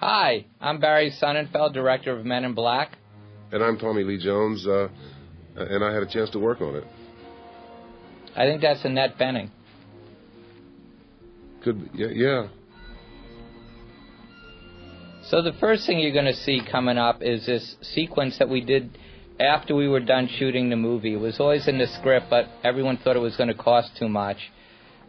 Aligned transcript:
Hi, 0.00 0.44
I'm 0.60 0.78
Barry 0.78 1.12
Sonnenfeld, 1.20 1.74
director 1.74 2.16
of 2.16 2.24
Men 2.24 2.44
in 2.44 2.54
Black. 2.54 2.96
And 3.50 3.64
I'm 3.64 3.76
Tommy 3.78 4.04
Lee 4.04 4.22
Jones, 4.22 4.64
uh, 4.64 4.86
and 5.56 5.82
I 5.82 5.92
had 5.92 6.04
a 6.04 6.06
chance 6.06 6.30
to 6.30 6.38
work 6.38 6.60
on 6.60 6.76
it. 6.76 6.84
I 8.36 8.44
think 8.44 8.62
that's 8.62 8.84
Annette 8.84 9.18
Bening. 9.18 9.50
Could 11.64 11.90
yeah, 11.94 12.06
yeah. 12.14 12.48
So 15.24 15.42
the 15.42 15.52
first 15.58 15.84
thing 15.84 15.98
you're 15.98 16.12
going 16.12 16.26
to 16.26 16.36
see 16.36 16.60
coming 16.70 16.96
up 16.96 17.20
is 17.20 17.44
this 17.46 17.74
sequence 17.82 18.38
that 18.38 18.48
we 18.48 18.60
did 18.60 18.96
after 19.40 19.74
we 19.74 19.88
were 19.88 19.98
done 19.98 20.28
shooting 20.38 20.70
the 20.70 20.76
movie. 20.76 21.14
It 21.14 21.20
was 21.20 21.40
always 21.40 21.66
in 21.66 21.78
the 21.78 21.88
script, 21.88 22.26
but 22.30 22.46
everyone 22.62 22.98
thought 22.98 23.16
it 23.16 23.20
was 23.20 23.36
going 23.36 23.48
to 23.48 23.60
cost 23.60 23.96
too 23.98 24.08
much. 24.08 24.38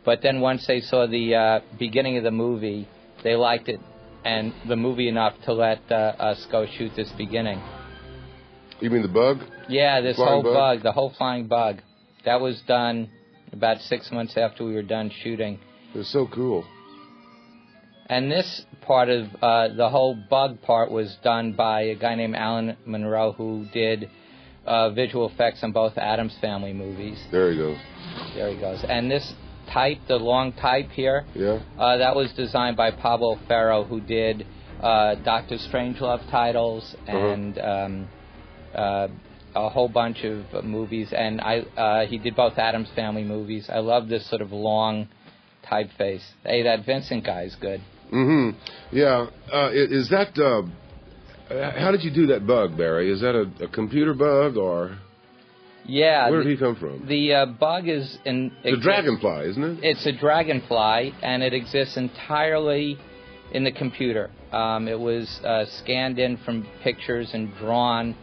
But 0.03 0.23
then 0.23 0.41
once 0.41 0.65
they 0.65 0.81
saw 0.81 1.05
the 1.05 1.35
uh, 1.35 1.59
beginning 1.77 2.17
of 2.17 2.23
the 2.23 2.31
movie, 2.31 2.87
they 3.23 3.35
liked 3.35 3.69
it 3.69 3.79
and 4.25 4.53
the 4.67 4.75
movie 4.75 5.07
enough 5.07 5.33
to 5.45 5.53
let 5.53 5.79
uh, 5.91 6.13
us 6.19 6.45
go 6.51 6.65
shoot 6.65 6.91
this 6.95 7.11
beginning. 7.17 7.61
You 8.79 8.89
mean 8.89 9.01
the 9.01 9.07
bug? 9.07 9.39
Yeah, 9.67 10.01
this 10.01 10.15
Flying 10.15 10.31
whole 10.31 10.43
bug? 10.43 10.53
bug, 10.53 10.83
the 10.83 10.91
whole 10.91 11.13
flying 11.17 11.47
bug. 11.47 11.81
That 12.25 12.41
was 12.41 12.61
done 12.67 13.09
about 13.51 13.79
six 13.81 14.11
months 14.11 14.37
after 14.37 14.63
we 14.65 14.73
were 14.73 14.83
done 14.83 15.11
shooting. 15.23 15.59
It 15.93 15.97
was 15.97 16.11
so 16.11 16.27
cool. 16.27 16.65
And 18.07 18.31
this 18.31 18.63
part 18.81 19.09
of 19.09 19.27
uh, 19.41 19.67
the 19.75 19.89
whole 19.89 20.15
bug 20.29 20.61
part 20.61 20.91
was 20.91 21.15
done 21.23 21.53
by 21.53 21.81
a 21.81 21.95
guy 21.95 22.15
named 22.15 22.35
Alan 22.35 22.75
Monroe 22.85 23.33
who 23.33 23.67
did 23.71 24.09
uh, 24.65 24.89
visual 24.91 25.29
effects 25.29 25.63
on 25.63 25.71
both 25.71 25.97
Addams 25.97 26.35
Family 26.41 26.73
movies. 26.73 27.23
There 27.31 27.51
he 27.51 27.57
goes. 27.57 27.77
There 28.35 28.49
he 28.51 28.59
goes. 28.59 28.83
And 28.87 29.11
this 29.11 29.33
type, 29.73 29.99
the 30.07 30.15
long 30.15 30.53
type 30.53 30.89
here, 30.91 31.25
Yeah. 31.35 31.59
uh, 31.77 31.97
that 31.97 32.15
was 32.15 32.31
designed 32.33 32.77
by 32.77 32.91
Pablo 32.91 33.37
Ferro, 33.47 33.83
who 33.83 34.01
did 34.01 34.45
uh, 34.81 35.15
Doctor 35.15 35.57
Strangelove 35.57 36.29
titles 36.31 36.95
and 37.07 37.59
um, 37.59 38.07
uh, 38.73 39.07
a 39.55 39.69
whole 39.69 39.89
bunch 39.89 40.23
of 40.23 40.63
movies. 40.63 41.09
And 41.11 41.41
I, 41.41 41.59
uh, 41.59 42.05
he 42.07 42.17
did 42.17 42.35
both 42.35 42.57
Addams 42.57 42.89
Family 42.95 43.23
movies. 43.23 43.69
I 43.69 43.79
love 43.79 44.07
this 44.07 44.29
sort 44.29 44.41
of 44.41 44.51
long 44.51 45.07
typeface. 45.69 46.23
Hey, 46.43 46.63
that 46.63 46.85
Vincent 46.85 47.25
guy 47.25 47.43
is 47.43 47.55
good. 47.59 47.81
Mm-hmm. 48.13 48.57
Yeah. 48.95 49.27
Uh, 49.51 49.69
is 49.73 50.09
that? 50.09 50.37
Uh, 50.39 50.63
how 51.79 51.91
did 51.91 52.03
you 52.03 52.11
do 52.11 52.27
that 52.27 52.45
bug, 52.45 52.77
Barry? 52.77 53.11
Is 53.11 53.21
that 53.21 53.35
a, 53.35 53.65
a 53.65 53.67
computer 53.67 54.13
bug 54.13 54.55
or 54.55 54.97
Yeah. 55.85 56.29
where 56.29 56.39
the, 56.39 56.49
did 56.49 56.51
he 56.51 56.57
come 56.57 56.75
from? 56.75 57.07
the 57.07 57.33
uh, 57.33 57.45
bug 57.47 57.87
is 57.87 58.17
in 58.25 58.51
The 58.63 58.77
dragonfly, 58.81 59.49
isn't 59.49 59.63
it? 59.63 59.79
It's 59.83 60.05
a 60.05 60.11
dragonfly, 60.11 61.13
and 61.21 61.43
it 61.43 61.53
exists 61.53 61.97
entirely 61.97 62.97
in 63.51 63.63
the 63.63 63.71
computer. 63.71 64.29
Um, 64.51 64.87
it 64.87 64.99
was 64.99 65.27
uh, 65.43 65.65
scanned 65.81 66.19
in 66.19 66.37
from 66.37 66.67
pictures 66.83 67.29
and 67.33 67.53
drawn, 67.57 68.15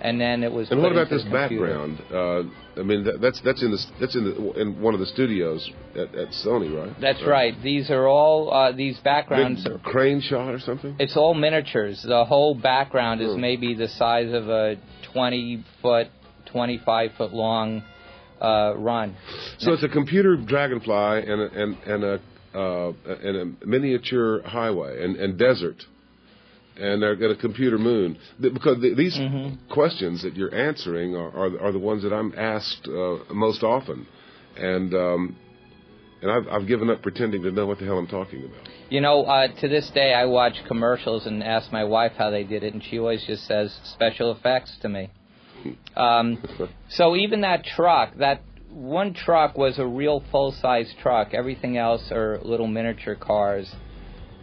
and 0.00 0.20
then 0.20 0.42
it 0.42 0.52
was. 0.52 0.70
And 0.70 0.82
what 0.82 0.92
about 0.92 1.08
this 1.10 1.22
background? 1.24 2.00
Uh, 2.12 2.42
I 2.78 2.82
mean, 2.82 3.04
that, 3.04 3.20
that's 3.20 3.40
that's 3.42 3.62
in 3.62 3.70
the 3.70 3.78
that's 4.00 4.14
in 4.16 4.24
the 4.24 4.60
in 4.60 4.80
one 4.80 4.92
of 4.94 5.00
the 5.00 5.06
studios 5.06 5.70
at, 5.92 6.14
at 6.14 6.28
Sony, 6.44 6.74
right? 6.74 6.94
That's 7.00 7.22
right. 7.26 7.54
These 7.62 7.90
are 7.90 8.06
all 8.06 8.52
uh, 8.52 8.72
these 8.72 8.98
backgrounds. 8.98 9.62
Big 9.64 9.72
Are, 9.72 9.78
crane 9.78 10.20
shot 10.20 10.52
or 10.52 10.58
something? 10.58 10.96
it's 10.98 11.16
all 11.16 11.32
miniatures. 11.34 12.02
The 12.06 12.24
whole 12.24 12.54
background 12.54 13.20
is 13.22 13.32
Hmm. 13.34 13.40
maybe 13.40 13.74
the 13.74 13.88
size 13.88 14.32
of 14.34 14.48
a 14.48 14.76
20 15.12 15.64
foot, 15.80 16.08
25 16.54 17.10
foot 17.18 17.32
long 17.32 17.82
uh, 18.40 18.74
run. 18.76 19.16
So 19.58 19.72
it's 19.72 19.82
a 19.82 19.88
computer 19.88 20.36
dragonfly 20.36 21.24
and 21.26 21.40
a, 21.40 21.62
and 21.62 21.76
and 21.84 22.04
a 22.04 22.20
uh, 22.56 22.92
and 23.06 23.36
a 23.62 23.66
miniature 23.66 24.40
highway 24.42 25.04
and, 25.04 25.16
and 25.16 25.36
desert, 25.36 25.82
and 26.76 27.02
they're 27.02 27.16
got 27.16 27.32
a 27.32 27.36
computer 27.36 27.76
moon. 27.76 28.16
Because 28.40 28.80
these 28.80 29.18
Mm-hmm. 29.18 29.72
questions 29.72 30.22
that 30.22 30.36
you're 30.36 30.54
answering 30.54 31.16
are, 31.16 31.28
are 31.30 31.60
are 31.60 31.72
the 31.72 31.80
ones 31.80 32.04
that 32.04 32.12
I'm 32.12 32.32
asked 32.36 32.86
uh, 32.86 33.34
most 33.34 33.64
often, 33.64 34.06
and 34.56 34.94
um, 34.94 35.36
and 36.22 36.30
I've 36.30 36.46
I've 36.48 36.68
given 36.68 36.88
up 36.88 37.02
pretending 37.02 37.42
to 37.42 37.50
know 37.50 37.66
what 37.66 37.80
the 37.80 37.84
hell 37.84 37.98
I'm 37.98 38.06
talking 38.06 38.44
about. 38.44 38.68
You 38.90 39.00
know, 39.00 39.24
uh, 39.24 39.48
to 39.60 39.68
this 39.68 39.90
day, 39.92 40.14
I 40.14 40.26
watch 40.26 40.54
commercials 40.68 41.26
and 41.26 41.42
ask 41.42 41.72
my 41.72 41.82
wife 41.82 42.12
how 42.16 42.30
they 42.30 42.44
did 42.44 42.62
it, 42.62 42.74
and 42.74 42.84
she 42.84 43.00
always 43.00 43.24
just 43.26 43.44
says 43.48 43.76
special 43.82 44.30
effects 44.30 44.76
to 44.82 44.88
me. 44.88 45.10
Um, 45.96 46.42
so 46.90 47.16
even 47.16 47.42
that 47.42 47.64
truck, 47.64 48.16
that 48.18 48.42
one 48.70 49.14
truck 49.14 49.56
was 49.56 49.78
a 49.78 49.86
real 49.86 50.22
full-size 50.30 50.92
truck. 51.02 51.32
Everything 51.32 51.76
else 51.76 52.10
are 52.10 52.40
little 52.42 52.66
miniature 52.66 53.14
cars. 53.14 53.72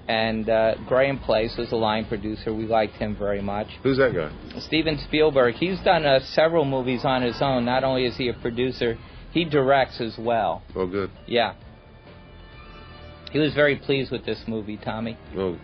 And 0.07 0.49
uh, 0.49 0.75
Graham 0.87 1.19
Place 1.19 1.55
was 1.57 1.71
a 1.71 1.75
line 1.75 2.05
producer. 2.05 2.53
We 2.53 2.65
liked 2.65 2.95
him 2.95 3.15
very 3.15 3.41
much. 3.41 3.67
Who's 3.83 3.97
that 3.97 4.13
guy? 4.13 4.59
Steven 4.61 4.99
Spielberg, 5.07 5.55
he's 5.55 5.79
done 5.81 6.05
uh, 6.05 6.19
several 6.33 6.65
movies 6.65 7.01
on 7.03 7.21
his 7.21 7.38
own. 7.41 7.65
Not 7.65 7.83
only 7.83 8.05
is 8.05 8.17
he 8.17 8.27
a 8.27 8.33
producer, 8.33 8.97
he 9.31 9.45
directs 9.45 10.01
as 10.01 10.15
well. 10.17 10.63
Oh, 10.75 10.88
good. 10.88 11.11
Yeah. 11.27 11.53
He 13.31 13.39
was 13.39 13.53
very 13.53 13.77
pleased 13.77 14.11
with 14.11 14.25
this 14.25 14.43
movie, 14.47 14.77
Tommy. 14.77 15.17
Oh, 15.38 15.57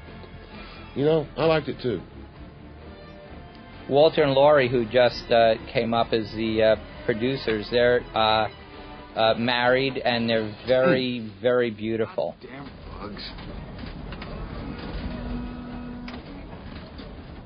you 0.96 1.04
know, 1.04 1.28
I 1.36 1.46
liked 1.46 1.68
it 1.68 1.82
too. 1.82 2.02
Walter 3.90 4.24
and 4.24 4.34
Laurie, 4.34 4.70
who 4.70 4.86
just 4.86 5.32
uh, 5.32 5.56
came 5.72 5.94
up 5.94 6.12
as 6.12 6.30
the 6.34 6.62
uh, 6.62 6.76
producers, 7.06 7.68
they're 7.72 8.02
uh, 8.14 8.50
uh, 9.16 9.34
married 9.36 9.98
and 9.98 10.30
they're 10.30 10.54
very, 10.68 11.32
very 11.42 11.72
beautiful. 11.72 12.36
Damn 12.42 12.70
bugs. 13.00 13.32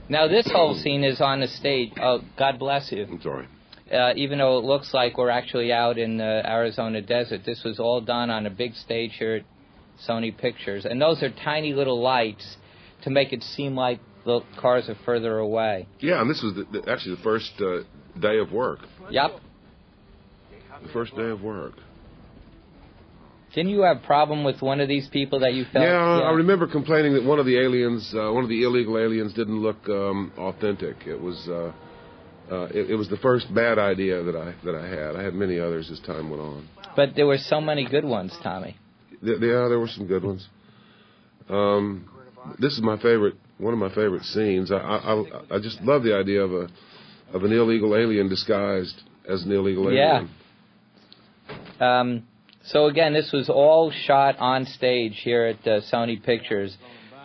Now, 0.10 0.28
this 0.28 0.50
whole 0.52 0.76
scene 0.76 1.04
is 1.04 1.22
on 1.22 1.42
the 1.42 1.48
stage. 1.48 1.92
Oh, 2.02 2.22
God 2.38 2.60
bless 2.60 2.92
you. 2.92 3.06
I'm 3.10 3.22
sorry. 3.22 3.48
Uh, 3.92 4.14
even 4.16 4.40
though 4.40 4.58
it 4.58 4.64
looks 4.64 4.94
like 4.94 5.18
we're 5.18 5.30
actually 5.30 5.72
out 5.72 5.98
in 5.98 6.18
the 6.18 6.42
Arizona 6.46 7.02
desert, 7.02 7.42
this 7.46 7.62
was 7.64 7.80
all 7.80 8.02
done 8.02 8.30
on 8.30 8.46
a 8.46 8.50
big 8.50 8.74
stage 8.76 9.12
here 9.20 9.36
at 9.36 9.44
Sony 10.08 10.36
Pictures. 10.36 10.86
And 10.86 11.02
those 11.02 11.22
are 11.22 11.30
tiny 11.30 11.74
little 11.74 12.02
lights 12.02 12.58
to 13.04 13.10
make 13.10 13.34
it 13.34 13.44
seem 13.44 13.76
like 13.76 14.00
the 14.26 14.42
cars 14.60 14.90
are 14.90 14.98
further 15.06 15.38
away. 15.38 15.88
Yeah, 16.00 16.22
and 16.22 16.30
this 16.30 16.42
was 16.44 16.56
the, 16.56 16.80
the, 16.80 16.92
actually 16.92 17.16
the 17.16 17.22
first 17.24 17.52
uh, 17.60 18.20
day 18.20 18.40
of 18.40 18.52
work. 18.52 18.80
Yep. 19.10 19.32
The 20.84 20.90
first 20.90 21.16
day 21.16 21.30
of 21.30 21.42
work. 21.42 21.74
Didn't 23.54 23.72
you 23.72 23.82
have 23.82 23.98
a 23.98 24.06
problem 24.06 24.44
with 24.46 24.62
one 24.62 24.80
of 24.80 24.88
these 24.88 25.10
people 25.10 25.40
that 25.42 25.54
you 25.54 25.66
felt? 25.74 25.84
Yeah, 25.84 25.92
I 25.92 26.32
remember 26.32 26.68
complaining 26.68 27.14
that 27.16 27.24
one 27.24 27.38
of 27.38 27.46
the 27.46 27.60
aliens, 27.60 28.14
uh, 28.16 28.32
one 28.32 28.44
of 28.44 28.50
the 28.50 28.64
illegal 28.64 28.98
aliens, 28.98 29.34
didn't 29.34 29.60
look 29.60 29.90
um, 29.90 30.32
authentic. 30.38 30.96
It 31.06 31.20
was, 31.20 31.48
uh, 31.50 31.74
uh, 32.50 32.66
it, 32.68 32.92
it 32.92 32.96
was 32.96 33.10
the 33.10 33.18
first 33.18 33.54
bad 33.54 33.78
idea 33.78 34.24
that 34.24 34.38
I 34.38 34.56
that 34.64 34.76
I 34.76 34.88
had. 34.88 35.18
I 35.18 35.24
had 35.24 35.34
many 35.34 35.60
others 35.60 35.92
as 35.92 36.00
time 36.00 36.30
went 36.30 36.42
on. 36.42 36.70
But 36.96 37.10
there 37.16 37.28
were 37.28 37.38
so 37.38 37.60
many 37.60 37.86
good 37.86 38.06
ones, 38.06 38.34
Tommy. 38.42 38.78
Th- 39.24 39.38
yeah, 39.42 39.68
there 39.68 39.80
were 39.80 39.90
some 39.90 40.08
good 40.08 40.24
ones. 40.24 40.48
Um, 41.50 42.10
this 42.58 42.74
is 42.74 42.82
my 42.82 42.96
favorite, 42.98 43.36
one 43.62 43.74
of 43.74 43.80
my 43.80 43.90
favorite 43.90 44.24
scenes. 44.26 44.72
I, 44.72 44.78
I 44.78 45.24
I- 45.56 45.60
just 45.60 45.82
love 45.82 46.04
the 46.04 46.16
idea 46.16 46.42
of 46.44 46.52
a 46.54 46.68
of 47.34 47.44
an 47.44 47.52
illegal 47.54 47.96
alien 47.96 48.28
disguised 48.28 49.02
as 49.28 49.44
an 49.44 49.52
illegal 49.52 49.92
Yeah. 49.92 50.18
alien. 50.18 50.30
Um, 51.80 52.24
so 52.64 52.88
again, 52.88 53.14
this 53.14 53.32
was 53.32 53.50
all 53.50 53.92
shot 53.92 54.38
on 54.40 54.66
stage 54.66 55.20
here 55.24 55.46
at 55.46 55.68
uh, 55.68 55.82
Sony 55.92 56.22
Pictures. 56.22 56.76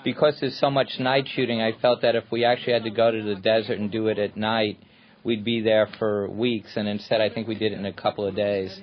Because 0.05 0.39
there's 0.41 0.57
so 0.61 0.71
much 0.71 1.01
night 1.01 1.27
shooting, 1.35 1.61
I 1.61 1.73
felt 1.83 2.03
that 2.03 2.15
if 2.15 2.25
we 2.31 2.45
actually 2.45 2.75
had 2.75 2.85
to 2.85 2.91
go 2.91 3.11
to 3.11 3.23
the 3.25 3.35
desert 3.35 3.81
and 3.81 3.91
do 3.91 4.07
it 4.07 4.21
at 4.21 4.37
night, 4.37 4.79
we'd 5.25 5.45
be 5.45 5.61
there 5.61 5.89
for 5.99 6.31
weeks. 6.31 6.77
And 6.77 6.87
instead, 6.87 7.21
I 7.21 7.29
think 7.29 7.49
we 7.49 7.57
did 7.57 7.73
it 7.73 7.79
in 7.81 7.87
a 7.87 7.93
couple 7.93 8.25
of 8.25 8.37
days. 8.37 8.81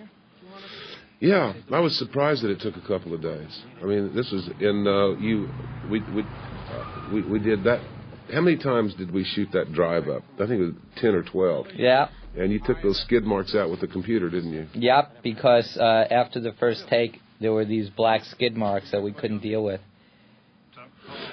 Yeah, 1.22 1.54
I 1.72 1.80
was 1.80 1.98
surprised 1.98 2.44
that 2.44 2.52
it 2.52 2.60
took 2.60 2.76
a 2.76 2.86
couple 2.86 3.14
of 3.14 3.22
days. 3.22 3.62
I 3.82 3.86
mean, 3.86 4.14
this 4.14 4.30
was 4.32 4.50
in 4.60 4.86
uh, 4.86 5.18
you. 5.18 5.48
We 5.90 6.02
we, 6.14 6.26
we 7.12 7.22
we 7.24 7.40
did 7.40 7.64
that. 7.66 7.80
How 8.34 8.42
many 8.42 8.58
times 8.58 8.94
did 8.96 9.12
we 9.12 9.24
shoot 9.24 9.50
that 9.54 9.74
drive 9.74 10.08
up? 10.08 10.24
I 10.36 10.48
think 10.48 10.62
it 10.62 10.66
was 10.66 10.74
ten 10.98 11.14
or 11.16 11.24
twelve. 11.24 11.68
Yeah. 11.76 12.10
And 12.36 12.52
you 12.52 12.60
took 12.66 12.82
those 12.82 13.00
skid 13.02 13.24
marks 13.26 13.54
out 13.54 13.70
with 13.70 13.80
the 13.82 13.88
computer, 13.88 14.28
didn't 14.30 14.54
you? 14.54 14.68
Yep, 14.74 15.18
because 15.22 15.78
uh, 15.78 16.06
after 16.10 16.40
the 16.40 16.54
first 16.54 16.88
take, 16.90 17.20
there 17.40 17.52
were 17.54 17.66
these 17.66 17.90
black 17.92 18.24
skid 18.24 18.56
marks 18.58 18.90
that 18.92 19.04
we 19.04 19.12
couldn't 19.12 19.42
deal 19.44 19.64
with. 19.64 19.82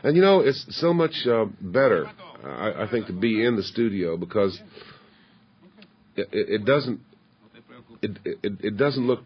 And 0.02 0.14
you 0.14 0.20
know, 0.20 0.40
it's 0.40 0.66
so 0.78 0.92
much 0.92 1.14
uh, 1.26 1.46
better, 1.60 2.10
I, 2.44 2.82
I 2.84 2.88
think, 2.90 3.06
to 3.06 3.14
be 3.14 3.44
in 3.44 3.56
the 3.56 3.62
studio 3.62 4.18
because 4.18 4.60
it, 6.16 6.28
it, 6.32 6.64
doesn't 6.66 7.00
it, 8.02 8.10
it 8.24 8.52
it 8.60 8.76
doesn't 8.76 9.06
look 9.06 9.20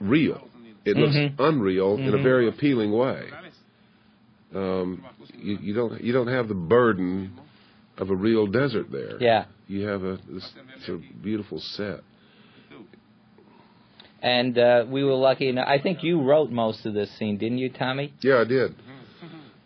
real. 0.00 0.46
It 0.84 0.96
looks 0.96 1.16
Mhm. 1.16 1.34
unreal 1.40 1.96
in 1.96 2.14
a 2.14 2.18
Mhm. 2.18 2.22
very 2.22 2.48
appealing 2.48 2.92
way. 2.92 3.24
Um, 4.54 5.02
you, 5.46 5.58
you 5.62 5.74
don't 5.74 6.00
you 6.02 6.12
don't 6.12 6.28
have 6.28 6.48
the 6.48 6.54
burden 6.54 7.38
of 7.98 8.10
a 8.10 8.14
real 8.14 8.46
desert 8.46 8.90
there. 8.90 9.16
Yeah. 9.20 9.44
You 9.68 9.86
have 9.86 10.02
a 10.02 10.18
this 10.28 10.52
sort 10.84 10.98
of 10.98 11.04
beautiful 11.22 11.60
set. 11.60 12.00
And 14.22 14.58
uh, 14.58 14.86
we 14.88 15.04
were 15.04 15.14
lucky 15.14 15.48
enough. 15.48 15.68
I 15.68 15.78
think 15.78 16.02
you 16.02 16.20
wrote 16.22 16.50
most 16.50 16.84
of 16.86 16.94
this 16.94 17.10
scene, 17.18 17.36
didn't 17.38 17.58
you, 17.58 17.70
Tommy? 17.70 18.12
Yeah, 18.22 18.40
I 18.40 18.44
did. 18.44 18.74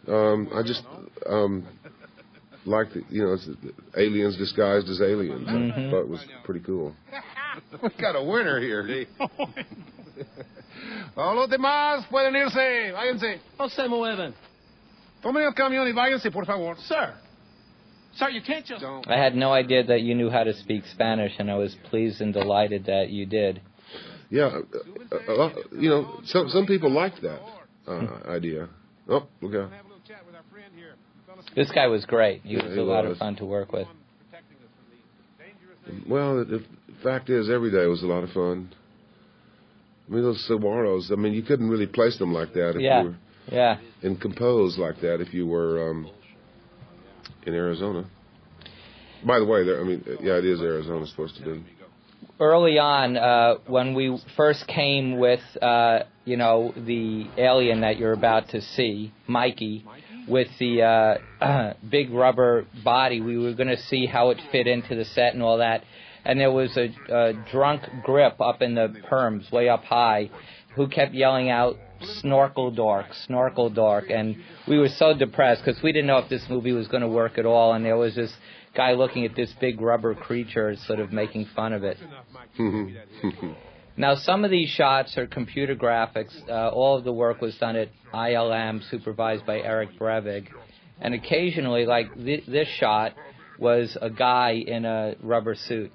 Um, 0.09 0.49
I 0.55 0.62
just 0.62 0.82
um, 1.27 1.67
like 2.67 2.93
the, 2.93 3.03
you 3.09 3.23
know, 3.25 3.35
it's 3.35 3.49
aliens 3.97 4.37
disguised 4.37 4.88
as 4.88 5.00
aliens. 5.00 5.49
Mhm. 5.49 5.88
I 5.88 5.91
thought 5.91 6.03
it 6.03 6.09
was 6.09 6.25
pretty 6.44 6.61
cool. 6.61 6.94
We 7.83 7.88
got 8.00 8.15
a 8.15 8.23
winner 8.23 8.61
here. 8.61 8.87
Todos 11.15 11.37
los 11.37 11.49
demás 11.50 12.06
pueden 12.09 12.37
irse. 12.37 12.93
Váyanse. 12.93 13.41
No 13.59 13.69
se 13.69 13.88
mueven. 13.88 14.33
Tomen 15.23 15.45
el 15.45 15.55
camión 15.55 15.87
y 15.89 15.93
váyanse, 15.93 16.31
por 16.31 16.47
favor. 16.47 16.77
Sir. 16.79 17.15
Sir, 18.17 18.29
you 18.31 18.41
can't 18.43 18.65
just... 18.67 18.81
Don't. 18.83 19.07
I 19.09 19.19
had 19.23 19.35
no 19.35 19.53
idea 19.53 19.85
that 19.85 20.01
you 20.03 20.15
knew 20.15 20.31
how 20.31 20.45
to 20.45 20.53
speak 20.55 20.85
Spanish, 20.93 21.33
and 21.39 21.51
I 21.51 21.57
was 21.57 21.77
pleased 21.91 22.21
and 22.21 22.33
delighted 22.33 22.87
that 22.87 23.11
you 23.11 23.27
did. 23.27 23.61
Yeah, 24.31 24.61
uh, 25.13 25.17
uh, 25.29 25.33
uh, 25.47 25.53
you 25.73 25.89
know, 25.91 26.21
some 26.25 26.49
some 26.51 26.65
people 26.65 26.91
like 26.91 27.15
that 27.23 27.41
uh, 27.89 28.29
idea. 28.31 28.69
Oh, 29.09 29.27
look 29.43 29.55
out! 29.57 29.73
Have 29.73 29.87
a 29.87 29.89
little 29.89 30.03
chat 30.07 30.25
with 30.25 30.37
our 30.37 30.43
friend 30.53 30.73
here. 30.77 30.95
This 31.57 31.69
guy 31.73 31.89
was 31.89 32.05
great. 32.05 32.43
He 32.45 32.55
Yeah, 32.55 32.63
was 32.65 32.75
he 32.75 32.79
a 32.79 32.85
lot 32.85 33.05
was. 33.05 33.13
of 33.13 33.19
fun 33.19 33.35
to 33.37 33.45
work 33.45 33.73
with. 33.73 33.89
protecting 34.31 34.59
us 34.59 34.71
from 34.77 34.87
the 34.93 35.45
dangerous 35.45 35.79
things. 35.85 36.09
Well, 36.09 36.37
the 36.45 36.59
the 36.59 36.65
fact 37.03 37.29
is, 37.29 37.51
every 37.51 37.73
day 37.73 37.87
was 37.87 38.03
a 38.05 38.07
lot 38.07 38.23
of 38.23 38.31
fun. 38.31 38.73
I 40.09 40.13
mean, 40.15 40.23
those 40.23 40.47
saguaros. 40.49 41.11
I 41.13 41.17
mean, 41.17 41.33
you 41.33 41.43
couldn't 41.43 41.69
really 41.69 41.87
place 41.89 42.17
them 42.19 42.33
like 42.33 42.53
that 42.55 42.77
if 42.77 42.81
Yeah. 42.83 43.03
you 43.03 43.09
were 43.09 43.15
Yeah. 43.50 43.79
and 44.02 44.20
compose 44.20 44.79
like 44.79 45.00
that 45.00 45.20
if 45.20 45.35
you 45.35 45.47
were 45.47 45.91
um, 45.91 46.11
in 47.47 47.55
Arizona. 47.55 48.08
By 49.26 49.38
the 49.38 49.44
way, 49.44 49.64
there, 49.64 49.81
I 49.81 49.85
mean, 49.85 50.02
yeah, 50.20 50.35
it 50.38 50.44
is 50.44 50.61
Arizona 50.61 51.06
supposed 51.06 51.37
to 51.37 51.43
be. 51.44 51.64
early 52.38 52.79
on, 52.79 53.17
uh, 53.17 53.56
when 53.67 53.94
we 53.94 54.19
first 54.37 54.67
came 54.67 55.19
with, 55.19 55.41
uh, 55.61 56.00
you 56.25 56.37
know, 56.37 56.73
the 56.75 57.26
alien 57.37 57.82
that 57.82 57.99
you're 57.99 58.12
about 58.12 58.49
to 58.50 58.62
see, 58.62 59.12
Mikey, 59.26 59.85
with 60.26 60.49
the 60.58 60.82
uh, 61.43 61.73
big 61.91 62.11
rubber 62.11 62.67
body, 62.82 63.20
we 63.20 63.37
were 63.37 63.52
going 63.52 63.69
to 63.69 63.82
see 63.85 64.06
how 64.06 64.31
it 64.31 64.41
fit 64.52 64.67
into 64.67 64.94
the 64.94 65.05
set 65.05 65.35
and 65.35 65.43
all 65.43 65.58
that. 65.58 65.85
And 66.25 66.38
there 66.38 66.52
was 66.52 66.76
a, 66.76 66.88
a 67.12 67.32
drunk 67.50 67.82
grip 68.05 68.41
up 68.41 68.62
in 68.62 68.75
the 68.75 68.94
perms, 69.11 69.50
way 69.50 69.69
up 69.69 69.85
high, 69.85 70.31
who 70.76 70.88
kept 70.88 71.14
yelling 71.14 71.50
out, 71.50 71.76
"Snorkel 72.02 72.70
dork, 72.70 73.12
snorkel 73.26 73.70
dork," 73.70 74.11
and 74.11 74.37
we 74.67 74.79
were 74.79 74.88
so 74.88 75.14
depressed 75.17 75.62
because 75.64 75.82
we 75.82 75.93
didn't 75.93 76.06
know 76.06 76.19
if 76.19 76.29
this 76.29 76.49
movie 76.49 76.73
was 76.73 76.88
going 76.88 77.02
to 77.02 77.08
work 77.08 77.38
at 77.38 77.47
all. 77.47 77.75
And 77.75 77.85
there 77.85 77.97
was 77.97 78.14
this 78.14 78.32
guy 78.75 78.93
looking 78.93 79.25
at 79.25 79.35
this 79.35 79.52
big 79.61 79.81
rubber 79.81 80.14
creature, 80.14 80.75
sort 80.87 81.00
of 81.00 81.12
making 81.12 81.47
fun 81.56 81.73
of 81.73 81.85
it. 81.85 81.99
Enough, 81.99 82.25
Mike. 82.32 82.49
Give 82.56 82.67
me 82.67 82.94
that 82.94 83.32
here. 83.41 83.56
Now, 83.97 84.14
some 84.14 84.44
of 84.44 84.50
these 84.50 84.70
shots 84.70 85.19
are 85.19 85.26
computer 85.26 85.75
graphics. 85.75 86.32
Uh, 86.49 86.70
all 86.70 86.97
of 86.97 87.05
the 87.05 87.12
work 87.12 87.41
was 87.41 87.56
done 87.58 87.76
at 87.76 87.88
ILM, 88.14 88.88
supervised 88.91 89.44
by 89.44 89.58
Eric 89.58 89.99
Brevig. 89.99 90.49
And 91.00 91.12
occasionally, 91.12 91.85
like 91.87 92.14
th- 92.14 92.47
this 92.47 92.69
shot, 92.69 93.14
was 93.58 93.99
a 94.00 94.08
guy 94.08 94.52
in 94.52 94.85
a 94.87 95.14
rubber 95.23 95.55
suit. 95.55 95.93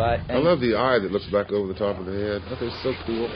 But 0.00 0.20
I 0.30 0.38
love 0.38 0.60
the 0.60 0.76
eye 0.76 0.98
that 0.98 1.12
looks 1.12 1.26
back 1.26 1.52
over 1.52 1.70
the 1.70 1.78
top 1.78 1.98
of 1.98 2.06
the 2.06 2.12
head. 2.12 2.42
That 2.48 2.62
is 2.64 2.72
so 2.82 2.94
cool. 3.04 3.28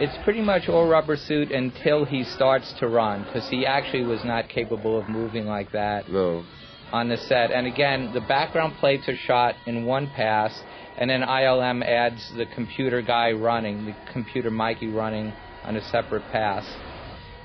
it's 0.00 0.16
pretty 0.24 0.40
much 0.40 0.68
all 0.68 0.88
rubber 0.88 1.16
suit 1.16 1.52
until 1.52 2.04
he 2.04 2.24
starts 2.24 2.72
to 2.80 2.88
run, 2.88 3.22
because 3.22 3.48
he 3.48 3.64
actually 3.64 4.02
was 4.02 4.24
not 4.24 4.48
capable 4.48 4.98
of 4.98 5.08
moving 5.08 5.46
like 5.46 5.70
that. 5.70 6.10
No, 6.10 6.44
on 6.90 7.08
the 7.08 7.16
set. 7.16 7.52
And 7.52 7.68
again, 7.68 8.10
the 8.12 8.20
background 8.20 8.74
plates 8.80 9.08
are 9.08 9.14
shot 9.14 9.54
in 9.64 9.86
one 9.86 10.08
pass, 10.08 10.60
and 10.98 11.08
then 11.08 11.20
ILM 11.20 11.84
adds 11.86 12.32
the 12.36 12.46
computer 12.46 13.00
guy 13.00 13.30
running, 13.30 13.86
the 13.86 13.94
computer 14.12 14.50
Mikey 14.50 14.88
running 14.88 15.32
on 15.62 15.76
a 15.76 15.88
separate 15.90 16.24
pass. 16.32 16.64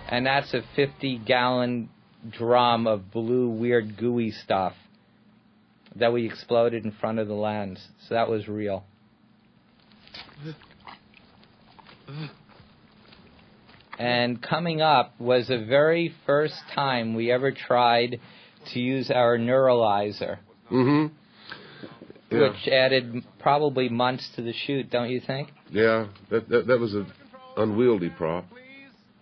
And 0.07 0.25
that's 0.25 0.51
a 0.55 0.63
50 0.75 1.19
gallon 1.27 1.89
drum 2.27 2.87
of 2.87 3.11
blue, 3.11 3.49
weird, 3.49 3.97
gooey 3.97 4.31
stuff 4.31 4.73
that 5.95 6.13
we 6.13 6.25
exploded 6.25 6.85
in 6.85 6.91
front 6.91 7.19
of 7.19 7.27
the 7.27 7.33
lens. 7.33 7.85
So 8.07 8.13
that 8.15 8.29
was 8.29 8.47
real. 8.47 8.83
And 13.97 14.41
coming 14.41 14.81
up 14.81 15.19
was 15.19 15.47
the 15.47 15.65
very 15.65 16.13
first 16.25 16.55
time 16.73 17.15
we 17.15 17.31
ever 17.31 17.51
tried 17.51 18.19
to 18.73 18.79
use 18.79 19.11
our 19.11 19.37
neuralizer, 19.37 20.37
Mm-hmm. 20.71 21.13
Yeah. 22.31 22.49
which 22.49 22.67
added 22.71 23.23
probably 23.39 23.89
months 23.89 24.29
to 24.35 24.43
the 24.43 24.53
shoot, 24.53 24.91
don't 24.91 25.09
you 25.09 25.19
think? 25.19 25.49
yeah, 25.71 26.05
that, 26.29 26.47
that 26.49 26.67
that 26.67 26.79
was 26.79 26.93
an 26.93 27.11
unwieldy 27.57 28.09
prop. 28.09 28.47
Please, 28.51 28.61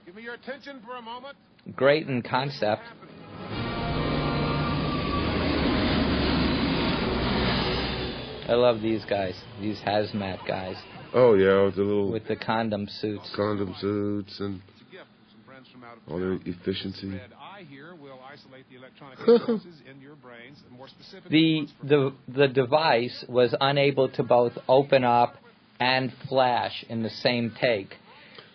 give 0.05 0.13
me 0.15 0.23
your 0.23 0.33
attention 0.33 0.81
for 0.85 0.97
a 0.97 1.01
moment. 1.01 1.37
Great 1.73 2.07
in 2.07 2.21
concept. 2.21 2.81
I 8.47 8.53
love 8.53 8.81
these 8.81 9.03
guys, 9.05 9.35
these 9.59 9.79
hazmat 9.85 10.45
guys 10.47 10.75
Oh 11.13 11.33
yeah, 11.35 11.63
with 11.65 11.75
the 11.75 11.83
little 11.83 12.11
with 12.11 12.27
the 12.27 12.35
condom 12.35 12.87
suits. 12.87 13.29
condom 13.35 13.75
suits 13.79 14.39
and 14.39 14.61
It's 14.69 14.81
a 14.81 14.91
gift 14.91 15.05
from 15.05 15.27
some 15.31 15.43
friends 15.45 15.67
from 15.71 15.83
out 15.83 15.97
of 15.97 16.11
all 16.11 16.19
their 16.19 16.33
efficiency. 16.45 17.09
Red 17.09 17.31
eye 17.39 17.65
here 17.69 17.95
will 17.95 18.19
isolate 18.31 18.65
the 18.69 18.77
electronic 18.77 19.19
impulses 19.19 19.81
in 19.89 20.01
your 20.01 20.15
brains, 20.15 20.57
and 20.67 20.77
more 20.77 20.87
specifically, 20.87 21.67
The 21.81 22.13
the 22.27 22.41
the 22.41 22.47
device 22.47 23.25
was 23.27 23.53
unable 23.59 24.09
to 24.09 24.23
both 24.23 24.57
open 24.67 25.03
up 25.03 25.35
and 25.79 26.11
flash 26.27 26.83
in 26.89 27.03
the 27.03 27.09
same 27.09 27.53
take, 27.59 27.95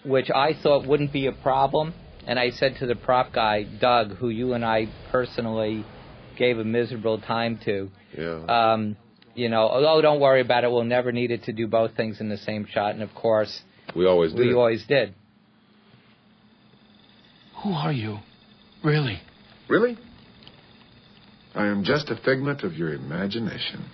which 0.05 0.31
I 0.31 0.55
thought 0.55 0.87
wouldn't 0.87 1.13
be 1.13 1.27
a 1.27 1.33
problem. 1.33 1.95
And 2.27 2.39
I 2.39 2.51
said 2.51 2.77
to 2.77 2.87
the 2.87 2.95
prop 2.95 3.33
guy, 3.33 3.65
Doug, 3.65 4.13
who 4.17 4.29
you 4.29 4.53
and 4.53 4.65
I 4.65 4.87
personally 5.11 5.85
gave 6.37 6.59
a 6.59 6.65
miserable 6.65 7.19
time 7.19 7.59
to, 7.65 7.91
Yeah. 8.17 8.45
um, 8.47 8.97
you 9.35 9.49
know, 9.49 9.69
oh, 9.73 9.85
oh, 9.87 10.01
don't 10.03 10.21
worry 10.21 10.41
about 10.41 10.65
it. 10.65 10.71
We'll 10.71 10.85
never 10.85 11.13
need 11.13 11.31
it 11.31 11.45
to 11.45 11.53
do 11.53 11.67
both 11.67 11.97
things 11.97 12.21
in 12.21 12.29
the 12.29 12.37
same 12.39 12.67
shot. 12.71 12.95
And 12.95 13.03
of 13.03 13.15
course, 13.15 13.63
we 13.97 14.07
always 14.07 14.33
did. 14.33 14.41
we 14.41 14.55
always 14.55 14.85
did. 14.87 15.15
Who 17.63 17.73
are 17.73 17.93
you? 17.93 18.19
Really? 18.85 19.21
Really? 19.69 19.97
I 21.55 21.67
am 21.67 21.85
just 21.85 22.11
a 22.11 22.17
figment 22.17 22.63
of 22.63 22.75
your 22.75 22.93
imagination. 22.93 23.85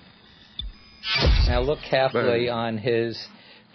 Now 1.46 1.60
look 1.60 1.78
carefully 1.88 2.46
Bang. 2.46 2.50
on 2.50 2.78
his 2.78 3.18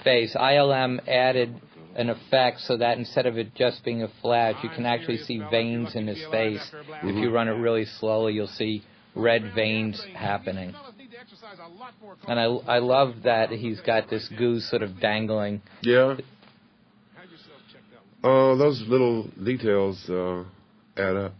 face. 0.04 0.36
ILM 0.36 1.08
added 1.08 1.56
an 1.96 2.10
effect 2.10 2.62
so 2.62 2.78
that 2.78 2.98
instead 2.98 3.26
of 3.26 3.38
it 3.38 3.54
just 3.56 3.84
being 3.84 4.04
a 4.04 4.08
flash, 4.22 4.56
you 4.64 4.70
can 4.70 4.86
actually 4.86 5.18
see 5.18 5.42
veins 5.52 5.96
in 5.96 6.08
his 6.08 6.24
face. 6.32 6.72
If 6.74 7.04
you 7.04 7.14
mm-hmm. 7.14 7.34
run 7.34 7.48
it 7.48 7.52
really 7.52 7.86
slowly, 7.86 8.34
you'll 8.34 8.48
see 8.48 8.84
red 9.16 9.54
veins 9.54 10.04
happening. 10.16 10.74
Fellas 11.44 11.58
need 11.58 11.58
to 11.58 11.60
exercise 11.60 11.60
a 11.60 11.80
lot 11.80 11.94
more 12.02 12.18
And 12.28 12.40
I, 12.40 12.76
I 12.76 12.80
love 12.80 13.24
that 13.24 13.50
he's 13.52 13.80
got 13.82 14.10
this 14.10 14.28
goose 14.38 14.70
sort 14.70 14.84
of 14.84 15.00
dangling. 15.00 15.62
Yeah. 15.82 16.10
Have 16.10 16.18
yourself 17.30 17.62
checked 17.72 17.86
out. 17.96 18.04
Oh, 18.24 18.58
those 18.58 18.84
little 18.88 19.28
details 19.44 20.10
uh, 20.10 20.44
add 20.98 21.16
up. 21.16 21.34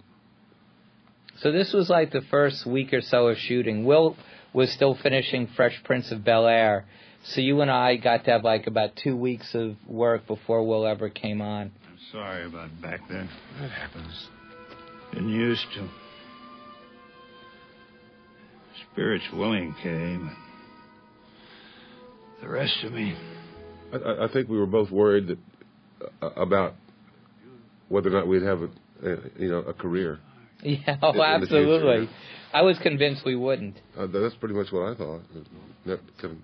So 1.40 1.52
this 1.52 1.74
was 1.74 1.90
like 1.90 2.12
the 2.12 2.22
first 2.30 2.66
week 2.66 2.94
or 2.94 3.02
so 3.02 3.28
of 3.28 3.38
shooting. 3.38 3.86
Will 3.86 4.16
was 4.54 4.72
still 4.72 4.96
finishing 5.02 5.48
Fresh 5.56 5.82
Prince 5.84 6.12
of 6.12 6.24
Bel 6.24 6.48
Air. 6.48 6.86
So 7.26 7.42
you 7.42 7.62
and 7.62 7.72
I 7.72 7.96
got 7.98 8.26
to 8.26 8.32
have 8.32 8.44
like 8.44 8.68
about 8.68 8.96
two 8.96 9.16
weeks 9.16 9.56
of 9.56 9.76
work 9.88 10.28
before 10.28 10.66
Will 10.66 10.86
ever 10.86 11.10
came 11.10 11.42
on. 11.42 11.72
I'm 11.88 11.98
sorry 12.12 12.46
about 12.46 12.70
back 12.82 13.02
then. 13.10 13.30
That 13.60 13.72
happens. 13.72 14.28
Been 15.14 15.30
used 15.30 15.66
to. 15.76 16.03
Spirits 18.94 19.26
willing 19.34 19.74
came. 19.82 20.32
The 22.42 22.48
rest 22.50 22.84
of 22.84 22.94
me. 22.94 23.16
I- 23.92 23.98
I, 23.98 24.26
I 24.26 24.28
think 24.32 24.50
we 24.50 24.58
were 24.58 24.66
both 24.68 24.92
worried 24.92 25.28
that 25.28 25.38
uh, 26.22 26.30
about 26.42 26.76
whether 27.90 28.10
or 28.10 28.12
not 28.12 28.28
we'd 28.28 28.44
have 28.44 28.62
a, 28.62 28.70
a 29.04 29.18
you 29.38 29.50
know 29.50 29.60
a 29.60 29.74
career. 29.74 30.20
Yeah, 30.66 30.96
oh, 31.02 31.12
In 31.12 31.20
absolutely. 31.20 31.98
future. 32.06 32.14
I 32.54 32.62
was 32.62 32.78
convinced 32.82 33.24
we 33.26 33.36
wouldn't. 33.36 33.76
Uh, 33.98 34.08
that's 34.08 34.34
pretty 34.36 34.56
much 34.56 34.68
what 34.72 34.94
I 34.94 34.96
thought. 34.96 35.22
That 35.86 36.00
could 36.22 36.38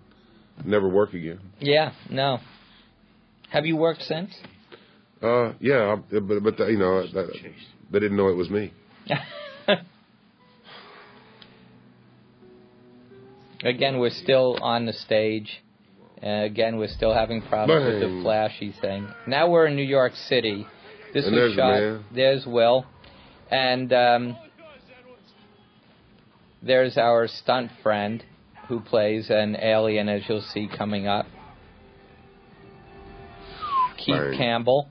never 0.66 0.90
work 0.90 1.14
again. 1.14 1.40
Yeah, 1.62 1.94
no. 2.10 2.40
Have 3.50 3.66
you 3.66 3.78
worked 3.78 4.02
since? 4.02 4.32
Uh, 5.22 5.54
yeah, 5.62 5.96
I- 6.12 6.20
but 6.20 6.44
but 6.44 6.60
you 6.70 6.78
know 6.78 7.08
that, 7.14 7.30
they 7.92 8.00
didn't 8.00 8.18
know 8.18 8.28
it 8.28 8.36
was 8.36 8.50
me. 8.50 8.74
again, 13.64 14.00
we're 14.00 14.10
still 14.10 14.58
on 14.62 14.86
the 14.86 14.94
stage. 14.94 15.62
Uh, 16.22 16.44
again, 16.44 16.78
we're 16.78 16.88
still 16.88 17.14
having 17.14 17.42
problems 17.42 17.86
with 17.86 18.02
the 18.02 18.22
flashy 18.22 18.74
thing. 18.82 19.08
Now 19.26 19.50
we're 19.50 19.68
in 19.68 19.76
New 19.76 19.84
York 19.84 20.14
City. 20.16 20.68
This 21.14 21.26
And 21.26 21.34
was 21.36 21.42
there's 21.42 21.56
shot. 21.56 21.80
man. 21.80 22.06
There's 22.14 22.46
Will, 22.46 22.86
and 23.50 23.92
um, 23.94 24.38
there's 26.62 26.98
our 26.98 27.28
stunt 27.28 27.72
friend 27.82 28.24
who 28.68 28.80
plays 28.82 29.30
an 29.30 29.56
alien, 29.56 30.10
as 30.10 30.22
you'll 30.28 30.42
see 30.42 30.68
coming 30.78 31.08
up. 31.08 31.26
Keith 33.98 34.16
Bang. 34.16 34.38
Campbell. 34.38 34.90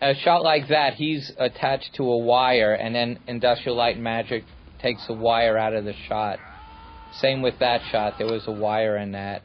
A 0.00 0.14
shot 0.14 0.42
like 0.42 0.68
that, 0.68 0.94
he's 0.94 1.32
attached 1.38 1.94
to 1.96 2.02
a 2.04 2.18
wire, 2.18 2.74
and 2.74 2.94
then 2.94 3.18
Industrial 3.26 3.76
Light 3.76 3.94
and 3.96 4.04
Magic 4.04 4.44
takes 4.80 5.04
a 5.08 5.12
wire 5.12 5.56
out 5.56 5.74
of 5.74 5.84
the 5.84 5.94
shot. 6.08 6.38
Same 7.14 7.42
with 7.42 7.58
that 7.60 7.82
shot. 7.90 8.14
There 8.18 8.26
was 8.26 8.46
a 8.46 8.52
wire 8.52 8.96
in 8.96 9.12
that. 9.12 9.42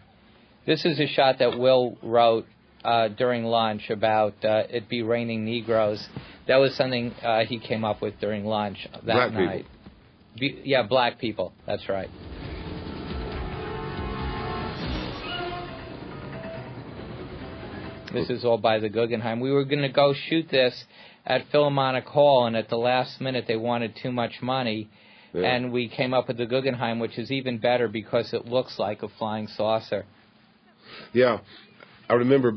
This 0.66 0.86
is 0.86 1.00
a 1.00 1.08
shot 1.08 1.40
that 1.40 1.58
Will 1.58 1.98
wrote 2.02 2.46
uh, 2.84 3.10
during 3.10 3.44
lunch 3.44 3.90
about 3.90 4.34
uh, 4.44 4.64
it 4.70 4.90
be 4.90 5.02
raining 5.02 5.46
Negroes. 5.46 6.06
That 6.48 6.58
was 6.58 6.76
something 6.76 7.12
uh, 7.24 7.46
he 7.46 7.60
came 7.60 7.84
up 7.84 8.02
with 8.02 8.20
during 8.20 8.46
lunch 8.46 8.88
that 8.92 9.04
Black 9.04 9.34
night. 9.34 9.66
Be- 10.40 10.62
yeah, 10.64 10.84
black 10.84 11.20
people. 11.20 11.54
That's 11.66 11.88
right. 11.90 12.10
This 18.14 18.30
is 18.30 18.46
all 18.46 18.58
by 18.58 18.80
the 18.80 18.90
Guggenheim. 18.90 19.40
We 19.42 19.52
were 19.52 19.66
going 19.66 19.82
to 19.82 19.90
go 19.90 20.14
shoot 20.14 20.48
this 20.50 20.86
at 21.26 21.48
Philharmonic 21.52 22.06
Hall, 22.06 22.48
and 22.48 22.56
at 22.56 22.70
the 22.70 22.78
last 22.78 23.20
minute 23.20 23.46
they 23.48 23.58
wanted 23.58 23.96
too 24.02 24.12
much 24.12 24.42
money, 24.42 24.90
Yeah. 25.34 25.44
and 25.44 25.72
we 25.72 25.90
came 25.90 26.14
up 26.14 26.28
with 26.30 26.38
the 26.38 26.46
Guggenheim, 26.46 27.00
which 27.00 27.18
is 27.18 27.32
even 27.32 27.58
better 27.58 27.88
because 27.88 28.34
it 28.34 28.46
looks 28.46 28.80
like 28.80 29.04
a 29.04 29.10
flying 29.10 29.48
saucer. 29.48 30.06
Yeah, 31.14 31.40
I 32.10 32.14
remember 32.14 32.54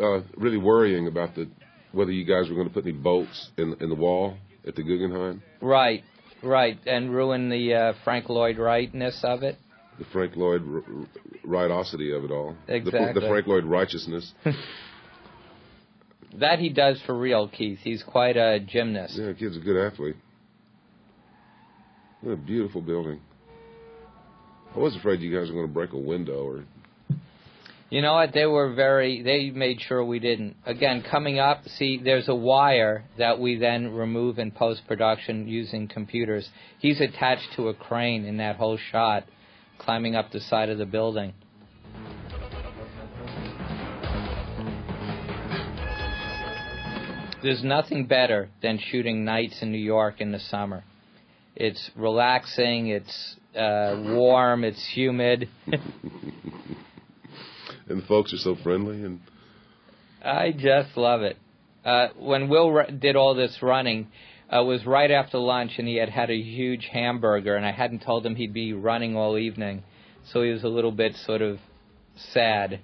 uh, 0.00 0.20
really 0.36 0.56
worrying 0.58 1.08
about 1.08 1.34
the 1.34 1.48
whether 1.92 2.10
you 2.12 2.24
guys 2.24 2.48
were 2.48 2.54
going 2.56 2.68
to 2.68 2.74
put 2.74 2.84
any 2.84 2.92
bolts 2.92 3.50
in 3.56 3.74
in 3.80 3.88
the 3.88 3.94
wall 3.94 4.36
at 4.66 4.74
the 4.76 4.82
Guggenheim, 4.82 5.42
Right, 5.60 6.02
right, 6.42 6.78
and 6.86 7.12
ruin 7.14 7.48
the 7.50 7.74
uh, 7.74 7.92
Frank 8.04 8.28
Lloyd 8.28 8.58
Wrightness 8.58 9.20
of 9.22 9.42
it. 9.42 9.56
the 9.98 10.04
Frank 10.06 10.34
Lloyd 10.36 10.62
r- 10.66 10.76
r- 10.76 11.06
rightosity 11.46 12.16
of 12.16 12.24
it 12.24 12.30
all, 12.32 12.56
the, 12.66 12.74
Exactly. 12.76 13.20
the 13.20 13.28
Frank 13.28 13.46
Lloyd 13.46 13.64
righteousness. 13.64 14.32
That 16.40 16.58
he 16.58 16.68
does 16.68 17.00
for 17.06 17.16
real, 17.16 17.48
Keith. 17.48 17.78
He's 17.82 18.02
quite 18.02 18.36
a 18.36 18.58
gymnast. 18.58 19.16
yeah, 19.16 19.32
kid's 19.34 19.56
a 19.56 19.60
good 19.60 19.76
athlete. 19.76 20.16
What 22.24 22.32
a 22.32 22.36
beautiful 22.36 22.80
building. 22.80 23.20
I 24.74 24.78
was 24.78 24.96
afraid 24.96 25.20
you 25.20 25.30
guys 25.30 25.48
were 25.48 25.56
going 25.56 25.66
to 25.66 25.72
break 25.74 25.92
a 25.92 25.98
window 25.98 26.46
or 26.46 26.64
You 27.90 28.00
know 28.00 28.14
what? 28.14 28.32
They 28.32 28.46
were 28.46 28.72
very. 28.72 29.20
They 29.20 29.50
made 29.50 29.82
sure 29.82 30.02
we 30.02 30.20
didn't. 30.20 30.56
Again, 30.64 31.04
coming 31.10 31.38
up, 31.38 31.68
see, 31.76 32.00
there's 32.02 32.30
a 32.30 32.34
wire 32.34 33.04
that 33.18 33.38
we 33.38 33.58
then 33.58 33.92
remove 33.92 34.38
in 34.38 34.52
post 34.52 34.86
production 34.88 35.46
using 35.46 35.86
computers. 35.86 36.48
He's 36.78 36.98
attached 36.98 37.46
to 37.56 37.68
a 37.68 37.74
crane 37.74 38.24
in 38.24 38.38
that 38.38 38.56
whole 38.56 38.78
shot, 38.90 39.24
climbing 39.76 40.16
up 40.16 40.32
the 40.32 40.40
side 40.40 40.70
of 40.70 40.78
the 40.78 40.86
building. 40.86 41.34
There's 47.42 47.62
nothing 47.62 48.06
better 48.06 48.48
than 48.62 48.78
shooting 48.78 49.26
nights 49.26 49.58
in 49.60 49.70
New 49.70 49.76
York 49.76 50.22
in 50.22 50.32
the 50.32 50.40
summer. 50.40 50.84
It's 51.56 51.90
relaxing. 51.96 52.88
It's 52.88 53.36
uh, 53.56 54.02
warm. 54.04 54.64
It's 54.64 54.84
humid. 54.94 55.48
and 55.66 55.82
the 58.02 58.06
folks 58.06 58.32
are 58.32 58.38
so 58.38 58.56
friendly 58.62 59.02
and 59.02 59.20
I 60.24 60.52
just 60.52 60.96
love 60.96 61.22
it. 61.22 61.36
Uh, 61.84 62.08
when 62.18 62.48
Will 62.48 62.74
r- 62.74 62.90
did 62.90 63.14
all 63.14 63.34
this 63.34 63.58
running, 63.60 64.08
uh, 64.50 64.62
it 64.62 64.64
was 64.64 64.86
right 64.86 65.10
after 65.10 65.36
lunch, 65.36 65.72
and 65.76 65.86
he 65.86 65.96
had 65.96 66.08
had 66.08 66.30
a 66.30 66.36
huge 66.36 66.88
hamburger, 66.90 67.56
and 67.56 67.66
I 67.66 67.72
hadn't 67.72 68.02
told 68.02 68.24
him 68.24 68.34
he'd 68.34 68.54
be 68.54 68.72
running 68.72 69.16
all 69.16 69.36
evening, 69.36 69.82
so 70.32 70.42
he 70.42 70.50
was 70.50 70.64
a 70.64 70.68
little 70.68 70.92
bit 70.92 71.14
sort 71.26 71.42
of 71.42 71.58
sad. 72.32 72.80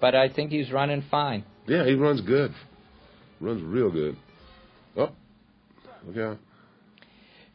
But 0.00 0.14
I 0.14 0.30
think 0.30 0.50
he's 0.50 0.72
running 0.72 1.04
fine. 1.10 1.44
yeah, 1.66 1.84
he 1.84 1.92
runs 1.94 2.22
good, 2.22 2.52
runs 3.38 3.62
real 3.62 3.90
good. 3.90 4.16
Oh, 4.96 5.10
look 6.06 6.16
out! 6.16 6.38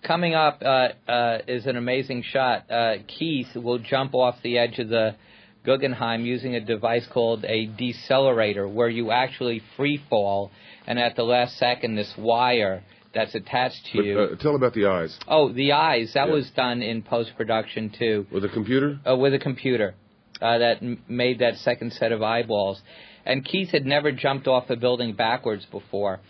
Coming 0.03 0.33
up 0.33 0.61
uh, 0.63 0.89
uh, 1.07 1.37
is 1.47 1.67
an 1.67 1.75
amazing 1.77 2.23
shot. 2.23 2.69
Uh, 2.71 2.95
Keith 3.07 3.55
will 3.55 3.77
jump 3.77 4.15
off 4.15 4.35
the 4.43 4.57
edge 4.57 4.79
of 4.79 4.89
the 4.89 5.15
Guggenheim 5.63 6.25
using 6.25 6.55
a 6.55 6.59
device 6.59 7.05
called 7.13 7.45
a 7.45 7.67
decelerator, 7.67 8.71
where 8.71 8.89
you 8.89 9.11
actually 9.11 9.61
free 9.77 10.01
fall, 10.09 10.49
and 10.87 10.97
at 10.97 11.15
the 11.15 11.21
last 11.23 11.55
second, 11.59 11.95
this 11.95 12.11
wire 12.17 12.81
that's 13.13 13.35
attached 13.35 13.85
to 13.91 13.97
But, 13.99 14.05
you. 14.05 14.19
uh, 14.19 14.35
tell 14.37 14.55
about 14.55 14.73
the 14.73 14.87
eyes 14.87 15.19
oh, 15.27 15.51
the 15.53 15.73
eyes. 15.73 16.13
That 16.15 16.29
Yeah. 16.29 16.33
was 16.33 16.49
done 16.51 16.81
in 16.81 17.03
post 17.03 17.33
production 17.37 17.91
too, 17.91 18.25
with 18.31 18.43
a 18.43 18.49
computer. 18.49 18.97
uh, 19.07 19.15
with 19.15 19.35
a 19.35 19.39
computer 19.39 19.93
uh, 20.41 20.57
that 20.57 20.81
m- 20.81 21.03
made 21.07 21.37
that 21.39 21.57
second 21.57 21.93
set 21.93 22.11
of 22.11 22.23
eyeballs. 22.23 22.81
And 23.23 23.45
Keith 23.45 23.69
had 23.69 23.85
never 23.85 24.11
jumped 24.11 24.47
off 24.47 24.71
a 24.71 24.75
building 24.75 25.13
backwards 25.13 25.63
before. 25.65 26.21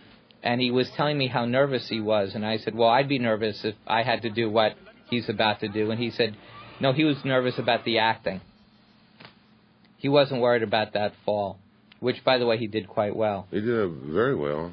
And 0.43 0.60
he 0.60 0.71
was 0.71 0.89
telling 0.98 1.17
me 1.17 1.27
how 1.27 1.45
nervous 1.45 1.88
he 1.88 2.01
was. 2.01 2.33
And 2.33 2.45
I 2.45 2.57
said, 2.57 2.75
Well, 2.75 2.89
I'd 2.89 3.10
be 3.10 3.19
nervous 3.19 3.63
if 3.63 3.75
I 3.86 4.03
had 4.03 4.24
to 4.24 4.29
do 4.29 4.50
what 4.50 4.74
he's 5.10 5.29
about 5.29 5.60
to 5.60 5.67
do. 5.67 5.91
And 5.91 6.00
he 6.00 6.12
said, 6.12 6.36
No, 6.79 6.93
he 6.93 7.03
was 7.03 7.17
nervous 7.24 7.60
about 7.60 7.86
the 7.86 8.00
acting. 8.00 8.41
He 9.98 10.10
wasn't 10.10 10.41
worried 10.41 10.63
about 10.63 10.93
that 10.93 11.13
fall, 11.25 11.60
which, 12.00 12.24
by 12.25 12.39
the 12.39 12.45
way, 12.48 12.57
he 12.57 12.65
did 12.65 12.88
quite 12.88 13.15
well. 13.15 13.48
He 13.51 13.62
did 13.62 13.91
very 13.91 14.36
well. 14.36 14.71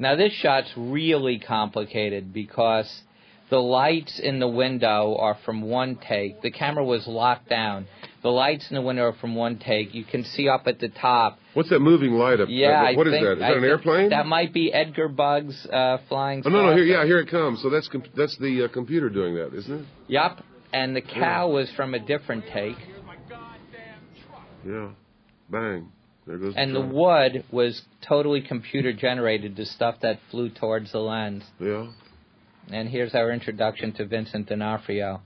Now, 0.00 0.16
this 0.16 0.32
shot's 0.32 0.72
really 0.76 1.38
complicated 1.38 2.32
because 2.32 3.02
the 3.50 3.58
lights 3.58 4.18
in 4.18 4.40
the 4.40 4.48
window 4.48 5.16
are 5.16 5.38
from 5.44 5.62
one 5.62 5.96
take. 5.96 6.42
The 6.42 6.50
camera 6.50 6.84
was 6.84 7.06
locked 7.06 7.48
down. 7.48 7.86
The 8.24 8.30
lights 8.30 8.66
in 8.70 8.74
the 8.74 8.80
window 8.80 9.02
are 9.02 9.12
from 9.12 9.34
one 9.34 9.58
take. 9.58 9.94
You 9.94 10.02
can 10.02 10.24
see 10.24 10.48
up 10.48 10.62
at 10.66 10.78
the 10.78 10.88
top. 10.88 11.38
What's 11.52 11.68
that 11.68 11.80
moving 11.80 12.12
light 12.12 12.40
up? 12.40 12.48
Yeah, 12.50 12.92
uh, 12.92 12.96
what 12.96 13.06
is 13.06 13.12
that? 13.12 13.32
Is 13.32 13.42
I 13.42 13.48
that 13.50 13.56
an 13.58 13.64
airplane? 13.64 14.08
That 14.08 14.24
might 14.24 14.54
be 14.54 14.72
Edgar 14.72 15.08
Bugs 15.08 15.66
uh, 15.70 15.98
flying. 16.08 16.42
oh 16.46 16.48
no, 16.48 16.70
no, 16.70 16.74
here, 16.74 16.84
yeah, 16.84 17.04
here 17.04 17.20
it 17.20 17.28
comes. 17.30 17.60
So 17.60 17.68
that's 17.68 17.86
com- 17.86 18.02
that's 18.16 18.34
the 18.38 18.64
uh, 18.64 18.68
computer 18.72 19.10
doing 19.10 19.34
that, 19.34 19.52
isn't 19.54 19.80
it? 19.80 19.86
Yup. 20.08 20.42
And 20.72 20.96
the 20.96 21.02
cow 21.02 21.50
was 21.50 21.70
from 21.76 21.92
a 21.92 21.98
different 21.98 22.44
take, 22.50 22.76
Yeah. 24.66 24.88
Bang. 25.50 25.92
There 26.26 26.38
goes. 26.38 26.54
and 26.56 26.74
the 26.74 26.80
truck. 26.80 26.92
wood 26.94 27.44
was 27.52 27.82
totally 28.08 28.40
computer 28.40 28.94
generated. 28.94 29.54
The 29.54 29.66
stuff 29.66 29.96
that 30.00 30.18
flew 30.30 30.48
towards 30.48 30.92
the 30.92 30.98
lens. 31.00 31.44
Yeah. 31.60 31.88
And 32.72 32.88
here's 32.88 33.14
our 33.14 33.30
introduction 33.30 33.92
to 33.96 34.06
Vincent 34.06 34.46
D'Onofrio. 34.48 35.20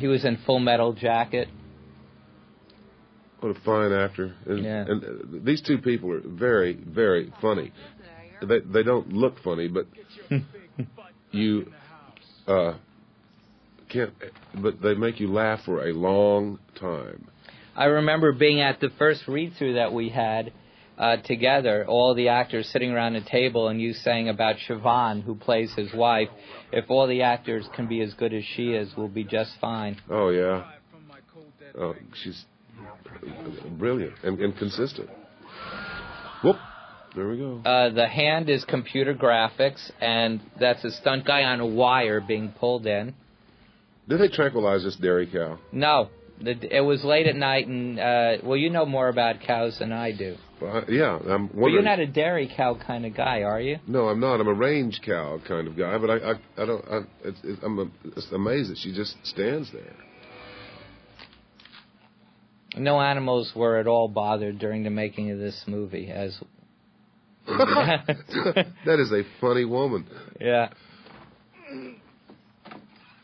He 0.00 0.06
was 0.06 0.24
in 0.24 0.38
Full 0.46 0.58
Metal 0.58 0.92
Jacket. 0.94 1.48
What 3.40 3.56
a 3.56 3.60
fine 3.60 3.92
actor. 3.92 4.34
And, 4.46 4.64
Yeah. 4.64 4.84
and 4.86 5.04
uh, 5.04 5.08
these 5.44 5.62
two 5.62 5.78
people 5.78 6.12
are 6.12 6.20
very, 6.24 6.74
very 6.74 7.32
funny. 7.40 7.72
They 8.42 8.60
they 8.60 8.82
don't 8.82 9.12
look 9.12 9.38
funny, 9.44 9.68
but 9.68 9.86
you 11.30 11.72
uh, 12.46 12.74
can't. 13.90 14.12
But 14.54 14.80
they 14.80 14.94
make 14.94 15.20
you 15.20 15.28
laugh 15.28 15.60
for 15.64 15.86
a 15.86 15.92
long 15.92 16.58
time. 16.78 17.28
I 17.76 17.84
remember 17.84 18.32
being 18.32 18.60
at 18.62 18.80
the 18.80 18.88
first 18.98 19.28
read 19.28 19.52
through 19.58 19.74
that 19.74 19.92
we 19.92 20.08
had 20.08 20.52
uh, 20.98 21.16
together, 21.18 21.84
all 21.86 22.14
the 22.14 22.28
actors 22.28 22.68
sitting 22.72 22.92
around 22.92 23.16
a 23.16 23.24
table, 23.24 23.68
and 23.68 23.80
you 23.80 23.92
saying 23.92 24.28
about 24.28 24.56
Siobhan, 24.66 25.22
who 25.22 25.34
plays 25.34 25.72
his 25.74 25.92
wife. 25.94 26.28
If 26.72 26.90
all 26.90 27.06
the 27.06 27.22
actors 27.22 27.68
can 27.74 27.86
be 27.88 28.00
as 28.00 28.14
good 28.14 28.32
as 28.32 28.44
she 28.44 28.72
is, 28.72 28.90
we'll 28.96 29.08
be 29.08 29.24
just 29.24 29.52
fine. 29.60 30.00
Oh 30.08 30.30
yeah. 30.30 30.64
Oh, 31.78 31.94
she's 32.22 32.44
brilliant 33.78 34.14
and, 34.22 34.38
and 34.40 34.56
consistent. 34.56 35.08
Whoop. 36.42 36.56
There 37.14 37.28
we 37.28 37.38
go. 37.38 37.60
Uh, 37.64 37.90
the 37.90 38.06
hand 38.06 38.48
is 38.48 38.64
computer 38.64 39.14
graphics, 39.14 39.90
and 40.00 40.40
that's 40.60 40.84
a 40.84 40.92
stunt 40.92 41.26
guy 41.26 41.42
on 41.42 41.58
a 41.58 41.66
wire 41.66 42.20
being 42.20 42.52
pulled 42.52 42.86
in. 42.86 43.14
Did 44.08 44.20
they 44.20 44.28
tranquilize 44.28 44.84
this 44.84 44.96
dairy 44.96 45.26
cow? 45.26 45.58
No, 45.72 46.10
the, 46.40 46.52
it 46.76 46.80
was 46.80 47.02
late 47.04 47.26
at 47.26 47.34
night, 47.34 47.66
and 47.66 47.98
uh, 47.98 48.36
well, 48.44 48.56
you 48.56 48.70
know 48.70 48.86
more 48.86 49.08
about 49.08 49.40
cows 49.40 49.78
than 49.80 49.92
I 49.92 50.12
do. 50.12 50.36
Well, 50.60 50.76
I, 50.76 50.90
yeah, 50.90 51.18
I'm 51.18 51.46
But 51.48 51.68
you're 51.68 51.82
not 51.82 52.00
a 52.00 52.06
dairy 52.06 52.52
cow 52.54 52.78
kind 52.86 53.06
of 53.06 53.16
guy, 53.16 53.42
are 53.42 53.60
you? 53.60 53.78
No, 53.86 54.08
I'm 54.08 54.20
not. 54.20 54.40
I'm 54.40 54.48
a 54.48 54.54
range 54.54 55.00
cow 55.04 55.40
kind 55.46 55.66
of 55.66 55.76
guy, 55.76 55.96
but 55.98 56.10
I, 56.10 56.16
I, 56.16 56.34
I 56.58 56.66
don't. 56.66 56.84
I, 56.90 57.00
it's, 57.24 57.38
it's, 57.42 57.62
I'm 57.62 57.78
a, 57.78 57.86
it's 58.04 58.30
amazed 58.32 58.70
that 58.70 58.78
she 58.78 58.92
just 58.92 59.16
stands 59.24 59.72
there. 59.72 59.94
No 62.76 63.00
animals 63.00 63.52
were 63.56 63.78
at 63.78 63.86
all 63.86 64.08
bothered 64.08 64.58
during 64.58 64.84
the 64.84 64.90
making 64.90 65.30
of 65.30 65.38
this 65.38 65.64
movie, 65.66 66.10
as 66.10 66.38
that 67.46 68.66
is 68.86 69.10
a 69.12 69.22
funny 69.40 69.64
woman. 69.64 70.06
yeah. 70.38 70.68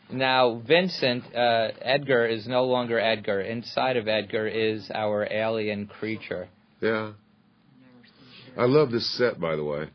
Now, 0.09 0.61
Vincent, 0.65 1.23
uh, 1.35 1.69
Edgar 1.81 2.25
is 2.25 2.47
no 2.47 2.63
longer 2.63 2.97
Edgar. 2.97 3.41
Inside 3.41 3.97
of 3.97 4.07
Edgar 4.07 4.47
is 4.47 4.89
our 4.93 5.27
alien 5.29 5.87
creature. 5.87 6.47
Yeah. 6.81 7.11
I 8.57 8.65
love 8.65 8.91
this 8.91 9.07
set, 9.17 9.39
by 9.39 9.55
the 9.55 9.63
way. 9.63 9.89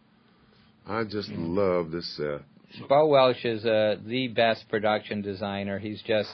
I 0.86 1.04
just 1.04 1.28
love 1.30 1.90
this 1.90 2.16
set. 2.16 2.42
Bo 2.88 3.06
Welch 3.06 3.44
is 3.44 3.64
uh, 3.64 3.96
the 4.06 4.28
best 4.28 4.68
production 4.68 5.20
designer. 5.20 5.78
He's 5.78 6.00
just 6.02 6.30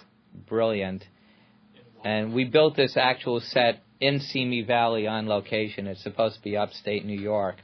brilliant. 0.49 1.05
and 2.05 2.35
we 2.35 2.45
built 2.45 2.77
this 2.77 2.97
actual 2.97 3.41
set 3.41 3.83
in 4.01 4.21
Simi 4.21 4.63
Valley 4.63 5.07
on 5.07 5.27
location. 5.27 5.87
It's 5.87 6.03
supposed 6.03 6.37
to 6.37 6.43
be 6.43 6.57
upstate 6.57 7.05
New 7.05 7.19
York. 7.19 7.57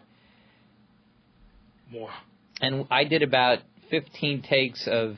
More. 1.90 2.11
And 2.61 2.87
I 2.90 3.04
did 3.04 3.23
about 3.23 3.59
15 3.90 4.42
takes 4.42 4.88
of 4.90 5.16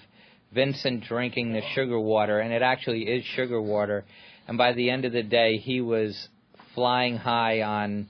Vincent 0.53 1.05
drinking 1.05 1.53
the 1.53 1.62
sugar 1.75 1.99
water, 1.99 2.41
and 2.41 2.53
it 2.53 2.62
actually 2.62 3.03
is 3.03 3.25
sugar 3.25 3.61
water. 3.61 4.05
And 4.49 4.59
by 4.59 4.73
the 4.73 4.91
end 4.91 5.05
of 5.05 5.12
the 5.12 5.23
day, 5.23 5.57
he 5.57 5.81
was 5.81 6.29
flying 6.75 7.17
high 7.17 7.62
on 7.62 8.09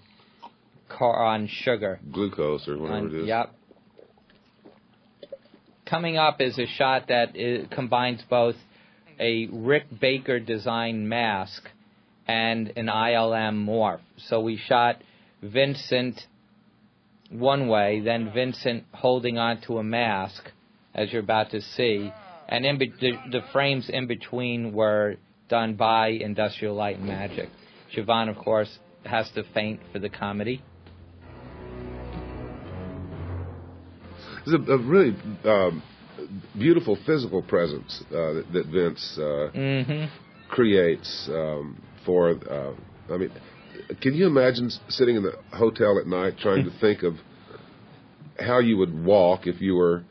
car 0.89 1.25
on 1.25 1.49
sugar. 1.49 2.01
Glucose 2.13 2.69
or 2.69 2.79
whatever 2.79 2.99
On- 2.99 3.15
it 3.15 3.23
is. 3.23 3.27
Yep. 3.29 3.53
Coming 5.87 6.17
up 6.17 6.41
is 6.41 6.59
a 6.59 6.67
shot 6.67 7.09
that 7.09 7.35
combines 7.71 8.21
both 8.29 8.57
a 9.21 9.47
Rick 9.47 9.85
Baker 10.01 10.41
designed 10.41 11.09
mask 11.09 11.63
and 12.27 12.73
an 12.77 12.87
ILM 12.87 13.65
morph. 13.65 14.01
So 14.29 14.41
we 14.41 14.57
shot 14.57 15.01
Vincent 15.43 16.21
one 17.31 17.69
way, 17.69 18.01
then 18.01 18.33
Vincent 18.33 18.85
holding 18.93 19.39
onto 19.39 19.79
a 19.79 19.85
mask, 19.85 20.51
as 20.95 21.13
you're 21.13 21.23
about 21.23 21.51
to 21.51 21.61
see, 21.61 22.13
and 22.49 22.65
in 22.65 22.79
be- 22.79 22.93
the, 23.01 23.13
the 23.31 23.41
frames 23.53 23.89
in 23.89 24.07
between 24.07 24.73
were 24.73 25.17
done 25.49 25.75
by 25.75 26.09
Industrial 26.09 26.75
Light 26.75 26.99
and 26.99 27.07
Magic. 27.07 27.49
Siobhan, 27.95 28.29
of 28.29 28.37
course, 28.37 28.79
has 29.05 29.31
to 29.33 29.45
faint 29.55 29.81
for 29.93 29.99
the 29.99 30.09
comedy. 30.09 30.63
It's 34.47 34.69
a, 34.69 34.73
a 34.73 34.79
really 34.79 35.17
um, 35.45 35.83
beautiful 36.59 36.97
physical 37.05 37.43
presence 37.43 38.03
uh, 38.11 38.15
that, 38.35 38.45
that 38.53 38.67
Vince 38.67 39.19
uh, 39.19 39.51
hmm 39.53 40.05
creates 40.49 41.29
um, 41.29 41.83
for. 42.05 42.31
Uh, 42.31 42.73
I 43.13 43.17
mean, 43.17 43.33
can 44.01 44.15
you 44.15 44.27
imagine 44.27 44.71
sitting 44.89 45.17
in 45.17 45.25
the 45.25 45.33
hotel 45.53 45.99
at 45.99 46.07
night 46.07 46.39
trying 46.39 46.65
to 46.65 46.71
think 46.81 47.03
of 47.03 47.15
how 48.39 48.61
you 48.61 48.77
would 48.77 49.05
walk 49.05 49.47
if 49.47 49.61
you 49.61 49.75
were, 49.75 50.05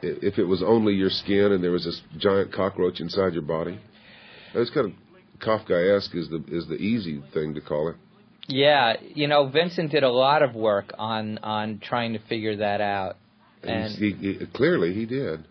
if 0.00 0.38
it 0.38 0.44
was 0.44 0.62
only 0.62 0.94
your 0.94 1.10
skin 1.10 1.52
and 1.52 1.62
there 1.62 1.72
was 1.72 1.84
this 1.84 2.00
giant 2.16 2.52
cockroach 2.52 3.00
inside 3.00 3.34
your 3.34 3.42
body? 3.42 3.78
That's 4.54 4.70
kind 4.70 4.86
of 4.86 4.92
Kafkaesque 5.40 6.14
is 6.14 6.30
the 6.30 6.42
is 6.48 6.66
the 6.68 6.76
easy 6.76 7.22
thing 7.34 7.54
to 7.54 7.60
call 7.60 7.90
it. 7.90 7.96
Yeah, 8.48 8.94
you 9.14 9.26
know, 9.26 9.48
Vincent 9.48 9.90
did 9.90 10.02
a 10.04 10.10
lot 10.10 10.42
of 10.42 10.54
work 10.54 10.92
on 10.98 11.38
on 11.38 11.80
trying 11.82 12.12
to 12.12 12.18
figure 12.20 12.56
that 12.56 12.80
out. 12.80 13.16
And 13.62 13.90
he, 13.92 14.12
he, 14.12 14.46
clearly 14.54 14.94
he 14.94 15.06
did. 15.06 15.44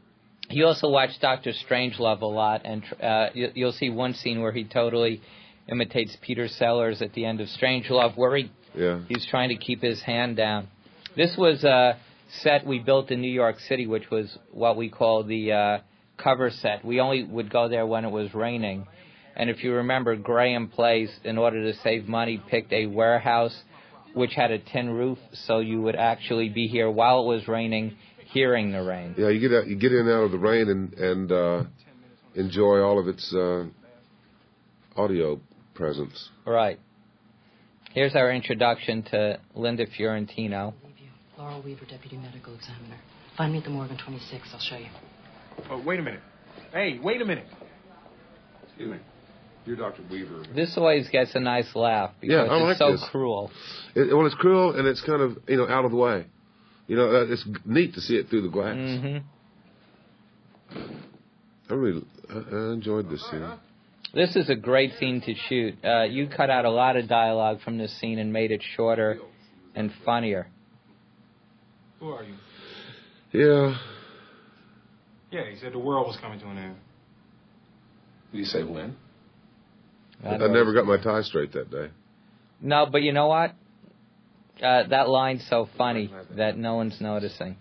he 0.49 0.63
also 0.63 0.89
watched 0.89 1.19
Doctor 1.19 1.51
Strangelove 1.67 2.21
a 2.21 2.25
lot, 2.25 2.61
and 2.63 2.83
uh, 3.03 3.27
you, 3.33 3.49
you'll 3.53 3.73
see 3.73 3.89
one 3.89 4.13
scene 4.13 4.41
where 4.41 4.53
he 4.53 4.63
totally 4.63 5.21
imitates 5.67 6.15
Peter 6.21 6.47
Sellers 6.47 7.01
at 7.01 7.11
the 7.13 7.25
end 7.25 7.41
of 7.41 7.47
Strangelove, 7.49 8.15
where 8.15 8.37
he 8.37 8.51
Yeah. 8.73 8.99
he's 9.09 9.25
trying 9.25 9.49
to 9.49 9.57
keep 9.57 9.81
his 9.81 10.01
hand 10.01 10.37
down. 10.37 10.67
This 11.17 11.35
was 11.37 11.63
a 11.65 11.97
set 12.43 12.65
we 12.65 12.79
built 12.79 13.11
in 13.11 13.19
New 13.19 13.31
York 13.31 13.59
City, 13.61 13.87
which 13.87 14.09
was 14.09 14.37
what 14.51 14.77
we 14.77 14.89
call 14.89 15.23
the 15.23 15.51
uh, 15.51 15.77
cover 16.17 16.49
set. 16.51 16.85
We 16.85 16.99
only 17.01 17.23
would 17.23 17.49
go 17.49 17.67
there 17.67 17.85
when 17.85 18.05
it 18.05 18.11
was 18.11 18.33
raining. 18.33 18.87
And 19.35 19.49
if 19.49 19.63
you 19.63 19.73
remember, 19.73 20.15
Graham 20.15 20.69
Place, 20.69 21.11
in 21.23 21.37
order 21.37 21.71
to 21.71 21.77
save 21.79 22.07
money, 22.07 22.41
picked 22.49 22.71
a 22.71 22.85
warehouse 22.85 23.55
which 24.13 24.33
had 24.33 24.49
a 24.49 24.59
tin 24.59 24.89
roof, 24.89 25.17
so 25.33 25.59
you 25.59 25.81
would 25.81 25.95
actually 25.95 26.47
be 26.47 26.67
here 26.67 26.89
while 26.89 27.23
it 27.23 27.27
was 27.27 27.47
raining, 27.49 27.97
hearing 28.27 28.71
the 28.71 28.81
rain. 28.81 29.13
Yeah, 29.17 29.27
you 29.27 29.41
get 29.41 29.55
out, 29.55 29.67
you 29.67 29.75
get 29.75 29.91
in 29.91 29.99
and 29.99 30.09
out 30.09 30.23
of 30.23 30.31
the 30.31 30.37
rain 30.37 30.69
and 30.69 30.93
and 30.93 31.31
uh, 31.31 31.63
enjoy 32.33 32.79
all 32.79 32.97
of 32.97 33.09
its 33.09 33.33
uh, 33.33 33.65
audio 34.95 35.39
presence. 35.73 36.29
Right. 36.45 36.79
Here's 37.93 38.15
our 38.15 38.31
introduction 38.31 39.03
to 39.03 39.39
Linda 39.53 39.85
Fiorentino. 39.97 40.73
Leave. 40.83 40.95
Laurel 41.37 41.61
Weaver, 41.61 41.85
Deputy 41.85 42.17
Medical 42.17 42.55
Examiner. 42.55 42.97
Find 43.37 43.51
me 43.51 43.59
at 43.59 43.65
the 43.65 43.69
Morgan 43.69 43.97
26. 43.97 44.49
I'll 44.53 44.59
show 44.59 44.77
you. 44.77 44.87
Oh, 45.69 45.81
wait 45.85 45.99
a 45.99 46.03
minute. 46.03 46.21
Hey, 46.71 46.99
wait 47.01 47.21
a 47.21 47.25
minute. 47.25 47.47
Excuse 48.67 48.91
me. 48.91 48.97
You're 49.65 49.75
Dr. 49.75 50.03
Weaver. 50.11 50.43
This 50.53 50.73
always 50.77 51.09
gets 51.09 51.33
a 51.33 51.39
nice 51.39 51.75
laugh 51.75 52.11
because 52.21 52.33
Yeah, 52.35 52.53
I 52.53 52.57
like 52.57 52.71
it's 52.71 52.79
so 52.79 52.91
this. 52.91 53.05
cruel. 53.11 53.49
It, 53.95 54.15
well, 54.15 54.25
it's 54.25 54.35
cruel 54.35 54.77
and 54.77 54.87
it's 54.87 55.01
kind 55.01 55.21
of 55.21 55.37
you 55.47 55.57
know 55.57 55.67
out 55.67 55.85
of 55.85 55.91
the 55.91 55.97
way. 55.97 56.25
You 56.87 56.95
know, 56.97 57.09
uh, 57.15 57.25
it's 57.33 57.43
neat 57.65 57.95
to 57.95 58.01
see 58.01 58.15
it 58.15 58.29
through 58.29 58.43
the 58.43 58.49
glass. 58.49 58.75
hmm 58.75 59.17
I 61.69 61.73
really 61.73 62.03
I, 62.29 62.33
I 62.37 62.73
enjoyed 62.73 63.09
this 63.09 63.27
scene. 63.29 63.43
This 64.13 64.35
is 64.35 64.49
a 64.49 64.55
great 64.55 64.93
scene 64.99 65.19
to 65.21 65.33
shoot. 65.49 65.75
Uh, 65.83 66.03
you 66.03 66.27
cut 66.27 66.49
out 66.49 66.63
a 66.65 66.69
lot 66.69 66.95
of 66.95 67.07
dialogue 67.09 67.59
from 67.61 67.77
this 67.77 67.99
scene 67.99 68.19
and 68.19 68.31
made 68.31 68.51
it 68.51 68.61
shorter 68.75 69.17
and 69.73 69.91
funnier. 70.05 70.47
Who 71.99 72.09
are 72.09 72.23
you? 72.23 72.35
Yeah. 73.33 73.77
Yeah, 75.31 75.49
he 75.51 75.57
said 75.57 75.73
the 75.73 75.79
world 75.79 76.07
was 76.07 76.17
coming 76.21 76.39
to 76.39 76.47
an 76.47 76.57
end. 76.57 76.75
Did 78.31 78.37
he 78.39 78.45
say 78.45 78.63
when? 78.63 78.95
I, 80.23 80.35
I 80.35 80.47
never 80.47 80.73
got 80.73 80.85
my 80.85 80.97
tie 80.97 81.21
straight 81.21 81.51
that 81.53 81.69
day. 81.71 81.89
No, 82.61 82.85
but 82.91 83.03
you 83.03 83.11
know 83.13 83.27
what? 83.27 83.51
Uh, 84.61 84.87
that 84.87 85.09
line's 85.09 85.45
so 85.49 85.67
funny 85.77 86.13
that 86.37 86.57
no 86.57 86.75
one's 86.75 86.99
noticing. 87.01 87.57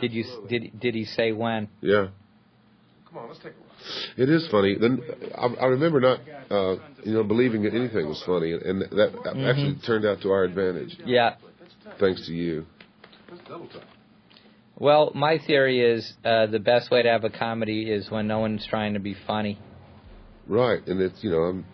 Did 0.00 0.12
you? 0.12 0.24
Did 0.48 0.78
did 0.78 0.94
he 0.94 1.04
say 1.04 1.32
when? 1.32 1.68
Yeah. 1.80 2.08
Come 3.08 3.18
on, 3.18 3.28
let's 3.28 3.38
take 3.40 3.52
a 3.52 3.56
ride. 3.56 4.18
It 4.18 4.28
is 4.28 4.46
funny. 4.50 4.76
Then 4.78 5.02
I, 5.36 5.46
I 5.46 5.66
remember 5.66 6.00
not, 6.00 6.20
uh, 6.50 6.76
you 7.04 7.14
know, 7.14 7.24
believing 7.24 7.62
that 7.62 7.74
anything 7.74 8.06
was 8.06 8.22
funny, 8.24 8.52
and 8.52 8.82
that 8.82 9.12
actually 9.26 9.76
turned 9.86 10.04
out 10.04 10.20
to 10.22 10.30
our 10.30 10.44
advantage, 10.44 10.96
Yeah. 11.04 11.34
thanks 11.98 12.26
to 12.26 12.32
you. 12.32 12.66
Let's 13.30 13.42
double 13.48 13.66
tap. 13.68 13.82
Well, 14.76 15.12
my 15.14 15.38
theory 15.46 15.80
is 15.80 16.12
uh, 16.24 16.46
the 16.46 16.58
best 16.58 16.90
way 16.90 17.02
to 17.02 17.08
have 17.08 17.24
a 17.24 17.30
comedy 17.30 17.90
is 17.90 18.10
when 18.10 18.26
no 18.26 18.38
one's 18.40 18.66
trying 18.66 18.94
to 18.94 19.00
be 19.00 19.14
funny. 19.26 19.58
Right, 20.48 20.86
and 20.86 21.00
it's 21.00 21.22
you 21.22 21.30
know, 21.30 21.42
I'm, 21.42 21.64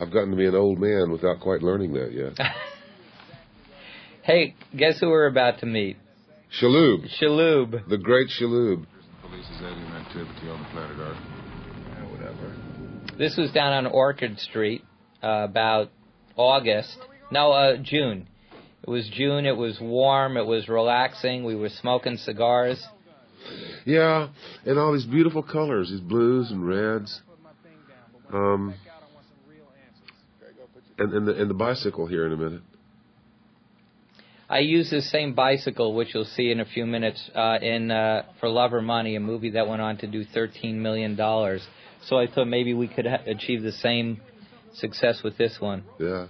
I've 0.00 0.12
gotten 0.12 0.30
to 0.30 0.36
be 0.36 0.46
an 0.46 0.54
old 0.54 0.78
man 0.78 1.10
without 1.10 1.40
quite 1.40 1.62
learning 1.62 1.92
that 1.94 2.12
yet. 2.12 2.38
Hey, 4.24 4.54
guess 4.76 5.00
who 5.00 5.08
we're 5.08 5.26
about 5.26 5.58
to 5.60 5.66
meet? 5.66 5.96
Shaloub, 6.60 7.06
Shalhoub. 7.20 7.88
the 7.88 7.98
great 7.98 8.28
Shalhoub. 8.28 8.86
Police's 9.20 9.60
alien 9.60 9.92
activity 9.94 10.48
on 10.48 10.62
the 10.62 10.68
planet 10.70 10.96
Earth. 11.00 11.16
Yeah, 11.88 12.10
whatever. 12.12 13.16
This 13.18 13.36
was 13.36 13.50
down 13.50 13.72
on 13.72 13.86
Orchard 13.86 14.38
Street 14.38 14.84
uh, 15.24 15.46
about 15.50 15.90
August. 16.36 16.96
No, 17.32 17.50
uh, 17.50 17.78
June. 17.82 18.28
It 18.84 18.88
was 18.88 19.10
June. 19.12 19.44
It 19.44 19.56
was 19.56 19.80
warm. 19.80 20.36
It 20.36 20.46
was 20.46 20.68
relaxing. 20.68 21.42
We 21.42 21.56
were 21.56 21.70
smoking 21.70 22.16
cigars. 22.16 22.80
Yeah, 23.84 24.28
and 24.64 24.78
all 24.78 24.92
these 24.92 25.04
beautiful 25.04 25.42
colors, 25.42 25.90
these 25.90 25.98
blues 25.98 26.52
and 26.52 26.64
reds. 26.64 27.22
Um, 28.32 28.74
and 30.98 31.12
and 31.12 31.28
the, 31.28 31.40
and 31.40 31.50
the 31.50 31.54
bicycle 31.54 32.06
here 32.06 32.26
in 32.26 32.32
a 32.32 32.36
minute. 32.36 32.62
I 34.48 34.58
used 34.58 34.90
this 34.90 35.10
same 35.10 35.32
bicycle, 35.32 35.94
which 35.94 36.12
you'll 36.12 36.26
see 36.26 36.50
in 36.50 36.60
a 36.60 36.66
few 36.66 36.84
minutes, 36.84 37.30
uh, 37.34 37.58
in 37.62 37.90
uh, 37.90 38.24
For 38.38 38.50
Love 38.50 38.74
or 38.74 38.82
Money, 38.82 39.16
a 39.16 39.20
movie 39.20 39.52
that 39.52 39.66
went 39.66 39.80
on 39.80 39.96
to 39.98 40.06
do 40.06 40.26
$13 40.26 40.74
million. 40.74 41.16
So 42.04 42.18
I 42.18 42.26
thought 42.26 42.44
maybe 42.44 42.74
we 42.74 42.86
could 42.86 43.06
ha- 43.06 43.22
achieve 43.26 43.62
the 43.62 43.72
same 43.72 44.20
success 44.74 45.22
with 45.22 45.38
this 45.38 45.56
one. 45.58 45.84
Yeah. 45.98 46.26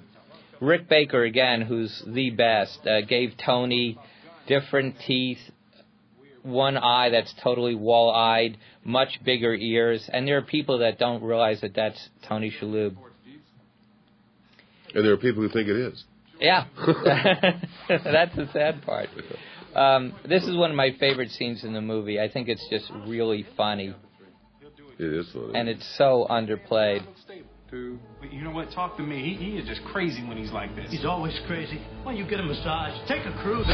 Rick 0.61 0.89
Baker, 0.89 1.25
again, 1.25 1.63
who's 1.63 2.01
the 2.07 2.31
best, 2.31 2.87
uh, 2.87 3.01
gave 3.01 3.33
Tony 3.45 3.99
different 4.47 4.95
teeth, 5.05 5.41
one 6.43 6.77
eye 6.77 7.11
that's 7.11 7.33
totally 7.43 7.75
wall-eyed, 7.75 8.57
much 8.85 9.21
bigger 9.25 9.55
ears, 9.55 10.09
and 10.13 10.27
there 10.27 10.37
are 10.39 10.43
people 10.43 10.79
that 10.79 10.99
don't 10.99 11.23
realize 11.23 11.61
that 11.61 11.75
that's 11.75 12.09
Tony 12.29 12.51
Shalhoub. 12.61 12.97
And 14.95 15.05
there 15.05 15.13
are 15.13 15.17
people 15.17 15.43
who 15.43 15.49
think 15.49 15.69
it 15.69 15.77
is. 15.77 16.05
Yeah, 16.41 16.65
that's 17.89 18.35
the 18.37 18.49
sad 18.53 18.83
part. 18.83 19.09
Um, 19.75 20.15
this 20.29 20.43
is 20.45 20.57
one 20.57 20.71
of 20.71 20.77
my 20.77 20.91
favorite 20.99 21.31
scenes 21.31 21.65
in 21.65 21.73
the 21.73 21.81
movie. 21.81 22.21
I 22.21 22.29
think 22.31 22.49
it's 22.49 22.67
just 22.69 22.91
really 23.07 23.47
funny, 23.57 23.95
It 24.99 25.05
is 25.05 25.27
funny. 25.33 25.53
and 25.55 25.69
it's 25.69 25.95
so 25.97 26.27
underplayed. 26.29 27.07
But 28.21 28.33
you 28.33 28.43
know 28.43 28.51
what? 28.51 28.71
Talk 28.73 28.99
to 28.99 29.03
me. 29.03 29.23
He, 29.23 29.43
he 29.53 29.57
is 29.57 29.67
just 29.67 29.83
crazy 29.85 30.23
when 30.27 30.37
he's 30.37 30.51
like 30.53 30.77
this. 30.77 30.91
He's 30.91 31.07
always 31.07 31.39
crazy. 31.47 31.81
Why 32.03 32.13
don't 32.13 32.23
you 32.23 32.29
get 32.29 32.39
a 32.39 32.43
massage? 32.43 32.93
Take 33.09 33.25
a 33.25 33.33
cruise. 33.43 33.65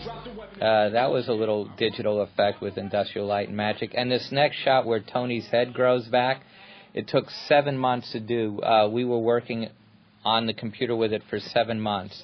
Uh, 0.00 0.90
that 0.90 1.10
was 1.10 1.28
a 1.28 1.32
little 1.32 1.66
digital 1.76 2.22
effect 2.22 2.62
with 2.62 2.78
Industrial 2.78 3.26
Light 3.26 3.48
and 3.48 3.56
Magic. 3.56 3.92
And 3.94 4.10
this 4.10 4.30
next 4.32 4.56
shot 4.58 4.86
where 4.86 5.00
Tony's 5.00 5.46
head 5.48 5.74
grows 5.74 6.06
back, 6.08 6.42
it 6.94 7.08
took 7.08 7.28
seven 7.30 7.76
months 7.76 8.12
to 8.12 8.20
do. 8.20 8.60
Uh, 8.60 8.88
we 8.88 9.04
were 9.04 9.18
working 9.18 9.68
on 10.24 10.46
the 10.46 10.54
computer 10.54 10.96
with 10.96 11.12
it 11.12 11.22
for 11.28 11.38
seven 11.38 11.80
months. 11.80 12.22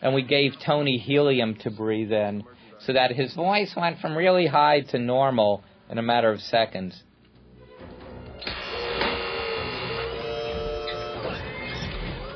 And 0.00 0.14
we 0.14 0.22
gave 0.22 0.54
Tony 0.64 0.96
helium 0.98 1.56
to 1.56 1.70
breathe 1.70 2.12
in 2.12 2.44
so 2.80 2.92
that 2.92 3.12
his 3.12 3.34
voice 3.34 3.74
went 3.76 3.98
from 4.00 4.16
really 4.16 4.46
high 4.46 4.80
to 4.90 4.98
normal 4.98 5.62
in 5.90 5.98
a 5.98 6.02
matter 6.02 6.30
of 6.30 6.40
seconds. 6.40 7.02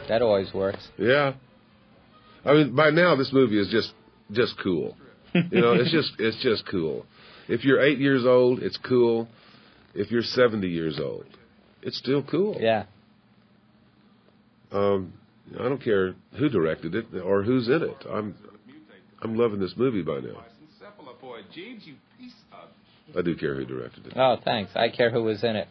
That 0.08 0.20
always 0.20 0.52
works. 0.52 0.88
Yeah. 0.98 1.34
I 2.44 2.54
mean, 2.54 2.74
by 2.74 2.90
now, 2.90 3.14
this 3.14 3.32
movie 3.32 3.58
is 3.58 3.68
just 3.68 3.92
just 4.32 4.54
cool. 4.62 4.96
You 5.34 5.62
know, 5.62 5.72
it's 5.72 5.90
just 5.90 6.12
it's 6.18 6.42
just 6.42 6.66
cool. 6.70 7.06
If 7.48 7.64
you're 7.64 7.80
eight 7.80 7.98
years 7.98 8.26
old, 8.26 8.62
it's 8.62 8.76
cool. 8.86 9.28
If 9.94 10.10
you're 10.10 10.22
seventy 10.22 10.68
years 10.68 11.00
old, 11.02 11.24
it's 11.80 11.96
still 11.96 12.22
cool. 12.22 12.58
Yeah. 12.60 12.84
Um, 14.70 15.14
I 15.58 15.62
don't 15.62 15.82
care 15.82 16.14
who 16.38 16.50
directed 16.50 16.94
it 16.94 17.06
or 17.24 17.42
who's 17.42 17.68
in 17.68 17.82
it. 17.82 17.96
I'm 18.10 18.34
I'm 19.22 19.36
loving 19.36 19.58
this 19.58 19.72
movie 19.74 20.02
by 20.02 20.20
now. 20.20 20.44
Cephalopoid, 20.78 21.44
Jeeves, 21.54 21.86
you 21.86 21.94
piece 22.18 22.32
of... 22.52 23.16
I 23.16 23.22
do 23.22 23.36
care 23.36 23.54
who 23.54 23.64
directed 23.64 24.06
it. 24.08 24.12
Oh, 24.16 24.36
thanks. 24.44 24.72
I 24.74 24.88
care 24.88 25.10
who 25.10 25.22
was 25.22 25.42
in 25.44 25.56
it. 25.56 25.68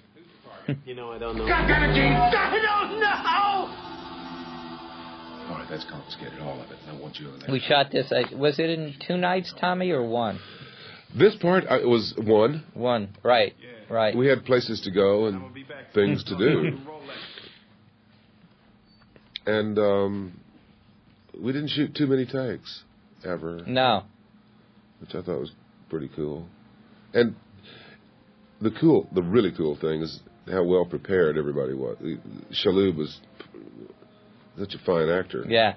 You 0.86 0.96
know, 0.96 1.12
I 1.12 1.18
don't 1.18 1.38
know. 1.38 1.48
God 1.48 1.68
damn 1.68 1.84
it, 1.84 1.96
James! 1.96 2.16
I 2.18 2.60
don't 2.62 3.00
know! 3.00 3.81
All 5.52 5.58
right, 5.58 5.68
that's 5.70 5.84
confiscated, 5.90 6.40
all 6.40 6.62
of 6.62 6.72
it. 6.72 6.78
I 6.88 6.98
want 6.98 7.20
you 7.20 7.30
in 7.30 7.40
there. 7.40 7.52
We 7.52 7.60
shot 7.60 7.92
this. 7.92 8.10
Uh, 8.10 8.24
was 8.38 8.58
it 8.58 8.70
in 8.70 8.96
two 9.06 9.18
nights, 9.18 9.54
Tommy, 9.60 9.92
or 9.92 10.02
one? 10.08 10.40
This 11.14 11.36
part 11.36 11.66
uh, 11.66 11.80
was 11.84 12.14
one. 12.18 12.64
One. 12.74 13.10
Right. 13.22 13.54
Right. 13.90 14.16
We 14.16 14.28
had 14.28 14.46
places 14.46 14.80
to 14.86 14.92
go 14.92 15.26
and 15.26 15.54
things 15.94 16.24
to 16.24 16.38
do, 16.38 16.78
and 19.46 19.78
um, 19.78 20.40
we 21.38 21.52
didn't 21.52 21.68
shoot 21.72 21.94
too 21.96 22.08
many 22.08 22.26
takes 22.26 22.84
ever. 23.26 23.60
No. 23.68 24.04
which 25.02 25.10
I 25.10 25.22
thought 25.22 25.42
was 25.42 25.52
pretty 25.90 26.10
cool. 26.16 26.48
And 27.14 27.36
the 28.62 28.72
cool, 28.80 29.10
the 29.14 29.22
really 29.22 29.52
cool 29.52 29.76
thing 29.76 30.02
is 30.02 30.22
how 30.50 30.64
well 30.64 30.86
prepared 30.86 31.38
everybody 31.38 31.74
was. 31.74 31.98
Shalhoub 32.54 32.96
was 32.96 33.20
such 34.58 34.74
a 34.76 34.80
fine 34.80 35.10
actor, 35.10 35.46
Yeah. 35.48 35.76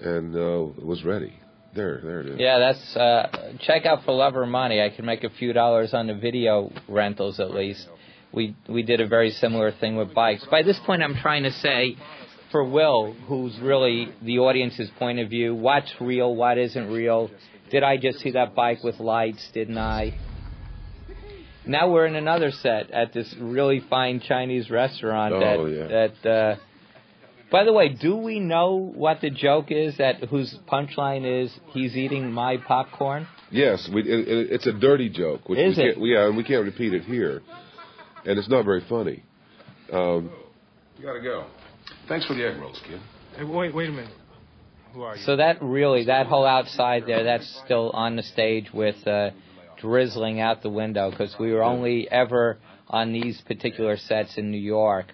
and 0.00 0.34
uh, 0.34 0.66
was 0.84 1.04
ready. 1.04 1.32
There, 1.74 2.00
there 2.02 2.20
it 2.22 2.26
is. 2.30 2.40
Yeah, 2.40 2.58
that's 2.58 2.96
uh 2.96 3.52
check 3.60 3.86
out 3.86 4.04
for 4.04 4.12
love 4.12 4.34
or 4.34 4.44
money. 4.46 4.82
I 4.82 4.88
can 4.90 5.04
make 5.04 5.22
a 5.22 5.30
few 5.30 5.52
dollars 5.52 5.94
on 5.94 6.08
the 6.08 6.14
video 6.14 6.72
rentals 6.88 7.38
at 7.38 7.52
least. 7.52 7.86
We 8.32 8.56
we 8.68 8.82
did 8.82 9.00
a 9.00 9.06
very 9.06 9.30
similar 9.30 9.70
thing 9.70 9.94
with 9.94 10.12
bikes. 10.12 10.44
By 10.50 10.62
this 10.64 10.80
point 10.84 11.00
I'm 11.02 11.14
trying 11.14 11.44
to 11.44 11.52
say 11.52 11.96
for 12.50 12.64
Will, 12.64 13.12
who's 13.28 13.56
really 13.60 14.08
the 14.20 14.40
audience's 14.40 14.90
point 14.98 15.20
of 15.20 15.28
view, 15.30 15.54
what's 15.54 15.92
real, 16.00 16.34
what 16.34 16.58
isn't 16.58 16.88
real. 16.90 17.30
Did 17.70 17.84
I 17.84 17.96
just 17.98 18.18
see 18.18 18.32
that 18.32 18.56
bike 18.56 18.82
with 18.82 18.98
lights, 18.98 19.48
didn't 19.54 19.78
I? 19.78 20.18
Now 21.66 21.88
we're 21.88 22.06
in 22.06 22.16
another 22.16 22.50
set 22.50 22.90
at 22.90 23.12
this 23.12 23.32
really 23.38 23.78
fine 23.88 24.18
Chinese 24.18 24.70
restaurant 24.70 25.34
Oh, 25.34 25.40
that 25.40 25.70
yeah. 25.70 26.08
that 26.24 26.28
uh 26.28 26.56
by 27.50 27.64
the 27.64 27.72
way, 27.72 27.88
do 27.88 28.16
we 28.16 28.40
know 28.40 28.76
what 28.76 29.20
the 29.20 29.30
joke 29.30 29.70
is 29.70 29.96
that 29.98 30.16
whose 30.24 30.54
punchline 30.70 31.44
is 31.44 31.52
he's 31.72 31.96
eating 31.96 32.32
my 32.32 32.56
popcorn? 32.56 33.26
Yes, 33.50 33.88
we, 33.92 34.02
it, 34.02 34.28
it, 34.28 34.52
it's 34.52 34.66
a 34.66 34.72
dirty 34.72 35.08
joke. 35.08 35.48
Which 35.48 35.58
Is 35.58 35.76
we 35.76 35.84
it? 35.84 35.94
Can't, 35.94 36.06
yeah, 36.06 36.26
and 36.26 36.36
we 36.36 36.44
can't 36.44 36.64
repeat 36.64 36.94
it 36.94 37.02
here, 37.04 37.42
and 38.24 38.38
it's 38.38 38.48
not 38.48 38.64
very 38.64 38.84
funny. 38.88 39.24
Um, 39.92 40.30
You 40.98 41.06
gotta 41.06 41.20
go. 41.20 41.46
Thanks 42.08 42.26
for 42.26 42.34
the 42.34 42.46
egg 42.46 42.60
rolls, 42.60 42.80
kid. 42.86 43.00
Hey, 43.36 43.44
wait, 43.44 43.74
wait 43.74 43.88
a 43.88 43.92
minute. 43.92 44.14
Who 44.94 45.02
are 45.02 45.16
you? 45.16 45.22
So 45.24 45.36
that 45.36 45.62
really, 45.62 46.04
that 46.04 46.26
whole 46.26 46.46
outside 46.46 47.04
there, 47.06 47.24
that's 47.24 47.62
still 47.64 47.90
on 47.90 48.16
the 48.16 48.22
stage 48.22 48.72
with 48.72 49.06
uh, 49.06 49.30
drizzling 49.80 50.40
out 50.40 50.62
the 50.62 50.70
window 50.70 51.10
because 51.10 51.34
we 51.38 51.52
were 51.52 51.62
only 51.62 52.08
ever 52.10 52.58
on 52.88 53.12
these 53.12 53.40
particular 53.42 53.96
sets 53.96 54.36
in 54.36 54.50
New 54.50 54.58
York 54.58 55.06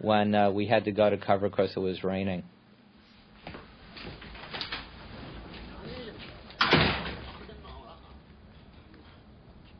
when 0.00 0.34
uh, 0.34 0.50
we 0.50 0.66
had 0.66 0.84
to 0.84 0.92
go 0.92 1.08
to 1.08 1.16
cover 1.16 1.48
because 1.48 1.72
it 1.76 1.80
was 1.80 2.04
raining. 2.04 2.42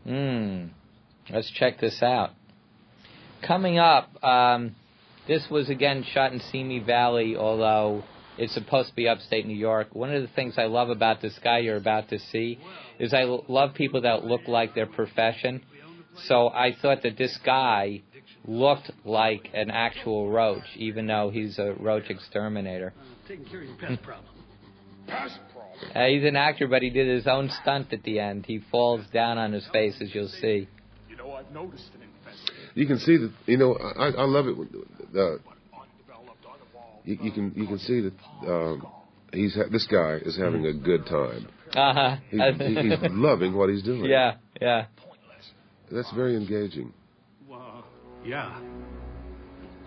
Hmm. 0.05 0.67
Let's 1.31 1.51
check 1.51 1.81
this 1.81 2.03
out. 2.03 2.31
Coming 3.47 3.79
up, 3.79 4.23
um, 4.23 4.77
this 5.27 5.47
was 5.51 5.71
again 5.71 6.05
shot 6.13 6.33
in 6.33 6.41
Simi 6.41 6.81
Valley, 6.81 7.37
although 7.37 8.05
it's 8.37 8.53
supposed 8.53 8.91
to 8.91 8.95
be 8.95 9.09
upstate 9.09 9.47
New 9.47 9.57
York. 9.57 9.95
One 9.95 10.15
of 10.15 10.21
the 10.21 10.29
things 10.29 10.55
I 10.59 10.65
love 10.65 10.91
about 10.91 11.23
this 11.23 11.39
guy 11.43 11.59
you're 11.59 11.77
about 11.77 12.11
to 12.11 12.19
see 12.19 12.59
is 12.99 13.15
I 13.15 13.23
love 13.23 13.75
people 13.75 14.03
that 14.03 14.25
look 14.25 14.43
like 14.47 14.75
their 14.75 14.87
profession. 14.87 15.63
So 16.25 16.49
I 16.49 16.75
thought 16.81 17.03
that 17.03 17.17
this 17.17 17.39
guy 17.45 18.03
looked 18.47 18.91
like 19.05 19.49
an 19.55 19.71
actual 19.71 20.31
roach, 20.31 20.65
even 20.77 21.07
though 21.07 21.31
he's 21.31 21.59
a 21.59 21.75
roach 21.81 22.11
exterminator. 22.11 22.93
Taking 23.29 23.45
care 23.47 23.63
of 23.63 23.67
your 23.69 23.77
pest 23.77 24.03
problem. 24.03 24.31
Uh, 25.95 26.07
he's 26.07 26.25
an 26.25 26.37
actor, 26.37 26.67
but 26.69 26.83
he 26.83 26.91
did 26.91 27.07
his 27.09 27.27
own 27.27 27.51
stunt 27.63 27.93
at 27.93 28.03
the 28.05 28.19
end. 28.19 28.47
He 28.47 28.61
falls 28.71 29.05
down 29.13 29.39
on 29.39 29.53
his 29.53 29.67
face, 29.73 29.95
as 30.01 30.15
you'll 30.15 30.29
see. 30.29 30.69
You 31.11 31.17
know, 31.17 31.33
I've 31.33 31.51
noticed 31.53 31.91
an 31.95 32.03
infestation. 32.03 32.71
you 32.75 32.87
can 32.87 32.99
see 32.99 33.17
that. 33.19 33.33
You 33.47 33.57
know, 33.59 33.75
I, 33.75 34.09
I 34.09 34.25
love 34.25 34.47
it. 34.47 34.57
When, 34.57 34.69
uh, 35.17 35.37
you, 37.05 37.19
you 37.23 37.33
can 37.33 37.53
you 37.55 37.67
can 37.67 37.79
see 37.79 38.01
that 38.01 38.13
um, 38.51 38.87
he's 39.33 39.55
ha- 39.55 39.69
this 39.71 39.87
guy 39.87 40.19
is 40.25 40.37
having 40.39 40.65
a 40.67 40.73
good 40.73 41.05
time. 41.07 41.49
Uh 41.77 42.17
He, 42.31 42.39
huh. 42.39 42.53
he- 42.59 42.75
he's 42.89 42.99
loving 43.11 43.55
what 43.55 43.69
he's 43.69 43.83
doing. 43.83 44.05
yeah, 44.07 44.37
yeah. 44.61 44.87
that's 45.93 46.11
very 46.13 46.37
engaging. 46.37 46.93
Well, 48.25 48.31
yeah. 48.31 48.59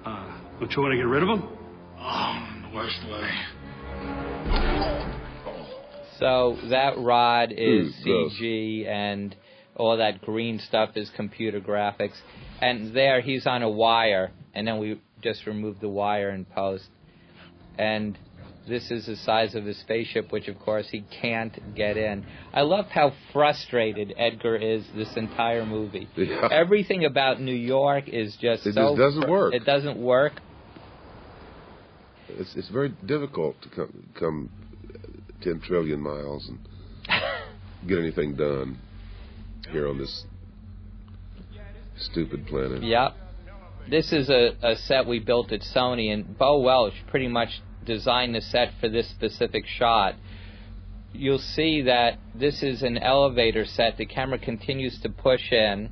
Uh, 0.05 0.31
don't 0.59 0.71
you 0.75 0.81
want 0.81 0.91
to 0.91 0.97
get 0.97 1.07
rid 1.07 1.23
of 1.23 1.29
him? 1.29 1.43
Oh, 1.99 2.47
the 2.69 2.75
worst 2.75 2.99
way. 3.09 3.31
So 6.19 6.57
that 6.69 6.97
rod 6.97 7.51
is 7.51 7.95
Ooh, 7.99 8.03
gross. 8.03 8.33
CG, 8.39 8.87
and 8.87 9.35
all 9.75 9.97
that 9.97 10.21
green 10.21 10.59
stuff 10.59 10.91
is 10.95 11.09
computer 11.15 11.59
graphics. 11.59 12.15
And 12.61 12.95
there, 12.95 13.21
he's 13.21 13.45
on 13.47 13.63
a 13.63 13.69
wire, 13.69 14.31
and 14.53 14.67
then 14.67 14.79
we 14.79 15.01
just 15.21 15.45
remove 15.45 15.79
the 15.79 15.89
wire 15.89 16.29
and 16.29 16.49
post. 16.49 16.87
And 17.77 18.17
this 18.67 18.91
is 18.91 19.05
the 19.05 19.15
size 19.15 19.55
of 19.55 19.65
his 19.65 19.79
spaceship, 19.79 20.31
which 20.31 20.47
of 20.47 20.59
course 20.59 20.87
he 20.89 21.03
can't 21.21 21.75
get 21.75 21.97
in. 21.97 22.25
I 22.53 22.61
love 22.61 22.87
how 22.87 23.13
frustrated 23.33 24.13
Edgar 24.17 24.55
is 24.55 24.85
this 24.95 25.15
entire 25.15 25.65
movie. 25.65 26.07
Yeah. 26.17 26.49
Everything 26.51 27.05
about 27.05 27.39
New 27.39 27.55
York 27.55 28.09
is 28.09 28.35
just 28.41 28.65
It 28.65 28.73
so 28.73 28.95
just 28.95 28.97
doesn't 28.97 29.29
work. 29.29 29.53
It 29.53 29.63
doesn't 29.65 29.97
work. 29.97 30.33
It's 32.27 32.53
it's 32.55 32.69
very 32.69 32.89
difficult 33.05 33.55
to 33.61 33.69
come 33.69 34.09
come 34.13 34.49
ten 35.41 35.61
trillion 35.61 36.01
miles 36.01 36.49
and 36.49 36.59
get 37.87 37.99
anything 37.99 38.35
done 38.35 38.77
here 39.71 39.87
on 39.87 39.97
this 39.97 40.25
stupid 41.97 42.45
planet. 42.47 42.83
Yep. 42.83 43.15
This 43.89 44.11
is 44.11 44.29
a, 44.29 44.55
a 44.61 44.75
set 44.75 45.07
we 45.07 45.19
built 45.19 45.51
at 45.53 45.61
Sony, 45.61 46.13
and 46.13 46.37
Bo 46.37 46.59
Welch 46.59 46.93
pretty 47.09 47.29
much 47.29 47.49
designed 47.87 48.35
the 48.35 48.41
set 48.41 48.73
for 48.79 48.89
this 48.89 49.09
specific 49.09 49.65
shot. 49.65 50.13
You'll 51.13 51.39
see 51.39 51.81
that 51.83 52.19
this 52.35 52.61
is 52.61 52.83
an 52.83 52.99
elevator 52.99 53.65
set. 53.65 53.97
The 53.97 54.05
camera 54.05 54.37
continues 54.37 55.01
to 55.01 55.09
push 55.09 55.51
in. 55.51 55.89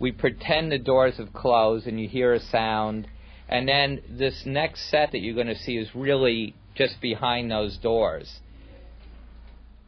We 0.00 0.10
pretend 0.10 0.72
the 0.72 0.78
doors 0.78 1.18
have 1.18 1.32
closed, 1.32 1.86
and 1.86 2.00
you 2.00 2.08
hear 2.08 2.32
a 2.32 2.40
sound. 2.40 3.06
And 3.48 3.68
then 3.68 4.02
this 4.10 4.42
next 4.44 4.90
set 4.90 5.12
that 5.12 5.20
you're 5.20 5.34
going 5.34 5.46
to 5.46 5.54
see 5.54 5.76
is 5.76 5.94
really 5.94 6.54
just 6.74 7.00
behind 7.00 7.50
those 7.50 7.76
doors. 7.76 8.40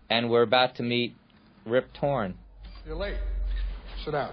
And 0.08 0.30
we're 0.30 0.42
about 0.42 0.76
to 0.76 0.82
meet 0.82 1.14
Rip 1.66 1.92
Torn. 1.92 2.38
You're 2.86 2.96
late. 2.96 3.16
Sit 4.04 4.12
down. 4.12 4.32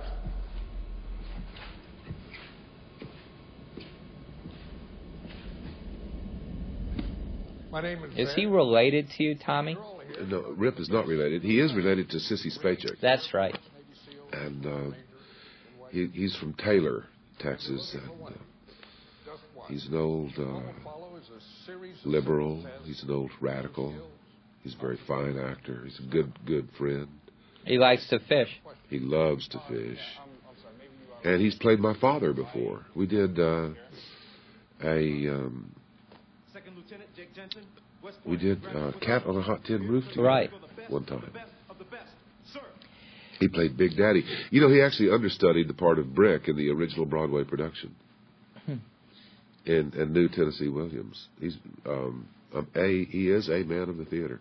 My 7.75 7.81
name 7.81 8.05
is. 8.05 8.11
Is 8.11 8.27
Van- 8.29 8.35
he 8.37 8.45
related 8.45 9.09
to 9.17 9.23
you, 9.23 9.35
Tommy? 9.35 9.77
No, 10.29 10.53
Rip 10.55 10.79
is 10.79 10.87
not 10.87 11.07
related. 11.07 11.41
He 11.41 11.59
is 11.59 11.73
related 11.73 12.09
to 12.11 12.17
Sissy 12.19 12.57
Spacek, 12.57 13.01
That's 13.01 13.33
right. 13.33 13.53
and 14.31 14.65
uh, 14.65 14.95
he, 15.89 16.05
he's 16.13 16.33
from 16.37 16.53
Taylor, 16.53 17.03
Texas. 17.37 17.93
And, 17.93 18.27
uh, 18.27 18.29
he's 19.67 19.85
an 19.87 19.95
old 19.97 20.31
uh, 20.37 20.61
Follow 20.85 21.17
is 21.17 21.25
a 21.27 21.65
series 21.65 21.97
of 21.99 22.05
liberal. 22.05 22.65
He's 22.85 23.03
an 23.03 23.11
old 23.11 23.31
radical. 23.41 23.93
He's 24.63 24.73
a 24.73 24.79
very 24.79 24.99
fine 25.05 25.37
actor. 25.37 25.81
He's 25.83 25.99
a 25.99 26.09
good 26.09 26.31
good 26.45 26.69
friend. 26.77 27.09
He 27.65 27.77
likes 27.77 28.07
to 28.07 28.19
fish. 28.19 28.57
He 28.89 28.99
loves 28.99 29.49
to 29.49 29.61
fish. 29.67 29.99
And 31.25 31.41
he's 31.41 31.55
played 31.55 31.81
my 31.81 31.99
father 31.99 32.31
before. 32.31 32.85
We 32.95 33.05
did 33.05 33.37
uh, 33.37 33.71
a 34.81 35.27
um, 35.27 35.74
we 38.25 38.37
did 38.37 38.63
uh, 38.65 38.91
Cat 39.01 39.25
on 39.25 39.37
a 39.37 39.41
Hot 39.41 39.63
Tin 39.65 39.87
Roof 39.87 40.03
together 40.09 40.23
Right. 40.23 40.49
one 40.89 41.05
time. 41.05 41.17
of 41.69 41.77
the 41.77 41.85
best. 41.85 42.11
He 43.39 43.47
played 43.49 43.75
Big 43.75 43.97
Daddy. 43.97 44.23
You 44.49 44.61
know, 44.61 44.69
he 44.69 44.81
actually 44.81 45.11
understudied 45.11 45.67
the 45.67 45.73
part 45.73 45.99
of 45.99 46.15
Brick 46.15 46.47
in 46.47 46.55
the 46.55 46.69
original 46.69 47.05
Broadway 47.05 47.43
production. 47.43 47.93
and 48.67 49.93
and 49.93 50.13
knew 50.13 50.29
Tennessee 50.29 50.69
Williams. 50.69 51.27
He's 51.39 51.57
um, 51.85 52.27
um, 52.53 52.67
a 52.75 53.05
he 53.05 53.29
is 53.29 53.49
a 53.49 53.63
man 53.63 53.89
of 53.89 53.97
the 53.97 54.05
theater. 54.05 54.39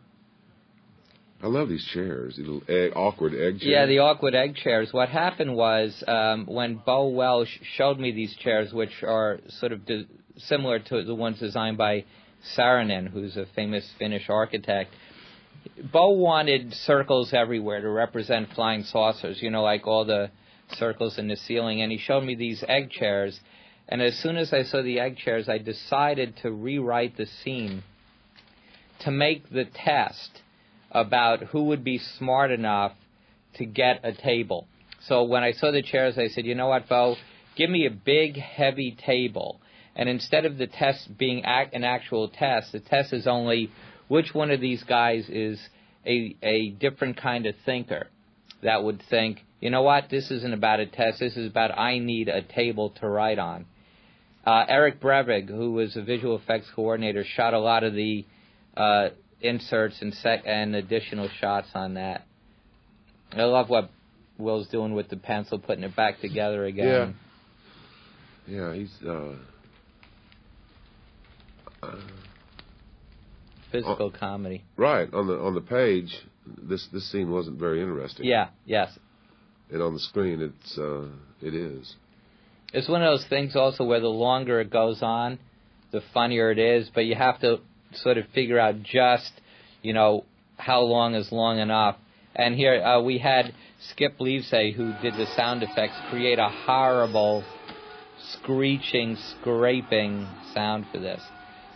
I 1.43 1.49
love 1.49 1.69
these 1.69 1.85
chairs, 1.93 2.37
these 2.37 2.47
little 2.47 2.63
egg, 2.69 2.93
awkward 2.95 3.33
egg 3.35 3.59
chairs. 3.59 3.63
Yeah, 3.65 3.87
the 3.87 3.99
awkward 3.99 4.35
egg 4.35 4.55
chairs. 4.55 4.91
What 4.93 5.09
happened 5.09 5.55
was 5.55 6.03
um, 6.07 6.47
when 6.47 6.77
Bo 6.87 7.09
Welch 7.09 7.49
showed 7.77 7.99
me 7.99 8.13
these 8.13 8.35
chairs, 8.37 8.73
which 8.73 9.03
are 9.03 9.41
sort 9.59 9.73
of 9.73 9.85
de- 9.85 10.07
similar 10.39 10.79
to 10.79 11.03
the 11.03 11.15
ones 11.15 11.41
designed 11.41 11.77
by 11.77 12.05
Saarinen, 12.57 13.09
who's 13.09 13.37
a 13.37 13.47
famous 13.55 13.89
Finnish 13.99 14.29
architect. 14.29 14.91
Bo 15.93 16.11
wanted 16.11 16.75
circles 16.75 17.33
everywhere 17.33 17.81
to 17.81 17.89
represent 17.89 18.53
flying 18.55 18.85
saucers, 18.85 19.43
you 19.43 19.51
know, 19.51 19.63
like 19.63 19.87
all 19.87 20.05
the 20.05 20.31
circles 20.73 21.19
in 21.19 21.29
the 21.29 21.37
ceiling. 21.37 21.81
And 21.81 21.91
he 21.91 21.99
showed 21.99 22.23
me 22.23 22.35
these 22.35 22.63
egg 22.67 22.91
chairs. 22.91 23.39
And 23.89 24.03
as 24.03 24.17
soon 24.19 24.37
as 24.37 24.53
I 24.53 24.63
saw 24.63 24.83
the 24.83 25.01
egg 25.01 25.17
chairs, 25.17 25.49
I 25.49 25.59
decided 25.59 26.37
to 26.43 26.51
rewrite 26.51 27.17
the 27.17 27.27
scene 27.27 27.83
to 29.01 29.11
make 29.11 29.51
the 29.51 29.65
test 29.65 30.43
about 30.91 31.43
who 31.43 31.65
would 31.65 31.85
be 31.85 31.99
smart 31.99 32.51
enough 32.51 32.93
to 33.57 33.65
get 33.65 34.01
a 34.05 34.13
table. 34.13 34.67
So 35.07 35.25
when 35.25 35.43
I 35.43 35.53
saw 35.53 35.71
the 35.71 35.83
chairs, 35.83 36.17
I 36.17 36.29
said, 36.29 36.47
you 36.47 36.55
know 36.55 36.69
what, 36.69 36.89
Bo, 36.89 37.17
give 37.57 37.69
me 37.69 37.87
a 37.87 37.91
big, 37.91 38.37
heavy 38.37 38.97
table. 39.05 39.61
And 39.97 40.09
instead 40.09 40.45
of 40.45 40.59
the 40.59 40.67
test 40.67 41.17
being 41.17 41.45
an 41.45 41.85
actual 41.85 42.29
test, 42.29 42.73
the 42.73 42.81
test 42.81 43.13
is 43.13 43.27
only 43.27 43.71
which 44.09 44.35
one 44.35 44.51
of 44.51 44.61
these 44.61 44.83
guys 44.83 45.29
is 45.29 45.61
a, 46.07 46.37
a 46.43 46.71
different 46.71 47.17
kind 47.17 47.47
of 47.47 47.55
thinker 47.65 48.09
that 48.63 48.83
would 48.83 49.03
think, 49.09 49.41
you 49.61 49.71
know 49.71 49.83
what, 49.83 50.11
this 50.11 50.31
isn't 50.31 50.53
about 50.53 50.81
a 50.81 50.87
test, 50.87 51.21
this 51.21 51.37
is 51.37 51.49
about 51.49 51.79
I 51.79 51.99
need 51.99 52.29
a 52.29 52.43
table 52.43 52.91
to 53.01 53.09
write 53.09 53.39
on. 53.39 53.67
Uh, 54.47 54.65
Eric 54.69 55.01
Brevig, 55.01 55.49
who 55.49 55.73
was 55.73 55.97
a 55.97 56.03
visual 56.03 56.37
effects 56.37 56.67
coordinator, 56.75 57.25
shot 57.25 57.55
a 57.55 57.59
lot 57.59 57.83
of 57.83 57.95
the 57.95 58.27
uh, 58.77 59.09
inserts 59.41 59.97
and 60.03 60.13
sec- 60.15 60.43
and 60.45 60.75
additional 60.75 61.31
shots 61.41 61.69
on 61.75 61.95
that. 61.95 62.27
I 63.33 63.45
love 63.45 63.71
what 63.71 63.91
Will's 64.39 64.69
doing 64.69 64.95
with 64.95 65.09
the 65.09 65.17
pencil, 65.17 65.59
putting 65.59 65.85
it 65.85 65.97
back 65.97 66.21
together 66.21 66.67
again. 66.67 67.17
Yeah, 68.47 68.71
yeah, 68.71 68.75
he's 68.75 68.93
uh, 69.07 69.37
uh, 71.93 72.01
physical 73.73 74.11
comedy. 74.11 74.65
Right 74.77 75.13
on 75.13 75.27
the 75.27 75.35
on 75.35 75.55
the 75.55 75.61
page, 75.61 76.15
this 76.47 76.87
this 76.93 77.11
scene 77.11 77.31
wasn't 77.31 77.59
very 77.59 77.81
interesting. 77.81 78.27
Yeah. 78.27 78.49
Yes. 78.65 78.97
And 79.71 79.83
on 79.83 79.95
the 79.95 80.01
screen, 80.01 80.41
it's 80.41 80.79
uh, 80.79 81.07
it 81.43 81.55
is. 81.55 81.95
It's 82.73 82.89
one 82.89 83.03
of 83.03 83.19
those 83.19 83.27
things 83.29 83.57
also 83.57 83.85
where 83.85 84.01
the 84.01 84.09
longer 84.09 84.61
it 84.61 84.71
goes 84.71 85.01
on, 85.03 85.39
the 85.93 86.03
funnier 86.13 86.51
it 86.51 86.59
is. 86.59 86.91
But 86.95 87.03
you 87.07 87.15
have 87.15 87.41
to 87.41 87.59
sort 87.93 88.19
of 88.19 88.27
figure 88.35 88.59
out 88.59 88.83
just, 88.83 89.33
you 89.83 89.93
know, 89.93 90.25
how 90.57 90.81
long 90.81 91.15
is 91.15 91.31
long 91.31 91.59
enough. 91.59 91.97
And 92.35 92.57
here 92.57 92.83
uh, 92.83 93.01
we 93.01 93.19
had 93.19 93.55
Skip 93.91 94.19
Lievsay, 94.19 94.75
who 94.75 94.93
did 95.03 95.15
the 95.15 95.27
sound 95.37 95.63
effects, 95.63 95.95
create 96.11 96.39
a 96.39 96.49
horrible, 96.49 97.45
screeching, 98.33 99.17
scraping 99.17 100.27
sound 100.53 100.87
for 100.93 100.99
this. 100.99 101.23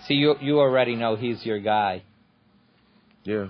See, 0.08 0.14
you 0.14 0.36
you 0.40 0.58
already 0.58 0.96
know 0.96 1.16
he's 1.16 1.44
your 1.44 1.60
guy. 1.60 2.02
Yeah. 3.24 3.48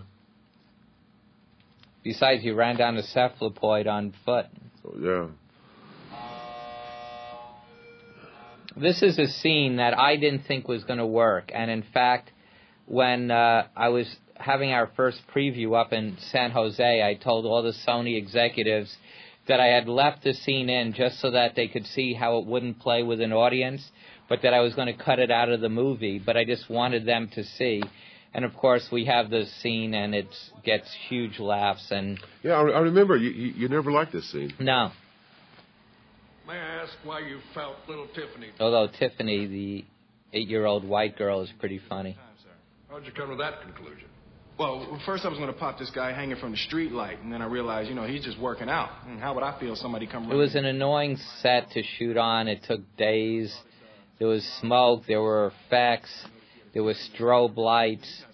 Besides, 2.02 2.42
he 2.42 2.50
ran 2.50 2.76
down 2.76 2.96
a 2.96 3.02
cephalopoid 3.04 3.86
on 3.86 4.12
foot. 4.24 4.46
Oh, 4.84 4.94
yeah. 4.98 5.26
This 8.76 9.02
is 9.02 9.18
a 9.18 9.28
scene 9.28 9.76
that 9.76 9.96
I 9.96 10.16
didn't 10.16 10.46
think 10.46 10.66
was 10.66 10.82
going 10.82 10.98
to 10.98 11.06
work, 11.06 11.52
and 11.54 11.70
in 11.70 11.84
fact, 11.94 12.32
when 12.86 13.30
uh, 13.30 13.68
I 13.76 13.90
was 13.90 14.12
having 14.34 14.72
our 14.72 14.90
first 14.96 15.20
preview 15.32 15.80
up 15.80 15.92
in 15.92 16.16
San 16.32 16.50
Jose, 16.50 17.02
I 17.02 17.14
told 17.14 17.44
all 17.44 17.62
the 17.62 17.74
Sony 17.86 18.16
executives 18.16 18.96
that 19.46 19.60
I 19.60 19.66
had 19.66 19.88
left 19.88 20.24
the 20.24 20.34
scene 20.34 20.68
in 20.68 20.92
just 20.92 21.20
so 21.20 21.30
that 21.30 21.54
they 21.54 21.68
could 21.68 21.86
see 21.86 22.14
how 22.14 22.38
it 22.38 22.46
wouldn't 22.46 22.80
play 22.80 23.02
with 23.02 23.20
an 23.20 23.32
audience, 23.32 23.90
but 24.28 24.42
that 24.42 24.54
I 24.54 24.60
was 24.60 24.74
going 24.74 24.94
to 24.94 25.04
cut 25.04 25.18
it 25.18 25.30
out 25.30 25.48
of 25.48 25.60
the 25.60 25.68
movie. 25.68 26.18
But 26.18 26.36
I 26.36 26.44
just 26.44 26.68
wanted 26.68 27.06
them 27.06 27.28
to 27.34 27.44
see. 27.44 27.82
And 28.34 28.44
of 28.44 28.54
course, 28.54 28.86
we 28.92 29.06
have 29.06 29.30
the 29.30 29.46
scene, 29.60 29.94
and 29.94 30.14
it 30.14 30.28
gets 30.64 30.94
huge 31.08 31.38
laughs. 31.38 31.90
And 31.90 32.20
yeah, 32.42 32.52
I, 32.52 32.60
I 32.60 32.80
remember 32.80 33.16
you, 33.16 33.30
you. 33.30 33.52
You 33.56 33.68
never 33.68 33.90
liked 33.90 34.12
this 34.12 34.30
scene. 34.30 34.52
No. 34.60 34.90
May 36.46 36.54
I 36.54 36.82
ask 36.82 36.92
why 37.04 37.20
you 37.20 37.40
felt 37.54 37.76
little 37.88 38.06
Tiffany? 38.08 38.48
Although 38.60 38.90
Tiffany, 38.98 39.46
the 39.46 39.84
eight-year-old 40.32 40.84
white 40.84 41.16
girl, 41.16 41.42
is 41.42 41.50
pretty 41.58 41.80
funny. 41.88 42.16
How'd 42.90 43.04
you 43.04 43.12
come 43.12 43.30
to 43.30 43.36
that 43.36 43.60
conclusion? 43.62 44.08
Well, 44.58 45.00
first 45.06 45.24
I 45.24 45.28
was 45.28 45.38
going 45.38 45.52
to 45.52 45.58
pop 45.58 45.78
this 45.78 45.90
guy 45.90 46.12
hanging 46.12 46.36
from 46.36 46.50
the 46.50 46.56
street 46.56 46.90
light, 46.90 47.18
and 47.22 47.32
then 47.32 47.42
I 47.42 47.46
realized, 47.46 47.88
you 47.88 47.94
know, 47.94 48.06
he's 48.06 48.24
just 48.24 48.40
working 48.40 48.68
out. 48.68 48.90
And 49.06 49.20
how 49.20 49.34
would 49.34 49.42
I 49.42 49.58
feel 49.60 49.72
if 49.72 49.78
somebody 49.78 50.06
come? 50.06 50.30
It 50.32 50.34
was 50.34 50.54
an 50.54 50.64
annoying 50.64 51.16
set 51.40 51.70
to 51.72 51.82
shoot 51.96 52.16
on. 52.16 52.48
It 52.48 52.64
took 52.64 52.80
days. 52.96 53.54
There 54.18 54.28
was 54.28 54.44
smoke. 54.60 55.02
There 55.06 55.20
were 55.20 55.52
effects. 55.66 56.10
There 56.74 56.82
was 56.82 56.96
strobe 57.14 57.56
lights. 57.56 58.24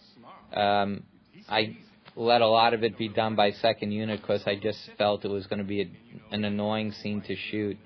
Um, 0.53 1.03
I 1.49 1.77
let 2.17 2.41
a 2.41 2.47
lot 2.47 2.75
of 2.75 2.85
it 2.85 2.97
be 2.97 3.09
done 3.09 3.35
by 3.35 3.51
second 3.51 3.93
unit 3.93 4.21
because 4.21 4.43
I 4.47 4.57
just 4.57 4.79
felt 4.97 5.25
it 5.25 5.29
was 5.29 5.47
going 5.47 5.59
to 5.59 5.65
be 5.65 5.83
a, 5.83 6.35
an 6.35 6.45
annoying 6.45 6.93
scene 6.93 7.23
to 7.23 7.37
shoot. 7.51 7.77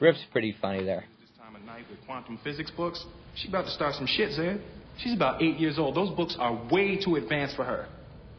Rip's 0.00 0.24
pretty 0.32 0.56
funny 0.60 0.84
there. 0.84 1.04
This 1.20 1.30
time 1.38 1.56
of 1.56 1.62
night 1.62 1.84
with 1.88 2.04
quantum 2.04 2.38
physics 2.42 2.70
books. 2.70 3.04
She 3.36 3.48
about 3.48 3.66
to 3.66 3.70
start 3.70 3.94
some 3.94 4.06
shit, 4.06 4.32
Zed. 4.32 4.60
She's 4.98 5.14
about 5.14 5.42
eight 5.42 5.58
years 5.58 5.78
old. 5.78 5.94
Those 5.94 6.14
books 6.16 6.36
are 6.38 6.54
way 6.70 6.96
too 6.96 7.16
advanced 7.16 7.56
for 7.56 7.64
her. 7.64 7.86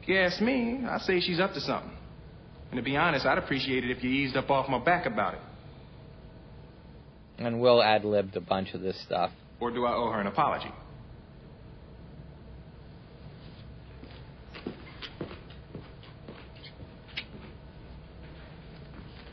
If 0.01 0.10
you 0.10 0.17
ask 0.17 0.41
me, 0.41 0.84
I 0.88 0.97
say 0.99 1.19
she's 1.19 1.39
up 1.39 1.53
to 1.53 1.62
something. 1.62 1.91
And 2.71 2.77
to 2.77 2.84
be 2.84 2.97
honest, 2.97 3.25
I'd 3.25 3.38
appreciate 3.38 3.84
it 3.84 3.91
if 3.91 4.03
you 4.03 4.10
eased 4.10 4.36
up 4.36 4.49
off 4.49 4.69
my 4.69 4.80
back 4.80 5.06
about 5.06 5.36
it. 5.36 5.39
And 7.38 7.62
Will 7.62 7.82
ad 7.82 8.04
libbed 8.04 8.36
a 8.36 8.41
bunch 8.41 8.73
of 8.73 8.82
this 8.82 9.00
stuff. 9.02 9.32
Or 9.60 9.71
do 9.71 9.86
I 9.86 9.93
owe 9.93 10.10
her 10.12 10.19
an 10.19 10.28
apology? 10.28 10.71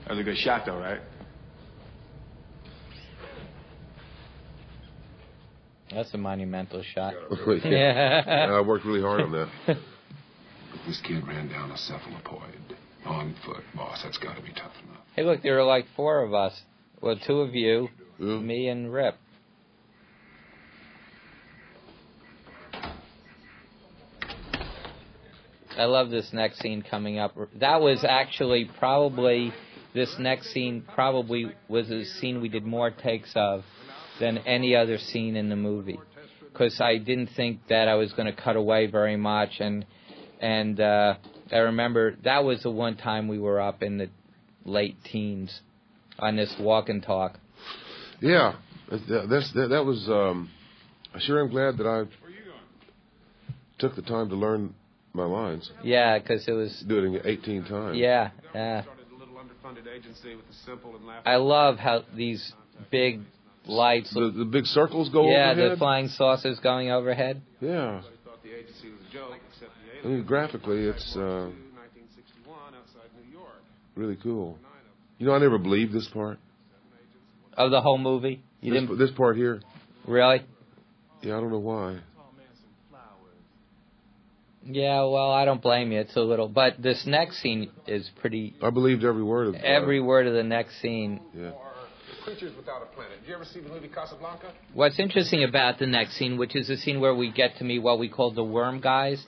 That 0.07 0.11
was 0.11 0.19
a 0.19 0.23
good 0.23 0.37
shot, 0.37 0.67
though, 0.67 0.77
right? 0.77 1.01
That's 5.91 6.13
a 6.13 6.19
monumental 6.19 6.83
shot. 6.83 7.15
yeah. 7.65 8.49
I 8.51 8.61
worked 8.61 8.85
really 8.85 9.01
hard 9.01 9.23
on 9.23 9.33
that. 9.33 9.49
this 10.87 11.01
kid 11.07 11.27
ran 11.27 11.49
down 11.49 11.71
a 11.71 11.79
cephalopoid 11.79 12.77
on 13.07 13.35
foot, 13.47 13.63
boss. 13.75 14.03
That's 14.03 14.19
got 14.19 14.37
to 14.37 14.43
be 14.43 14.53
tough 14.53 14.73
enough. 14.83 15.03
Hey, 15.15 15.23
look, 15.23 15.43
there 15.43 15.59
are 15.59 15.65
like 15.65 15.87
four 15.97 16.23
of 16.23 16.35
us. 16.35 16.61
Well, 17.05 17.17
two 17.27 17.43
of 17.43 17.55
you, 17.55 17.91
me 18.19 18.69
and 18.69 18.91
Rip. 18.91 19.15
I 25.77 25.85
love 25.85 26.09
this 26.09 26.31
next 26.33 26.61
scene 26.61 26.81
coming 26.81 27.19
up. 27.19 27.37
That 27.61 27.83
was 27.83 28.07
actually 28.09 28.71
probably 28.79 29.53
this 29.93 30.17
next 30.19 30.55
scene 30.55 30.83
probably 30.95 31.53
was 31.69 31.91
a 31.91 32.07
scene 32.07 32.41
we 32.41 32.49
did 32.49 32.65
more 32.65 32.91
takes 32.91 33.31
of 33.37 33.65
than 34.19 34.39
any 34.39 34.75
other 34.75 34.97
scene 34.97 35.37
in 35.37 35.51
the 35.51 35.57
movie 35.57 36.01
because 36.51 36.81
I 36.81 36.97
didn't 36.97 37.29
think 37.37 37.69
that 37.69 37.87
I 37.87 37.97
was 37.97 38.15
going 38.15 38.35
to 38.35 38.43
cut 38.43 38.57
away 38.57 38.87
very 38.87 39.19
much 39.19 39.61
and 39.61 39.85
and 40.41 40.81
uh, 40.81 41.17
I 41.53 41.59
remember 41.59 42.17
that 42.25 42.45
was 42.45 42.63
the 42.63 42.71
one 42.71 42.97
time 42.97 43.29
we 43.29 43.39
were 43.39 43.61
up 43.61 43.83
in 43.83 43.99
the 43.99 44.09
late 44.65 44.97
teens 45.05 45.61
on 46.19 46.37
this 46.37 46.55
walk 46.61 46.89
and 46.89 47.03
talk. 47.03 47.39
Yeah, 48.21 48.55
that's 48.91 49.53
that, 49.53 49.69
that 49.71 49.85
was. 49.85 50.09
Um, 50.09 50.51
I 51.15 51.21
sure 51.21 51.41
am 51.41 51.51
glad 51.51 51.79
that 51.79 51.87
I 51.87 52.05
took 53.79 53.95
the 53.97 54.03
time 54.03 54.29
to 54.31 54.35
learn 54.35 54.75
my 55.13 55.25
lines. 55.25 55.71
Yeah, 55.83 56.19
because 56.19 56.47
it 56.49 56.53
was 56.53 56.85
doing 56.87 57.15
it 57.15 57.23
18 57.25 57.65
times. 57.65 57.99
Yeah, 57.99 58.31
yeah. 58.55 58.83
I 61.25 61.37
love 61.37 61.79
how 61.79 62.03
these 62.15 62.53
big 62.91 63.21
lights. 63.67 64.13
The, 64.13 64.33
the 64.37 64.45
big 64.45 64.67
circles 64.67 65.09
go 65.09 65.31
yeah, 65.31 65.51
overhead? 65.51 65.73
the 65.73 65.77
flying 65.77 66.09
saucers 66.09 66.59
going 66.61 66.91
overhead. 66.91 67.43
Yeah. 67.61 68.03
I 70.03 70.07
mean, 70.07 70.25
graphically, 70.25 70.85
it's 70.85 71.17
uh, 71.17 71.51
really 73.95 74.17
cool. 74.17 74.59
You 75.19 75.27
know, 75.27 75.35
I 75.35 75.39
never 75.39 75.59
believed 75.59 75.93
this 75.93 76.09
part. 76.09 76.39
Of 77.57 77.71
the 77.71 77.81
whole 77.81 77.99
movie? 77.99 78.43
You 78.61 78.73
this, 78.73 78.83
didn't... 78.83 78.99
this 78.99 79.11
part 79.13 79.37
here. 79.37 79.61
Really? 80.07 80.43
Yeah, 81.23 81.37
I 81.37 81.41
don't 81.41 81.51
know 81.51 81.59
why. 81.59 82.01
Yeah, 84.67 85.03
well, 85.03 85.31
I 85.31 85.45
don't 85.45 85.61
blame 85.61 85.93
you. 85.93 86.01
It's 86.01 86.17
a 86.17 86.21
little, 86.21 86.49
but 86.49 86.83
this 86.83 87.05
next 87.07 87.43
scene 87.43 87.71
is 87.87 88.11
pretty. 88.21 88.55
I 88.63 88.71
believed 88.71 89.05
every 89.05 89.23
word 89.23 89.49
of 89.49 89.57
every 89.57 90.01
word 90.01 90.27
of 90.27 90.33
the 90.33 90.43
next 90.43 90.81
scene. 90.81 91.21
Yeah. 91.35 91.53
Creatures 92.25 92.57
Without 92.57 92.83
a 92.83 92.87
Planet. 92.87 93.21
Did 93.21 93.29
you 93.29 93.35
ever 93.35 93.45
see 93.45 93.61
the 93.61 93.69
movie 93.69 93.89
Casablanca? 93.89 94.51
What's 94.73 94.99
interesting 94.99 95.45
about 95.45 95.79
the 95.79 95.87
next 95.87 96.17
scene, 96.17 96.39
which 96.39 96.57
is 96.57 96.69
the 96.69 96.79
scene 96.79 96.99
where 96.99 97.15
we 97.15 97.31
get 97.31 97.59
to 97.59 97.65
meet 97.65 97.81
what 97.81 97.99
we 97.99 98.09
call 98.09 98.31
the 98.33 98.43
worm 98.43 98.81
guys, 98.81 99.23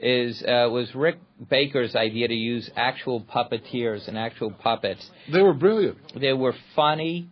is 0.00 0.42
uh, 0.42 0.68
was 0.70 0.92
Rick 0.94 1.18
Baker's 1.50 1.94
idea 1.94 2.26
to 2.28 2.34
use 2.34 2.70
actual 2.76 3.20
puppeteers 3.20 4.08
and 4.08 4.16
actual 4.16 4.50
puppets. 4.50 5.08
They 5.32 5.42
were 5.42 5.52
brilliant. 5.54 5.98
They 6.18 6.32
were 6.32 6.54
funny 6.74 7.28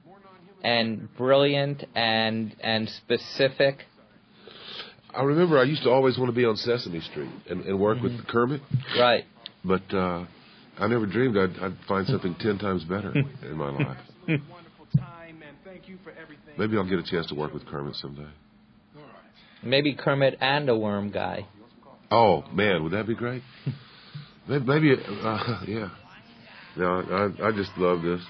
and 0.63 1.09
brilliant 1.17 1.85
and 1.95 2.55
and 2.61 2.89
specific. 2.89 3.79
I 5.15 5.23
remember 5.23 5.59
I 5.59 5.63
used 5.65 5.83
to 5.85 5.91
always 5.91 6.19
want 6.19 6.29
to 6.29 6.37
be 6.37 6.45
on 6.45 6.57
Sesame 6.57 7.01
Street 7.01 7.31
and, 7.49 7.65
and 7.65 7.81
work 7.81 8.03
with 8.03 8.27
Kermit, 8.29 8.61
Right. 8.99 9.25
but 9.65 9.83
uh, 9.95 10.27
I 10.79 10.87
never 10.87 11.07
dreamed 11.07 11.37
I'd, 11.39 11.59
I'd 11.63 11.77
find 11.89 12.07
something 12.07 12.35
ten 12.39 12.59
times 12.59 12.85
better 12.85 13.13
in 13.43 13.57
my 13.57 13.71
life. 13.71 13.97
Wonderful 14.29 14.87
time, 14.97 15.43
and 15.47 15.57
thank 15.65 15.89
you 15.89 15.97
for 16.05 16.11
everything. 16.11 16.55
Maybe 16.59 16.77
I'll 16.77 16.85
get 16.89 16.99
a 16.99 17.11
chance 17.11 17.27
to 17.29 17.35
work 17.35 17.55
with 17.55 17.65
Kermit 17.67 17.97
someday. 17.97 18.29
Maybe 19.63 19.95
Kermit 19.95 20.37
and 20.41 20.69
a 20.69 20.77
worm 20.77 21.11
guy. 21.11 21.47
Oh 22.11 22.45
man, 22.53 22.83
would 22.83 22.93
that 22.93 23.07
be 23.07 23.15
great? 23.15 23.43
Maybe, 24.49 24.93
uh, 24.95 25.61
yeah. 25.67 25.91
No, 26.77 27.33
I, 27.41 27.49
I 27.49 27.53
just 27.53 27.77
love 27.77 28.03
this. 28.03 28.21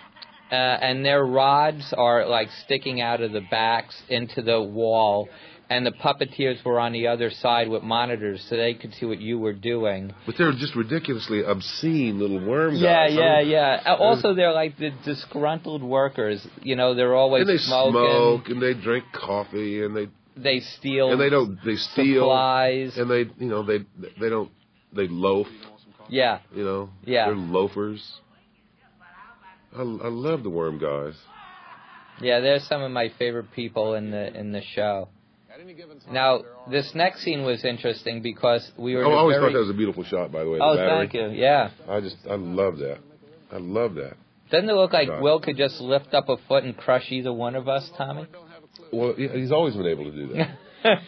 uh, 0.51 0.55
and 0.55 1.05
their 1.05 1.25
rods 1.25 1.93
are 1.97 2.27
like 2.27 2.49
sticking 2.65 3.01
out 3.01 3.21
of 3.21 3.33
the 3.33 3.43
backs 3.51 4.01
into 4.09 4.43
the 4.43 4.61
wall, 4.61 5.29
and 5.71 5.87
the 5.87 5.93
puppeteers 5.93 6.65
were 6.65 6.81
on 6.81 6.93
the 6.93 7.07
other 7.09 7.31
side 7.31 7.69
with 7.69 7.83
monitors 7.83 8.45
so 8.49 8.57
they 8.57 8.75
could 8.75 8.95
see 8.95 9.05
what 9.07 9.21
you 9.21 9.39
were 9.39 9.53
doing. 9.53 10.13
But 10.27 10.37
they're 10.39 10.51
just 10.53 10.75
ridiculously 10.75 11.45
obscene 11.45 12.19
little 12.19 12.45
worm 12.45 12.73
guys. 12.73 12.81
Yeah, 12.81 13.07
yeah, 13.09 13.41
yeah. 13.41 13.83
Uh, 13.87 13.97
Also, 13.97 14.35
they're 14.35 14.55
like 14.55 14.77
the 14.79 14.91
disgruntled 15.05 15.83
workers. 15.85 16.45
You 16.63 16.75
know, 16.75 16.95
they're 16.95 17.15
always 17.15 17.43
And 17.43 17.51
they 17.51 17.59
smoking. 17.59 17.93
smoke 17.93 18.49
and 18.49 18.61
they 18.63 18.73
drink 18.75 19.05
coffee 19.13 19.85
and 19.85 19.95
they 19.95 20.09
They 20.43 20.61
steal. 20.61 21.11
and 21.13 21.21
they 21.21 21.31
don't 21.31 21.59
they 21.65 21.77
steal 21.77 22.23
supplies. 22.23 22.97
and 22.97 23.11
they 23.11 23.31
you 23.39 23.49
know 23.49 23.63
they 23.63 23.79
they 24.21 24.29
don't 24.29 24.51
they 24.93 25.09
loaf 25.09 25.47
Yeah, 26.09 26.39
you 26.55 26.65
know 26.65 26.91
Yeah. 27.05 27.27
they're 27.27 27.35
loafers. 27.37 28.03
I, 29.77 29.81
I 29.83 30.09
love 30.09 30.43
the 30.43 30.51
worm 30.51 30.79
guys. 30.79 31.15
yeah. 32.21 32.41
They're 32.41 32.61
some 32.61 32.83
of 32.83 32.91
my 32.91 33.11
favorite 33.19 33.53
people 33.53 33.95
in 33.95 34.11
the 34.11 34.35
in 34.39 34.53
the 34.53 34.63
show. 34.75 35.09
Now, 36.11 36.43
this 36.71 36.93
next 36.95 37.23
scene 37.25 37.43
was 37.43 37.65
interesting 37.65 38.23
because 38.23 38.71
we 38.79 38.95
were. 38.95 39.05
Oh, 39.05 39.11
I 39.13 39.17
always 39.17 39.37
very- 39.37 39.49
thought 39.49 39.53
that 39.55 39.59
was 39.67 39.71
a 39.71 39.75
beautiful 39.75 40.05
shot. 40.05 40.31
By 40.31 40.45
the 40.45 40.51
way, 40.51 40.59
the 40.59 40.65
Oh, 40.65 40.77
battery. 40.77 40.99
thank 41.09 41.15
you. 41.15 41.29
Yeah. 41.31 41.71
I 41.89 42.01
just 42.01 42.17
I 42.31 42.37
love 42.37 42.79
that. 42.79 42.99
I 43.53 43.57
love 43.59 43.95
that. 43.97 44.17
Doesn't 44.51 44.71
it 44.71 44.73
look 44.73 44.93
like 44.93 45.09
God. 45.09 45.21
Will 45.21 45.41
could 45.41 45.57
just 45.57 45.81
lift 45.81 46.15
up 46.15 46.29
a 46.29 46.37
foot 46.49 46.63
and 46.65 46.77
crush 46.77 47.11
either 47.11 47.33
one 47.33 47.55
of 47.57 47.69
us, 47.69 47.91
Tommy? 47.99 48.27
Well, 48.93 49.15
he's 49.17 49.53
always 49.53 49.75
been 49.75 49.87
able 49.87 50.05
to 50.05 50.13
do 50.13 50.29
that. 50.35 50.59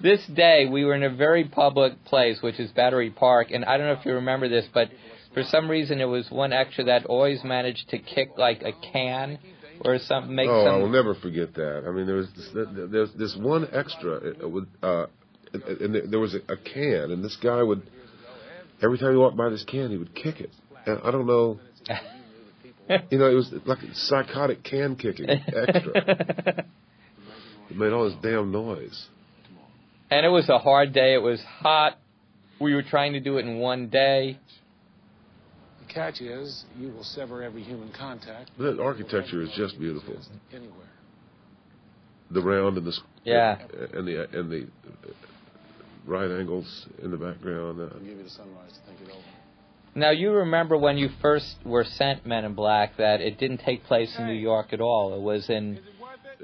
this 0.00 0.24
day 0.26 0.66
we 0.66 0.84
were 0.84 0.94
in 0.94 1.02
a 1.02 1.14
very 1.14 1.44
public 1.44 2.04
place, 2.04 2.40
which 2.42 2.60
is 2.60 2.70
Battery 2.70 3.10
Park, 3.10 3.48
and 3.50 3.64
I 3.64 3.76
don't 3.76 3.86
know 3.86 3.94
if 3.94 4.06
you 4.06 4.14
remember 4.14 4.48
this, 4.48 4.66
but 4.72 4.90
for 5.32 5.42
some 5.42 5.68
reason 5.68 6.00
it 6.00 6.04
was 6.04 6.30
one 6.30 6.52
extra 6.52 6.84
that 6.84 7.06
always 7.06 7.42
managed 7.42 7.88
to 7.90 7.98
kick 7.98 8.30
like 8.36 8.62
a 8.62 8.72
can 8.92 9.38
or 9.80 9.98
something, 9.98 10.34
make 10.34 10.48
oh, 10.48 10.66
I 10.66 10.76
will 10.76 10.88
never 10.88 11.14
forget 11.14 11.54
that. 11.54 11.84
I 11.86 11.90
mean, 11.90 12.06
there 12.06 12.16
was 12.16 12.28
this, 12.36 12.50
there 12.54 13.00
was 13.00 13.12
this 13.18 13.36
one 13.36 13.66
extra 13.72 14.44
uh, 14.44 14.48
with, 14.48 14.68
uh, 14.82 15.06
and, 15.52 16.12
there 16.12 16.20
was 16.20 16.34
a, 16.34 16.52
a 16.52 16.56
can, 16.56 17.10
and 17.10 17.24
this 17.24 17.36
guy 17.42 17.62
would 17.62 17.82
every 18.82 18.98
time 18.98 19.12
he 19.12 19.16
walked 19.16 19.36
by 19.36 19.48
this 19.48 19.64
can, 19.64 19.90
he 19.90 19.96
would 19.96 20.14
kick 20.14 20.40
it. 20.40 20.50
And 20.86 21.00
I 21.02 21.10
don't 21.10 21.26
know, 21.26 21.58
you 23.10 23.18
know, 23.18 23.30
it 23.30 23.34
was 23.34 23.52
like 23.66 23.78
psychotic 23.94 24.62
can 24.62 24.96
kicking 24.96 25.28
extra. 25.28 26.64
It 27.70 27.78
made 27.78 27.92
all 27.94 28.04
this 28.04 28.18
damn 28.22 28.52
noise. 28.52 29.06
and 30.10 30.26
it 30.26 30.28
was 30.28 30.48
a 30.50 30.58
hard 30.58 30.92
day. 30.92 31.14
It 31.14 31.22
was 31.22 31.40
hot. 31.42 31.98
We 32.60 32.74
were 32.74 32.82
trying 32.82 33.14
to 33.14 33.20
do 33.20 33.38
it 33.38 33.46
in 33.46 33.58
one 33.58 33.88
day. 33.88 34.38
The 35.80 35.92
catch 35.92 36.20
is 36.20 36.64
you 36.78 36.88
will 36.90 37.02
sever 37.02 37.42
every 37.42 37.62
human 37.62 37.90
contact 37.98 38.50
But 38.58 38.76
that 38.76 38.82
architecture 38.82 39.40
is 39.42 39.48
just 39.56 39.78
beautiful. 39.78 40.14
anywhere. 40.52 40.90
The 42.30 42.42
round 42.42 42.76
and 42.76 42.86
the 42.86 42.92
Yeah. 43.24 43.58
and 43.94 44.06
the 44.06 44.28
and 44.38 44.50
the 44.50 44.62
uh, 44.64 45.10
right 46.06 46.30
angles 46.38 46.86
in 47.02 47.10
the 47.10 47.16
background. 47.16 47.80
Uh, 47.80 47.84
I'll 47.94 48.00
give 48.00 48.18
you 48.18 48.24
the 48.24 48.30
sunrise 48.30 48.72
to 48.72 48.80
think 48.86 49.00
it 49.08 49.10
over. 49.12 49.22
Now 49.94 50.10
you 50.10 50.32
remember 50.32 50.76
when 50.76 50.98
you 50.98 51.08
first 51.22 51.56
were 51.64 51.84
sent 51.84 52.26
Men 52.26 52.44
in 52.44 52.54
Black 52.54 52.96
that 52.98 53.20
it 53.20 53.38
didn't 53.38 53.58
take 53.58 53.84
place 53.84 54.14
in 54.18 54.26
New 54.26 54.32
York 54.34 54.72
at 54.72 54.80
all. 54.80 55.14
It 55.14 55.20
was 55.22 55.48
in 55.48 55.78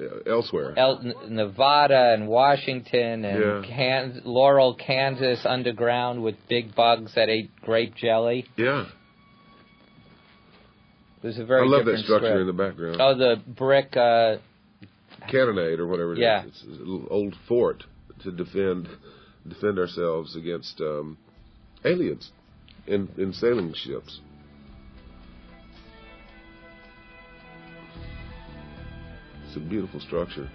uh, 0.00 0.30
elsewhere. 0.30 0.72
El- 0.78 1.14
Nevada 1.28 2.12
and 2.14 2.28
Washington 2.28 3.24
and 3.24 3.40
Yeah. 3.40 3.62
Kan- 3.76 4.22
Laurel, 4.24 4.74
Kansas 4.74 5.40
underground 5.44 6.22
with 6.22 6.36
big 6.48 6.74
bugs 6.76 7.14
that 7.16 7.28
ate 7.28 7.50
grape 7.62 7.94
jelly. 7.96 8.46
yeah, 8.56 8.86
It 11.22 11.26
was 11.26 11.38
a 11.38 11.44
very 11.44 11.62
I 11.62 11.70
love 11.70 11.86
that 11.86 11.98
structure 11.98 12.28
script. 12.28 12.40
in 12.40 12.46
the 12.46 12.52
background. 12.52 12.96
Oh, 13.00 13.14
the 13.16 13.36
brick. 13.46 13.96
Uh, 13.96 14.36
Cannonade 15.30 15.78
or 15.80 15.86
whatever 15.86 16.12
it 16.12 16.18
is. 16.18 16.22
Yeah. 16.22 16.44
It's 16.46 16.62
a 16.64 16.68
little 16.68 17.06
old 17.10 17.34
fort 17.48 17.84
to 18.22 18.30
defend 18.32 18.88
defend 19.46 19.78
ourselves 19.78 20.34
against 20.36 20.80
um, 20.80 21.18
aliens 21.84 22.30
in 22.86 23.08
in 23.18 23.32
sailing 23.32 23.72
ships. 23.74 24.20
It's 29.46 29.56
a 29.56 29.60
beautiful 29.60 30.00
structure. 30.00 30.48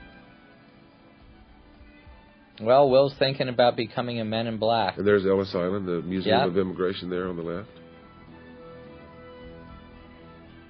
well, 2.62 2.90
Will's 2.90 3.14
thinking 3.20 3.50
about 3.50 3.76
becoming 3.76 4.22
a 4.22 4.26
Men 4.26 4.48
in 4.48 4.58
Black. 4.58 4.98
And 4.98 5.06
there's 5.06 5.26
Ellis 5.26 5.52
Island, 5.54 5.86
the 5.88 6.02
Museum 6.02 6.40
Yeah. 6.40 6.46
of 6.46 6.58
Immigration 6.58 7.10
there 7.10 7.28
on 7.28 7.36
the 7.36 7.44
left. 7.44 7.68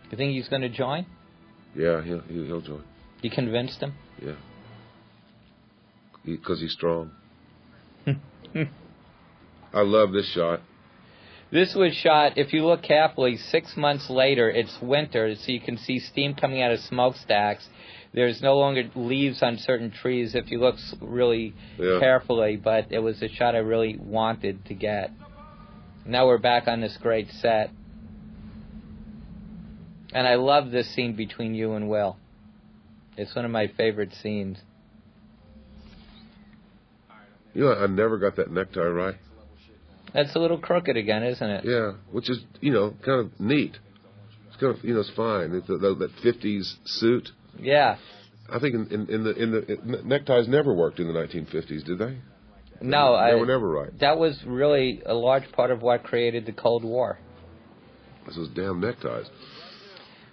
You 0.09 0.17
think 0.17 0.31
he's 0.33 0.47
going 0.49 0.61
to 0.63 0.69
join? 0.69 1.05
Yeah, 1.75 2.01
he'll, 2.03 2.21
he'll 2.21 2.45
he'll 2.45 2.61
join. 2.61 2.83
You 3.21 3.29
convinced 3.29 3.79
him? 3.81 3.93
Yeah. 4.21 4.35
Because 6.25 6.59
he's 6.61 6.71
strong. 6.73 7.11
I 8.07 9.81
love 9.81 10.11
this 10.13 10.31
shot. 10.33 10.61
This 11.55 11.73
was 11.73 11.93
shot, 11.95 12.37
if 12.37 12.51
you 12.51 12.65
look 12.65 12.81
carefully, 12.83 13.37
six 13.37 13.77
months 13.77 14.09
later. 14.09 14.49
It's 14.49 14.77
winter, 14.81 15.33
so 15.35 15.53
you 15.53 15.61
can 15.61 15.77
see 15.77 15.99
steam 15.99 16.33
coming 16.35 16.61
out 16.61 16.73
of 16.73 16.81
smokestacks. 16.81 17.65
There's 18.13 18.41
no 18.41 18.57
longer 18.57 18.89
leaves 18.93 19.41
on 19.41 19.57
certain 19.59 19.89
trees 19.89 20.35
if 20.35 20.51
you 20.51 20.59
look 20.59 20.75
really 20.99 21.53
Yeah. 21.79 21.99
carefully, 21.99 22.57
but 22.57 22.87
it 22.89 22.99
was 22.99 23.21
a 23.21 23.29
shot 23.29 23.55
I 23.55 23.59
really 23.59 23.95
wanted 23.97 24.65
to 24.65 24.73
get. 24.73 25.11
Now 26.05 26.27
we're 26.27 26.39
back 26.39 26.67
on 26.67 26.81
this 26.81 26.97
great 26.97 27.31
set. 27.31 27.69
And 30.11 30.27
I 30.27 30.35
love 30.35 30.71
this 30.71 30.93
scene 30.93 31.13
between 31.13 31.55
you 31.55 31.75
and 31.75 31.87
Will. 31.87 32.17
It's 33.15 33.33
one 33.33 33.45
of 33.45 33.51
my 33.51 33.67
favorite 33.67 34.13
scenes. 34.15 34.57
You 37.53 37.63
know, 37.63 37.75
I 37.75 37.87
never 37.87 38.17
got 38.17 38.35
that 38.35 38.51
necktie 38.51 38.81
right. 38.81 39.15
That's 40.15 40.33
a 40.35 40.39
little 40.39 40.57
crooked 40.57 40.95
again, 40.95 41.23
isn't 41.23 41.49
it? 41.49 41.65
Yeah, 41.65 41.93
which 42.11 42.29
is 42.29 42.39
you 42.61 42.71
know 42.71 42.93
kind 43.05 43.19
of 43.19 43.39
neat. 43.39 43.77
It's 44.47 44.55
kind 44.57 44.75
of 44.75 44.83
you 44.83 44.93
know 44.93 45.01
it's 45.01 45.11
fine. 45.15 45.51
It's 45.53 45.67
the, 45.67 45.77
the, 45.77 45.93
that 45.95 46.11
'50s 46.23 46.75
suit. 46.85 47.29
Yeah. 47.59 47.97
I 48.49 48.59
think 48.59 48.75
in, 48.75 48.87
in, 48.91 49.09
in 49.09 49.23
the 49.23 49.33
in 49.35 49.51
the 49.51 49.71
it, 49.73 50.05
neckties 50.05 50.47
never 50.47 50.73
worked 50.73 50.99
in 50.99 51.07
the 51.07 51.13
1950s, 51.13 51.83
did 51.83 51.99
they? 51.99 52.17
No, 52.81 53.13
they 53.13 53.31
I, 53.31 53.35
were 53.35 53.45
never 53.45 53.69
right. 53.69 53.99
that 53.99 54.17
was 54.17 54.41
really 54.45 55.01
a 55.05 55.13
large 55.13 55.51
part 55.51 55.71
of 55.71 55.81
what 55.81 56.03
created 56.03 56.45
the 56.45 56.51
Cold 56.53 56.83
War. 56.83 57.17
It's 58.27 58.35
those 58.35 58.49
damn 58.49 58.79
neckties. 58.79 59.27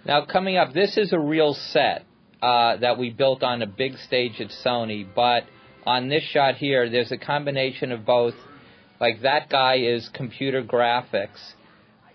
Now, 0.05 0.25
coming 0.25 0.57
up, 0.57 0.73
this 0.73 0.97
is 0.97 1.13
a 1.13 1.19
real 1.19 1.53
set 1.53 2.05
uh, 2.41 2.77
that 2.77 2.97
we 2.97 3.09
built 3.09 3.43
on 3.43 3.61
a 3.61 3.67
big 3.67 3.97
stage 3.97 4.39
at 4.39 4.49
Sony, 4.65 5.07
but 5.13 5.43
on 5.85 6.09
this 6.09 6.23
shot 6.23 6.55
here, 6.55 6.89
there's 6.89 7.11
a 7.11 7.17
combination 7.17 7.91
of 7.91 8.05
both. 8.05 8.33
Like 9.03 9.21
that 9.23 9.49
guy 9.49 9.79
is 9.79 10.09
computer 10.13 10.63
graphics, 10.63 11.41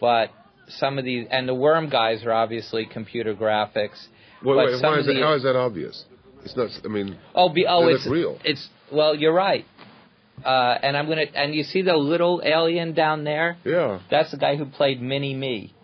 but 0.01 0.31
some 0.69 0.97
of 0.99 1.05
these, 1.05 1.27
and 1.31 1.47
the 1.47 1.55
worm 1.55 1.91
guys 1.91 2.25
are 2.25 2.33
obviously 2.33 2.87
computer 2.91 3.35
graphics. 3.35 3.99
Wait, 4.43 4.57
wait, 4.57 4.81
some 4.81 4.93
why 4.93 4.95
of 4.95 5.01
is 5.01 5.07
that, 5.07 5.13
the- 5.13 5.21
how 5.21 5.35
is 5.35 5.43
that 5.43 5.55
obvious? 5.55 6.07
It's 6.45 6.57
not. 6.57 6.71
I 6.87 6.89
mean, 6.89 7.19
Oh, 7.35 7.51
be, 7.51 7.67
oh, 7.69 7.89
it's 7.89 8.07
real. 8.07 8.39
It's 8.43 8.67
well, 8.91 9.15
you're 9.15 9.35
right. 9.35 9.67
Uh, 10.43 10.79
and 10.83 10.97
I'm 10.97 11.09
gonna, 11.09 11.27
and 11.35 11.55
you 11.55 11.63
see 11.63 11.83
the 11.83 11.95
little 11.95 12.41
alien 12.43 12.95
down 12.95 13.25
there? 13.25 13.59
yeah, 13.65 14.01
That's 14.11 14.31
the 14.31 14.39
guy 14.39 14.57
who 14.57 14.65
played 14.65 15.03
Mini 15.03 15.35
Me 15.35 15.75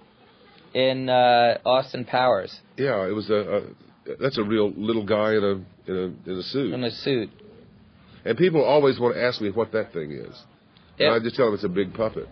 in 0.73 1.11
uh, 1.11 1.59
Austin 1.67 2.07
Powers 2.07 2.61
yeah. 2.79 3.07
It 3.07 3.13
was 3.13 3.29
a, 3.29 3.35
a 3.35 4.17
that's 4.19 4.39
a 4.39 4.43
real 4.43 4.73
little 4.75 5.05
guy 5.05 5.33
in 5.33 5.45
a 5.45 5.91
in 5.91 5.97
a 6.27 6.31
in 6.31 6.39
a 6.39 6.43
suit. 6.43 6.73
in 6.73 6.83
a 6.83 6.91
suit. 6.91 7.29
And 8.25 8.39
people 8.39 8.65
always 8.65 8.99
want 8.99 9.17
to 9.17 9.23
ask 9.23 9.43
me 9.43 9.51
what 9.51 9.73
that 9.73 9.93
thing 9.93 10.13
is. 10.13 10.35
And 10.99 11.09
It- 11.09 11.13
I 11.13 11.19
just 11.19 11.37
tell 11.37 11.47
them 11.47 11.55
it's 11.55 11.65
a 11.65 11.69
big 11.69 11.95
puppet. 11.95 12.29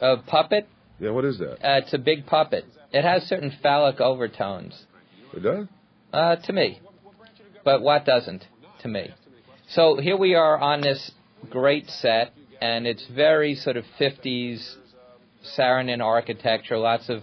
A 0.00 0.16
puppet? 0.18 0.66
Yeah, 1.00 1.10
what 1.10 1.24
is 1.24 1.38
that? 1.38 1.54
Uh, 1.54 1.78
it's 1.82 1.92
a 1.94 1.98
big 1.98 2.26
puppet. 2.26 2.64
It 2.92 3.02
has 3.02 3.24
certain 3.24 3.50
phallic 3.62 4.00
overtones. 4.00 4.86
It 5.32 5.40
does. 5.42 5.66
Uh, 6.12 6.36
to 6.36 6.52
me, 6.52 6.78
but 7.64 7.82
what 7.82 8.04
doesn't 8.04 8.46
to 8.82 8.88
me? 8.88 9.12
So 9.70 9.96
here 9.96 10.16
we 10.16 10.34
are 10.36 10.56
on 10.58 10.80
this 10.80 11.10
great 11.50 11.88
set, 11.90 12.32
and 12.60 12.86
it's 12.86 13.04
very 13.08 13.54
sort 13.56 13.76
of 13.76 13.84
50s 13.98 14.76
Saarinen 15.58 16.00
architecture, 16.00 16.78
lots 16.78 17.08
of 17.08 17.22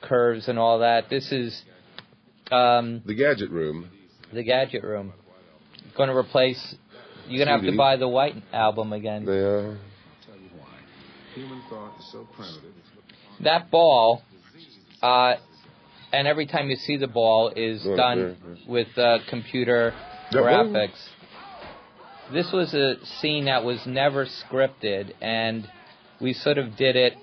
curves 0.00 0.48
and 0.48 0.58
all 0.58 0.78
that. 0.78 1.10
This 1.10 1.30
is 1.32 1.62
um, 2.50 3.02
The 3.04 3.14
gadget 3.14 3.50
room. 3.50 3.90
the 4.32 4.42
gadget 4.42 4.82
room. 4.82 5.12
Going 5.96 6.08
to 6.08 6.16
replace. 6.16 6.74
You're 7.28 7.44
gonna 7.44 7.56
have 7.58 7.66
to 7.70 7.76
buy 7.76 7.96
the 7.96 8.08
White 8.08 8.36
album 8.52 8.92
again. 8.92 9.24
Yeah. 9.28 9.74
Human 9.78 9.78
thought 9.78 9.78
is 10.26 10.28
so 10.28 10.32
primitive. 10.32 11.19
That 13.42 13.70
ball, 13.70 14.22
uh, 15.02 15.34
and 16.12 16.26
every 16.26 16.46
time 16.46 16.68
you 16.68 16.76
see 16.76 16.96
the 16.96 17.06
ball 17.06 17.52
is 17.54 17.84
Right 17.84 17.96
done 17.96 18.18
there, 18.18 18.56
with 18.68 18.98
uh, 18.98 19.18
computer 19.28 19.94
That 20.32 20.42
one? 20.42 20.52
graphics. 20.72 20.98
This 22.32 22.50
was 22.52 22.74
a 22.74 22.94
scene 23.20 23.46
that 23.46 23.64
was 23.64 23.80
never 23.86 24.26
scripted, 24.26 25.12
and 25.20 25.68
we 26.20 26.32
sort 26.32 26.58
of 26.58 26.76
did 26.76 26.96
it 26.96 27.14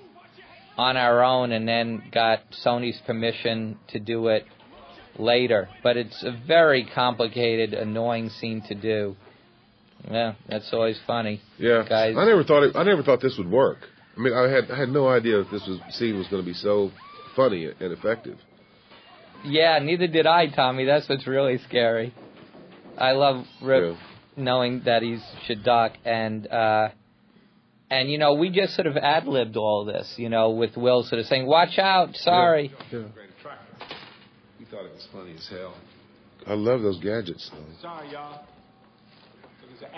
on 0.76 0.96
our 0.96 1.22
own, 1.22 1.52
and 1.52 1.66
then 1.66 2.02
got 2.12 2.40
Sony's 2.64 3.00
permission 3.06 3.78
to 3.88 3.98
do 3.98 4.28
it 4.28 4.44
later. 5.18 5.68
But 5.82 5.96
it's 5.96 6.22
a 6.22 6.32
very 6.46 6.88
complicated, 6.94 7.74
annoying 7.74 8.30
scene 8.30 8.62
to 8.68 8.74
do. 8.74 9.16
Yeah, 10.10 10.34
that's 10.48 10.72
always 10.72 10.98
funny. 11.06 11.40
Yeah. 11.58 11.84
Guys. 11.88 12.14
I 12.16 12.24
never 12.24 12.44
thought 12.44 12.62
it, 12.62 12.76
I 12.76 12.84
never 12.84 13.02
thought 13.02 13.20
this 13.20 13.36
would 13.38 13.50
work. 13.50 13.78
I 14.18 14.20
mean, 14.20 14.34
I 14.34 14.48
had 14.48 14.70
I 14.70 14.78
had 14.78 14.88
no 14.88 15.08
idea 15.08 15.38
that 15.38 15.50
this 15.50 15.66
was 15.66 15.78
scene 15.94 16.18
was 16.18 16.26
going 16.26 16.42
to 16.42 16.46
be 16.46 16.54
so 16.54 16.90
funny 17.36 17.66
and 17.66 17.92
effective. 17.92 18.38
Yeah, 19.44 19.78
neither 19.78 20.08
did 20.08 20.26
I, 20.26 20.48
Tommy. 20.48 20.84
That's 20.84 21.08
what's 21.08 21.26
really 21.26 21.58
scary. 21.58 22.12
I 22.96 23.12
love 23.12 23.44
Rip 23.62 23.96
knowing 24.36 24.82
that 24.84 25.02
he's 25.02 25.22
Shadduck 25.48 25.94
and 26.04 26.46
uh 26.48 26.88
and 27.90 28.10
you 28.10 28.18
know, 28.18 28.34
we 28.34 28.50
just 28.50 28.74
sort 28.74 28.86
of 28.86 28.96
ad 28.96 29.26
libbed 29.26 29.56
all 29.56 29.84
this, 29.84 30.14
you 30.16 30.28
know, 30.28 30.50
with 30.50 30.76
Will 30.76 31.04
sort 31.04 31.20
of 31.20 31.26
saying, 31.26 31.46
Watch 31.46 31.78
out, 31.78 32.14
sorry. 32.16 32.72
Yeah. 32.92 33.04
We 34.58 34.64
thought 34.64 34.84
it 34.84 34.92
was 34.92 35.08
funny 35.12 35.34
as 35.34 35.48
hell. 35.48 35.74
I 36.46 36.54
love 36.54 36.82
those 36.82 36.98
gadgets. 37.00 37.50
Though. 37.50 37.64
Sorry, 37.80 38.10
y'all. 38.12 38.44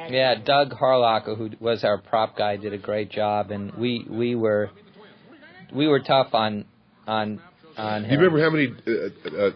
Yeah, 0.09 0.35
Doug 0.45 0.72
Harlocker, 0.72 1.37
who 1.37 1.51
was 1.61 1.85
our 1.85 1.99
prop 1.99 2.37
guy, 2.37 2.57
did 2.57 2.72
a 2.72 2.78
great 2.78 3.11
job, 3.11 3.51
and 3.51 3.72
we 3.74 4.07
we 4.09 4.35
were 4.35 4.70
we 5.74 5.87
were 5.87 6.01
tough 6.01 6.35
on 6.35 6.64
on 7.07 7.41
on 7.76 8.03
Do 8.03 8.09
him. 8.09 8.12
you 8.12 8.26
remember 8.26 8.43
how 8.43 8.51
many 8.51 8.68
uh, 8.87 9.47
uh, 9.47 9.51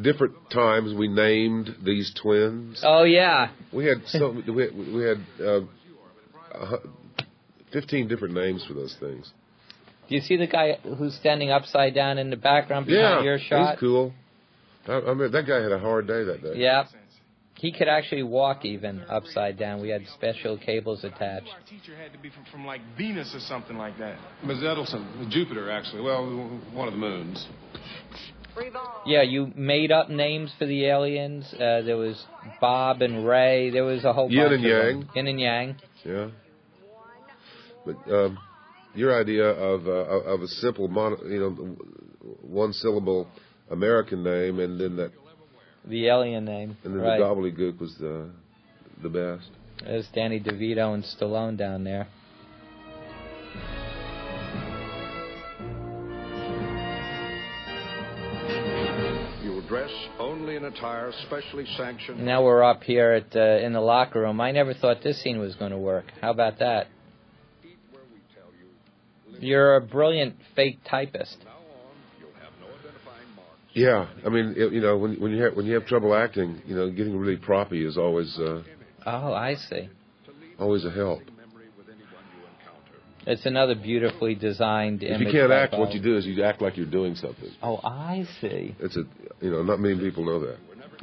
different 0.00 0.34
times 0.50 0.94
we 0.94 1.08
named 1.08 1.76
these 1.82 2.12
twins? 2.20 2.80
Oh 2.84 3.04
yeah, 3.04 3.50
We 3.72 3.86
had 3.86 4.06
so 4.06 4.30
we 4.48 4.62
had, 4.62 4.76
we 4.76 5.02
had 5.02 5.18
uh, 5.44 6.76
fifteen 7.72 8.08
different 8.08 8.34
names 8.34 8.64
for 8.66 8.74
those 8.74 8.96
things. 9.00 9.30
do 10.08 10.14
you 10.14 10.20
see 10.20 10.36
the 10.36 10.46
guy 10.46 10.78
who's 10.98 11.14
standing 11.16 11.50
upside 11.50 11.94
down 11.94 12.18
in 12.18 12.30
the 12.30 12.36
background 12.36 12.86
behind 12.86 13.24
yeah, 13.24 13.30
your 13.30 13.38
shot? 13.38 13.50
Yeah, 13.50 13.70
he's 13.72 13.80
cool. 13.80 14.12
I, 14.86 14.92
I 15.00 15.14
mean, 15.14 15.30
that 15.32 15.46
guy 15.46 15.62
had 15.62 15.72
a 15.72 15.78
hard 15.78 16.06
day 16.06 16.24
that 16.24 16.42
day. 16.42 16.52
Yeah. 16.56 16.84
He 17.64 17.72
could 17.72 17.88
actually 17.88 18.24
walk 18.24 18.66
even 18.66 19.00
upside 19.08 19.58
down. 19.58 19.80
We 19.80 19.88
had 19.88 20.02
special 20.12 20.58
cables 20.58 21.02
attached. 21.02 21.48
Our 21.48 21.60
teacher 21.66 21.96
had 21.96 22.12
to 22.12 22.18
be 22.18 22.28
from, 22.28 22.44
from 22.52 22.66
like 22.66 22.82
Venus 22.98 23.34
or 23.34 23.40
something 23.40 23.78
like 23.78 23.96
that. 23.96 24.18
Ms. 24.44 24.58
Edelson, 24.58 25.30
Jupiter, 25.30 25.70
actually. 25.70 26.02
Well, 26.02 26.26
one 26.74 26.88
of 26.88 26.92
the 26.92 27.00
moons. 27.00 27.48
Yeah, 29.06 29.22
you 29.22 29.50
made 29.56 29.90
up 29.90 30.10
names 30.10 30.52
for 30.58 30.66
the 30.66 30.84
aliens. 30.84 31.50
Uh, 31.54 31.80
there 31.80 31.96
was 31.96 32.22
Bob 32.60 33.00
and 33.00 33.26
Ray. 33.26 33.70
There 33.70 33.84
was 33.84 34.04
a 34.04 34.12
whole 34.12 34.30
Yin 34.30 34.42
bunch 34.42 34.52
and 34.56 34.66
of 34.66 34.70
Yang. 34.70 35.00
them. 35.00 35.08
Yin 35.14 35.26
and 35.26 35.40
Yang. 35.40 35.76
Yeah. 36.04 36.28
But 37.86 38.12
um, 38.14 38.38
your 38.94 39.18
idea 39.18 39.46
of 39.46 39.86
uh, 39.86 40.32
of 40.32 40.42
a 40.42 40.48
simple, 40.48 40.88
mono, 40.88 41.16
you 41.24 41.40
know, 41.40 41.50
one 42.42 42.74
syllable 42.74 43.26
American 43.70 44.22
name, 44.22 44.58
and 44.58 44.78
then 44.78 44.96
that, 44.96 45.12
The 45.86 46.08
alien 46.08 46.44
name. 46.44 46.76
and 46.84 46.94
then 46.94 47.02
right. 47.02 47.18
the 47.18 47.24
gobbledygook 47.24 47.78
was 47.78 47.94
the 47.98 48.30
the 49.02 49.08
best. 49.08 49.50
There's 49.82 50.06
Danny 50.14 50.40
DeVito 50.40 50.94
and 50.94 51.04
Stallone 51.04 51.58
down 51.58 51.84
there. 51.84 52.06
You 59.42 59.50
will 59.50 59.66
dress 59.68 59.90
only 60.18 60.56
in 60.56 60.64
attire 60.64 61.12
specially 61.26 61.66
sanctioned. 61.76 62.24
Now 62.24 62.42
we're 62.42 62.62
up 62.62 62.82
here 62.82 63.12
at 63.12 63.36
uh, 63.36 63.64
in 63.64 63.74
the 63.74 63.80
locker 63.80 64.20
room. 64.20 64.40
I 64.40 64.52
never 64.52 64.72
thought 64.72 65.02
this 65.02 65.22
scene 65.22 65.38
was 65.38 65.54
going 65.56 65.72
to 65.72 65.78
work. 65.78 66.06
How 66.22 66.30
about 66.30 66.60
that? 66.60 66.86
You're 69.40 69.76
a 69.76 69.80
brilliant 69.82 70.36
fake 70.56 70.78
typist. 70.88 71.43
Yeah, 73.74 74.06
I 74.24 74.28
mean, 74.28 74.54
it, 74.56 74.72
you 74.72 74.80
know, 74.80 74.96
when 74.96 75.20
when 75.20 75.32
you 75.32 75.42
have 75.42 75.56
when 75.56 75.66
you 75.66 75.74
have 75.74 75.86
trouble 75.86 76.14
acting, 76.14 76.62
you 76.64 76.76
know, 76.76 76.90
getting 76.90 77.16
really 77.16 77.36
proppy 77.36 77.86
is 77.86 77.98
always 77.98 78.38
uh, 78.38 78.62
Oh, 79.06 79.32
I 79.32 79.56
see. 79.56 79.88
always 80.58 80.84
a 80.84 80.90
help. 80.90 81.20
It's 83.26 83.46
another 83.46 83.74
beautifully 83.74 84.34
designed 84.34 85.02
If 85.02 85.20
you 85.20 85.32
can't 85.32 85.50
act, 85.50 85.72
what 85.72 85.92
you 85.92 86.00
do 86.00 86.16
is 86.16 86.26
you 86.26 86.42
act 86.44 86.60
like 86.60 86.76
you're 86.76 86.90
doing 86.90 87.14
something. 87.14 87.50
Oh, 87.62 87.80
I 87.82 88.26
see. 88.40 88.76
It's 88.78 88.96
a, 88.96 89.04
you 89.40 89.50
know, 89.50 89.62
not 89.62 89.80
many 89.80 89.98
people 89.98 90.24
know 90.24 90.40
that. 90.40 90.58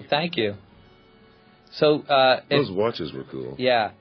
Thank 0.09 0.37
you. 0.37 0.55
So, 1.71 2.01
uh, 2.03 2.41
if- 2.49 2.67
Those 2.67 2.71
watches 2.71 3.11
were 3.13 3.23
cool. 3.23 3.55
yeah. 3.57 3.91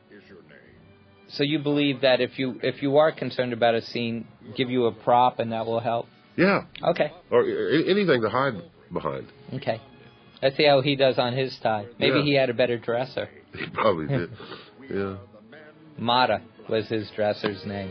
So 1.28 1.44
you 1.44 1.60
believe 1.60 2.00
that 2.00 2.20
if 2.20 2.38
you 2.40 2.58
if 2.60 2.82
you 2.82 2.96
are 2.96 3.12
concerned 3.12 3.52
about 3.52 3.76
a 3.76 3.82
scene, 3.82 4.26
give 4.56 4.68
you 4.68 4.86
a 4.86 4.92
prop 4.92 5.38
and 5.38 5.52
that 5.52 5.64
will 5.64 5.78
help. 5.78 6.06
Yeah, 6.40 6.64
Okay. 6.92 7.12
or 7.30 7.42
a- 7.42 7.90
anything 7.94 8.22
to 8.22 8.30
hide 8.30 8.54
behind. 8.92 9.26
Okay. 9.54 9.78
Let's 10.42 10.56
see 10.56 10.64
how 10.64 10.80
he 10.80 10.96
does 10.96 11.18
on 11.18 11.32
his 11.36 11.56
tie. 11.62 11.84
Maybe 11.98 12.18
Yeah. 12.20 12.24
he 12.24 12.34
had 12.34 12.48
a 12.50 12.54
better 12.54 12.78
dresser. 12.78 13.28
He 13.58 13.66
probably 13.80 14.06
did. 14.06 14.30
Yeah. 14.90 15.16
Mata 15.98 16.40
was 16.68 16.88
his 16.88 17.08
dresser's 17.14 17.64
name. 17.66 17.90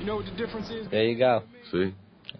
You 0.00 0.06
know 0.06 0.16
what 0.16 0.24
the 0.24 0.30
difference 0.36 0.70
is? 0.70 0.88
There 0.90 1.04
you 1.04 1.18
go. 1.18 1.42
See? 1.70 1.92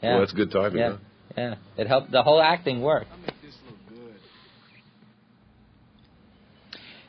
Yeah. 0.02 0.10
Well, 0.12 0.20
that's 0.20 0.32
good 0.32 0.50
timing. 0.50 0.78
Yeah. 0.78 0.92
Huh? 0.92 0.96
Yeah. 1.36 1.54
It 1.76 1.86
helped. 1.86 2.10
The 2.10 2.22
whole 2.22 2.40
acting 2.40 2.80
worked. 2.80 3.10
This 3.42 3.54
look 3.66 3.76
good. 3.88 4.14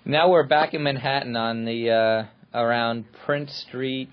Now 0.06 0.30
we're 0.32 0.48
back 0.48 0.74
in 0.74 0.84
Manhattan 0.84 1.36
on 1.36 1.66
the 1.66 1.90
uh, 1.92 2.58
around 2.60 3.06
Prince 3.26 3.54
Street 3.68 4.10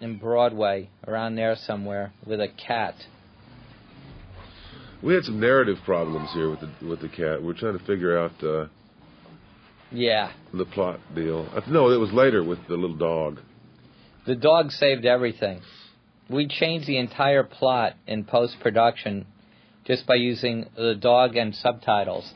and 0.00 0.20
Broadway, 0.20 0.90
around 1.06 1.34
there 1.36 1.56
somewhere, 1.56 2.12
with 2.26 2.40
a 2.40 2.48
cat. 2.48 2.94
We 5.02 5.14
had 5.14 5.24
some 5.24 5.40
narrative 5.40 5.78
problems 5.84 6.30
here 6.34 6.50
with 6.50 6.60
the 6.60 6.86
with 6.86 7.00
the 7.00 7.08
cat. 7.08 7.42
We're 7.42 7.54
trying 7.54 7.78
to 7.78 7.84
figure 7.84 8.18
out 8.18 8.32
uh, 8.44 8.66
Yeah. 9.90 10.32
the 10.52 10.66
plot 10.66 11.00
deal. 11.14 11.48
Uh, 11.54 11.62
No, 11.68 11.90
it 11.90 11.96
was 11.98 12.12
later 12.12 12.44
with 12.44 12.58
the 12.68 12.74
little 12.76 12.96
dog. 12.96 13.38
The 14.26 14.36
dog 14.36 14.72
saved 14.72 15.06
everything. 15.06 15.62
We 16.28 16.46
changed 16.48 16.86
the 16.86 16.98
entire 16.98 17.44
plot 17.44 17.94
in 18.06 18.24
post 18.24 18.56
production 18.60 19.24
just 19.86 20.06
by 20.06 20.16
using 20.16 20.66
the 20.76 20.94
dog 20.94 21.34
and 21.36 21.54
subtitles. 21.54 22.34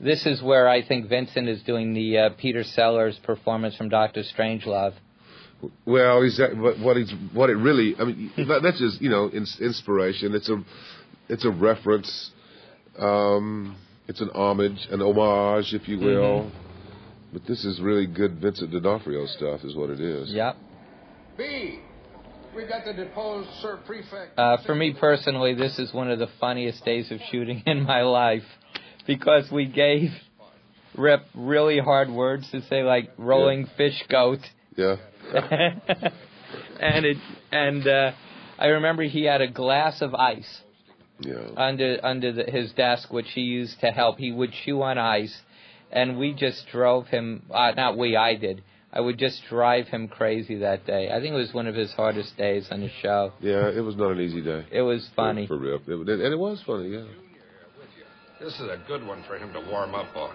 This 0.00 0.24
is 0.24 0.42
where 0.42 0.66
I 0.68 0.82
think 0.86 1.08
Vincent 1.08 1.48
is 1.48 1.62
doing 1.62 1.92
the 1.92 2.18
uh, 2.18 2.30
Peter 2.38 2.64
Sellers 2.64 3.18
performance 3.22 3.76
from 3.76 3.90
Doctor 3.90 4.22
Strangelove. 4.22 4.94
Well, 5.84 6.22
he's 6.22 6.40
what 6.54 6.78
what 6.78 6.96
he's 6.96 7.12
what 7.34 7.50
it 7.50 7.56
really. 7.56 7.94
I 7.98 8.04
mean, 8.04 8.32
that- 8.48 8.62
that's 8.62 8.78
just 8.78 9.00
you 9.02 9.10
know 9.10 9.28
ins- 9.28 9.58
inspiration. 9.60 10.34
It's 10.34 10.48
a 10.48 10.62
it's 11.28 11.44
a 11.44 11.50
reference. 11.50 12.30
Um, 12.98 13.76
it's 14.08 14.20
an 14.20 14.30
homage, 14.34 14.88
an 14.90 15.00
homage, 15.02 15.72
if 15.74 15.86
you 15.86 15.98
will. 15.98 16.50
But 17.32 17.46
this 17.46 17.64
is 17.64 17.80
really 17.80 18.06
good 18.06 18.40
Vincent 18.40 18.72
D'Onofrio 18.72 19.26
stuff, 19.26 19.60
is 19.62 19.76
what 19.76 19.90
it 19.90 20.00
is. 20.00 20.32
Yep. 20.32 20.56
B. 21.38 21.78
We 22.56 22.66
got 22.66 22.84
the 22.84 22.92
deposed 22.92 23.48
Sir 23.62 23.78
Prefect. 23.86 24.36
Uh, 24.36 24.56
for 24.66 24.74
me 24.74 24.92
personally, 24.98 25.54
this 25.54 25.78
is 25.78 25.94
one 25.94 26.10
of 26.10 26.18
the 26.18 26.26
funniest 26.40 26.84
days 26.84 27.12
of 27.12 27.20
shooting 27.30 27.62
in 27.66 27.84
my 27.84 28.02
life 28.02 28.42
because 29.06 29.50
we 29.50 29.66
gave 29.66 30.10
Rip 30.96 31.22
really 31.34 31.78
hard 31.78 32.10
words 32.10 32.50
to 32.50 32.62
say, 32.62 32.82
like 32.82 33.10
rolling 33.16 33.66
fish 33.76 34.02
goat. 34.08 34.40
Yeah. 34.76 34.96
and 36.80 37.04
it 37.06 37.16
and 37.52 37.86
uh, 37.86 38.12
I 38.58 38.66
remember 38.66 39.02
he 39.04 39.24
had 39.24 39.40
a 39.40 39.48
glass 39.48 40.02
of 40.02 40.14
ice 40.14 40.60
Yeah. 41.20 41.48
under 41.56 41.98
under 42.02 42.32
the, 42.32 42.44
his 42.50 42.72
desk, 42.72 43.12
which 43.12 43.28
he 43.34 43.42
used 43.42 43.80
to 43.80 43.90
help. 43.90 44.18
He 44.18 44.32
would 44.32 44.52
chew 44.64 44.82
on 44.82 44.98
ice, 44.98 45.36
and 45.92 46.18
we 46.18 46.32
just 46.32 46.66
drove 46.72 47.06
him. 47.06 47.42
Uh, 47.50 47.72
not 47.76 47.96
we, 47.96 48.16
I 48.16 48.34
did. 48.34 48.62
I 48.92 49.00
would 49.00 49.18
just 49.18 49.42
drive 49.48 49.86
him 49.86 50.08
crazy 50.08 50.56
that 50.56 50.84
day. 50.84 51.10
I 51.10 51.20
think 51.20 51.32
it 51.34 51.38
was 51.38 51.54
one 51.54 51.68
of 51.68 51.76
his 51.76 51.92
hardest 51.92 52.36
days 52.36 52.66
on 52.72 52.80
the 52.80 52.90
show. 53.00 53.32
Yeah, 53.40 53.68
it 53.68 53.82
was 53.84 53.94
not 53.94 54.10
an 54.10 54.20
easy 54.20 54.40
day. 54.42 54.66
It 54.72 54.82
was 54.82 55.08
funny. 55.14 55.46
For, 55.46 55.56
for 55.56 55.62
Rip. 55.62 56.08
It, 56.08 56.08
and 56.08 56.32
it 56.32 56.38
was 56.38 56.60
funny, 56.66 56.88
yeah. 56.88 57.04
This 58.40 58.54
is 58.54 58.62
a 58.62 58.78
good 58.86 59.06
one 59.06 59.22
for 59.28 59.36
him 59.36 59.52
to 59.52 59.60
warm 59.60 59.94
up 59.94 60.16
on. 60.16 60.34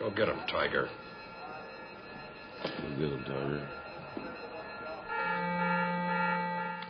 Go 0.00 0.10
get 0.10 0.28
him, 0.28 0.40
Tiger. 0.50 0.88
Go 2.64 2.88
get 2.98 3.12
him, 3.12 3.24
Tiger. 3.24 3.68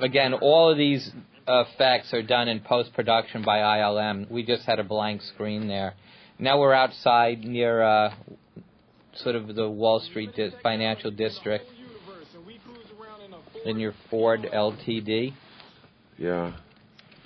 Again, 0.01 0.33
all 0.33 0.71
of 0.71 0.79
these 0.79 1.11
effects 1.47 2.15
are 2.15 2.23
done 2.23 2.49
in 2.49 2.61
post 2.61 2.95
production 2.95 3.43
by 3.43 3.59
ILM. 3.59 4.31
We 4.31 4.43
just 4.43 4.65
had 4.65 4.79
a 4.79 4.85
blank 4.85 5.21
screen 5.23 5.69
there. 5.69 5.95
Now 6.39 6.59
we're 6.59 6.73
outside 6.73 7.41
near 7.45 7.83
uh, 7.83 8.15
sort 9.17 9.35
of 9.35 9.55
the 9.55 9.69
Wall 9.69 10.01
Street 10.01 10.35
di- 10.35 10.51
financial 10.63 11.11
district 11.11 11.67
in 13.67 13.79
your 13.79 13.93
Ford 14.09 14.49
LTD. 14.51 15.35
Yeah. 16.17 16.55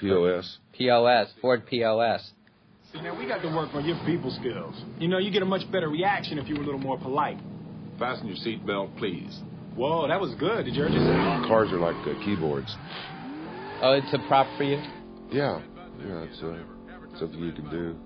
POS. 0.01 0.59
POS, 0.77 1.29
Ford 1.41 1.67
POS. 1.67 2.31
See, 2.93 3.01
now 3.01 3.19
we 3.19 3.27
got 3.27 3.41
to 3.43 3.49
work 3.49 3.71
on 3.75 3.85
your 3.85 3.99
people 4.05 4.31
skills. 4.31 4.75
You 4.99 5.09
know, 5.09 5.19
you 5.19 5.31
get 5.31 5.43
a 5.43 5.47
much 5.47 5.71
better 5.73 5.89
reaction 5.89 6.39
if 6.39 6.49
you 6.49 6.57
were 6.57 6.63
a 6.63 6.65
little 6.65 6.81
more 6.81 6.99
polite. 6.99 7.39
Fasten 7.99 8.27
your 8.29 8.37
seatbelt, 8.37 8.97
please. 8.99 9.41
Whoa, 9.75 10.07
that 10.09 10.21
was 10.21 10.35
good. 10.35 10.65
Did 10.65 10.75
you 10.75 10.85
hear 10.85 10.89
just 10.89 11.49
Cars 11.49 11.73
are 11.73 11.79
like 11.79 11.97
uh, 12.07 12.23
keyboards. 12.25 12.75
Oh, 13.81 13.93
it's 13.93 14.13
a 14.13 14.19
prop 14.29 14.47
for 14.59 14.65
you? 14.65 14.77
Yeah. 15.31 15.63
Yeah, 16.07 16.25
it's 16.25 16.43
uh, 16.43 16.59
something 17.19 17.39
you 17.39 17.53
can 17.53 17.71
do. 17.71 17.97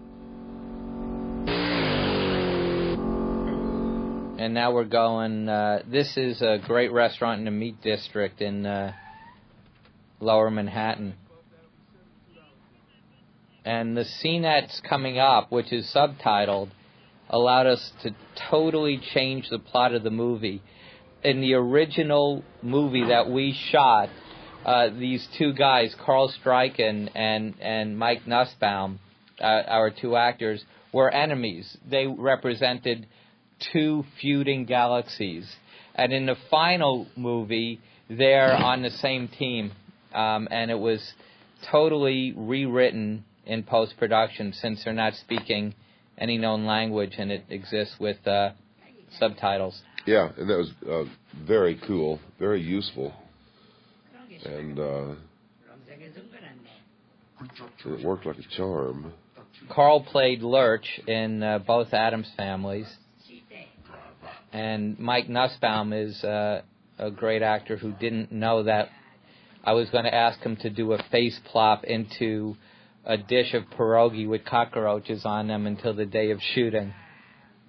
And 4.39 4.55
now 4.55 4.73
we're 4.73 4.85
going. 4.85 5.49
Uh, 5.49 5.83
this 5.91 6.17
is 6.17 6.41
a 6.43 6.59
great 6.64 6.93
restaurant 6.93 7.41
in 7.41 7.47
the 7.47 7.51
Meat 7.51 7.83
District 7.83 8.41
in 8.41 8.64
uh, 8.64 8.93
Lower 10.21 10.51
Manhattan. 10.51 11.14
And 13.67 13.97
the 13.97 14.05
scene 14.05 14.43
that's 14.43 14.81
coming 14.89 15.19
up, 15.19 15.51
which 15.51 15.73
is 15.73 15.93
subtitled, 15.93 16.71
allowed 17.29 17.67
us 17.67 17.93
to 18.05 18.14
totally 18.49 18.99
change 19.12 19.49
the 19.51 19.59
plot 19.59 19.93
of 19.93 20.05
the 20.05 20.11
movie. 20.11 20.62
In 21.25 21.41
the 21.41 21.55
original 21.55 22.45
movie 22.62 23.07
that 23.09 23.29
we 23.29 23.53
shot, 23.53 24.09
uh, 24.64 24.91
these 24.97 25.27
two 25.37 25.53
guys, 25.53 25.93
Carl 26.05 26.33
Struycken 26.33 27.11
and 27.17 27.55
and 27.61 27.99
Mike 27.99 28.25
Nussbaum, 28.25 29.01
uh, 29.41 29.62
our 29.67 29.91
two 29.91 30.14
actors, 30.14 30.64
were 30.93 31.11
enemies. 31.11 31.77
They 31.91 32.07
represented 32.07 33.09
two 33.73 34.05
feuding 34.21 34.67
galaxies, 34.67 35.53
and 35.97 36.12
in 36.12 36.27
the 36.27 36.37
final 36.53 37.09
movie, 37.17 37.81
they're 38.09 38.55
on 38.55 38.83
the 38.83 38.91
same 38.91 39.27
team, 39.27 39.73
um, 40.14 40.47
and 40.53 40.71
it 40.71 40.79
was 40.79 41.14
totally 41.69 42.33
rewritten 42.37 43.25
in 43.47 43.62
post 43.62 43.94
production 43.99 44.53
since 44.53 44.84
they're 44.84 44.92
not 44.92 45.14
speaking 45.14 45.74
any 46.18 46.38
known 46.38 46.66
language, 46.66 47.14
and 47.18 47.30
it 47.30 47.44
exists 47.49 47.94
with 48.01 48.26
uh, 48.26 48.51
subtitles. 49.18 49.80
Yeah, 50.07 50.30
and 50.36 50.49
that 50.49 50.57
was 50.57 50.70
uh, 50.88 51.05
very 51.47 51.80
cool, 51.86 52.20
very 52.38 52.61
useful, 52.61 53.12
and 54.44 54.78
uh, 54.78 55.14
it 57.84 58.05
worked 58.05 58.26
like 58.26 58.38
a 58.38 58.57
charm. 58.57 59.12
Carl 59.70 60.05
played 60.05 60.42
Lurch 60.42 61.01
in 61.07 61.42
uh, 61.42 61.59
both 61.59 61.92
Addams 61.92 62.30
families, 62.36 62.86
and 64.53 64.99
Mike 64.99 65.28
Nussbaum 65.28 65.92
is 65.92 66.22
uh, 66.22 66.62
a 66.99 67.11
great 67.11 67.42
actor 67.42 67.76
who 67.76 67.92
didn't 67.92 68.32
know 68.32 68.62
that 68.62 68.88
I 69.64 69.72
was 69.72 69.90
going 69.90 70.05
to 70.05 70.14
ask 70.14 70.38
him 70.40 70.57
to 70.59 70.70
do 70.70 70.92
a 70.92 71.03
face 71.11 71.38
plop 71.47 71.84
into 71.84 72.57
a 73.07 73.16
dish 73.16 73.54
of 73.54 73.64
pierogi 73.78 74.28
with 74.28 74.44
cockroaches 74.44 75.24
on 75.24 75.46
them 75.46 75.66
until 75.66 75.94
the 75.94 76.04
day 76.04 76.30
of 76.32 76.40
shooting. 76.54 76.92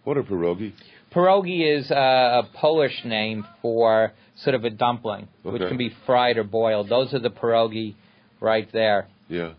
What 0.03 0.17
are 0.17 0.23
pierogi! 0.23 0.73
Pierogi 1.13 1.77
is 1.77 1.89
uh, 1.89 1.95
a 2.43 2.49
Polish 2.57 3.05
name 3.05 3.45
for 3.61 4.13
sort 4.37 4.55
of 4.55 4.65
a 4.65 4.69
dumpling, 4.69 5.27
which 5.43 5.61
can 5.61 5.77
be 5.77 5.91
fried 6.05 6.37
or 6.37 6.43
boiled. 6.43 6.89
Those 6.89 7.13
are 7.13 7.19
the 7.19 7.29
pierogi 7.29 7.95
right 8.41 8.69
there. 8.73 9.07
Yeah. 9.29 9.53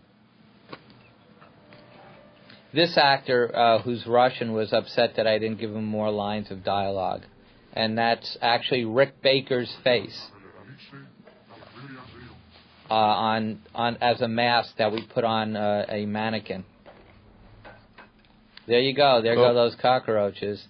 This 2.71 2.97
actor, 2.97 3.55
uh, 3.55 3.81
who's 3.81 4.05
Russian, 4.05 4.53
was 4.53 4.71
upset 4.73 5.15
that 5.15 5.25
I 5.25 5.39
didn't 5.39 5.59
give 5.59 5.71
him 5.71 5.85
more 5.85 6.11
lines 6.11 6.51
of 6.51 6.63
dialogue, 6.63 7.23
and 7.73 7.97
that's 7.97 8.37
actually 8.41 8.85
Rick 8.85 9.23
Baker's 9.23 9.73
face 9.83 10.27
uh, 12.89 12.93
on 12.93 13.61
on 13.73 13.97
as 14.01 14.21
a 14.21 14.27
mask 14.27 14.77
that 14.77 14.91
we 14.91 15.05
put 15.13 15.23
on 15.23 15.55
uh, 15.55 15.85
a 15.89 16.05
mannequin. 16.05 16.63
There 18.67 18.79
you 18.79 18.93
go. 18.93 19.21
There 19.21 19.35
go 19.35 19.49
Oh. 19.49 19.53
those 19.53 19.75
cockroaches. 19.75 20.63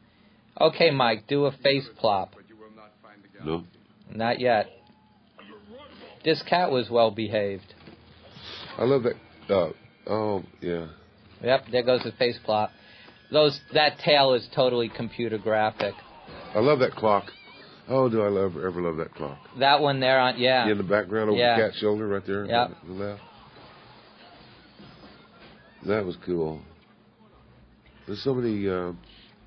Okay, 0.59 0.89
Mike, 0.91 1.27
do 1.27 1.45
a 1.45 1.51
face 1.51 1.87
plop. 1.97 2.35
No. 3.43 3.63
Not 4.13 4.39
yet. 4.39 4.67
This 6.23 6.41
cat 6.43 6.71
was 6.71 6.89
well 6.89 7.11
behaved. 7.11 7.73
I 8.77 8.83
love 8.83 9.03
that. 9.03 9.15
Uh, 9.53 9.71
oh, 10.07 10.43
yeah. 10.61 10.87
Yep, 11.41 11.65
there 11.71 11.83
goes 11.83 12.03
the 12.03 12.11
face 12.13 12.37
plop. 12.43 12.71
Those 13.31 13.59
that 13.73 13.99
tail 13.99 14.33
is 14.33 14.47
totally 14.53 14.89
computer 14.89 15.37
graphic. 15.37 15.93
I 16.53 16.59
love 16.59 16.79
that 16.79 16.91
clock. 16.91 17.31
Oh, 17.89 18.07
do 18.07 18.21
I 18.21 18.27
love 18.29 18.55
ever 18.55 18.81
love 18.81 18.97
that 18.97 19.15
clock? 19.15 19.39
That 19.57 19.81
one 19.81 19.99
there 19.99 20.19
on 20.19 20.37
yeah. 20.39 20.69
in 20.69 20.77
the 20.77 20.83
background 20.83 21.31
over 21.31 21.39
Yeah. 21.39 21.55
the 21.55 21.63
cat's 21.63 21.79
shoulder, 21.79 22.07
right 22.07 22.25
there. 22.25 22.43
On 22.43 22.75
the 22.87 22.93
left. 22.93 23.21
That 25.87 26.05
was 26.05 26.15
cool. 26.25 26.61
There's 28.05 28.23
so 28.23 28.35
many 28.35 28.67
uh, 28.69 28.91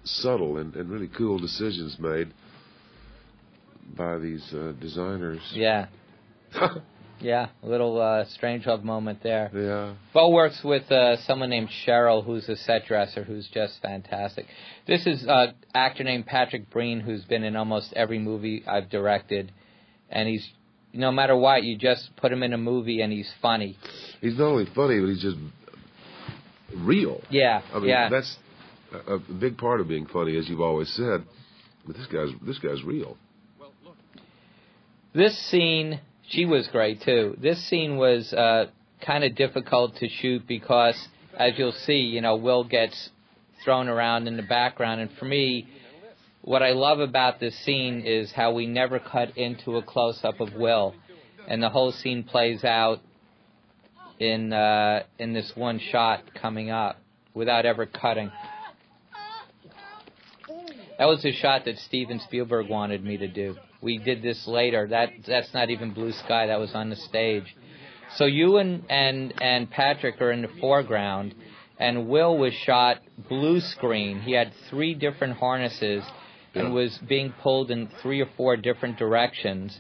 subtle 0.05 0.59
and, 0.59 0.75
and 0.75 0.91
really 0.91 1.09
cool 1.17 1.39
decisions 1.39 1.97
made 2.01 2.33
by 3.97 4.19
these 4.19 4.43
uh, 4.53 4.73
designers. 4.81 5.41
Yeah. 5.55 5.87
Yeah, 7.21 7.49
a 7.63 7.69
little 7.69 8.01
uh, 8.01 8.25
strange 8.31 8.67
love 8.67 8.83
moment 8.83 9.23
there. 9.23 9.51
Yeah. 9.55 9.95
Bo 10.13 10.31
works 10.31 10.61
with 10.65 10.91
uh, 10.91 11.19
someone 11.23 11.51
named 11.51 11.69
Cheryl, 11.87 12.25
who's 12.25 12.49
a 12.49 12.57
set 12.57 12.87
dresser, 12.87 13.23
who's 13.23 13.49
just 13.53 13.81
fantastic. 13.81 14.47
This 14.87 15.07
is 15.07 15.27
uh, 15.27 15.53
actor 15.75 16.03
named 16.03 16.27
Patrick 16.27 16.69
Breen, 16.71 17.01
who's 17.01 17.25
been 17.25 17.45
in 17.45 17.55
almost 17.55 17.93
every 17.95 18.19
movie 18.19 18.65
I've 18.67 18.91
directed, 18.91 19.53
and 20.11 20.29
he's 20.29 20.49
no 20.93 21.11
matter 21.11 21.37
what, 21.37 21.65
you 21.65 21.77
just 21.77 22.11
put 22.17 22.33
him 22.33 22.43
in 22.43 22.53
a 22.53 22.59
movie 22.59 23.01
and 23.01 23.13
he's 23.13 23.31
funny. 23.41 23.79
He's 24.21 24.37
not 24.37 24.49
only 24.49 24.67
funny, 24.75 25.01
but 25.01 25.07
he's 25.07 25.23
just 25.23 25.39
real. 26.77 27.23
Yeah, 27.31 27.63
I 27.73 27.79
mean, 27.79 27.89
yeah. 27.89 28.09
that's 28.09 28.37
a, 28.93 29.15
a 29.15 29.19
big 29.19 29.59
part 29.59 29.81
of 29.81 29.89
being 29.89 30.07
funny, 30.07 30.37
as 30.37 30.49
you've 30.49 30.61
always 30.61 30.93
said. 30.95 31.25
But 31.87 31.97
this 31.97 32.07
guy's 32.07 32.29
this 32.47 32.59
guy's 32.59 32.83
real. 32.85 33.17
Well, 33.59 33.73
look. 33.85 33.97
This 35.15 35.37
scene, 35.51 36.01
she 36.33 36.47
was 36.47 36.67
great 36.69 37.03
too. 37.03 37.37
This 37.41 37.63
scene 37.69 37.97
was 37.97 38.33
uh, 38.33 38.67
kind 39.05 39.23
of 39.23 39.35
difficult 39.35 39.97
to 39.97 40.09
shoot 40.09 40.47
because, 40.47 40.97
as 41.37 41.53
you'll 41.57 41.73
see, 41.73 41.99
you 41.99 42.21
know, 42.21 42.37
Will 42.37 42.65
gets 42.65 43.11
thrown 43.65 43.89
around 43.89 44.27
in 44.27 44.37
the 44.37 44.43
background, 44.43 45.01
and 45.01 45.11
for 45.19 45.27
me, 45.27 45.69
what 46.41 46.63
I 46.63 46.71
love 46.71 46.99
about 47.01 47.39
this 47.39 47.57
scene 47.65 48.03
is 48.05 48.33
how 48.33 48.53
we 48.53 48.67
never 48.67 48.99
cut 48.99 49.37
into 49.37 49.77
a 49.77 49.83
close 49.83 50.19
up 50.25 50.41
of 50.41 50.55
Will, 50.55 50.95
and 51.47 51.63
the 51.63 51.69
whole 51.69 51.93
scene 51.93 52.25
plays 52.25 52.65
out 52.65 53.01
in 54.19 54.53
uh, 54.53 55.03
in 55.19 55.35
this 55.35 55.53
one 55.55 55.81
shot 55.91 56.23
coming 56.41 56.71
up 56.71 56.99
without 57.35 57.67
ever 57.67 57.87
cutting. 57.87 58.33
That 60.99 61.07
was 61.07 61.25
a 61.25 61.33
shot 61.33 61.65
that 61.67 61.79
Steven 61.79 62.21
Spielberg 62.21 62.69
wanted 62.69 63.05
me 63.05 63.19
to 63.19 63.29
do. 63.29 63.57
We 63.83 63.99
did 63.99 64.23
this 64.23 64.47
later. 64.47 64.87
That 64.89 65.11
that's 65.27 65.53
not 65.53 65.71
even 65.71 65.93
blue 65.93 66.13
sky. 66.13 66.47
That 66.47 66.61
was 66.61 66.75
on 66.75 66.89
the 66.89 66.97
stage. 66.97 67.55
So 68.17 68.25
you 68.27 68.59
and 68.59 68.85
and 68.89 69.35
and 69.43 69.71
Patrick 69.71 70.21
are 70.23 70.31
in 70.31 70.43
the 70.43 70.49
foreground, 70.61 71.35
and 71.79 72.09
Will 72.09 72.39
was 72.39 72.55
shot 72.55 72.99
blue 73.29 73.61
screen. 73.61 74.21
He 74.21 74.33
had 74.33 74.53
three 74.71 74.95
different 74.95 75.37
harnesses 75.39 76.05
and 76.55 76.69
Yeah. 76.69 76.75
was 76.75 76.97
being 77.09 77.33
pulled 77.43 77.71
in 77.71 77.89
three 78.03 78.21
or 78.21 78.27
four 78.37 78.57
different 78.57 78.99
directions. 78.99 79.79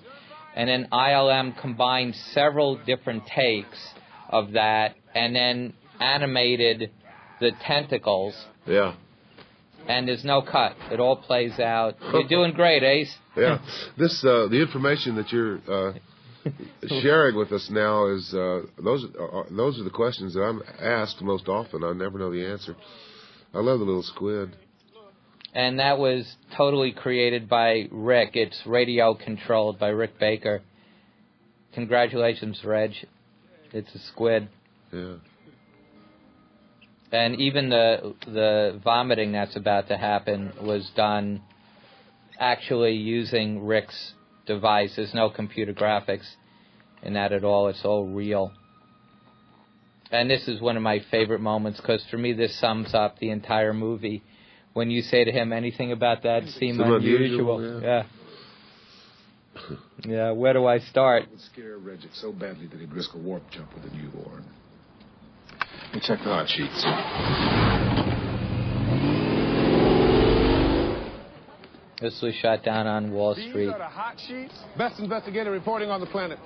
And 0.57 0.68
then 0.68 0.88
ILM 0.90 1.53
combined 1.61 2.14
several 2.16 2.76
different 2.76 3.26
takes 3.26 3.94
of 4.28 4.53
that, 4.53 4.94
and 5.14 5.36
then 5.36 5.74
animated 6.00 6.90
the 7.40 7.53
tentacles 7.53 8.34
Yeah. 8.66 8.94
and 9.86 10.09
there's 10.09 10.24
no 10.24 10.40
cut. 10.42 10.74
It 10.90 10.98
all 11.00 11.16
plays 11.16 11.59
out. 11.61 11.96
You're 12.12 12.28
doing 12.28 12.53
great, 12.53 12.82
Ace. 12.82 13.16
Yeah. 13.36 13.58
This 13.96 14.24
uh, 14.24 14.48
the 14.48 14.60
information 14.60 15.16
that 15.16 15.32
you're 15.32 15.58
uh, 15.68 15.92
sharing 17.02 17.36
with 17.36 17.52
us 17.52 17.68
now 17.70 18.06
is 18.08 18.32
uh, 18.34 18.62
those 18.82 19.06
are, 19.18 19.46
those 19.50 19.80
are 19.80 19.84
the 19.84 19.90
questions 19.90 20.34
that 20.34 20.40
I'm 20.42 20.62
asked 20.80 21.22
most 21.22 21.48
often. 21.48 21.84
I 21.84 21.92
never 21.92 22.18
know 22.18 22.30
the 22.30 22.44
answer. 22.46 22.76
I 23.54 23.58
love 23.58 23.78
the 23.78 23.84
little 23.84 24.02
squid. 24.02 24.56
and 25.54 25.78
that 25.78 25.98
was 25.98 26.36
totally 26.56 26.92
created 26.92 27.48
by 27.48 27.88
Rick. 27.90 28.30
It's 28.34 28.60
radio 28.66 29.14
controlled 29.14 29.78
by 29.78 29.88
Rick 29.88 30.18
Baker. 30.18 30.62
Congratulations, 31.74 32.60
Reg. 32.64 32.92
It's 33.72 33.94
a 33.94 33.98
squid. 33.98 34.48
Yeah. 34.92 35.14
And 37.12 37.40
even 37.40 37.68
the 37.68 38.14
the 38.26 38.80
vomiting 38.82 39.32
that's 39.32 39.56
about 39.56 39.88
to 39.88 39.96
happen 39.96 40.52
was 40.62 40.90
done 40.96 41.42
actually 42.43 42.95
using 42.95 43.64
Rick's 43.64 44.14
device. 44.47 44.95
There's 44.97 45.14
no 45.14 45.30
computer 45.30 45.72
graphics 45.72 46.28
in 47.03 47.14
that 47.14 47.32
at 47.32 47.45
all. 47.45 47.68
It's 47.68 47.84
all 47.84 48.05
real. 48.07 48.53
And 50.11 50.28
this 50.28 50.49
is 50.49 50.61
one 50.61 50.76
of 50.76 50.82
my 50.82 51.01
favorite 51.11 51.40
moments 51.40 51.80
because 51.80 52.05
for 52.11 52.18
me 52.18 52.32
this 52.32 52.59
sums 52.59 52.95
up 52.95 53.18
the 53.18 53.30
entire 53.30 53.72
movie. 53.72 54.22
When 54.74 54.90
you 54.90 55.03
say 55.03 55.24
to 55.24 55.30
him 55.30 55.53
anything 55.53 55.93
about 55.93 56.24
that 56.24 56.43
seem 56.49 56.76
Seem 56.76 56.80
unusual, 56.80 57.59
unusual, 57.59 57.82
yeah. 57.82 58.03
yeah, 60.05 60.30
where 60.32 60.53
do 60.53 60.66
I 60.66 60.78
start? 60.78 61.24
It 61.24 61.30
would 61.30 61.40
scare 61.40 61.78
Regic 61.78 62.14
so 62.14 62.32
badly 62.32 62.66
that 62.66 62.80
he'd 62.80 62.93
risk 62.93 63.14
a 63.14 63.18
warp 63.18 63.49
jump 63.51 63.72
with 63.74 63.90
a 63.90 63.97
newborn. 63.97 64.45
Let 65.61 65.95
me 65.95 66.01
check 66.03 66.18
the 66.18 66.24
hot 66.24 66.49
sheets. 66.49 68.11
This 72.03 72.20
was 72.20 72.34
shot 72.34 72.64
down 72.64 72.86
on 72.86 73.12
Wall 73.12 73.34
These 73.34 73.48
Street. 73.50 73.68
are 73.68 73.78
the 73.78 73.84
hot 73.84 74.16
sheets. 74.26 74.53
Best 74.76 74.98
investigator 74.98 75.50
reporting 75.50 75.88
on 75.88 76.00
the 76.00 76.07
planet. 76.07 76.38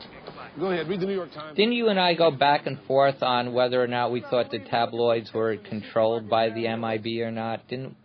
Go 0.61 0.67
ahead, 0.71 0.87
read 0.89 1.01
the 1.01 1.07
New 1.07 1.15
York 1.15 1.33
Times. 1.33 1.57
Didn't 1.57 1.73
you 1.73 1.89
and 1.89 1.99
I 1.99 2.15
go 2.15 2.31
back 2.31 2.67
and 2.67 2.79
forth 2.87 3.23
on 3.23 3.53
whether 3.55 3.83
or 3.83 3.87
not 3.87 4.13
we 4.13 4.21
thought 4.21 4.51
the 4.51 4.59
tabloids 4.59 5.33
were 5.33 5.57
controlled 5.57 6.29
by 6.29 6.51
the 6.51 6.69
MIB 6.77 7.23
or 7.23 7.31
not? 7.31 7.67
Didn't 7.69 7.97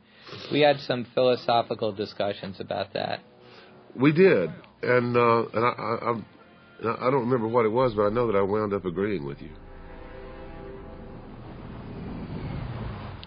we 0.51 0.61
had 0.61 0.79
some 0.79 1.05
philosophical 1.13 1.91
discussions 1.91 2.59
about 2.59 2.93
that? 2.93 3.19
We 3.95 4.13
did, 4.13 4.49
and 4.81 5.17
uh, 5.17 5.43
and 5.53 5.65
I, 5.65 5.69
I, 5.69 5.95
I'm- 6.07 6.25
I 6.83 7.11
don't 7.11 7.29
remember 7.29 7.47
what 7.47 7.65
it 7.65 7.69
was, 7.69 7.93
but 7.93 8.07
I 8.07 8.09
know 8.09 8.25
that 8.25 8.35
I 8.35 8.41
wound 8.41 8.73
up 8.73 8.85
agreeing 8.85 9.23
with 9.23 9.39
you. 9.39 9.51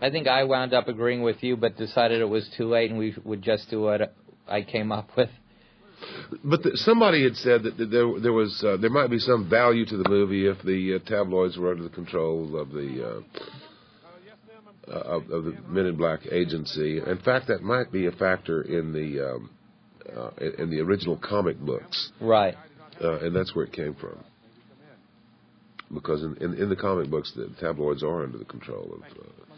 I 0.04 0.10
think 0.10 0.28
I 0.28 0.44
wound 0.44 0.74
up 0.74 0.86
agreeing 0.88 1.22
with 1.22 1.42
you, 1.42 1.56
but 1.56 1.78
decided 1.78 2.20
it 2.20 2.28
was 2.28 2.46
too 2.58 2.68
late 2.68 2.90
and 2.90 2.98
we 2.98 3.16
would 3.24 3.40
just 3.40 3.70
do 3.70 3.80
what 3.80 4.14
I 4.46 4.60
came 4.60 4.92
up 4.92 5.08
with. 5.16 5.30
But 6.44 6.62
the, 6.62 6.72
somebody 6.74 7.24
had 7.24 7.36
said 7.36 7.62
that 7.62 7.78
there 7.78 8.20
there 8.20 8.34
was 8.34 8.62
uh, 8.66 8.76
there 8.76 8.90
might 8.90 9.08
be 9.08 9.18
some 9.18 9.48
value 9.48 9.86
to 9.86 9.96
the 9.96 10.06
movie 10.06 10.46
if 10.46 10.58
the 10.62 10.96
uh, 10.96 10.98
tabloids 11.08 11.56
were 11.56 11.70
under 11.70 11.84
the 11.84 11.88
control 11.88 12.60
of 12.60 12.70
the 12.72 13.22
uh, 14.88 14.92
of, 14.92 15.30
of 15.30 15.44
the 15.44 15.56
Men 15.68 15.86
in 15.86 15.96
Black 15.96 16.26
agency. 16.30 16.98
In 16.98 17.18
fact, 17.24 17.46
that 17.48 17.62
might 17.62 17.90
be 17.90 18.04
a 18.04 18.12
factor 18.12 18.60
in 18.60 18.92
the 18.92 19.26
um, 19.26 19.50
uh, 20.14 20.30
in 20.38 20.64
in 20.64 20.70
the 20.70 20.80
original 20.80 21.16
comic 21.16 21.58
books, 21.58 22.10
Right. 22.20 22.56
uh, 23.02 23.20
and 23.20 23.34
that's 23.34 23.54
where 23.54 23.64
it 23.64 23.72
came 23.72 23.94
from. 23.94 24.18
Because 25.94 26.22
in, 26.22 26.36
in 26.42 26.52
in 26.54 26.68
the 26.68 26.76
comic 26.76 27.08
books, 27.10 27.32
the 27.34 27.48
tabloids 27.58 28.02
are 28.02 28.24
under 28.24 28.36
the 28.36 28.44
control 28.44 28.96
of 28.96 29.02
uh, 29.18 29.53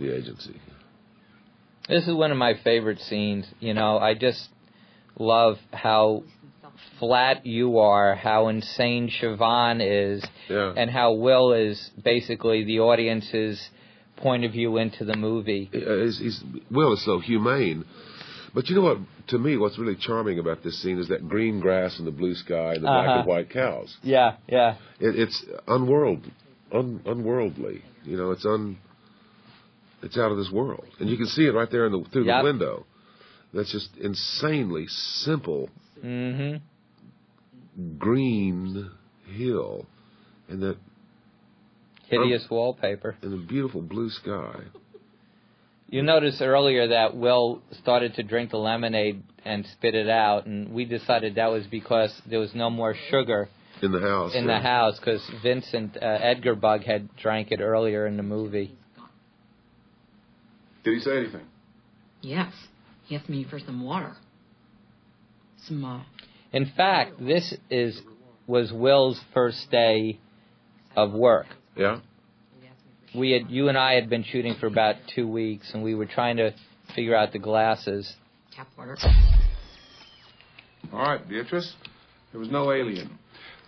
the 0.00 0.16
agency. 0.16 0.56
This 1.88 2.06
is 2.06 2.14
one 2.14 2.30
of 2.30 2.36
my 2.38 2.54
favorite 2.64 3.00
scenes. 3.00 3.46
You 3.60 3.74
know, 3.74 3.98
I 3.98 4.14
just 4.14 4.48
love 5.18 5.56
how 5.72 6.22
flat 6.98 7.44
you 7.46 7.78
are, 7.78 8.14
how 8.14 8.48
insane 8.48 9.10
Siobhan 9.10 9.80
is, 9.82 10.24
Yeah. 10.48 10.72
and 10.76 10.90
how 10.90 11.12
Will 11.12 11.52
is 11.52 11.90
basically 12.02 12.64
the 12.64 12.80
audience's 12.80 13.60
point 14.16 14.44
of 14.44 14.52
view 14.52 14.76
into 14.76 15.04
the 15.04 15.16
movie. 15.16 15.68
He's, 15.72 16.18
he's, 16.18 16.42
Will 16.70 16.92
is 16.92 17.04
so 17.04 17.18
humane. 17.20 17.84
But 18.54 18.68
you 18.68 18.76
know 18.76 18.82
what? 18.82 18.98
To 19.28 19.38
me, 19.38 19.56
what's 19.56 19.78
really 19.78 19.96
charming 19.96 20.38
about 20.38 20.62
this 20.64 20.80
scene 20.82 20.98
is 20.98 21.08
that 21.08 21.28
green 21.28 21.60
grass 21.60 21.98
and 21.98 22.06
the 22.06 22.10
blue 22.10 22.34
sky 22.34 22.74
and 22.74 22.82
the 22.82 22.88
black 22.88 23.08
Uh-huh. 23.08 23.18
and 23.20 23.28
white 23.28 23.50
cows. 23.50 23.96
Yeah, 24.02 24.36
yeah. 24.48 24.76
It, 24.98 25.18
it's 25.18 25.44
unworld, 25.68 26.24
un, 26.72 27.00
unworldly. 27.06 27.82
You 28.04 28.16
know, 28.16 28.32
it's 28.32 28.44
un, 28.44 28.78
it's 30.02 30.16
out 30.18 30.30
of 30.32 30.38
this 30.38 30.50
world, 30.50 30.86
and 30.98 31.08
you 31.08 31.16
can 31.16 31.26
see 31.26 31.44
it 31.46 31.52
right 31.54 31.70
there 31.70 31.86
in 31.86 31.92
the 31.92 32.04
through 32.12 32.24
Yep. 32.24 32.40
the 32.40 32.44
window. 32.44 32.86
That's 33.52 33.70
just 33.72 33.96
insanely 33.96 34.86
simple 34.88 35.68
hmm 36.00 36.56
green 37.98 38.90
hill, 39.36 39.86
and 40.48 40.62
that 40.62 40.76
Hideous 42.08 42.46
wallpaper. 42.50 43.16
and 43.22 43.32
the 43.32 43.36
beautiful 43.46 43.82
blue 43.82 44.10
sky. 44.10 44.60
You 45.88 46.02
noticed 46.02 46.40
earlier 46.40 46.88
that 46.88 47.16
Will 47.16 47.62
started 47.80 48.14
to 48.14 48.22
drink 48.22 48.50
the 48.50 48.58
lemonade 48.58 49.22
and 49.44 49.64
spit 49.66 49.94
it 49.94 50.08
out, 50.08 50.46
and 50.46 50.72
we 50.72 50.84
decided 50.84 51.34
that 51.36 51.50
was 51.50 51.66
because 51.66 52.12
there 52.28 52.38
was 52.38 52.54
no 52.54 52.70
more 52.70 52.94
sugar 53.10 53.48
In 53.82 53.90
the 53.92 54.00
house. 54.00 54.34
in 54.34 54.44
yeah. 54.46 54.58
the 54.58 54.62
house 54.62 54.98
because 54.98 55.22
Vincent 55.42 55.96
uh, 55.96 56.00
Edgar 56.06 56.54
Bug 56.54 56.82
had 56.84 57.14
drank 57.16 57.50
it 57.50 57.60
earlier 57.60 58.06
in 58.06 58.16
the 58.16 58.22
movie. 58.22 58.76
Did 60.84 60.94
he 60.94 61.00
say 61.00 61.18
anything? 61.18 61.46
Yes. 62.22 62.52
He 63.06 63.16
asked 63.16 63.28
me 63.28 63.44
for 63.48 63.58
some 63.58 63.82
water. 63.82 64.14
Some, 65.66 65.84
uh, 65.84 66.02
In 66.52 66.70
fact, 66.76 67.12
this 67.20 67.54
is 67.70 68.00
was 68.46 68.72
Will's 68.72 69.20
first 69.32 69.70
day 69.70 70.18
of 70.96 71.12
work. 71.12 71.46
Yeah. 71.76 72.00
We 73.14 73.32
had 73.32 73.50
you 73.50 73.68
and 73.68 73.76
I 73.76 73.94
had 73.94 74.08
been 74.08 74.22
shooting 74.22 74.54
for 74.60 74.66
about 74.68 74.94
two 75.14 75.26
weeks, 75.26 75.70
and 75.74 75.82
we 75.82 75.96
were 75.96 76.06
trying 76.06 76.36
to 76.36 76.54
figure 76.94 77.16
out 77.16 77.32
the 77.32 77.40
glasses. 77.40 78.12
tap 78.54 78.68
water. 78.78 78.96
All 80.92 81.00
right, 81.00 81.28
Beatrice. 81.28 81.74
There 82.30 82.38
was 82.40 82.50
no 82.50 82.70
alien. 82.72 83.18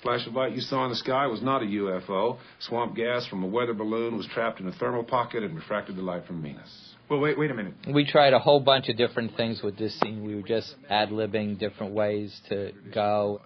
Flash 0.02 0.26
of 0.26 0.34
light 0.34 0.52
you 0.52 0.60
saw 0.60 0.84
in 0.84 0.90
the 0.90 0.96
sky 0.96 1.26
was 1.26 1.42
not 1.42 1.62
a 1.62 1.66
UFO. 1.66 2.38
Swamp 2.60 2.94
gas 2.96 3.26
from 3.26 3.42
a 3.42 3.46
weather 3.46 3.74
balloon 3.74 4.16
was 4.16 4.26
trapped 4.28 4.60
in 4.60 4.68
a 4.68 4.72
thermal 4.72 5.04
pocket 5.04 5.42
and 5.42 5.54
refracted 5.54 5.96
the 5.96 6.02
light 6.02 6.24
from 6.26 6.42
Venus. 6.42 6.91
Well, 7.12 7.20
wait, 7.20 7.38
wait 7.38 7.50
a 7.50 7.54
minute. 7.54 7.74
We 7.92 8.06
tried 8.10 8.32
a 8.32 8.38
whole 8.38 8.58
bunch 8.58 8.88
of 8.88 8.96
different 8.96 9.36
things 9.36 9.60
with 9.62 9.76
this 9.76 9.94
scene. 10.00 10.24
We 10.24 10.34
were 10.34 10.40
just 10.48 10.74
ad 10.88 11.10
libbing 11.10 11.58
different 11.58 11.92
ways 11.92 12.34
to 12.48 12.72
go. 12.94 13.42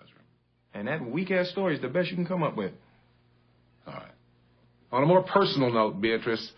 And 0.72 0.86
that 0.86 1.04
weak 1.04 1.32
ass 1.32 1.48
story 1.48 1.74
is 1.74 1.82
the 1.82 1.88
best 1.88 2.08
you 2.10 2.14
can 2.14 2.26
come 2.26 2.44
up 2.44 2.56
with. 2.56 2.70
All 3.88 3.94
right. 3.94 4.12
On 4.92 5.02
a 5.02 5.06
more 5.06 5.24
personal 5.24 5.72
note, 5.72 6.00
Beatrice, 6.00 6.48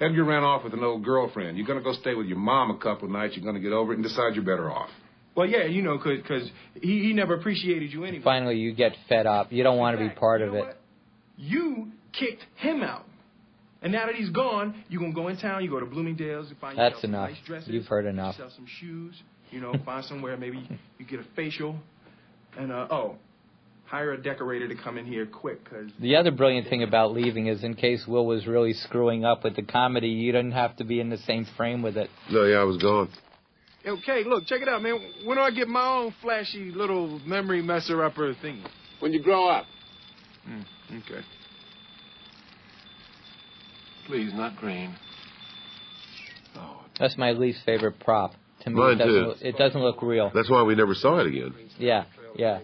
Edgar 0.00 0.24
ran 0.24 0.42
off 0.42 0.64
with 0.64 0.72
an 0.74 0.82
old 0.82 1.04
girlfriend. 1.04 1.56
You're 1.56 1.68
going 1.68 1.78
to 1.78 1.84
go 1.84 1.92
stay 1.92 2.14
with 2.14 2.26
your 2.26 2.36
mom 2.38 2.72
a 2.72 2.78
couple 2.78 3.08
nights. 3.08 3.36
You're 3.36 3.44
going 3.44 3.54
to 3.54 3.60
get 3.60 3.72
over 3.72 3.92
it 3.92 3.98
and 3.98 4.02
decide 4.02 4.34
you're 4.34 4.42
better 4.42 4.68
off. 4.68 4.90
Well, 5.36 5.46
yeah, 5.46 5.66
you 5.66 5.82
know, 5.82 5.98
cause, 5.98 6.18
'cause 6.26 6.50
he, 6.82 7.04
he 7.04 7.12
never 7.12 7.34
appreciated 7.34 7.92
you 7.92 8.02
anyway. 8.02 8.24
Finally, 8.24 8.56
you 8.56 8.74
get 8.74 8.90
fed 9.08 9.26
up. 9.26 9.52
You 9.52 9.62
don't 9.62 9.78
want 9.78 9.96
to 9.96 10.02
be 10.02 10.12
part 10.12 10.40
You 10.40 10.48
of 10.48 10.54
it. 10.54 10.64
what? 10.64 10.80
You 11.36 11.92
kicked 12.12 12.42
him 12.56 12.82
out. 12.82 13.04
And 13.86 13.92
now 13.92 14.06
that 14.06 14.16
he's 14.16 14.30
gone, 14.30 14.82
you're 14.88 14.98
going 14.98 15.12
to 15.12 15.14
go 15.14 15.28
in 15.28 15.36
town, 15.36 15.62
you 15.62 15.70
go 15.70 15.78
to 15.78 15.86
Bloomingdale's, 15.86 16.50
you 16.50 16.56
find 16.60 16.76
That's 16.76 16.94
yourself 16.94 17.02
some 17.02 17.10
enough. 17.14 17.30
nice 17.30 17.38
dresses. 17.46 17.68
You've 17.68 17.86
heard 17.86 18.04
enough. 18.06 18.34
Sell 18.34 18.50
some 18.50 18.66
shoes, 18.80 19.14
you 19.52 19.60
know, 19.60 19.72
find 19.84 20.04
somewhere 20.10 20.36
maybe 20.36 20.68
you 20.98 21.06
get 21.06 21.20
a 21.20 21.24
facial. 21.36 21.76
And, 22.58 22.72
uh, 22.72 22.88
oh, 22.90 23.14
hire 23.84 24.12
a 24.12 24.20
decorator 24.20 24.66
to 24.66 24.74
come 24.74 24.98
in 24.98 25.06
here 25.06 25.24
quick, 25.24 25.62
because 25.62 25.92
The 26.00 26.16
other 26.16 26.32
brilliant 26.32 26.68
thing 26.68 26.82
about 26.82 27.12
leaving 27.12 27.46
is 27.46 27.62
in 27.62 27.74
case 27.74 28.04
Will 28.08 28.26
was 28.26 28.44
really 28.48 28.72
screwing 28.72 29.24
up 29.24 29.44
with 29.44 29.54
the 29.54 29.62
comedy, 29.62 30.08
you 30.08 30.32
didn't 30.32 30.50
have 30.50 30.74
to 30.78 30.84
be 30.84 30.98
in 30.98 31.08
the 31.08 31.18
same 31.18 31.46
frame 31.56 31.80
with 31.80 31.96
it. 31.96 32.10
No, 32.28 32.42
yeah, 32.42 32.56
I 32.56 32.64
was 32.64 32.78
gone. 32.78 33.08
Okay, 33.86 34.24
look, 34.24 34.46
check 34.46 34.62
it 34.62 34.68
out, 34.68 34.82
man. 34.82 34.98
When 35.24 35.36
do 35.36 35.42
I 35.44 35.52
get 35.52 35.68
my 35.68 35.86
own 35.86 36.12
flashy 36.22 36.72
little 36.72 37.20
memory 37.24 37.62
messer 37.62 38.02
upper 38.02 38.34
thing? 38.34 38.64
When 38.98 39.12
you 39.12 39.22
grow 39.22 39.48
up. 39.48 39.66
Mm, 40.48 40.64
Okay. 40.90 41.24
Please, 44.06 44.32
not 44.34 44.56
green. 44.56 44.94
That's 46.98 47.18
my 47.18 47.32
least 47.32 47.58
favorite 47.66 48.00
prop. 48.00 48.32
To 48.62 48.70
me, 48.70 48.76
Mine 48.76 48.92
it 48.92 48.96
doesn't, 48.98 49.12
too. 49.12 49.26
look- 49.28 49.42
it 49.42 49.58
doesn't 49.58 49.80
look 49.80 50.00
real. 50.02 50.30
That's 50.34 50.48
why 50.48 50.62
we 50.62 50.74
never 50.74 50.94
saw 50.94 51.18
it 51.18 51.26
again. 51.26 51.54
Yeah, 51.78 52.04
yeah. 52.36 52.60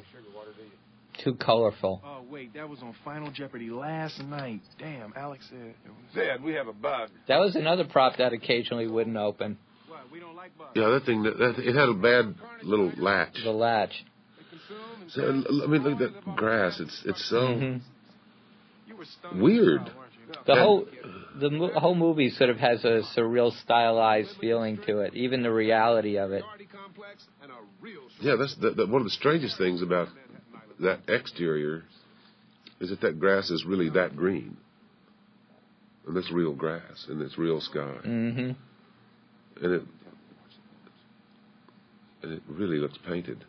Too 1.23 1.35
colorful. 1.35 2.01
Oh, 2.05 2.23
wait, 2.31 2.55
that 2.55 2.69
was 2.69 2.81
on 2.83 2.95
Final 3.05 3.31
Jeopardy 3.31 3.69
last 3.69 4.21
night. 4.25 4.61
Damn, 4.79 5.13
Alex 5.15 5.47
said 5.51 5.59
it 5.85 5.91
was. 5.91 6.15
Dad, 6.15 6.43
we 6.43 6.55
have 6.55 6.67
a 6.67 6.73
bug. 6.73 7.11
That 7.29 7.39
was 7.39 7.55
another 7.57 7.85
prop 7.85 8.17
that 8.17 8.33
occasionally 8.33 8.87
wouldn't 8.87 9.17
open. 9.19 9.59
We 10.11 10.19
don't 10.21 10.35
like 10.37 10.57
bugs. 10.59 10.71
Yeah, 10.75 10.89
that 10.91 11.05
thing, 11.05 11.23
that, 11.25 11.39
that, 11.39 11.59
it 11.59 11.75
had 11.75 11.89
a 11.89 11.95
bad 11.95 12.35
little 12.63 12.91
latch. 12.99 13.35
The 13.45 13.51
latch. 13.51 14.05
So, 15.09 15.23
I 15.23 15.67
mean, 15.67 15.83
look 15.83 16.01
at 16.01 16.25
that 16.25 16.37
grass. 16.37 16.81
It's 16.81 17.03
it's 17.05 17.25
so 17.31 17.37
Mhm. 17.49 17.81
You 18.89 18.97
were 18.97 19.05
stoned 19.05 19.41
weird. 19.43 19.81
as 19.83 19.89
hell, 19.89 19.97
weren't 19.97 20.13
you? 20.13 20.35
The 20.47 20.53
And- 20.53 20.61
whole 20.61 20.89
the 21.41 21.71
whole 21.77 21.95
movie 21.95 22.31
sort 22.31 22.51
of 22.51 22.59
has 22.59 22.85
a 22.85 23.03
surreal, 23.17 23.53
stylized 23.63 24.31
feeling 24.41 24.79
to 24.87 25.01
it. 25.01 25.15
Even 25.15 25.43
the 25.43 25.53
reality 25.53 26.17
of 26.19 26.33
it. 26.33 26.45
Yeah, 28.21 28.37
that's 28.37 28.55
the, 28.57 28.71
the, 28.71 28.87
one 28.87 29.01
of 29.01 29.05
the 29.05 29.11
strangest 29.11 29.59
things 29.59 29.83
about 29.83 30.09
that 30.81 31.01
exterior 31.09 31.85
is 32.81 32.91
that 32.91 33.01
that 33.01 33.19
grass 33.19 33.51
is 33.51 33.65
really 33.65 33.91
that 33.91 34.17
green, 34.17 34.57
and 36.07 36.17
that's 36.17 36.31
real 36.33 36.55
grass 36.55 37.07
and 37.09 37.23
it's 37.23 37.39
real 37.39 37.61
sky, 37.61 37.95
hmm 38.03 38.51
and 39.61 39.73
it 39.75 39.83
and 42.23 42.33
it 42.33 42.43
really 42.49 42.79
looks 42.79 42.99
painted. 43.07 43.45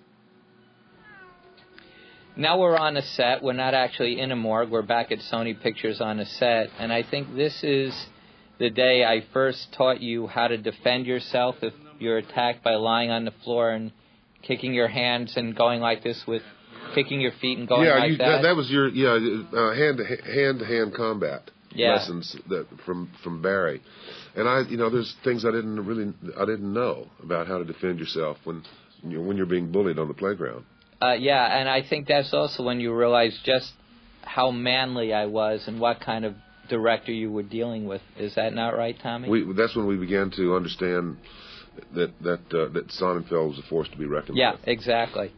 Now 2.36 2.58
we're 2.60 2.76
on 2.76 2.98
a 2.98 3.02
set. 3.04 3.44
We're 3.44 3.54
not 3.54 3.76
actually 3.76 4.20
in 4.20 4.32
a 4.32 4.36
morgue. 4.36 4.72
We're 4.72 4.82
back 4.82 5.12
at 5.12 5.20
Sony 5.32 5.60
Pictures 5.60 6.02
on 6.02 6.20
a 6.20 6.26
set, 6.26 6.70
and 6.80 6.92
I 6.92 7.04
think 7.04 7.36
this 7.36 7.64
is 7.64 7.94
the 8.58 8.72
day 8.72 9.04
I 9.04 9.24
first 9.32 9.68
taught 9.78 10.02
you 10.02 10.26
how 10.26 10.48
to 10.48 10.58
defend 10.58 11.06
yourself 11.06 11.56
if 11.62 11.74
you're 12.00 12.18
attacked 12.18 12.64
by 12.64 12.74
lying 12.74 13.12
on 13.12 13.26
the 13.26 13.34
floor 13.44 13.70
and 13.70 13.92
kicking 14.42 14.74
your 14.74 14.88
hands 14.88 15.34
and 15.38 15.56
going 15.56 15.80
like 15.80 16.04
this 16.04 16.24
with 16.28 16.42
kicking 16.96 17.22
your 17.22 17.34
feet 17.40 17.60
and 17.60 17.68
going 17.68 17.86
yeah, 17.86 18.00
like 18.00 18.12
you, 18.12 18.18
that. 18.18 18.42
that 18.42 18.56
was 18.56 18.70
your 18.70 18.90
yeah 18.90 19.12
uh, 19.12 19.74
hand 19.76 19.98
to 19.98 20.04
hand 20.04 20.60
to 20.60 20.66
hand 20.66 20.94
combat 20.96 21.52
Yeah. 21.72 21.94
lessons 21.94 22.36
that 22.50 22.66
from 22.84 23.12
from 23.24 23.44
Barry, 23.44 23.80
and 24.36 24.50
I 24.50 24.62
you 24.62 24.78
know 24.78 24.90
there's 24.90 25.16
things 25.24 25.46
I 25.46 25.52
didn't 25.52 25.86
really 25.86 26.12
I 26.36 26.46
didn't 26.46 26.74
know 26.74 27.10
about 27.22 27.46
how 27.46 27.60
to 27.60 27.64
defend 27.64 28.00
yourself 28.00 28.38
when 28.44 28.64
you 29.04 29.18
know, 29.18 29.22
when 29.22 29.38
you're 29.38 29.46
being 29.46 29.72
bullied 29.72 30.00
on 30.00 30.08
the 30.08 30.16
playground. 30.16 30.66
Uh, 31.04 31.14
yeah, 31.14 31.60
and 31.60 31.68
I 31.68 31.82
think 31.88 32.08
that's 32.08 32.34
also 32.34 32.64
when 32.64 32.80
you 32.80 32.94
realize 32.94 33.38
just 33.44 33.74
how 34.22 34.52
manly 34.52 35.14
I 35.14 35.26
was 35.26 35.64
and 35.68 35.80
what 35.80 36.00
kind 36.00 36.24
of 36.24 36.36
director 36.70 37.12
you 37.12 37.30
were 37.30 37.44
dealing 37.44 37.86
with. 37.86 38.02
Is 38.18 38.36
that 38.36 38.54
not 38.54 38.78
right, 38.78 38.96
Tommy? 39.02 39.28
We 39.28 39.54
that's 39.54 39.76
when 39.76 39.86
we 39.86 39.98
began 39.98 40.32
to 40.38 40.56
understand 40.56 41.18
that 41.94 42.14
that 42.22 42.40
uh, 42.54 42.70
that 42.70 42.88
Sonnenfeld 42.90 43.50
was 43.50 43.60
a 43.60 43.68
force 43.68 43.90
to 43.90 43.98
be 43.98 44.06
reckoned 44.06 44.38
yeah, 44.38 44.54
with. 44.54 44.62
exactly. 44.66 45.34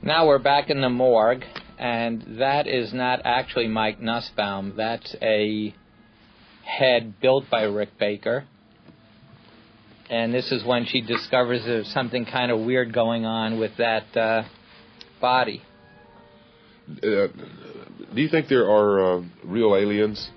Now 0.00 0.26
we're 0.26 0.38
back 0.38 0.70
in 0.70 0.80
the 0.80 0.88
morgue, 0.88 1.44
and 1.78 2.38
that 2.38 2.66
is 2.66 2.94
not 2.94 3.20
actually 3.24 3.68
Mike 3.68 4.00
Nussbaum. 4.00 4.74
That's 4.78 5.14
a 5.20 5.74
head 6.64 7.20
built 7.20 7.50
by 7.50 7.64
Rick 7.64 7.98
Baker. 7.98 8.46
And 10.10 10.32
this 10.32 10.50
is 10.52 10.64
when 10.64 10.86
she 10.86 11.00
discovers 11.00 11.62
there's 11.64 11.92
something 11.92 12.24
kind 12.24 12.50
of 12.50 12.60
weird 12.60 12.92
going 12.94 13.26
on 13.26 13.58
with 13.58 13.72
that 13.76 14.16
uh, 14.16 14.44
body. 15.20 15.62
Uh, 16.90 17.28
do 18.14 18.22
you 18.22 18.28
think 18.28 18.48
there 18.48 18.70
are 18.70 19.18
uh, 19.18 19.22
real 19.44 19.76
aliens? 19.76 20.30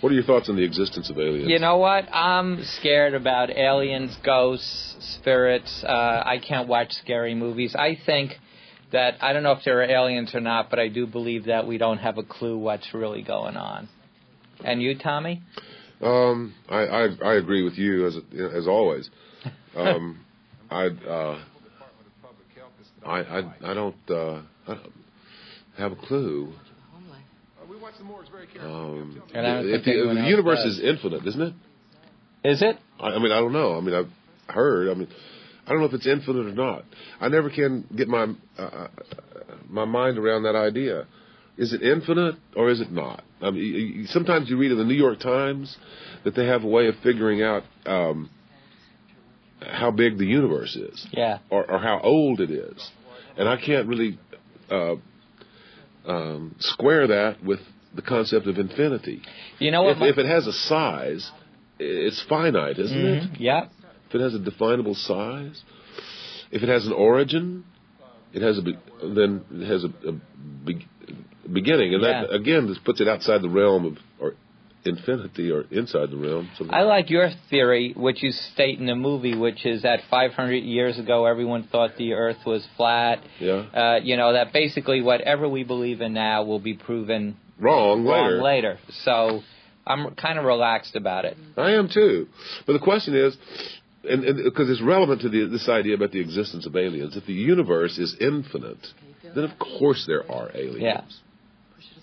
What 0.00 0.10
are 0.10 0.16
your 0.16 0.24
thoughts 0.24 0.48
on 0.48 0.56
the 0.56 0.64
existence 0.64 1.10
of 1.10 1.18
aliens? 1.18 1.48
You 1.48 1.60
know 1.60 1.76
what? 1.76 2.12
I'm 2.12 2.64
scared 2.64 3.14
about 3.14 3.50
aliens, 3.50 4.16
ghosts, 4.24 4.96
spirits. 5.20 5.84
Uh, 5.86 6.22
I 6.26 6.40
can't 6.46 6.66
watch 6.66 6.90
scary 6.94 7.36
movies. 7.36 7.76
I 7.76 7.96
think 8.04 8.32
that 8.90 9.14
I 9.20 9.32
don't 9.32 9.44
know 9.44 9.52
if 9.52 9.64
there 9.64 9.78
are 9.78 9.84
aliens 9.84 10.34
or 10.34 10.40
not, 10.40 10.70
but 10.70 10.80
I 10.80 10.88
do 10.88 11.06
believe 11.06 11.44
that 11.44 11.68
we 11.68 11.78
don't 11.78 11.98
have 11.98 12.18
a 12.18 12.24
clue 12.24 12.58
what's 12.58 12.92
really 12.92 13.22
going 13.22 13.56
on. 13.56 13.88
And 14.64 14.82
you, 14.82 14.98
Tommy? 14.98 15.40
Um, 16.02 16.54
I, 16.68 16.78
I 16.78 17.08
I 17.24 17.34
agree 17.34 17.62
with 17.62 17.74
you 17.74 18.06
as 18.06 18.16
as 18.54 18.66
always. 18.66 19.08
Um, 19.76 20.24
I 20.70 20.86
uh, 20.86 21.44
I 23.04 23.18
I 23.18 23.38
I 23.64 23.74
don't 23.74 23.94
uh, 24.10 24.40
I 24.66 24.74
don't 24.74 24.92
have 25.78 25.92
a 25.92 25.96
clue. 25.96 26.52
we 27.68 27.76
watched 27.78 27.98
the 27.98 28.04
morgues 28.04 28.28
very 28.30 28.46
carefully. 28.46 28.72
Um, 28.72 29.22
And 29.34 29.46
I 29.46 29.60
if 29.60 29.84
the, 29.84 29.92
the 30.14 30.28
universe 30.28 30.60
does. 30.64 30.78
is 30.78 30.84
infinite, 30.84 31.26
isn't 31.26 31.40
it? 31.42 31.54
Is 32.44 32.62
it? 32.62 32.76
I, 33.00 33.06
I 33.10 33.18
mean, 33.18 33.32
I 33.32 33.40
don't 33.40 33.52
know. 33.52 33.76
I 33.76 33.80
mean, 33.80 33.94
I've 33.94 34.10
heard. 34.52 34.88
I 34.90 34.94
mean, 34.94 35.08
I 35.66 35.70
don't 35.70 35.80
know 35.80 35.86
if 35.86 35.94
it's 35.94 36.06
infinite 36.06 36.46
or 36.46 36.54
not. 36.54 36.84
I 37.20 37.28
never 37.28 37.50
can 37.50 37.86
get 37.96 38.08
my 38.08 38.26
uh, 38.58 38.62
uh, 38.62 38.88
my 39.68 39.84
mind 39.84 40.18
around 40.18 40.42
that 40.42 40.56
idea. 40.56 41.06
Is 41.56 41.72
it 41.72 41.82
infinite 41.82 42.36
or 42.56 42.70
is 42.70 42.80
it 42.80 42.90
not? 42.90 43.22
I 43.40 43.50
mean, 43.50 44.06
sometimes 44.08 44.48
you 44.48 44.56
read 44.56 44.72
in 44.72 44.78
the 44.78 44.84
New 44.84 44.94
York 44.94 45.20
Times 45.20 45.76
that 46.24 46.34
they 46.34 46.46
have 46.46 46.64
a 46.64 46.66
way 46.66 46.86
of 46.86 46.94
figuring 47.02 47.42
out 47.42 47.62
um, 47.86 48.30
how 49.60 49.90
big 49.90 50.18
the 50.18 50.24
universe 50.26 50.74
is, 50.76 51.06
Yeah. 51.12 51.38
or, 51.50 51.70
or 51.70 51.78
how 51.78 52.00
old 52.02 52.40
it 52.40 52.50
is, 52.50 52.90
and 53.36 53.48
I 53.48 53.56
can't 53.56 53.86
really 53.86 54.18
uh, 54.70 54.94
um, 56.06 56.54
square 56.58 57.06
that 57.08 57.44
with 57.44 57.60
the 57.94 58.02
concept 58.02 58.46
of 58.46 58.58
infinity. 58.58 59.22
You 59.58 59.70
know 59.70 59.82
what? 59.82 59.96
If, 59.98 60.02
if 60.02 60.18
it 60.18 60.26
has 60.26 60.46
a 60.46 60.52
size, 60.52 61.30
it's 61.78 62.22
finite, 62.28 62.78
isn't 62.78 62.98
it? 62.98 63.22
Mhm, 63.24 63.36
Yeah. 63.38 63.66
If 64.08 64.14
it 64.16 64.20
has 64.20 64.34
a 64.34 64.38
definable 64.38 64.94
size, 64.94 65.62
if 66.50 66.62
it 66.62 66.68
has 66.68 66.86
an 66.86 66.92
origin, 66.92 67.64
it 68.32 68.42
has 68.42 68.58
a 68.58 68.62
be- 68.62 68.78
then 69.02 69.42
it 69.52 69.66
has 69.66 69.84
a, 69.84 69.88
a 70.08 70.12
be- 70.64 70.86
beginning, 71.50 71.94
and 71.94 72.04
that 72.04 72.30
again 72.32 72.66
this 72.66 72.78
puts 72.78 73.00
it 73.00 73.08
outside 73.08 73.42
the 73.42 73.48
realm 73.48 73.84
of 73.86 73.98
or 74.20 74.34
infinity 74.84 75.50
or 75.50 75.64
inside 75.70 76.10
the 76.10 76.16
realm. 76.16 76.48
something- 76.58 76.74
I 76.74 76.82
like 76.82 77.08
your 77.08 77.30
theory, 77.50 77.92
which 77.96 78.22
you 78.22 78.32
state 78.32 78.78
in 78.80 78.86
the 78.86 78.96
movie, 78.96 79.34
which 79.36 79.64
is 79.64 79.82
that 79.82 80.00
500 80.10 80.56
years 80.56 80.98
ago 80.98 81.24
everyone 81.26 81.62
thought 81.64 81.96
the 81.96 82.14
Earth 82.14 82.44
was 82.44 82.66
flat. 82.76 83.20
yeah, 83.38 83.62
Uh, 83.72 84.00
you 84.02 84.16
know 84.16 84.32
that 84.32 84.52
basically 84.52 85.00
whatever 85.00 85.48
we 85.48 85.62
believe 85.62 86.00
in 86.00 86.12
now 86.14 86.42
will 86.42 86.58
be 86.58 86.74
proven 86.74 87.36
wrong 87.60 88.04
wrong 88.04 88.24
later. 88.40 88.42
later. 88.42 88.78
So 89.04 89.42
I'm 89.86 90.14
kind 90.16 90.38
of 90.38 90.44
relaxed 90.44 90.96
about 90.96 91.24
it. 91.26 91.36
I 91.56 91.72
am 91.72 91.88
too, 91.88 92.28
but 92.66 92.72
the 92.74 92.78
question 92.80 93.14
is. 93.14 93.36
And 94.04 94.24
because 94.42 94.68
it's 94.68 94.80
relevant 94.80 95.20
to 95.20 95.28
the, 95.28 95.44
this 95.44 95.68
idea 95.68 95.94
about 95.94 96.10
the 96.10 96.18
existence 96.18 96.66
of 96.66 96.74
aliens, 96.74 97.16
if 97.16 97.24
the 97.24 97.32
universe 97.32 97.98
is 98.00 98.16
infinite, 98.20 98.84
then 99.32 99.44
of 99.44 99.56
course 99.60 100.06
there 100.06 100.28
are 100.28 100.50
aliens. 100.56 100.82
Yeah. 100.82 101.02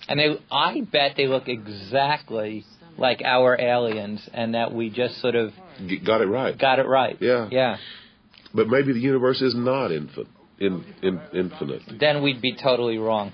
And 0.08 0.20
they, 0.20 0.40
I 0.52 0.82
bet 0.82 1.14
they 1.18 1.28
look 1.28 1.48
exactly 1.48 2.66
like 2.98 3.22
our 3.24 3.60
aliens, 3.60 4.28
and 4.34 4.56
that 4.56 4.74
we 4.74 4.90
just 4.90 5.22
sort 5.22 5.36
of 5.36 5.52
G- 5.88 6.00
got 6.00 6.22
it 6.22 6.26
right. 6.26 6.58
got 6.58 6.80
it 6.80 6.88
right. 6.88 7.18
Yeah. 7.22 7.48
Yeah. 7.52 7.78
But 8.54 8.68
maybe 8.68 8.94
the 8.94 9.00
universe 9.00 9.42
is 9.42 9.54
not 9.56 9.92
infin- 9.92 10.28
in, 10.60 10.84
in, 11.02 11.22
infinite. 11.34 11.84
Then 12.00 12.24
we'd 12.24 12.42
be 12.42 12.56
totally 12.56 12.98
wrong. 12.98 13.32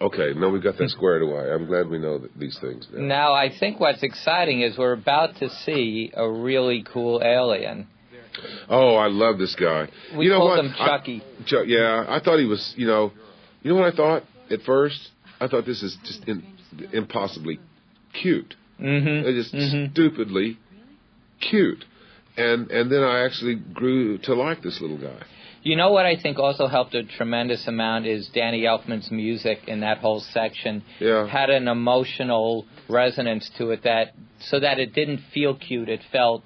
Okay, 0.00 0.32
now 0.34 0.48
we've 0.48 0.62
got 0.62 0.78
that 0.78 0.88
squared 0.88 1.22
away. 1.22 1.52
I'm 1.52 1.66
glad 1.66 1.88
we 1.88 1.98
know 1.98 2.18
that 2.18 2.36
these 2.38 2.58
things. 2.60 2.86
now. 2.92 3.00
Now 3.06 3.32
I 3.34 3.50
think 3.60 3.78
what's 3.78 4.02
exciting 4.02 4.62
is 4.62 4.76
we're 4.76 4.92
about 4.92 5.36
to 5.36 5.48
see 5.64 6.10
a 6.14 6.28
really 6.28 6.84
cool 6.92 7.20
alien. 7.22 7.86
Oh, 8.68 8.96
I 8.96 9.08
love 9.08 9.38
this 9.38 9.54
guy. 9.54 9.88
We 10.16 10.24
you 10.24 10.30
know 10.30 10.38
called 10.38 10.50
what? 10.58 10.64
him 10.64 10.74
I- 10.78 10.86
Chucky. 10.88 11.22
Yeah, 11.66 12.04
I 12.08 12.20
thought 12.20 12.38
he 12.38 12.46
was. 12.46 12.72
You 12.76 12.86
know, 12.86 13.12
you 13.62 13.72
know 13.74 13.80
what 13.80 13.92
I 13.92 13.96
thought 13.96 14.22
at 14.50 14.62
first? 14.62 14.98
I 15.42 15.48
thought 15.48 15.66
this 15.66 15.82
is 15.82 15.96
just 16.04 16.22
in, 16.28 16.44
impossibly 16.92 17.58
cute. 18.12 18.54
Mm-hmm. 18.80 19.28
Just 19.40 19.52
Mhm. 19.54 19.90
stupidly 19.92 20.56
cute. 21.40 21.84
And 22.36 22.70
and 22.70 22.90
then 22.90 23.02
I 23.02 23.24
actually 23.24 23.56
grew 23.56 24.18
to 24.18 24.34
like 24.34 24.62
this 24.62 24.80
little 24.80 24.98
guy. 24.98 25.20
You 25.64 25.76
know 25.76 25.90
what 25.92 26.06
I 26.06 26.16
think 26.16 26.38
also 26.38 26.66
helped 26.66 26.94
a 26.94 27.02
tremendous 27.04 27.68
amount 27.68 28.06
is 28.06 28.28
Danny 28.28 28.62
Elfman's 28.62 29.10
music 29.10 29.58
in 29.68 29.80
that 29.80 29.98
whole 29.98 30.20
section 30.20 30.82
Yeah. 30.98 31.26
had 31.26 31.50
an 31.50 31.68
emotional 31.68 32.66
resonance 32.88 33.48
to 33.58 33.70
it 33.70 33.82
that 33.82 34.14
so 34.40 34.58
that 34.60 34.78
it 34.78 34.92
didn't 34.94 35.20
feel 35.34 35.54
cute, 35.54 35.88
it 35.88 36.02
felt 36.10 36.42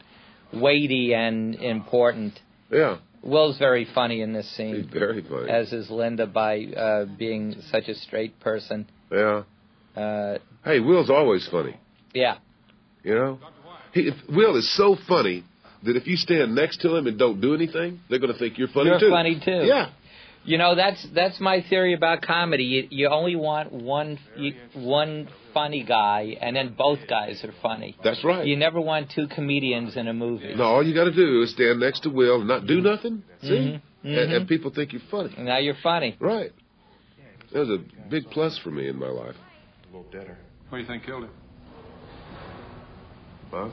weighty 0.52 1.14
and 1.14 1.54
important. 1.56 2.40
Yeah, 2.70 2.96
Will's 3.26 3.58
very 3.58 3.86
funny 3.94 4.20
in 4.22 4.32
this 4.32 4.46
he's 4.48 4.56
scene, 4.56 4.88
very 4.92 5.22
funny. 5.22 5.50
as 5.50 5.72
is 5.72 5.90
Linda 5.90 6.26
by 6.26 6.64
uh, 6.64 7.04
being 7.18 7.56
such 7.70 7.88
a 7.88 7.94
straight 7.94 8.38
person. 8.40 8.86
yeah. 9.10 9.42
Uh, 9.96 10.38
Hey, 10.64 10.80
Will's 10.80 11.10
always 11.10 11.46
funny. 11.48 11.76
yeah, 12.12 12.38
You 13.04 13.14
know, 13.14 13.38
he, 13.92 14.10
Will 14.28 14.56
is 14.56 14.68
so 14.76 14.96
funny 15.08 15.44
that 15.84 15.96
if 15.96 16.06
you 16.06 16.16
stand 16.16 16.54
next 16.54 16.80
to 16.82 16.94
him 16.96 17.06
and 17.06 17.16
don't 17.18 17.40
do 17.40 17.54
anything, 17.54 18.00
they're 18.10 18.18
going 18.18 18.32
to 18.32 18.38
think 18.38 18.58
you're 18.58 18.68
funny 18.68 18.90
You're 18.90 18.98
too. 19.00 19.10
funny, 19.10 19.40
too. 19.42 19.62
Yeah. 19.64 19.90
You 20.46 20.58
know 20.58 20.74
that's 20.74 21.06
that's 21.14 21.38
my 21.40 21.62
theory 21.68 21.92
about 21.94 22.22
comedy. 22.22 22.64
You, 22.64 22.88
you 22.90 23.08
only 23.08 23.36
want 23.36 23.72
one 23.72 24.18
you, 24.36 24.54
one 24.74 25.28
funny 25.52 25.82
guy, 25.84 26.36
and 26.40 26.54
then 26.56 26.74
both 26.76 27.00
guys 27.08 27.42
are 27.44 27.52
funny. 27.62 27.96
That's 28.04 28.22
right. 28.24 28.46
You 28.46 28.56
never 28.56 28.80
want 28.80 29.10
two 29.14 29.26
comedians 29.28 29.96
in 29.96 30.08
a 30.08 30.12
movie. 30.14 30.54
No, 30.54 30.64
all 30.64 30.86
you 30.86 30.94
got 30.94 31.04
to 31.04 31.14
do 31.14 31.42
is 31.42 31.50
stand 31.52 31.80
next 31.80 32.00
to 32.04 32.10
Will 32.10 32.36
and 32.40 32.48
not 32.48 32.66
do 32.66 32.80
nothing. 32.80 33.22
See, 33.42 33.48
Mhm, 33.48 33.80
And, 34.04 34.32
and 34.32 34.48
people 34.48 34.70
think 34.70 34.92
you're 34.92 35.02
funny. 35.10 35.34
Now 35.38 35.58
you're 35.58 35.74
funny. 35.82 36.16
Right. 36.20 36.52
That 37.52 37.60
was 37.60 37.70
a 37.70 37.78
big 38.08 38.30
plus 38.30 38.58
for 38.58 38.70
me 38.70 38.88
in 38.88 38.96
my 38.98 39.08
life. 39.08 39.34
A 39.84 39.96
little 39.96 40.10
deader. 40.12 40.36
What 40.68 40.78
do 40.78 40.82
you 40.82 40.88
think 40.88 41.04
killed 41.04 41.24
him? 41.24 41.30
Bug? 43.50 43.72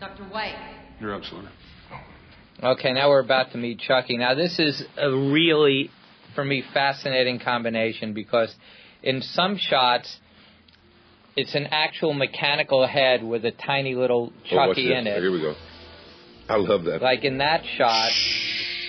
Dr. 0.00 0.24
White. 0.24 0.56
You're 1.00 1.14
up, 1.14 1.22
Sawyer. 1.24 1.50
Okay, 2.62 2.92
now 2.92 3.10
we're 3.10 3.20
about 3.20 3.52
to 3.52 3.58
meet 3.58 3.80
Chucky. 3.80 4.16
Now 4.16 4.34
this 4.34 4.58
is 4.58 4.82
a 4.96 5.10
really, 5.10 5.90
for 6.34 6.44
me, 6.44 6.62
fascinating 6.72 7.38
combination 7.38 8.14
because 8.14 8.54
in 9.02 9.20
some 9.20 9.58
shots, 9.58 10.16
it's 11.36 11.54
an 11.54 11.66
actual 11.70 12.14
mechanical 12.14 12.86
head 12.86 13.22
with 13.22 13.44
a 13.44 13.50
tiny 13.50 13.94
little 13.94 14.32
Oh, 14.46 14.48
Chucky 14.68 14.88
this. 14.88 14.98
in 14.98 15.06
it. 15.06 15.20
Here 15.20 15.30
we 15.30 15.40
go. 15.42 15.54
I 16.48 16.56
love 16.56 16.84
that. 16.84 17.02
Like 17.02 17.24
in 17.24 17.38
that 17.38 17.62
shot, 17.76 18.10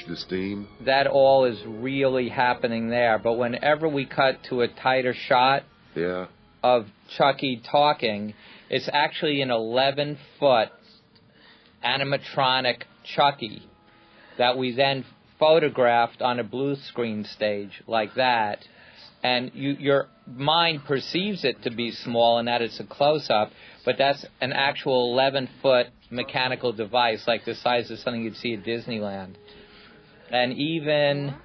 the 0.07 0.15
steam. 0.15 0.68
that 0.86 1.07
all 1.07 1.43
is 1.43 1.61
really 1.65 2.30
happening 2.30 2.88
there. 2.89 3.20
But 3.20 3.34
whenever 3.34 3.89
we 3.89 4.05
cut 4.05 4.38
to 4.49 4.61
a 4.61 4.70
tighter 4.70 5.13
shot 5.28 5.63
Yeah. 5.93 6.28
of 6.63 6.86
Chucky 7.18 7.61
talking, 7.70 8.34
it's 8.70 8.89
actually 8.93 9.41
an 9.41 9.51
11 9.51 10.18
foot 10.39 10.70
animatronic 11.84 12.84
Chucky 13.16 13.64
that 14.38 14.58
we 14.58 14.72
then 14.76 15.05
photographed 15.39 16.22
on 16.22 16.39
a 16.39 16.43
blue 16.43 16.76
screen 16.76 17.26
stage 17.26 17.82
like 17.88 18.14
that. 18.16 18.60
And 19.24 19.51
you, 19.53 19.72
your 19.72 20.08
mind 20.28 20.86
perceives 20.86 21.43
it 21.43 21.64
to 21.64 21.72
be 21.72 21.91
small 21.91 22.38
and 22.38 22.47
that 22.47 22.62
it's 22.62 22.80
a 22.80 22.84
close 22.84 23.30
up, 23.30 23.51
but 23.86 23.95
that's 23.97 24.26
an 24.41 24.53
actual 24.53 25.12
11 25.14 25.49
foot 25.62 25.88
mechanical 26.10 26.72
device, 26.72 27.24
like 27.28 27.43
the 27.45 27.55
size 27.55 27.89
of 27.91 27.99
something 27.99 28.24
you'd 28.24 28.36
see 28.38 28.53
at 28.53 28.64
Disneyland. 28.64 29.36
And 30.32 30.53
even 30.53 31.36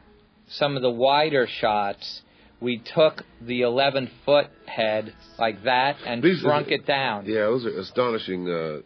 some 0.48 0.76
of 0.76 0.82
the 0.82 0.90
wider 0.90 1.46
shots, 1.46 2.22
we 2.60 2.78
took 2.94 3.22
the 3.40 3.62
11 3.62 4.10
foot 4.24 4.46
head 4.66 5.14
like 5.38 5.64
that 5.64 5.96
and 6.06 6.22
These 6.22 6.38
are- 6.38 6.48
shrunk 6.48 6.68
it 6.70 6.86
down. 6.86 7.24
Yeah, 7.26 7.46
those 7.46 7.64
are 7.66 7.78
astonishing 7.78 8.48
uh, 8.48 8.80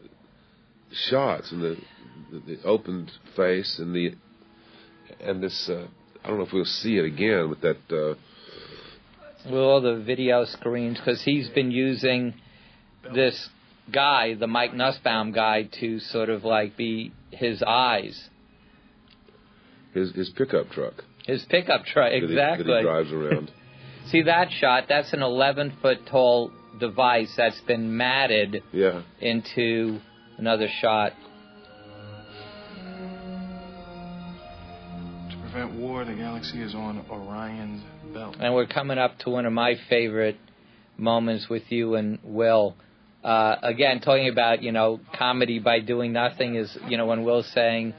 shots, 1.11 1.51
and 1.53 1.61
the, 1.61 1.77
the 2.31 2.39
the 2.57 2.63
opened 2.65 3.11
face 3.37 3.79
and 3.79 3.95
the 3.95 4.15
and 5.21 5.43
this. 5.43 5.69
Uh, 5.71 5.87
I 6.25 6.29
don't 6.29 6.39
know 6.39 6.45
if 6.45 6.53
we'll 6.53 6.65
see 6.65 6.97
it 6.99 7.05
again 7.05 7.49
with 7.49 7.61
that. 7.61 7.79
Uh, 7.91 8.15
with 9.45 9.61
all 9.61 9.81
the 9.81 10.03
video 10.05 10.45
screens 10.45 10.99
because 10.99 11.23
he's 11.23 11.49
been 11.51 11.71
using 11.71 12.35
this 13.15 13.49
guy, 13.93 14.35
the 14.35 14.49
Mike 14.49 14.75
Nussbaum 14.75 15.31
guy, 15.33 15.69
to 15.81 16.01
sort 16.01 16.29
of 16.31 16.45
like 16.45 16.77
be 16.77 17.13
his 17.31 17.63
eyes, 17.63 18.29
his 19.95 20.13
his 20.15 20.31
pickup 20.31 20.71
truck 20.71 21.05
his 21.27 21.45
pickup 21.49 21.85
truck. 21.85 22.11
that 22.13 22.19
he- 22.19 22.25
Exactly. 22.25 22.67
that 22.67 22.79
he 22.79 22.83
drives 22.83 23.13
around. 23.13 23.51
See 24.11 24.23
that 24.23 24.49
shot? 24.53 24.85
That's 24.89 25.13
an 25.13 25.23
11 25.23 25.79
foot 25.83 26.07
tall 26.07 26.53
device 26.79 27.33
that's 27.37 27.61
been 27.63 27.97
matted 27.97 28.63
yeah, 28.73 29.03
into 29.21 29.99
another 30.39 30.69
shot. 30.81 31.13
Prevent 35.57 35.81
war, 35.81 36.05
the 36.05 36.13
galaxy 36.13 36.61
is 36.61 36.75
on 36.75 37.03
Orion's 37.11 37.83
belt. 38.13 38.37
And 38.39 38.55
we're 38.55 38.67
coming 38.67 38.99
up 38.99 39.19
to 39.21 39.31
one 39.31 39.47
of 39.47 39.55
my 39.55 39.75
favorite 39.89 40.37
moments 40.99 41.47
with 41.49 41.63
you 41.71 41.95
and 41.95 42.19
Will. 42.23 42.77
Uh, 43.25 43.57
again, 43.63 44.01
talking 44.01 44.29
about 44.29 44.63
you 44.63 44.71
know 44.71 45.01
comedy 45.19 45.59
by 45.59 45.81
doing 45.81 46.13
nothing 46.13 46.57
is 46.57 46.77
you 46.89 46.99
know 46.99 47.07
when 47.07 47.25
Will's 47.25 47.51
saying, 47.55 47.95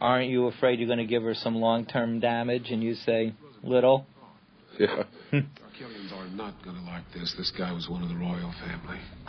"Aren't 0.00 0.30
you 0.30 0.46
afraid 0.46 0.80
you're 0.80 0.88
going 0.88 0.98
to 0.98 1.06
give 1.06 1.22
her 1.22 1.34
some 1.34 1.56
long-term 1.56 2.18
damage?" 2.18 2.70
and 2.70 2.82
you 2.82 2.94
say, 2.94 3.32
"Little." 3.62 4.04
yeah. 4.78 5.04
Killians 5.32 6.12
are 6.12 6.28
not 6.28 6.54
going 6.64 6.76
to 6.76 6.82
like 6.82 7.04
this. 7.14 7.34
This 7.38 7.52
guy 7.56 7.72
was 7.72 7.88
one 7.88 8.02
of 8.02 8.08
the 8.08 8.16
royal 8.16 8.52
family. 8.66 8.98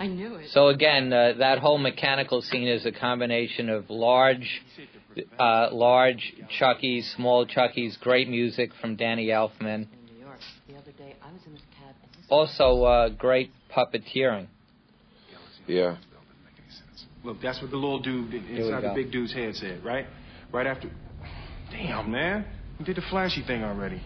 I 0.00 0.06
knew 0.06 0.36
it. 0.36 0.50
So 0.50 0.68
again, 0.68 1.12
uh, 1.12 1.34
that 1.38 1.58
whole 1.58 1.78
mechanical 1.78 2.40
scene 2.42 2.68
is 2.68 2.86
a 2.86 2.92
combination 2.92 3.68
of 3.68 3.90
large, 3.90 4.62
uh, 5.38 5.68
large 5.72 6.34
Chuckies, 6.60 7.14
small 7.14 7.46
Chuckies, 7.46 7.98
great 8.00 8.28
music 8.28 8.70
from 8.80 8.96
Danny 8.96 9.28
Elfman. 9.28 9.60
In 9.60 9.88
New 10.06 10.20
York. 10.20 10.38
The 10.68 10.76
other 10.76 10.92
day, 10.92 11.16
I 11.22 11.32
was 11.32 11.40
in 11.46 11.52
this 11.52 11.62
cab 11.78 11.94
and 12.02 12.12
this 12.12 12.26
Also, 12.28 12.84
uh, 12.84 13.08
great 13.10 13.50
puppeteering. 13.74 14.48
Yeah. 15.66 15.96
Look, 17.24 17.42
that's 17.42 17.60
what 17.60 17.70
the 17.70 17.76
little 17.76 18.00
dude 18.00 18.32
inside 18.32 18.82
the 18.82 18.92
big 18.94 19.12
dude's 19.12 19.32
head 19.32 19.54
said, 19.54 19.84
right? 19.84 20.06
Right 20.52 20.66
after. 20.66 20.90
Damn, 21.70 22.10
man. 22.10 22.46
You 22.78 22.84
did 22.84 22.96
the 22.96 23.02
flashy 23.10 23.44
thing 23.44 23.62
already. 23.62 24.00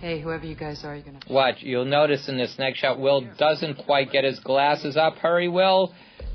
Hey, 0.00 0.20
whoever 0.20 0.46
you 0.46 0.54
guys 0.54 0.82
are, 0.84 0.94
you're 0.94 1.04
gonna. 1.04 1.20
Watch, 1.28 1.56
you'll 1.58 1.84
notice 1.84 2.28
in 2.28 2.38
this 2.38 2.56
next 2.58 2.78
shot, 2.78 2.98
Will 2.98 3.26
doesn't 3.36 3.84
quite 3.84 4.10
get 4.10 4.24
his 4.24 4.40
glasses 4.40 4.96
up. 4.96 5.16
Hurry, 5.16 5.48
Will. 5.48 5.92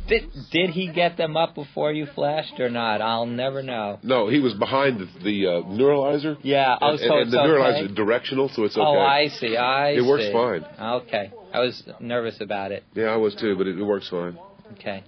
Did, 0.08 0.30
did 0.52 0.70
he 0.70 0.92
get 0.92 1.18
them 1.18 1.36
up 1.36 1.56
before 1.56 1.92
you 1.92 2.06
flashed 2.06 2.60
or 2.60 2.70
not? 2.70 3.02
I'll 3.02 3.26
never 3.26 3.64
know. 3.64 4.00
No, 4.04 4.28
he 4.28 4.40
was 4.40 4.54
behind 4.54 5.00
the, 5.00 5.06
the 5.24 5.48
uh, 5.48 5.52
neuralizer. 5.64 6.38
Yeah, 6.44 6.78
oh, 6.80 6.92
and, 6.92 7.00
so 7.00 7.06
and, 7.06 7.14
and 7.14 7.22
it's 7.24 7.32
the 7.32 7.40
okay. 7.40 7.50
neuralizer 7.50 7.90
is 7.90 7.96
directional, 7.96 8.50
so 8.50 8.64
it's 8.66 8.78
okay. 8.78 8.86
Oh, 8.86 9.00
I 9.00 9.28
see, 9.30 9.58
I 9.58 9.90
It 9.92 10.02
see. 10.02 10.08
works 10.08 10.26
fine. 10.32 10.66
Okay. 10.80 11.32
I 11.54 11.60
was 11.60 11.84
nervous 12.00 12.40
about 12.40 12.72
it. 12.72 12.84
Yeah, 12.94 13.06
I 13.06 13.16
was 13.18 13.34
too, 13.36 13.56
but 13.58 13.66
it, 13.66 13.80
it 13.80 13.84
works 13.84 14.10
fine. 14.10 14.38
Okay. 14.74 15.04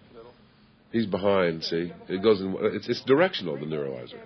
He's 0.92 1.06
behind. 1.06 1.64
See, 1.64 1.92
it 2.08 2.24
goes 2.24 2.40
in. 2.42 2.56
It's 2.60 2.88
it's 2.88 3.02
directional. 3.04 3.58
The 3.58 3.66
neuralizer. 3.66 4.18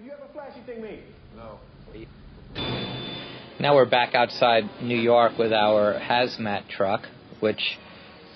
Now 3.59 3.75
we're 3.75 3.85
back 3.89 4.15
outside 4.15 4.63
New 4.81 4.97
York 4.97 5.37
with 5.37 5.51
our 5.53 5.93
hazmat 5.99 6.67
truck, 6.69 7.01
which, 7.39 7.77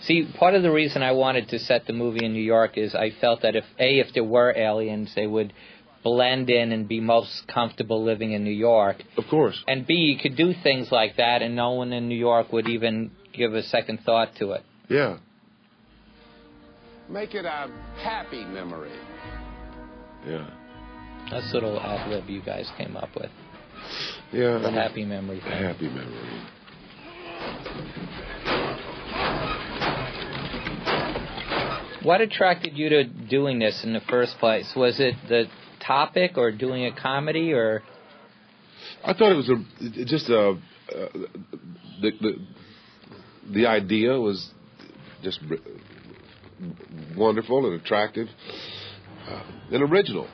see, 0.05 0.27
part 0.37 0.55
of 0.55 0.63
the 0.63 0.71
reason 0.71 1.03
I 1.03 1.11
wanted 1.11 1.49
to 1.49 1.59
set 1.59 1.85
the 1.87 1.93
movie 1.93 2.25
in 2.25 2.33
New 2.33 2.41
York 2.43 2.77
is 2.77 2.95
I 2.95 3.11
felt 3.21 3.41
that 3.41 3.55
if, 3.55 3.65
A, 3.79 3.99
if 3.99 4.13
there 4.13 4.23
were 4.23 4.53
aliens, 4.55 5.11
they 5.15 5.27
would 5.27 5.53
blend 6.03 6.49
in 6.49 6.71
and 6.71 6.87
be 6.87 6.99
most 6.99 7.47
comfortable 7.47 8.03
living 8.03 8.31
in 8.33 8.43
New 8.43 8.51
York. 8.51 8.97
Of 9.17 9.25
course. 9.29 9.61
And 9.67 9.87
B, 9.87 9.93
you 9.95 10.17
could 10.19 10.37
do 10.37 10.53
things 10.63 10.89
like 10.91 11.17
that 11.17 11.41
and 11.41 11.55
no 11.55 11.71
one 11.71 11.91
in 11.93 12.07
New 12.07 12.17
York 12.17 12.53
would 12.53 12.67
even 12.69 13.11
give 13.33 13.53
a 13.53 13.63
second 13.63 13.99
thought 14.05 14.29
to 14.39 14.51
it. 14.51 14.63
Yeah. 14.89 15.17
Make 17.09 17.33
it 17.33 17.45
a 17.45 17.69
happy 18.01 18.43
memory. 18.45 18.91
Yeah. 20.27 20.49
That's 21.31 21.49
a 21.51 21.55
little 21.55 21.79
ad 21.79 22.09
lib 22.09 22.29
you 22.29 22.41
guys 22.41 22.69
came 22.77 22.95
up 22.95 23.09
with. 23.15 23.31
Yeah. 24.31 24.59
The 24.59 24.67
I 24.67 24.71
mean, 24.71 24.73
happy 24.73 25.05
memory 25.05 25.39
a 25.39 25.43
thing. 25.43 25.51
happy 25.51 25.89
memory. 25.89 26.41
What 32.05 32.21
attracted 32.21 32.77
you 32.77 32.89
to 32.89 33.03
doing 33.03 33.57
this 33.57 33.83
in 33.83 33.91
the 33.91 33.99
first 33.99 34.37
place? 34.37 34.71
Was 34.75 34.99
it 34.99 35.15
the 35.27 35.45
topic 35.85 36.37
or 36.37 36.51
doing 36.51 36.85
a 36.85 36.91
comedy 36.95 37.51
or 37.51 37.81
I 39.03 39.13
thought 39.13 39.31
it 39.31 39.35
was 39.35 39.49
a 39.49 40.05
just 40.05 40.29
a 40.29 40.51
uh, 40.51 40.55
the 42.01 42.11
the 42.21 42.33
the 43.51 43.65
idea 43.65 44.11
was 44.19 44.51
just 45.23 45.39
wonderful 47.17 47.65
and 47.65 47.81
attractive 47.81 48.27
uh, 49.27 49.43
and 49.71 49.91
original. 49.91 50.27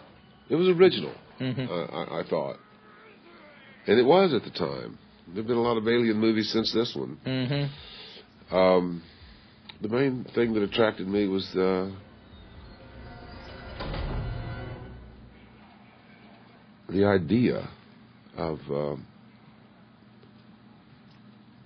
It 0.49 0.55
was 0.55 0.67
original. 0.67 1.13
Mhm. 1.39 1.69
Uh, 1.69 1.95
I, 1.95 2.19
I 2.19 2.24
thought, 2.30 2.57
and 3.88 3.97
it 3.97 4.05
was 4.05 4.34
at 4.34 4.43
the 4.43 4.51
time. 4.51 4.99
There've 5.34 5.47
been 5.47 5.55
a 5.55 5.61
lot 5.61 5.78
of 5.78 5.88
alien 5.88 6.17
movies 6.17 6.51
since 6.51 6.74
this 6.74 6.93
one. 6.95 7.17
Mhm. 7.26 7.69
Um, 8.53 9.03
the 9.82 9.90
main 9.90 10.26
thing 10.36 10.54
that 10.54 10.62
attracted 10.62 11.08
me 11.08 11.28
was 11.28 11.48
uh, 11.56 11.90
the 16.90 17.06
idea 17.06 17.68
of 18.38 18.60
um, 18.70 19.08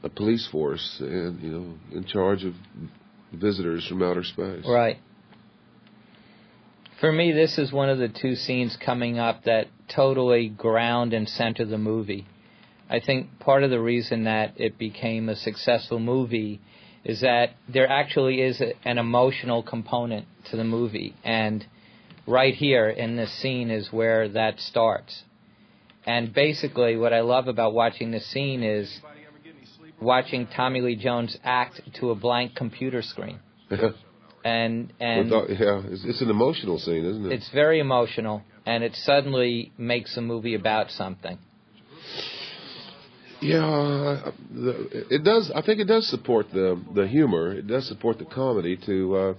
a 0.03 0.09
police 0.09 0.47
force 0.51 0.97
and 0.99 1.41
you 1.41 1.49
know 1.49 1.73
in 1.91 2.05
charge 2.05 2.43
of 2.43 2.53
visitors 3.33 3.85
from 3.87 4.01
outer 4.01 4.23
space. 4.23 4.65
Right. 4.67 4.97
For 7.01 7.11
me, 7.11 7.33
this 7.33 7.57
is 7.57 7.73
one 7.73 7.89
of 7.89 7.97
the 7.97 8.07
two 8.07 8.35
scenes 8.35 8.77
coming 8.83 9.19
up 9.19 9.43
that 9.43 9.67
totally 9.93 10.47
ground 10.47 11.13
and 11.13 11.27
center 11.27 11.65
the 11.65 11.77
movie. 11.77 12.25
I 12.89 13.01
think 13.01 13.39
part 13.39 13.63
of 13.63 13.69
the 13.69 13.81
reason 13.81 14.23
that 14.23 14.53
it 14.55 14.77
became 14.77 15.27
a 15.27 15.35
successful 15.35 15.99
movie 15.99 16.61
is 17.05 17.21
that 17.21 17.51
there 17.71 17.87
actually 17.87 18.41
is 18.41 18.59
a, 18.59 18.73
an 18.83 18.97
emotional 18.97 19.61
component 19.61 20.25
to 20.49 20.57
the 20.57 20.63
movie. 20.63 21.13
And 21.23 21.65
right 22.27 22.53
here 22.53 22.89
in 22.89 23.15
this 23.15 23.31
scene 23.41 23.69
is 23.69 23.89
where 23.91 24.27
that 24.29 24.59
starts. 24.59 25.23
And 26.05 26.33
basically, 26.33 26.97
what 26.97 27.13
I 27.13 27.21
love 27.21 27.47
about 27.47 27.73
watching 27.73 28.11
this 28.11 28.25
scene 28.31 28.63
is 28.63 28.99
watching 30.01 30.47
Tommy 30.47 30.81
Lee 30.81 30.95
Jones 30.95 31.37
act 31.43 31.79
to 31.99 32.09
a 32.09 32.15
blank 32.15 32.55
computer 32.55 33.01
screen. 33.01 33.39
And 34.45 34.93
and 34.99 35.31
Without- 35.31 35.49
yeah, 35.49 35.81
it's, 35.89 36.05
it's 36.05 36.21
an 36.21 36.29
emotional 36.29 36.77
scene, 36.77 37.03
isn't 37.03 37.25
it? 37.25 37.31
it's 37.31 37.49
very 37.49 37.79
emotional, 37.79 38.43
and 38.63 38.83
it 38.83 38.95
suddenly 38.95 39.71
makes 39.75 40.15
a 40.17 40.21
movie 40.21 40.53
about 40.53 40.91
something. 40.91 41.39
Yeah, 43.41 44.31
the, 44.53 45.05
it 45.09 45.23
does. 45.23 45.51
I 45.53 45.61
think 45.61 45.79
it 45.79 45.85
does 45.85 46.07
support 46.07 46.47
the 46.51 46.81
the 46.93 47.07
humor. 47.07 47.51
It 47.53 47.67
does 47.67 47.87
support 47.87 48.17
the 48.17 48.25
comedy 48.25 48.77
to 48.85 49.15
uh, 49.15 49.33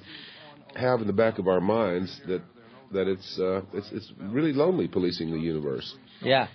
have 0.75 1.01
in 1.01 1.07
the 1.07 1.13
back 1.13 1.39
of 1.39 1.49
our 1.49 1.61
minds 1.61 2.21
that 2.27 2.43
that 2.93 3.09
it's 3.09 3.39
uh, 3.39 3.63
it's 3.73 3.91
it's 3.93 4.13
really 4.21 4.53
lonely 4.53 4.89
policing 4.89 5.31
the 5.31 5.39
universe. 5.39 5.97
Yeah. 6.21 6.49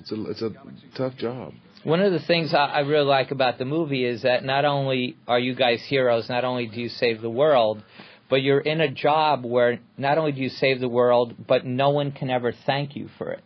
It's 0.00 0.12
a 0.12 0.30
it's 0.30 0.42
a 0.42 0.50
tough 0.96 1.16
job. 1.16 1.54
One 1.84 2.00
of 2.00 2.12
the 2.12 2.18
things 2.18 2.52
I, 2.52 2.66
I 2.66 2.78
really 2.80 3.04
like 3.04 3.30
about 3.30 3.58
the 3.58 3.64
movie 3.64 4.04
is 4.04 4.22
that 4.22 4.44
not 4.44 4.64
only 4.64 5.16
are 5.28 5.38
you 5.38 5.54
guys 5.54 5.82
heroes, 5.86 6.28
not 6.28 6.44
only 6.44 6.66
do 6.66 6.80
you 6.80 6.88
save 6.88 7.20
the 7.20 7.30
world, 7.30 7.82
but 8.28 8.42
you're 8.42 8.60
in 8.60 8.80
a 8.80 8.90
job 8.90 9.44
where 9.44 9.78
not 9.96 10.18
only 10.18 10.32
do 10.32 10.40
you 10.40 10.48
save 10.48 10.80
the 10.80 10.88
world, 10.88 11.34
but 11.46 11.64
no 11.64 11.90
one 11.90 12.12
can 12.12 12.28
ever 12.28 12.52
thank 12.52 12.96
you 12.96 13.08
for 13.18 13.30
it 13.30 13.42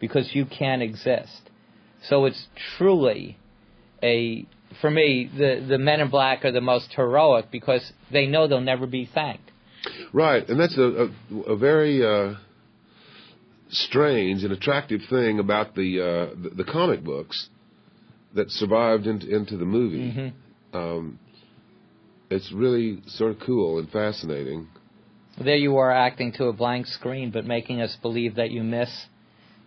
because 0.00 0.30
you 0.34 0.46
can't 0.46 0.82
exist. 0.82 1.50
So 2.08 2.24
it's 2.24 2.46
truly 2.76 3.38
a, 4.02 4.46
for 4.80 4.90
me, 4.90 5.30
the, 5.32 5.64
the 5.68 5.78
men 5.78 6.00
in 6.00 6.10
black 6.10 6.44
are 6.44 6.52
the 6.52 6.60
most 6.60 6.92
heroic 6.94 7.50
because 7.50 7.92
they 8.10 8.26
know 8.26 8.48
they'll 8.48 8.60
never 8.60 8.86
be 8.86 9.08
thanked. 9.12 9.50
Right, 10.12 10.48
and 10.48 10.60
that's 10.60 10.76
a 10.76 11.08
a, 11.32 11.40
a 11.52 11.56
very 11.56 12.04
uh, 12.04 12.34
strange 13.70 14.44
and 14.44 14.52
attractive 14.52 15.00
thing 15.10 15.38
about 15.38 15.74
the, 15.74 16.00
uh, 16.00 16.34
the 16.40 16.50
the 16.50 16.64
comic 16.64 17.02
books 17.02 17.48
that 18.34 18.50
survived 18.50 19.06
into 19.06 19.34
into 19.34 19.56
the 19.56 19.64
movie. 19.64 20.12
Mm-hmm. 20.12 20.76
Um, 20.76 21.18
it's 22.30 22.52
really 22.52 23.02
sort 23.06 23.32
of 23.32 23.40
cool 23.40 23.78
and 23.78 23.90
fascinating. 23.90 24.68
There 25.42 25.56
you 25.56 25.76
are 25.78 25.90
acting 25.90 26.32
to 26.34 26.44
a 26.44 26.52
blank 26.52 26.86
screen, 26.86 27.30
but 27.30 27.44
making 27.44 27.80
us 27.80 27.96
believe 28.00 28.36
that 28.36 28.50
you 28.50 28.62
miss 28.62 29.06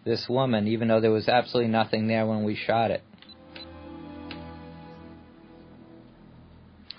this 0.06 0.28
woman, 0.30 0.68
even 0.68 0.88
though 0.88 1.02
there 1.02 1.12
was 1.12 1.28
absolutely 1.28 1.72
nothing 1.72 2.08
there 2.08 2.26
when 2.26 2.44
we 2.44 2.56
shot 2.56 2.92
it. 2.92 3.02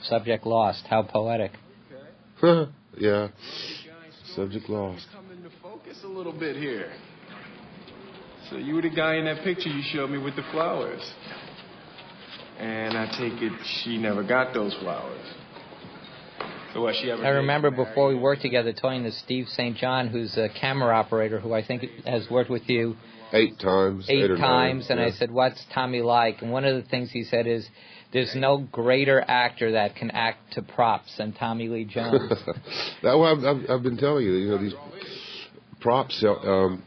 Subject 0.03 0.45
lost. 0.45 0.85
How 0.89 1.03
poetic. 1.03 1.53
yeah. 2.99 3.29
Subject 4.35 4.69
lost. 4.69 5.07
Come 5.15 5.31
into 5.31 5.51
focus 5.63 5.99
a 6.05 6.09
little 6.09 6.39
bit 6.39 6.57
here. 6.57 6.93
So 8.51 8.57
you 8.57 8.75
were 8.75 8.83
the 8.83 8.91
guy 8.91 9.17
in 9.17 9.25
that 9.25 9.43
picture 9.43 9.69
you 9.69 9.83
showed 9.93 10.11
me 10.11 10.19
with 10.19 10.37
the 10.37 10.45
flowers. 10.53 11.03
And 12.59 12.97
I 12.97 13.07
take 13.07 13.43
it 13.43 13.53
she 13.83 13.99
never 13.99 14.23
got 14.23 14.55
those 14.55 14.75
flowers. 14.81 15.27
So 16.39 16.41
what 16.41 16.41
she 16.41 16.65
ever 16.65 16.66
I 17.25 17.29
remember 17.29 17.71
before 17.71 18.09
we 18.09 18.15
worked 18.15 18.43
together 18.43 18.73
talking 18.73 19.05
to 19.05 19.13
Steve 19.13 19.49
St. 19.49 19.77
John, 19.77 20.09
who's 20.09 20.37
a 20.37 20.49
camera 20.49 20.95
operator 20.95 21.41
who 21.41 21.53
I 21.53 21.65
think 21.65 21.85
has 22.05 22.29
worked 22.31 22.51
with 22.51 22.69
you 22.69 22.97
Eight 23.33 23.59
times. 23.59 24.07
eight, 24.09 24.31
or 24.31 24.39
nine, 24.39 24.41
times, 24.41 24.87
and 24.89 25.01
I 25.01 25.11
said, 25.11 25.33
"What's 25.33 25.65
Tommy 25.75 26.01
like?" 26.01 26.43
And 26.43 26.53
one 26.53 26.65
of 26.65 26.77
the 26.77 26.89
things 26.89 27.11
he 27.11 27.25
said 27.25 27.49
is, 27.49 27.69
"There's 28.13 28.37
no 28.37 28.59
greater 28.59 29.21
actor 29.21 29.73
that 29.73 29.97
can 29.97 30.13
act 30.13 30.53
to 30.53 30.63
props 30.63 31.17
than 31.17 31.33
Tommy 31.33 31.67
Lee 31.67 31.85
Jones." 31.85 32.31
that 33.03 33.19
well, 33.19 33.25
I've, 33.25 33.45
I've, 33.45 33.71
I've 33.71 33.83
been 33.83 33.97
telling 33.97 34.25
you, 34.25 34.35
you 34.35 34.51
know, 34.51 34.59
these 34.59 34.75
props. 35.81 36.25
Um, 36.25 36.83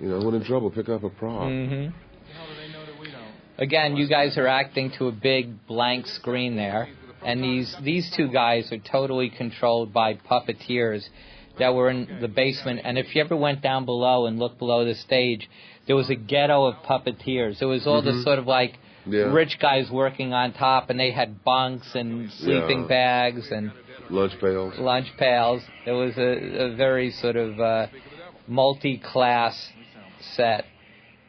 you 0.00 0.08
know, 0.08 0.24
when 0.24 0.34
in 0.34 0.44
trouble, 0.44 0.70
pick 0.70 0.88
up 0.88 1.04
a 1.04 1.10
prop. 1.10 1.48
hmm 1.48 1.88
Again, 3.58 3.96
you 3.96 4.08
guys 4.08 4.36
are 4.38 4.48
acting 4.48 4.90
to 4.98 5.06
a 5.06 5.12
big 5.12 5.66
blank 5.68 6.06
screen 6.08 6.56
there, 6.56 6.88
and 7.24 7.42
these 7.42 7.74
these 7.82 8.10
two 8.16 8.28
guys 8.28 8.70
are 8.72 8.78
totally 8.78 9.30
controlled 9.30 9.92
by 9.92 10.14
puppeteers 10.14 11.08
that 11.58 11.74
were 11.74 11.90
in 11.90 12.18
the 12.20 12.28
basement. 12.28 12.80
And 12.84 12.98
if 12.98 13.14
you 13.14 13.22
ever 13.22 13.36
went 13.36 13.60
down 13.60 13.84
below 13.84 14.26
and 14.26 14.38
looked 14.38 14.58
below 14.58 14.84
the 14.84 14.94
stage, 14.94 15.48
there 15.86 15.96
was 15.96 16.08
a 16.10 16.14
ghetto 16.14 16.64
of 16.66 16.76
puppeteers. 16.84 17.60
It 17.60 17.66
was 17.66 17.86
all 17.86 18.00
Mhm. 18.02 18.04
the 18.04 18.22
sort 18.22 18.38
of 18.38 18.46
like 18.46 18.78
Yeah. 19.06 19.32
rich 19.32 19.58
guys 19.58 19.90
working 19.90 20.32
on 20.32 20.52
top, 20.52 20.88
and 20.90 20.98
they 20.98 21.10
had 21.10 21.44
bunks 21.44 21.94
and 21.94 22.30
sleeping 22.32 22.82
Yeah. 22.82 22.86
bags 22.86 23.50
and 23.50 23.72
Lunch 24.08 24.38
pails. 24.40 24.78
lunch 24.78 25.16
pails. 25.16 25.62
It 25.84 25.92
was 25.92 26.16
a, 26.16 26.66
a 26.66 26.70
very 26.70 27.10
sort 27.10 27.36
of 27.36 27.60
uh, 27.60 27.86
multi-class 28.48 29.72
set. 30.20 30.64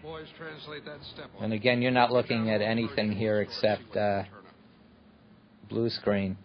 Boys, 0.01 0.27
translate 0.37 0.85
that 0.85 1.01
step. 1.03 1.29
And 1.41 1.53
again, 1.53 1.81
you're 1.81 1.91
not 1.91 2.11
looking 2.11 2.49
at 2.49 2.61
anything 2.61 3.11
here 3.13 3.41
except 3.41 3.95
uh, 3.95 4.23
blue 5.74 5.89
screen. 5.89 6.38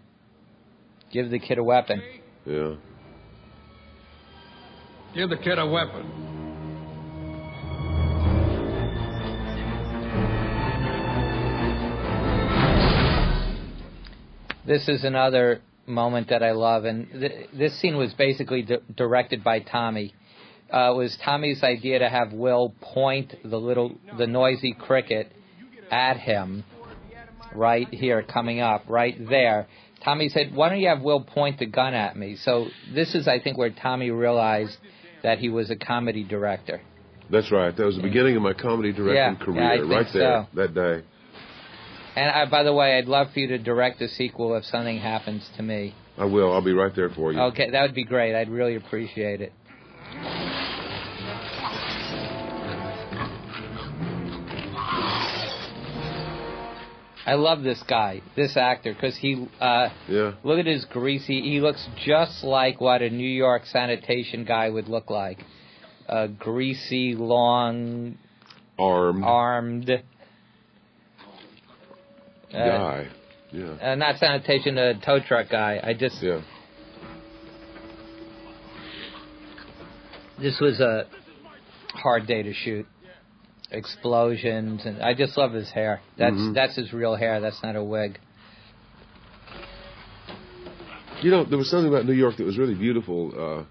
Give 1.12 1.30
the 1.30 1.38
kid 1.38 1.58
a 1.58 1.62
weapon. 1.62 2.02
Yeah. 2.46 2.76
Give 5.14 5.28
the 5.28 5.36
kid 5.36 5.58
a 5.58 5.66
weapon. 5.66 6.24
This 14.66 14.88
is 14.88 15.04
another 15.04 15.60
moment 15.86 16.28
that 16.28 16.42
I 16.42 16.52
love, 16.52 16.84
and 16.84 17.08
th- 17.10 17.48
this 17.52 17.78
scene 17.80 17.96
was 17.96 18.12
basically 18.14 18.62
di- 18.62 18.76
directed 18.96 19.44
by 19.44 19.60
Tommy. 19.60 20.14
Uh, 20.72 20.92
it 20.92 20.96
was 20.96 21.16
Tommy's 21.24 21.62
idea 21.62 21.98
to 21.98 22.08
have 22.08 22.32
Will 22.32 22.74
point 22.80 23.34
the 23.42 23.56
little, 23.58 23.92
the 24.18 24.26
noisy 24.26 24.74
cricket 24.74 25.32
at 25.90 26.18
him, 26.18 26.64
right 27.54 27.88
here, 27.88 28.22
coming 28.22 28.60
up, 28.60 28.84
right 28.88 29.16
there. 29.28 29.66
Tommy 30.04 30.28
said, 30.28 30.54
"Why 30.54 30.68
don't 30.68 30.80
you 30.80 30.88
have 30.88 31.02
Will 31.02 31.20
point 31.20 31.58
the 31.58 31.66
gun 31.66 31.94
at 31.94 32.16
me?" 32.16 32.36
So 32.36 32.68
this 32.94 33.14
is, 33.14 33.26
I 33.26 33.40
think, 33.40 33.58
where 33.58 33.70
Tommy 33.70 34.10
realized 34.10 34.76
that 35.22 35.38
he 35.38 35.48
was 35.48 35.70
a 35.70 35.76
comedy 35.76 36.24
director. 36.24 36.80
That's 37.30 37.50
right. 37.52 37.76
That 37.76 37.84
was 37.84 37.96
the 37.96 38.02
beginning 38.02 38.36
of 38.36 38.42
my 38.42 38.54
comedy 38.54 38.92
directing 38.92 39.14
Yeah, 39.16 39.44
career, 39.44 39.84
yeah, 39.84 39.96
right 39.96 40.06
there, 40.12 40.46
so. 40.52 40.56
that 40.56 40.74
day. 40.74 41.02
And 42.16 42.30
I, 42.30 42.46
by 42.46 42.62
the 42.62 42.72
way, 42.72 42.96
I'd 42.98 43.06
love 43.06 43.32
for 43.32 43.40
you 43.40 43.48
to 43.48 43.58
direct 43.58 44.00
a 44.00 44.08
sequel 44.08 44.56
if 44.56 44.64
something 44.64 44.98
happens 44.98 45.48
to 45.56 45.62
me. 45.62 45.94
I 46.16 46.24
will. 46.24 46.52
I'll 46.52 46.62
be 46.64 46.72
right 46.72 46.94
there 46.94 47.10
for 47.10 47.32
you. 47.32 47.40
Okay, 47.40 47.70
that 47.70 47.82
would 47.82 47.94
be 47.94 48.04
great. 48.04 48.34
I'd 48.34 48.48
really 48.48 48.76
appreciate 48.76 49.40
it. 49.40 49.52
I 57.28 57.34
love 57.34 57.62
this 57.62 57.82
guy, 57.86 58.22
this 58.36 58.56
actor, 58.56 58.94
because 58.94 59.14
he 59.18 59.46
uh, 59.60 59.90
Yeah. 60.08 60.32
look 60.42 60.58
at 60.58 60.64
his 60.64 60.86
greasy. 60.86 61.42
He 61.42 61.60
looks 61.60 61.86
just 62.02 62.42
like 62.42 62.80
what 62.80 63.02
a 63.02 63.10
New 63.10 63.28
York 63.28 63.66
sanitation 63.66 64.44
guy 64.46 64.70
would 64.70 64.88
look 64.88 65.10
like. 65.10 65.38
A 66.08 66.26
greasy, 66.28 67.14
long, 67.14 68.16
Armed 68.78 69.24
armed. 69.24 69.90
Uh, 69.90 70.00
guy. 72.54 73.06
Yeah. 73.52 73.76
uh, 73.92 73.94
not 73.96 74.16
sanitation, 74.16 74.78
a 74.78 74.98
tow 74.98 75.20
truck 75.20 75.50
guy. 75.50 75.80
I 75.82 75.92
just 75.92 76.22
Yeah. 76.22 76.40
this 80.38 80.58
was 80.60 80.80
a 80.80 81.04
hard 81.92 82.26
day 82.26 82.42
to 82.42 82.54
shoot. 82.54 82.86
Explosions 83.70 84.86
and 84.86 85.02
I 85.02 85.12
just 85.14 85.36
love 85.36 85.52
his 85.52 85.70
hair. 85.70 86.00
That's 86.16 86.34
Mhm. 86.34 86.54
that's 86.54 86.74
his 86.76 86.92
real 86.92 87.14
hair. 87.16 87.40
That's 87.40 87.62
not 87.62 87.76
a 87.76 87.84
wig. 87.84 88.18
You 91.20 91.30
know, 91.30 91.44
there 91.44 91.58
was 91.58 91.68
something 91.70 91.88
about 91.92 92.06
New 92.06 92.12
York 92.12 92.36
that 92.36 92.44
was 92.44 92.56
really 92.56 92.74
beautiful 92.74 93.32
uh, 93.36 93.64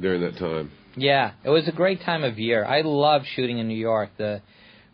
during 0.00 0.22
that 0.22 0.36
time. 0.38 0.70
Yeah, 0.96 1.32
it 1.44 1.50
was 1.50 1.68
a 1.68 1.72
great 1.72 2.00
time 2.00 2.24
of 2.24 2.38
year. 2.38 2.64
I 2.64 2.80
love 2.80 3.22
shooting 3.26 3.58
in 3.58 3.68
New 3.68 3.76
York. 3.78 4.10
The 4.16 4.40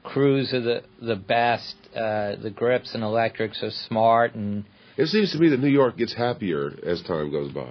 crews 0.02 0.52
are 0.52 0.60
the 0.60 0.82
the 1.00 1.16
best. 1.16 1.74
Uh, 1.94 2.36
the 2.36 2.50
grips 2.54 2.94
and 2.94 3.02
electrics 3.02 3.62
are 3.62 3.70
smart 3.70 4.34
and 4.34 4.64
It 4.96 5.06
seems 5.06 5.32
to 5.32 5.38
me 5.38 5.48
that 5.50 5.60
New 5.60 5.68
York 5.70 5.96
gets 5.96 6.12
happier 6.12 6.72
as 6.84 7.00
time 7.02 7.30
goes 7.30 7.50
by. 7.52 7.70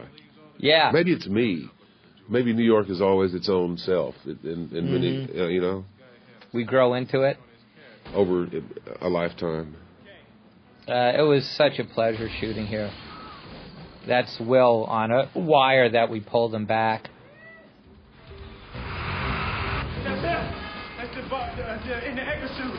yeah. 0.57 0.89
Maybe 0.93 1.11
it's 1.13 1.27
me. 1.27 1.69
Maybe 2.29 2.51
New 2.53 2.63
York 2.63 2.89
is 2.89 2.99
always 3.01 3.33
its 3.33 3.47
own 3.49 3.77
self 3.77 4.15
in, 4.25 4.69
in 4.73 4.91
many, 4.91 5.11
Mhm. 5.13 5.39
uh, 5.39 5.47
you 5.47 5.61
know, 5.61 5.85
We 6.53 6.63
grow 6.63 6.93
into 6.93 7.21
it. 7.21 7.37
over 8.13 8.47
a 9.01 9.09
lifetime. 9.09 9.75
Uh, 10.87 11.11
it 11.17 11.21
was 11.21 11.45
such 11.57 11.79
a 11.79 11.83
pleasure 11.83 12.29
shooting 12.39 12.65
here. 12.65 12.89
That's 14.07 14.39
Will 14.39 14.85
on 14.85 15.11
a 15.11 15.29
wire 15.35 15.89
that 15.89 16.09
we 16.09 16.21
pulled 16.21 16.55
him 16.55 16.65
back. 16.65 17.09
That's 20.03 20.23
it. 20.23 20.39
That's 20.97 21.13
the, 21.13 21.21
uh, 21.23 22.09
in 22.09 22.15
the 22.15 22.21
Edgar 22.21 22.47
suit. 22.55 22.73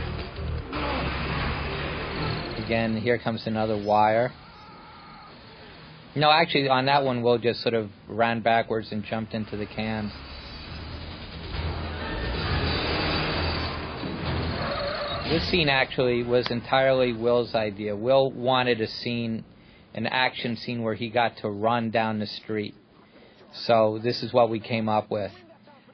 Again, 2.64 2.96
here 2.96 3.18
comes 3.18 3.46
another 3.46 3.76
wire. 3.76 4.32
No, 6.16 6.30
actually, 6.30 6.68
on 6.68 6.86
that 6.86 7.04
one, 7.04 7.22
Will 7.22 7.36
just 7.38 7.60
sort 7.60 7.74
of 7.74 7.90
ran 8.08 8.40
backwards 8.40 8.90
and 8.90 9.04
jumped 9.04 9.34
into 9.34 9.58
the 9.58 9.66
cans. 9.66 10.12
This 15.28 15.46
scene 15.50 15.68
actually 15.68 16.22
was 16.22 16.50
entirely 16.50 17.12
Will's 17.12 17.54
idea. 17.54 17.94
Will 17.94 18.30
wanted 18.32 18.80
a 18.80 18.86
scene, 18.86 19.44
an 19.92 20.06
action 20.06 20.56
scene 20.56 20.82
where 20.82 20.94
he 20.94 21.10
got 21.10 21.36
to 21.38 21.50
run 21.50 21.90
down 21.90 22.18
the 22.18 22.26
street. 22.26 22.74
So 23.52 24.00
this 24.02 24.22
is 24.22 24.32
what 24.32 24.48
we 24.48 24.58
came 24.58 24.88
up 24.88 25.10
with. 25.10 25.30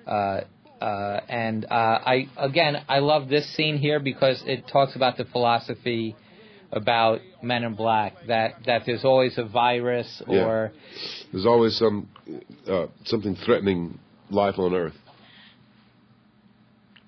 Uh, 0.07 0.43
uh, 0.81 1.21
and 1.29 1.65
uh, 1.65 1.69
I 1.75 2.29
again, 2.37 2.77
I 2.89 3.01
love 3.01 3.29
this 3.29 3.53
scene 3.57 3.77
here 3.77 3.99
because 3.99 4.41
it 4.47 4.69
talks 4.69 4.95
about 4.95 5.17
the 5.17 5.25
philosophy 5.25 6.15
about 6.71 7.21
Men 7.43 7.65
in 7.65 7.75
Black 7.75 8.15
that 8.29 8.65
that 8.67 8.83
there's 8.87 9.05
always 9.05 9.37
a 9.37 9.45
virus 9.45 10.23
Yeah. 10.29 10.45
or 10.45 10.73
There's 11.33 11.47
always 11.47 11.77
some 11.77 12.09
uh, 12.69 12.87
something 13.05 13.35
threatening 13.45 13.99
life 14.31 14.61
on 14.61 14.75
Earth. 14.75 14.95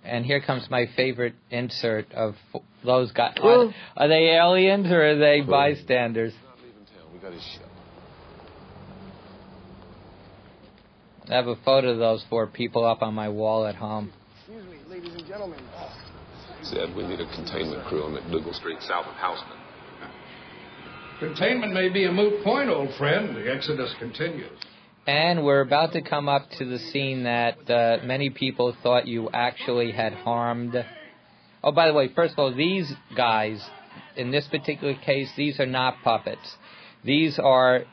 And 0.07 0.25
here 0.25 0.41
comes 0.41 0.69
my 0.71 0.87
favorite 0.95 1.35
insert 1.51 2.13
of 2.13 2.35
those 2.85 3.11
guys. 3.13 3.37
Are, 3.43 3.75
are 3.97 4.09
they 4.09 4.37
aliens 4.37 4.87
or 4.87 5.05
are 5.05 5.19
they 5.19 5.41
bystanders? 5.41 6.33
We 7.13 7.19
got 7.19 7.33
his 7.33 7.43
ship. 7.43 7.63
I 11.29 11.35
have 11.35 11.49
a 11.49 11.57
photo 11.57 11.91
of 11.91 11.99
those 11.99 12.25
four 12.31 12.47
people 12.47 12.87
up 12.87 13.03
on 13.03 13.15
my 13.15 13.29
wall 13.29 13.67
at 13.67 13.75
home. 13.75 14.13
Excuse 14.39 14.65
me, 14.67 14.79
ladies 14.89 15.13
and 15.13 15.27
gentlemen. 15.27 15.59
Said 16.63 16.95
we 16.95 17.05
need 17.05 17.21
a 17.21 17.27
containment 17.35 17.85
crew 17.87 18.05
on 18.05 18.13
MacDougal 18.13 18.55
Street 18.55 18.79
south 18.83 19.07
of 19.07 19.15
Houston. 19.17 19.59
Containment 21.19 21.73
may 21.73 21.89
be 21.89 22.05
a 22.05 22.13
moot 22.13 22.45
point, 22.45 22.69
old 22.69 22.95
friend. 22.97 23.35
The 23.35 23.53
exodus 23.53 23.93
continues. 23.99 24.53
And 25.07 25.45
we're 25.45 25.61
about 25.61 25.93
to 25.93 26.03
come 26.03 26.29
up 26.29 26.51
to 26.59 26.65
the 26.65 26.79
scene 26.79 27.25
that 27.25 27.71
uh, 27.71 28.05
many 28.05 28.31
people 28.31 28.77
thought 28.83 29.07
you 29.07 29.31
actually 29.33 29.93
had 29.93 30.13
harmed. 30.13 30.75
Oh, 31.63 31.71
by 31.71 31.87
the 31.87 31.95
way, 31.95 32.09
first 32.15 32.33
of 32.33 32.39
all, 32.41 32.55
these 32.55 32.93
guys, 33.17 33.65
in 34.17 34.33
this 34.33 34.49
particular 34.49 34.95
case, 34.95 35.31
these 35.37 35.61
are 35.61 35.67
not 35.67 36.03
puppets. 36.03 36.57
These 37.05 37.39
are 37.39 37.85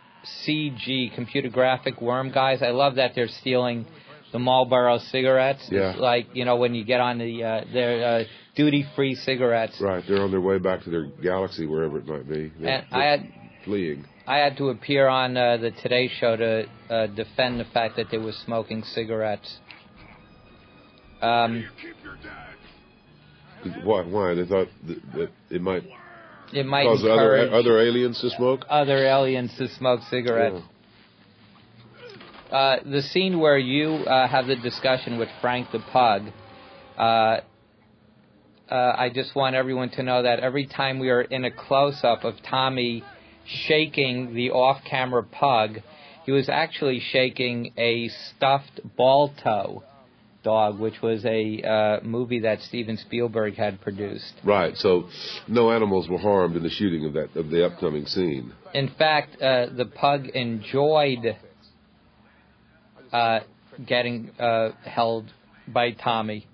CG, 0.47 1.13
computer 1.13 1.49
graphic 1.49 2.01
worm 2.01 2.31
guys. 2.31 2.63
I 2.63 2.69
love 2.69 2.95
that 2.95 3.11
they're 3.13 3.27
stealing 3.27 3.85
the 4.31 4.39
Marlboro 4.39 4.97
cigarettes. 4.97 5.67
Yeah. 5.69 5.91
It's 5.91 5.99
like, 5.99 6.27
you 6.33 6.45
know, 6.45 6.55
when 6.55 6.73
you 6.73 6.83
get 6.83 6.99
on 6.99 7.19
the, 7.19 7.43
uh, 7.43 7.61
their 7.71 8.03
uh, 8.05 8.23
duty 8.55 8.85
free 8.95 9.13
cigarettes. 9.13 9.79
Right, 9.79 10.03
they're 10.07 10.23
on 10.23 10.31
their 10.31 10.41
way 10.41 10.57
back 10.57 10.83
to 10.85 10.89
their 10.89 11.05
galaxy, 11.21 11.67
wherever 11.67 11.99
it 11.99 12.07
might 12.07 12.27
be. 12.27 12.51
They're, 12.59 12.69
And 12.69 12.85
I 12.91 13.03
had 13.05 13.31
fleeing. 13.65 14.05
I 14.25 14.37
had 14.37 14.57
to 14.57 14.69
appear 14.69 15.07
on 15.07 15.35
uh, 15.35 15.57
the 15.57 15.71
Today 15.71 16.09
Show 16.19 16.37
to 16.37 16.65
uh, 16.89 17.07
defend 17.07 17.59
the 17.59 17.65
fact 17.65 17.97
that 17.97 18.07
they 18.09 18.17
were 18.17 18.31
smoking 18.45 18.83
cigarettes. 18.83 19.57
Um, 21.21 21.65
Why? 23.83 24.03
Why? 24.03 24.33
They 24.33 24.45
thought 24.45 24.67
that, 24.87 25.11
that 25.15 25.29
it 25.49 25.61
might 25.61 25.83
it 26.53 26.65
might 26.65 26.83
cause 26.83 27.01
encourage 27.01 27.49
other 27.49 27.55
other 27.55 27.79
aliens 27.81 28.19
to 28.21 28.29
smoke. 28.29 28.65
other 28.69 29.05
aliens 29.05 29.53
to 29.57 29.67
smoke 29.69 30.01
cigarettes. 30.09 30.63
Uh, 32.49 32.77
the 32.85 33.01
scene 33.01 33.39
where 33.39 33.57
you 33.57 34.05
uh, 34.05 34.27
have 34.27 34.47
the 34.47 34.55
discussion 34.55 35.17
with 35.17 35.29
Frank 35.41 35.71
the 35.71 35.79
Pug, 35.79 36.27
uh, 36.97 37.01
uh, 37.01 37.41
I 38.69 39.09
just 39.13 39.35
want 39.35 39.55
everyone 39.55 39.89
to 39.91 40.03
know 40.03 40.23
that 40.23 40.39
every 40.39 40.67
time 40.67 40.99
we 40.99 41.09
are 41.09 41.21
in 41.21 41.45
a 41.45 41.51
close 41.51 42.01
up 42.03 42.23
of 42.23 42.35
Tommy 42.47 43.03
shaking 43.45 44.33
the 44.33 44.51
off 44.51 44.83
camera 44.89 45.23
pug, 45.23 45.79
he 46.25 46.31
was 46.31 46.49
actually 46.49 46.99
shaking 46.99 47.73
a 47.77 48.09
stuffed 48.09 48.79
Balto 48.95 49.83
dog, 50.43 50.79
which 50.79 51.01
was 51.01 51.25
a 51.25 51.61
uh, 51.61 52.05
movie 52.05 52.41
that 52.41 52.61
Steven 52.61 52.97
Spielberg 52.97 53.55
had 53.55 53.81
produced. 53.81 54.33
Right. 54.43 54.75
So, 54.75 55.09
no 55.47 55.71
animals 55.71 56.09
were 56.09 56.17
harmed 56.17 56.55
in 56.55 56.63
the 56.63 56.69
shooting 56.69 57.05
of 57.05 57.13
that 57.13 57.35
of 57.35 57.49
the 57.49 57.65
upcoming 57.65 58.05
scene. 58.05 58.53
In 58.73 58.89
fact, 58.97 59.41
uh, 59.41 59.67
the 59.75 59.85
pug 59.85 60.27
enjoyed 60.27 61.37
uh, 63.11 63.39
getting 63.85 64.31
uh, 64.39 64.71
held 64.83 65.31
by 65.67 65.91
Tommy, 65.91 66.47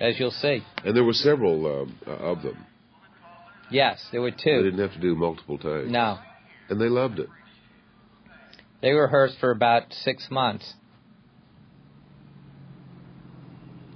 as 0.00 0.18
you'll 0.18 0.30
see. 0.30 0.62
And 0.84 0.96
there 0.96 1.04
were 1.04 1.12
several 1.12 1.82
um, 1.82 1.96
of 2.06 2.42
them. 2.42 2.56
Yes, 3.72 4.06
there 4.12 4.20
were 4.20 4.30
two. 4.30 4.38
They 4.44 4.62
didn't 4.62 4.78
have 4.78 4.92
to 4.92 5.00
do 5.00 5.14
multiple 5.14 5.56
takes. 5.56 5.90
No, 5.90 6.18
And 6.68 6.80
they 6.80 6.88
loved 6.88 7.18
it. 7.18 7.28
they 8.82 8.92
rehearsed 8.92 9.38
for 9.40 9.50
about 9.50 9.92
six 9.92 10.28
months. 10.30 10.74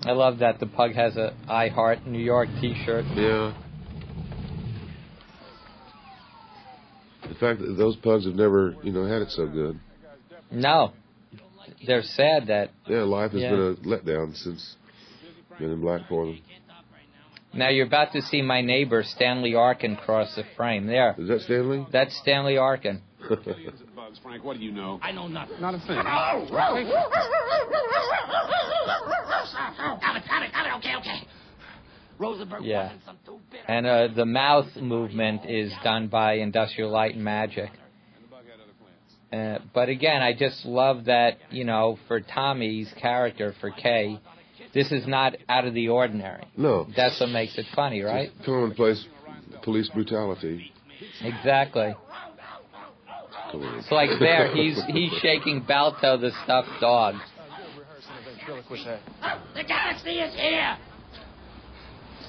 I 0.05 0.13
love 0.13 0.39
that 0.39 0.61
the 0.61 0.67
pug 0.67 0.93
has 0.95 1.17
a 1.17 1.35
I 1.49 1.69
Heart 1.69 2.07
New 2.07 2.21
York 2.21 2.49
T-shirt. 2.61 3.05
Yeah. 3.17 3.55
The 7.29 7.35
fact 7.35 7.61
that 7.61 7.75
those 7.77 7.97
pugs 7.97 8.25
have 8.25 8.35
never, 8.35 8.77
you 8.83 8.93
know, 8.93 9.05
had 9.05 9.23
it 9.23 9.31
so 9.31 9.47
good. 9.47 9.81
No, 10.51 10.93
they're 11.87 12.03
sad 12.03 12.47
that 12.47 12.71
Yeah, 12.89 13.03
life 13.03 13.33
has 13.33 13.43
Yeah. 13.43 13.51
been 13.51 13.61
a 13.61 13.75
letdown 13.75 14.35
since 14.37 14.77
Men 15.59 15.71
in 15.71 15.81
Black 15.81 16.07
for 16.09 16.27
them. 16.27 16.39
Now 17.57 17.69
you're 17.69 17.87
about 17.87 18.13
to 18.13 18.23
see 18.23 18.43
my 18.43 18.61
neighbor 18.61 19.03
Stanley 19.03 19.55
Arkin 19.55 19.97
cross 19.97 20.35
the 20.37 20.45
frame. 20.57 20.87
There, 20.87 21.15
Is 21.19 21.29
that 21.29 21.41
Stanley? 21.43 21.87
that's 21.93 22.17
Stanley 22.19 22.57
Arkin. 22.57 23.03
Bugs, 23.29 24.21
Frank, 24.23 24.45
what 24.45 24.59
do 24.59 24.65
you 24.65 24.73
know? 24.73 25.01
I 25.03 25.11
know 25.13 25.27
nothing. 25.27 25.61
Not 25.61 25.75
a 25.75 25.79
thing. 25.79 25.97
Got 25.97 26.47
it, 30.17 30.21
got 30.29 30.43
it, 30.43 30.53
got 30.53 30.67
it. 30.67 30.73
Okay, 30.79 30.95
okay. 30.99 31.27
Rosenberg 32.19 32.65
Yeah. 32.65 32.85
wasn't 32.85 33.05
some 33.05 33.17
two 33.25 33.39
bit. 33.51 33.61
And 33.69 33.87
uh, 33.87 34.09
the 34.15 34.25
mouth 34.27 34.75
movement 34.77 35.43
is 35.49 35.73
done 35.85 36.09
by 36.09 36.35
Industrial 36.35 36.91
Light 36.91 37.15
and 37.15 37.25
Magic. 37.25 37.71
Uh, 39.33 39.59
but 39.75 39.89
again, 39.89 40.23
I 40.23 40.33
just 40.33 40.65
love 40.65 41.07
that, 41.07 41.39
you 41.51 41.65
know, 41.65 41.99
for 42.07 42.21
Tommy's 42.21 42.93
character, 43.01 43.55
for 43.61 43.71
Kay, 43.71 44.21
this 44.77 44.93
is 44.93 45.07
not 45.07 45.35
out 45.49 45.65
of 45.65 45.73
the 45.73 45.89
ordinary. 45.89 46.45
No. 46.55 46.87
That's 46.95 47.19
what 47.19 47.31
makes 47.31 47.57
it 47.57 47.65
funny, 47.75 48.03
right? 48.03 48.29
Commonplace 48.45 49.07
police 49.63 49.89
brutality. 49.89 50.71
Exactly. 51.23 51.95
It's 53.55 53.91
like 53.91 54.11
there, 54.21 54.55
he's 54.55 54.79
he's 54.89 55.13
shaking 55.23 55.65
Balto, 55.67 56.19
the 56.19 56.31
stuffed 56.45 56.69
dog. 56.79 57.15
Oh, 58.49 59.43
The 59.55 59.65
galaxy 59.65 60.19
is 60.19 60.35
here. 60.35 60.77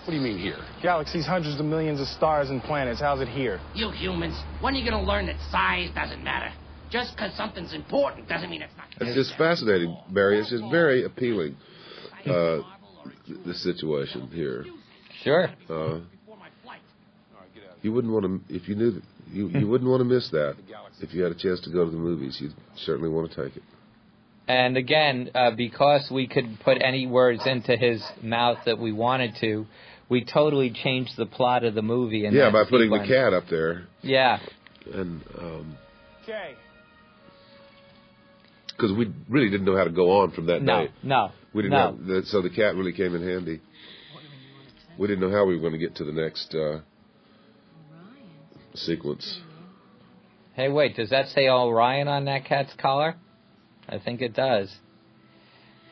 What 0.05 0.11
do 0.11 0.15
you 0.15 0.21
mean 0.21 0.39
here? 0.39 0.55
Galaxies, 0.81 1.25
hundreds 1.25 1.59
of 1.59 1.65
millions 1.65 1.99
of 1.99 2.07
stars 2.07 2.49
and 2.49 2.63
planets. 2.63 3.01
How's 3.01 3.19
it 3.19 3.27
here? 3.27 3.59
You 3.75 3.91
humans, 3.91 4.41
when 4.61 4.73
are 4.73 4.77
you 4.77 4.89
going 4.89 5.03
to 5.03 5.07
learn 5.07 5.25
that 5.25 5.35
size 5.51 5.89
doesn't 5.93 6.23
matter? 6.23 6.53
Just 6.89 7.13
because 7.13 7.35
something's 7.35 7.73
important 7.73 8.29
doesn't 8.29 8.49
mean 8.49 8.61
it's 8.61 8.73
not. 8.77 8.87
It's 9.01 9.15
just 9.15 9.37
fascinating, 9.37 9.97
Barry. 10.09 10.39
It's 10.39 10.49
just 10.49 10.63
very 10.71 11.03
appealing. 11.03 11.57
Uh, 12.29 12.63
the 13.45 13.53
situation 13.53 14.27
here. 14.33 14.65
Sure. 15.23 15.49
Uh, 15.69 15.99
you 17.81 17.91
wouldn't 17.93 18.13
want 18.13 18.25
to 18.47 18.55
if 18.55 18.67
you 18.67 18.75
knew 18.75 18.91
that 18.91 19.03
you 19.31 19.49
you 19.49 19.67
wouldn't 19.71 19.89
want 19.89 20.01
to 20.01 20.05
miss 20.05 20.29
that 20.31 20.55
if 21.01 21.13
you 21.13 21.21
had 21.23 21.31
a 21.31 21.35
chance 21.35 21.59
to 21.61 21.69
go 21.71 21.85
to 21.85 21.91
the 21.91 21.97
movies. 21.97 22.37
You'd 22.41 22.53
certainly 22.75 23.09
want 23.09 23.31
to 23.31 23.43
take 23.45 23.55
it. 23.57 23.63
And 24.47 24.77
again, 24.77 25.29
uh, 25.35 25.51
because 25.51 26.09
we 26.09 26.27
could 26.27 26.59
put 26.63 26.77
any 26.81 27.05
words 27.05 27.41
into 27.45 27.75
his 27.75 28.01
mouth 28.21 28.59
that 28.65 28.79
we 28.79 28.93
wanted 28.93 29.35
to, 29.41 29.65
we 30.07 30.23
totally 30.23 30.69
changed 30.71 31.17
the 31.17 31.25
plot 31.25 31.65
of 31.65 31.75
the 31.75 31.81
movie. 31.81 32.25
In 32.25 32.33
yeah, 32.33 32.45
that 32.45 32.53
by 32.53 32.63
putting 32.63 32.87
sequence. 32.89 33.09
the 33.09 33.13
cat 33.13 33.33
up 33.33 33.43
there 33.49 33.87
Yeah. 34.01 34.39
and 34.93 35.21
um 35.37 35.77
Okay. 36.23 36.55
Because 38.77 38.95
we 38.95 39.11
really 39.27 39.49
didn't 39.49 39.65
know 39.65 39.75
how 39.75 39.83
to 39.85 39.89
go 39.89 40.21
on 40.21 40.31
from 40.31 40.45
that 40.47 40.61
No, 40.61 40.85
day. 40.85 40.91
no, 41.01 41.31
We 41.53 41.63
didn't 41.63 41.77
no. 41.77 41.85
have 41.97 42.05
the, 42.05 42.21
so 42.25 42.41
the 42.43 42.49
cat 42.49 42.75
really 42.75 42.93
came 42.93 43.15
in 43.15 43.27
handy. 43.27 43.59
We 44.99 45.07
didn't 45.07 45.21
know 45.27 45.35
how 45.35 45.45
we 45.45 45.55
were 45.55 45.61
going 45.61 45.73
to 45.73 45.79
get 45.79 45.95
to 45.95 46.03
the 46.03 46.11
next 46.11 46.53
uh, 46.55 46.79
sequence. 48.75 49.39
Hey, 50.55 50.69
wait, 50.69 50.95
does 50.95 51.09
that 51.11 51.27
say 51.29 51.47
Orion 51.49 52.07
on 52.07 52.25
that 52.25 52.45
cat's 52.45 52.73
collar? 52.79 53.15
I 53.87 53.99
think 53.99 54.21
it 54.21 54.33
does. 54.33 54.75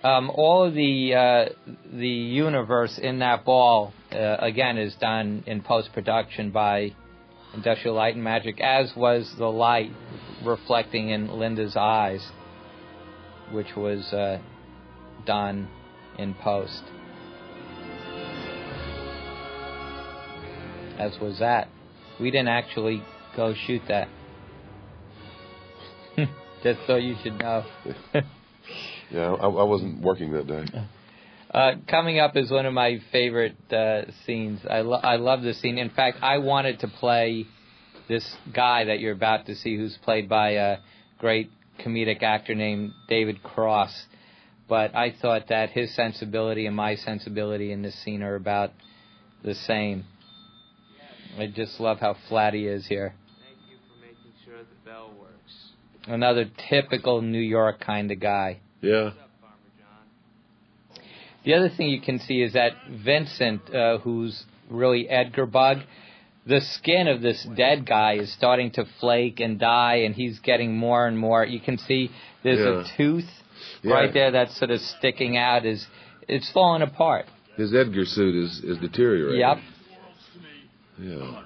Um, 0.03 0.29
all 0.29 0.65
of 0.65 0.73
the 0.75 1.15
uh, 1.15 1.71
the 1.91 2.07
universe 2.07 2.99
in 3.01 3.19
that 3.19 3.43
ball 3.45 3.93
uh, 4.11 4.37
again 4.39 4.77
is 4.77 4.93
done 4.95 5.43
in 5.47 5.61
post 5.63 5.89
production 5.93 6.51
by 6.51 6.91
Industrial 7.55 7.95
Light 7.95 8.13
and 8.15 8.23
Magic, 8.23 8.59
as 8.61 8.91
was 8.95 9.33
the 9.37 9.47
light 9.47 9.91
reflecting 10.43 11.09
in 11.09 11.27
Linda's 11.39 11.75
eyes, 11.75 12.23
which 13.51 13.75
was 13.75 14.11
uh, 14.13 14.39
done 15.25 15.67
in 16.17 16.33
post. 16.35 16.83
As 20.97 21.19
was 21.19 21.39
that. 21.39 21.67
We 22.19 22.31
didn't 22.31 22.47
actually 22.47 23.03
go 23.35 23.53
shoot 23.67 23.81
that. 23.89 24.07
Just 26.63 26.79
so 26.87 26.95
you 26.95 27.15
should 27.23 27.37
know. 27.39 27.65
Yeah, 29.11 29.33
I, 29.33 29.45
I 29.45 29.63
wasn't 29.63 30.01
working 30.01 30.31
that 30.33 30.47
day. 30.47 30.65
Uh, 31.53 31.71
coming 31.87 32.19
up 32.19 32.35
is 32.35 32.51
one 32.51 32.65
of 32.65 32.73
my 32.73 32.99
favorite 33.11 33.55
uh, 33.71 34.11
scenes. 34.25 34.59
I, 34.69 34.81
lo- 34.81 34.99
I 35.01 35.17
love 35.17 35.41
this 35.41 35.61
scene. 35.61 35.77
In 35.77 35.89
fact, 35.89 36.17
I 36.21 36.39
wanted 36.39 36.79
to 36.79 36.87
play 36.87 37.45
this 38.09 38.35
guy 38.53 38.85
that 38.85 38.99
you're 38.99 39.13
about 39.13 39.45
to 39.45 39.55
see, 39.55 39.77
who's 39.77 39.97
played 40.03 40.27
by 40.27 40.51
a 40.51 40.77
great 41.19 41.49
comedic 41.83 42.23
actor 42.23 42.55
named 42.55 42.91
David 43.07 43.43
Cross. 43.43 44.05
But 44.67 44.95
I 44.95 45.13
thought 45.21 45.49
that 45.49 45.69
his 45.69 45.95
sensibility 45.95 46.65
and 46.65 46.75
my 46.75 46.95
sensibility 46.95 47.71
in 47.71 47.81
this 47.81 47.95
scene 48.03 48.23
are 48.23 48.35
about 48.35 48.71
the 49.43 49.53
same. 49.53 50.05
I 51.37 51.47
just 51.47 51.79
love 51.79 51.99
how 51.99 52.15
flat 52.29 52.53
he 52.53 52.65
is 52.65 52.87
here. 52.87 53.13
Thank 53.43 53.57
you 53.69 53.77
for 53.87 54.01
making 54.01 54.31
sure 54.43 54.57
the 54.57 54.89
bell 54.89 55.11
works. 55.19 55.53
Another 56.07 56.45
typical 56.69 57.21
New 57.21 57.39
York 57.39 57.79
kind 57.79 58.11
of 58.11 58.19
guy. 58.19 58.61
Yeah. 58.81 59.11
The 61.45 61.53
other 61.53 61.69
thing 61.69 61.89
you 61.89 62.01
can 62.01 62.17
see 62.19 62.41
is 62.41 62.53
that 62.53 62.71
Vincent, 62.89 63.73
uh, 63.73 63.99
who's 63.99 64.45
really 64.67 65.07
Edgar 65.07 65.45
Bug, 65.45 65.77
the 66.45 66.61
skin 66.61 67.07
of 67.07 67.21
this 67.21 67.43
dead 67.55 67.85
guy 67.85 68.13
is 68.17 68.31
starting 68.33 68.71
to 68.71 68.85
flake 68.99 69.39
and 69.39 69.59
die, 69.59 69.97
and 70.05 70.13
he's 70.13 70.39
getting 70.39 70.75
more 70.77 71.07
and 71.07 71.17
more. 71.17 71.45
You 71.45 71.59
can 71.59 71.77
see 71.77 72.11
there's 72.43 72.59
Yeah. 72.59 72.81
a 72.81 72.97
tooth 72.97 73.29
Yeah. 73.81 73.93
right 73.93 74.13
there 74.13 74.31
that's 74.31 74.55
sort 74.57 74.71
of 74.71 74.79
sticking 74.81 75.37
out. 75.37 75.65
Is 75.65 75.85
it's 76.27 76.49
falling 76.51 76.81
apart. 76.81 77.25
His 77.57 77.73
Edgar 77.73 78.05
suit 78.05 78.35
is 78.35 78.59
is 78.63 78.77
deteriorating. 78.77 79.39
Yep. 79.39 79.57
Yeah. 80.99 81.41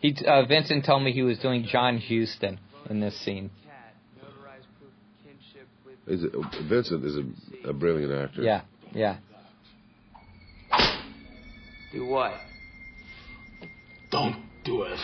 He 0.00 0.14
uh, 0.26 0.44
Vincent 0.44 0.84
told 0.84 1.02
me 1.02 1.12
he 1.12 1.22
was 1.22 1.38
doing 1.38 1.64
John 1.64 1.98
Huston 1.98 2.58
in 2.88 3.00
this 3.00 3.18
scene. 3.24 3.50
Is 6.06 6.22
it, 6.22 6.30
Vincent 6.68 7.04
is 7.04 7.16
a, 7.16 7.70
a 7.70 7.72
brilliant 7.72 8.12
actor. 8.12 8.40
Yeah, 8.42 8.60
yeah. 8.94 9.16
Do 11.92 12.06
what? 12.06 12.32
Don't 14.10 14.36
do 14.64 14.82
it. 14.82 14.98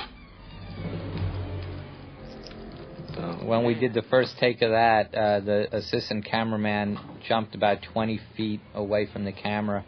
When 3.45 3.65
we 3.65 3.75
did 3.75 3.93
the 3.93 4.03
first 4.03 4.39
take 4.39 4.63
of 4.63 4.71
that, 4.71 5.15
uh, 5.15 5.41
the 5.41 5.77
assistant 5.77 6.25
cameraman 6.25 6.99
jumped 7.29 7.55
about 7.55 7.83
20 7.93 8.21
feet 8.37 8.61
away 8.75 9.07
from 9.13 9.25
the 9.25 9.33
camera. 9.33 9.85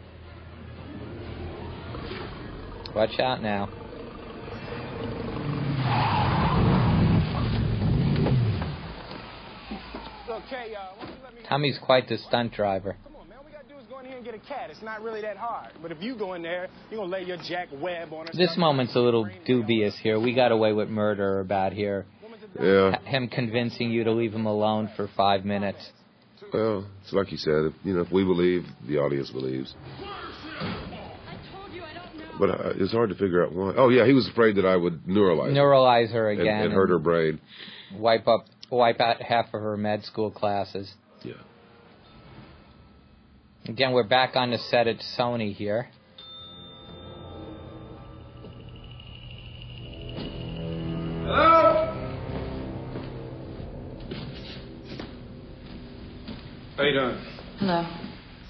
Watch 2.95 3.19
out 3.19 3.41
now. 3.41 3.69
Look, 10.27 10.43
Kay, 10.49 10.75
uh, 10.75 10.93
why 10.95 11.05
don't 11.05 11.15
you 11.15 11.23
let 11.23 11.33
me 11.33 11.41
Tommy's 11.47 11.79
quite 11.81 12.07
the 12.07 12.17
stunt 12.17 12.53
driver. 12.53 12.95
do 13.67 13.77
is 13.77 13.85
go 13.87 13.99
in 13.99 14.05
here 14.05 14.11
and 14.11 14.13
get 14.25 14.33
a 14.33 14.39
cat. 14.39 14.69
It's 14.69 14.81
not 14.81 15.01
really 15.03 15.21
that 15.21 15.37
hard. 15.37 15.71
But 15.81 15.91
if 15.91 16.01
you 16.01 16.17
go 16.17 16.33
in 16.33 16.41
there, 16.41 16.67
you're 16.89 16.99
gonna 16.99 17.11
lay 17.11 17.23
your 17.23 17.37
Jack 17.37 17.69
Webb 17.71 18.11
on 18.11 18.27
her. 18.27 18.33
This 18.33 18.55
moment's 18.57 18.95
a 18.95 18.99
little 18.99 19.29
dubious 19.45 19.97
here. 20.01 20.19
We 20.19 20.33
got 20.33 20.51
away 20.51 20.73
with 20.73 20.89
murder 20.89 21.39
about 21.39 21.71
here. 21.71 22.05
Yeah. 22.59 22.99
Him 23.03 23.27
convincing 23.27 23.91
you 23.91 24.03
to 24.03 24.11
leave 24.11 24.33
him 24.33 24.45
alone 24.45 24.89
for 24.95 25.09
five 25.15 25.45
minutes. 25.45 25.77
Well, 26.53 26.87
it's 27.03 27.13
like 27.13 27.31
you 27.31 27.37
said. 27.37 27.65
If, 27.65 27.73
you 27.83 27.93
know, 27.93 28.01
if 28.01 28.11
we 28.11 28.23
believe, 28.23 28.65
the 28.87 28.97
audience 28.97 29.29
believes. 29.29 29.73
But 32.39 32.49
uh, 32.49 32.73
it's 32.77 32.91
hard 32.91 33.09
to 33.09 33.15
figure 33.15 33.45
out 33.45 33.53
why. 33.53 33.73
Oh 33.77 33.89
yeah, 33.89 34.05
he 34.05 34.13
was 34.13 34.27
afraid 34.27 34.55
that 34.57 34.65
I 34.65 34.75
would 34.75 35.03
neuralize, 35.03 35.55
her 35.55 35.61
Neuralize 35.61 36.11
her 36.11 36.31
and, 36.31 36.41
again. 36.41 36.61
and 36.63 36.73
hurt 36.73 36.89
her 36.89 36.99
brain. 36.99 37.39
Wipe 37.97 38.27
up, 38.27 38.45
wipe 38.69 38.99
out 38.99 39.21
half 39.21 39.45
of 39.53 39.61
her 39.61 39.77
med 39.77 40.03
school 40.03 40.31
classes. 40.31 40.91
Yeah. 41.23 41.33
Again, 43.67 43.93
we're 43.93 44.03
back 44.03 44.35
on 44.35 44.51
the 44.51 44.59
set 44.59 44.87
at 44.87 44.97
Sony 45.17 45.51
here. 45.53 45.87
Hello? 51.25 51.91
How 56.77 56.83
you 56.83 56.93
doing? 56.93 57.17
Hello. 57.57 57.87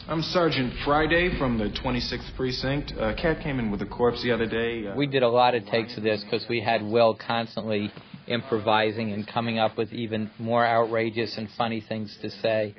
I'm 0.08 0.22
Sergeant 0.22 0.74
Friday 0.84 1.38
from 1.40 1.58
the 1.58 1.70
26th 1.70 2.36
Precinct. 2.36 2.92
Uh, 3.00 3.16
Cat 3.16 3.42
came 3.42 3.60
in 3.60 3.72
with 3.72 3.82
a 3.82 3.86
corpse 3.86 4.22
the 4.22 4.34
other 4.34 4.46
day. 4.46 4.86
Uh, 4.86 4.96
We 4.98 5.08
did 5.08 5.24
a 5.24 5.30
lot 5.30 5.56
of 5.56 5.66
takes 5.68 5.96
of 5.96 6.04
this 6.04 6.24
because 6.24 6.46
we 6.50 6.60
had 6.60 6.84
Will 6.84 7.16
constantly 7.16 7.90
improvising 8.28 9.14
and 9.14 9.26
coming 9.26 9.60
up 9.60 9.78
with 9.78 9.94
even 9.94 10.30
more 10.40 10.66
outrageous 10.66 11.38
and 11.38 11.48
funny 11.58 11.80
things 11.88 12.18
to 12.22 12.30
say. 12.30 12.76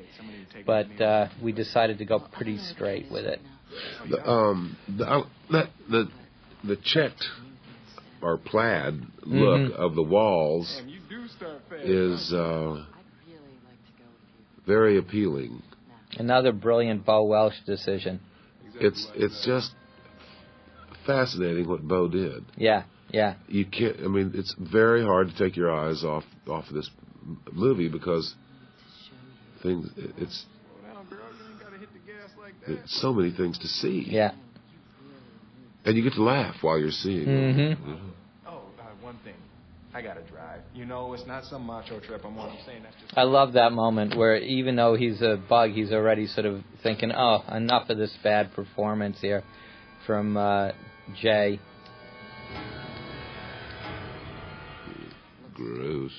But 0.64 1.00
uh, 1.00 1.28
we 1.42 1.52
decided 1.52 1.98
to 1.98 2.04
go 2.04 2.18
pretty 2.18 2.58
straight 2.58 3.10
with 3.10 3.24
it. 3.24 3.40
The, 4.08 4.28
um, 4.28 4.76
the, 4.88 5.04
uh, 5.04 5.22
the 5.90 6.08
the 6.64 6.76
checked 6.76 7.24
or 8.22 8.38
plaid 8.38 9.00
look 9.24 9.60
Mhm. 9.60 9.72
of 9.72 9.94
the 9.94 10.02
walls 10.02 10.82
is 11.82 12.32
uh, 12.32 12.84
very 14.66 14.98
appealing. 14.98 15.62
Another 16.18 16.52
brilliant 16.52 17.04
Bo 17.04 17.24
Welch 17.24 17.54
decision. 17.66 18.20
It's 18.80 19.06
it's 19.14 19.44
just 19.44 19.72
fascinating 21.04 21.68
what 21.68 21.86
Bo 21.86 22.08
did. 22.08 22.44
Yeah, 22.56 22.84
yeah. 23.10 23.34
You 23.48 23.64
can't. 23.64 23.96
I 24.00 24.08
mean, 24.08 24.32
it's 24.34 24.54
very 24.58 25.02
hard 25.02 25.28
to 25.30 25.36
take 25.36 25.56
your 25.56 25.70
eyes 25.70 26.04
off 26.04 26.24
off 26.48 26.68
of 26.68 26.74
this 26.74 26.90
movie 27.52 27.88
because 27.88 28.34
things. 29.62 29.88
It's 30.16 30.46
it's 32.66 33.00
so 33.00 33.12
many 33.12 33.32
things 33.32 33.58
to 33.58 33.68
see. 33.68 34.06
Yeah. 34.08 34.32
And 35.84 35.96
you 35.96 36.02
get 36.02 36.14
to 36.14 36.22
laugh 36.22 36.56
while 36.62 36.78
you're 36.78 36.90
seeing. 36.90 37.26
Mhm. 37.26 37.72
it. 37.72 37.78
Yeah. 37.86 37.94
Oh, 38.48 38.50
uh, 38.50 38.82
one 39.00 39.16
thing. 39.24 39.34
I 39.94 40.02
gotta 40.02 40.22
drive. 40.22 40.60
You 40.74 40.84
know, 40.84 41.14
it's 41.14 41.26
not 41.26 41.44
some 41.44 41.64
macho 41.64 42.00
trip 42.00 42.22
I'm 42.24 42.36
on. 42.38 42.50
I'm 42.50 42.56
saying 42.66 42.82
that's 42.82 42.96
just. 43.00 43.16
I 43.16 43.22
love 43.22 43.52
that 43.52 43.72
moment 43.72 44.16
where 44.16 44.36
even 44.36 44.76
though 44.76 44.94
he's 44.94 45.22
a 45.22 45.40
bug, 45.48 45.70
he's 45.70 45.92
already 45.92 46.26
sort 46.26 46.46
of 46.46 46.62
thinking, 46.82 47.12
"Oh, 47.12 47.44
enough 47.50 47.88
of 47.88 47.98
this 47.98 48.14
bad 48.22 48.52
performance 48.52 49.20
here 49.20 49.42
from 50.06 50.36
uh, 50.36 50.72
Jay." 51.14 51.60
Gross. 55.54 56.12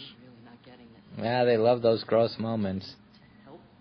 Yeah, 1.18 1.45
they 1.45 1.57
love 1.57 1.81
those 1.81 2.03
gross 2.03 2.39
moments. 2.39 2.95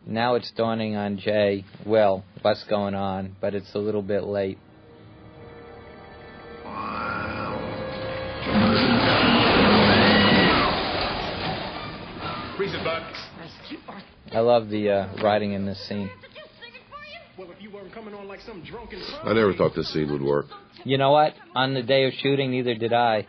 Now 0.08 0.36
it's 0.36 0.52
dawning 0.52 0.94
on 0.94 1.18
Jay, 1.18 1.64
well, 1.84 2.24
what's 2.42 2.62
going 2.64 2.94
on, 2.94 3.34
but 3.40 3.56
it's 3.56 3.74
a 3.74 3.78
little 3.78 4.02
bit 4.02 4.22
late. 4.22 4.56
Freeze 12.56 12.72
it, 12.72 12.84
bud. 12.84 13.02
I 14.30 14.38
love 14.38 14.68
the 14.68 14.90
uh, 14.90 15.22
writing 15.24 15.54
in 15.54 15.66
this 15.66 15.88
scene. 15.88 16.08
Well, 17.36 17.50
if 17.50 17.60
you 17.60 17.72
weren't 17.72 17.92
coming 17.92 18.14
on 18.14 18.28
like 18.28 18.40
some 18.42 18.62
drunken 18.64 19.02
I 19.24 19.32
never 19.32 19.54
thought 19.54 19.74
this 19.74 19.92
scene 19.92 20.12
would 20.12 20.22
work. 20.22 20.46
You 20.84 20.98
know 20.98 21.10
what? 21.10 21.34
On 21.56 21.74
the 21.74 21.82
day 21.82 22.04
of 22.06 22.12
shooting, 22.14 22.52
neither 22.52 22.76
did 22.76 22.92
I. 22.92 23.26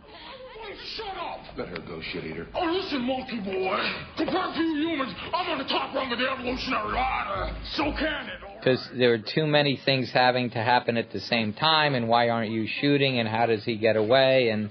Let 1.57 1.69
her 1.69 1.79
go, 1.79 1.99
shit 2.13 2.23
eater. 2.23 2.45
Oh, 2.53 2.65
listen, 2.65 3.01
monkey 3.01 3.39
boy. 3.39 3.79
Compared 4.17 4.53
to 4.55 4.61
you 4.61 4.89
humans, 4.89 5.13
I'm 5.33 5.49
on 5.49 5.57
the 5.57 5.63
top 5.63 5.93
rung 5.95 6.11
of 6.11 6.19
the 6.19 6.29
evolutionary 6.29 6.93
ladder. 6.93 7.55
So 7.73 7.83
can 7.97 8.27
it. 8.27 8.59
Because 8.59 8.87
there 8.95 9.13
are 9.13 9.17
too 9.17 9.47
many 9.47 9.79
things 9.83 10.11
having 10.13 10.51
to 10.51 10.59
happen 10.59 10.97
at 10.97 11.11
the 11.11 11.19
same 11.19 11.53
time, 11.53 11.95
and 11.95 12.07
why 12.07 12.29
aren't 12.29 12.51
you 12.51 12.67
shooting, 12.81 13.19
and 13.19 13.27
how 13.27 13.47
does 13.47 13.63
he 13.63 13.75
get 13.77 13.95
away, 13.95 14.49
and 14.49 14.69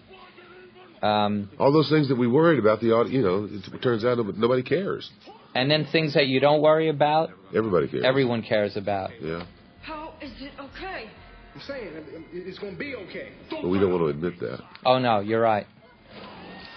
um, 1.03 1.51
All 1.59 1.73
those 1.73 1.89
things 1.91 2.09
that 2.09 2.17
we 2.17 2.27
worried 2.29 2.59
about, 2.61 2.81
the 2.81 2.87
you 3.11 3.23
know, 3.23 3.49
it 3.51 3.83
turns 3.83 4.05
out 4.05 4.17
nobody- 4.19 4.39
nobody 4.39 4.63
cares. 4.63 5.11
and 5.55 5.71
then 5.71 5.87
things 5.87 6.15
that 6.15 6.27
you 6.27 6.39
don't 6.39 6.61
worry 6.63 6.89
about, 6.89 7.31
Everybody 7.55 7.89
cares. 7.89 8.05
everyone 8.05 8.43
cares 8.43 8.77
about. 8.77 9.11
Yeah. 9.21 9.45
How 9.83 10.15
is 10.21 10.31
it 10.41 10.53
okay? 10.61 11.09
I'm 11.55 11.61
saying 11.63 11.89
it's 12.33 12.59
gonna 12.59 12.77
be 12.77 12.95
okay. 12.95 13.31
But 13.51 13.67
we 13.69 13.79
don't 13.79 13.91
want 13.91 14.03
to 14.03 14.09
admit 14.09 14.39
that. 14.41 14.61
Oh 14.85 14.99
no, 14.99 15.21
you're 15.21 15.41
right. 15.41 15.67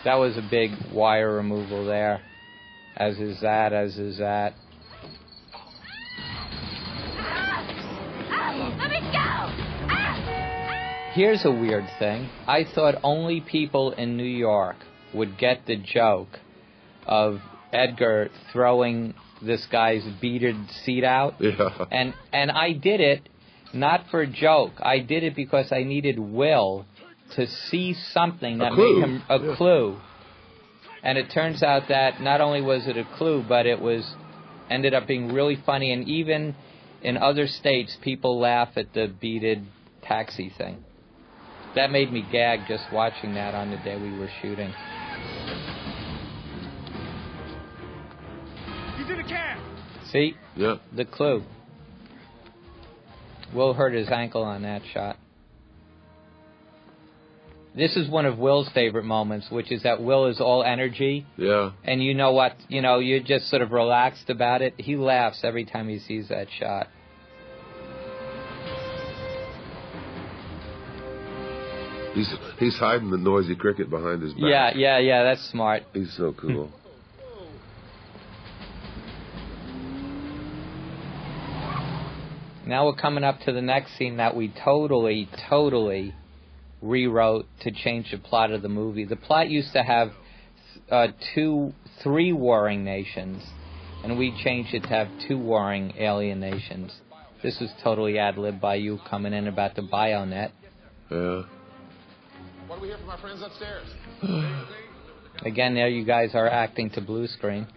That 0.06 0.16
was 0.16 0.38
a 0.38 0.42
big 0.42 0.72
wire 0.94 1.34
removal 1.34 1.86
there. 1.86 2.22
As 2.96 3.18
is 3.18 3.42
that, 3.42 3.74
as 3.74 3.98
is 3.98 4.18
that. 4.20 4.54
Let 8.78 8.90
me 8.90 9.00
go! 9.12 9.30
Here's 11.14 11.44
a 11.44 11.52
weird 11.52 11.86
thing. 12.00 12.30
I 12.48 12.64
thought 12.64 12.96
only 13.04 13.42
people 13.42 13.92
in 13.92 14.16
New 14.16 14.24
York 14.24 14.78
would 15.14 15.38
get 15.38 15.66
the 15.66 15.76
joke 15.76 16.40
of 17.06 17.40
Edgar 17.74 18.30
throwing 18.54 19.14
this 19.42 19.66
guy's 19.72 20.04
beaded 20.22 20.56
seat 20.86 21.04
out. 21.04 21.36
Yeah. 21.40 21.86
And 21.92 22.14
and 22.32 22.52
I 22.52 22.74
did 22.74 23.02
it 23.02 23.28
not 23.74 24.06
for 24.12 24.22
a 24.22 24.28
joke. 24.28 24.74
I 24.80 25.00
did 25.00 25.24
it 25.24 25.36
because 25.36 25.72
I 25.72 25.84
needed 25.84 26.20
Will 26.20 26.86
to 27.36 27.48
see 27.48 27.96
something 28.14 28.58
that 28.60 28.74
clue. 28.74 29.00
made 29.00 29.04
him 29.04 29.24
a 29.30 29.56
clue. 29.56 29.98
And 31.04 31.18
it 31.18 31.32
turns 31.32 31.64
out 31.64 31.84
that 31.90 32.22
not 32.22 32.42
only 32.42 32.62
was 32.62 32.88
it 32.88 32.98
a 32.98 33.06
clue, 33.18 33.44
but 33.48 33.66
it 33.66 33.80
was 33.80 34.04
ended 34.70 34.94
up 34.94 35.08
being 35.08 35.34
really 35.34 35.58
funny 35.66 35.92
and 35.92 36.08
even 36.08 36.56
in 37.02 37.18
other 37.18 37.48
states 37.48 37.98
people 38.02 38.40
laugh 38.40 38.70
at 38.76 38.94
the 38.94 39.08
beaded 39.20 39.66
taxi 40.04 40.52
thing. 40.58 40.84
That 41.76 41.92
made 41.92 42.12
me 42.12 42.26
gag 42.32 42.62
just 42.68 42.84
watching 42.92 43.36
that 43.36 43.54
on 43.54 43.72
the 43.72 43.78
day 43.78 43.96
we 43.96 44.18
were 44.18 44.30
shooting. 44.42 44.74
You 48.98 49.06
did 49.06 49.20
a 49.20 49.28
cat. 49.28 49.60
See? 50.12 50.36
Yeah. 50.56 50.78
The 50.96 51.06
clue. 51.06 51.44
Will 53.54 53.74
hurt 53.74 53.94
his 53.94 54.10
ankle 54.10 54.44
on 54.44 54.64
that 54.64 54.82
shot. 54.94 55.18
This 57.80 57.96
is 57.96 58.10
one 58.10 58.26
of 58.26 58.38
Will's 58.38 58.68
favorite 58.74 59.06
moments, 59.06 59.50
which 59.50 59.72
is 59.72 59.84
that 59.84 60.02
Will 60.02 60.26
is 60.26 60.42
all 60.42 60.64
energy, 60.66 61.26
Yeah. 61.38 61.72
and 61.86 62.04
you 62.04 62.14
know 62.14 62.34
what? 62.34 62.58
You 62.68 62.82
know, 62.82 63.00
you're 63.00 63.22
just 63.22 63.48
sort 63.50 63.62
of 63.62 63.72
relaxed 63.72 64.30
about 64.30 64.62
it. 64.62 64.74
He 64.78 64.98
laughs 64.98 65.46
every 65.46 65.64
time 65.64 65.88
he 65.88 65.98
sees 65.98 66.28
that 66.28 66.48
shot. 66.52 66.90
He's 72.14 72.30
he's 72.58 72.76
hiding 72.78 73.12
the 73.12 73.18
noisy 73.18 73.56
cricket 73.56 73.90
behind 73.90 74.24
his 74.24 74.34
back. 74.34 74.42
Yeah, 74.44 74.72
yeah, 74.76 74.98
yeah. 74.98 75.24
That's 75.24 75.50
smart. 75.50 75.84
He's 75.94 76.14
so 76.18 76.34
cool. 76.34 76.70
Now 82.66 82.86
we're 82.86 82.94
coming 82.94 83.24
up 83.24 83.40
to 83.46 83.52
the 83.52 83.64
next 83.64 83.98
scene 83.98 84.18
that 84.18 84.36
we 84.36 84.54
totally, 84.64 85.28
totally 85.50 86.14
rewrote 86.82 87.46
to 87.62 87.72
change 87.72 88.12
the 88.12 88.18
plot 88.18 88.52
of 88.52 88.62
the 88.62 88.70
movie. 88.70 89.06
The 89.06 89.16
plot 89.16 89.50
used 89.50 89.74
to 89.74 89.84
have 89.84 90.10
uh, 90.90 91.08
two, 91.36 91.74
three 92.04 92.34
warring 92.34 92.84
nations, 92.84 93.44
and 94.04 94.18
we 94.18 94.34
changed 94.44 94.74
it 94.74 94.84
to 94.84 94.90
have 94.90 95.08
two 95.28 95.38
warring 95.38 95.94
alien 95.98 96.40
nations. 96.40 96.92
This 97.44 97.58
was 97.60 97.70
totally 97.84 98.18
ad 98.18 98.38
lib 98.38 98.60
by 98.60 98.76
you 98.76 99.00
coming 99.10 99.34
in 99.34 99.48
about 99.48 99.76
the 99.76 99.82
Bionet. 99.82 100.52
Yeah. 101.10 101.44
What 102.68 102.76
do 102.76 102.82
we 102.82 102.88
hear 102.90 102.98
from 102.98 103.10
our 103.10 103.18
friends 103.18 103.42
upstairs? 103.42 103.88
Again, 105.46 105.74
there 105.74 105.88
you 105.88 106.06
guys 106.06 106.32
are 106.34 106.50
acting 106.50 106.90
to 106.92 107.02
blue 107.02 107.28
screen. 107.28 107.68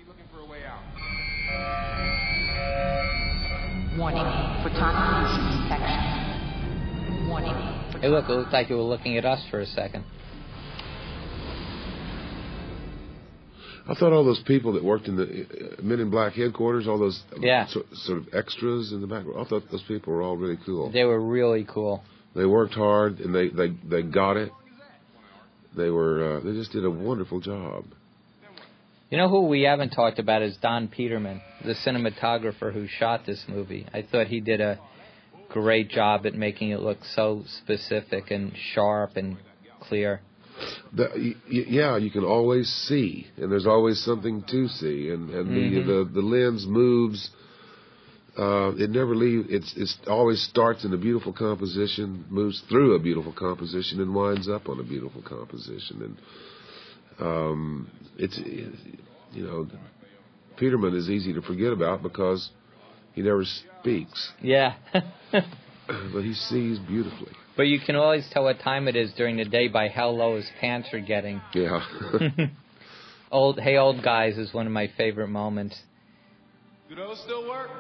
Warning. 3.97 4.25
Photonic 4.65 5.29
fusion 5.29 5.63
detection. 5.63 7.29
Warning. 7.29 7.82
Hey, 8.03 8.09
look, 8.09 8.29
it 8.29 8.33
looked 8.33 8.53
like 8.53 8.69
you 8.69 8.75
were 8.75 8.83
looking 8.83 9.17
at 9.17 9.25
us 9.25 9.41
for 9.49 9.61
a 9.61 9.67
second. 9.67 10.05
I 13.89 13.95
thought 13.95 14.13
all 14.13 14.25
those 14.25 14.43
people 14.45 14.73
that 14.73 14.83
worked 14.83 15.07
in 15.07 15.15
the 15.15 15.23
uh, 15.23 15.83
Men 15.83 16.01
in 16.01 16.11
Black 16.11 16.33
headquarters, 16.33 16.89
all 16.89 16.99
those 16.99 17.23
Yeah. 17.39 17.69
sort, 17.69 17.87
sort 17.95 18.19
of 18.19 18.27
extras 18.35 18.91
in 18.91 19.03
the 19.03 19.07
background, 19.07 19.39
I 19.41 19.49
thought 19.49 19.71
those 19.71 19.85
people 19.87 20.13
were 20.13 20.21
all 20.21 20.37
really 20.37 20.59
cool. 20.67 20.91
They 20.91 21.05
were 21.05 21.21
really 21.21 21.65
cool. 21.65 22.03
They 22.35 22.45
worked 22.45 22.75
hard 22.75 23.21
and 23.21 23.33
they 23.33 23.51
they 23.51 23.69
they 23.89 24.03
got 24.03 24.37
it. 24.37 24.51
They 25.77 25.91
were 25.91 26.39
uh, 26.39 26.41
they 26.41 26.55
just 26.55 26.73
did 26.73 26.85
a 26.85 26.91
wonderful 26.91 27.39
job. 27.39 27.85
You 29.11 29.19
know 29.19 29.29
who 29.29 29.43
we 29.47 29.63
haven't 29.63 29.91
talked 29.91 30.19
about 30.19 30.43
is 30.43 30.57
Don 30.61 30.89
Peterman, 30.89 31.41
the 31.65 31.75
cinematographer 31.87 32.73
who 32.73 32.89
shot 32.89 33.27
this 33.27 33.45
movie. 33.47 33.87
I 33.95 34.03
thought 34.03 34.27
he 34.27 34.41
did 34.41 34.61
a 34.61 34.81
great 35.53 35.89
job 35.89 36.27
at 36.27 36.35
making 36.35 36.71
it 36.71 36.81
look 36.81 36.99
so 37.15 37.45
specific 37.63 38.31
and 38.31 38.53
sharp 38.75 39.17
and 39.17 39.37
clear. 39.81 40.21
The, 40.93 41.35
yeah, 41.49 41.97
you 41.97 42.11
can 42.11 42.25
always 42.25 42.69
see, 42.69 43.27
and 43.37 43.51
there's 43.51 43.67
always 43.67 44.01
something 44.05 44.43
to 44.49 44.69
see, 44.69 45.09
and 45.11 45.31
and 45.31 45.49
Mhm. 45.49 45.87
the, 45.87 45.93
the 45.93 46.05
the 46.21 46.23
lens 46.23 46.67
moves. 46.67 47.31
Uh, 48.37 48.73
it 48.79 48.91
never 48.91 49.15
leaves. 49.15 49.47
It's 49.51 49.75
it's 49.77 49.99
always 50.07 50.43
starts 50.43 50.85
in 50.85 50.93
a 50.93 50.97
beautiful 50.97 51.33
composition, 51.33 52.25
moves 52.31 52.61
through 52.69 52.95
a 52.95 52.99
beautiful 52.99 53.33
composition, 53.33 54.01
and 54.01 54.15
winds 54.15 54.49
up 54.49 54.69
on 54.69 54.81
a 54.81 54.83
beautiful 54.83 55.23
composition. 55.23 56.03
And 56.07 57.27
um, 57.29 57.91
it's 58.17 58.39
you 58.39 59.45
know, 59.45 59.67
Peterman 60.57 60.95
is 60.95 61.11
easy 61.11 61.33
to 61.33 61.43
forget 61.43 61.73
about 61.73 62.03
because 62.03 62.51
he 63.15 63.23
never 63.23 63.45
speaks, 63.81 64.33
Yeah. 64.41 64.75
but 65.33 66.23
he 66.23 66.35
sees 66.35 66.79
beautifully. 66.81 67.33
but 67.57 67.65
you 67.65 67.79
can 67.85 67.97
always 67.97 68.29
tell 68.33 68.45
what 68.45 68.61
time 68.61 68.89
it 68.89 68.97
is 68.97 69.13
during 69.15 69.37
the 69.37 69.45
day 69.45 69.69
by 69.69 69.89
how 69.89 70.09
low 70.11 70.37
his 70.37 70.49
pants 70.61 70.89
are 70.93 71.01
getting. 71.01 71.41
Yeah. 71.55 71.81
old 73.31 73.59
Hey 73.61 73.77
Old 73.77 74.03
Guys 74.03 74.37
is 74.39 74.53
one 74.55 74.67
of 74.67 74.73
my 74.73 74.91
favorite 74.97 75.29
moments. 75.29 75.79
Do 76.89 76.95
those 76.97 77.21
still 77.25 77.49
work? 77.49 77.71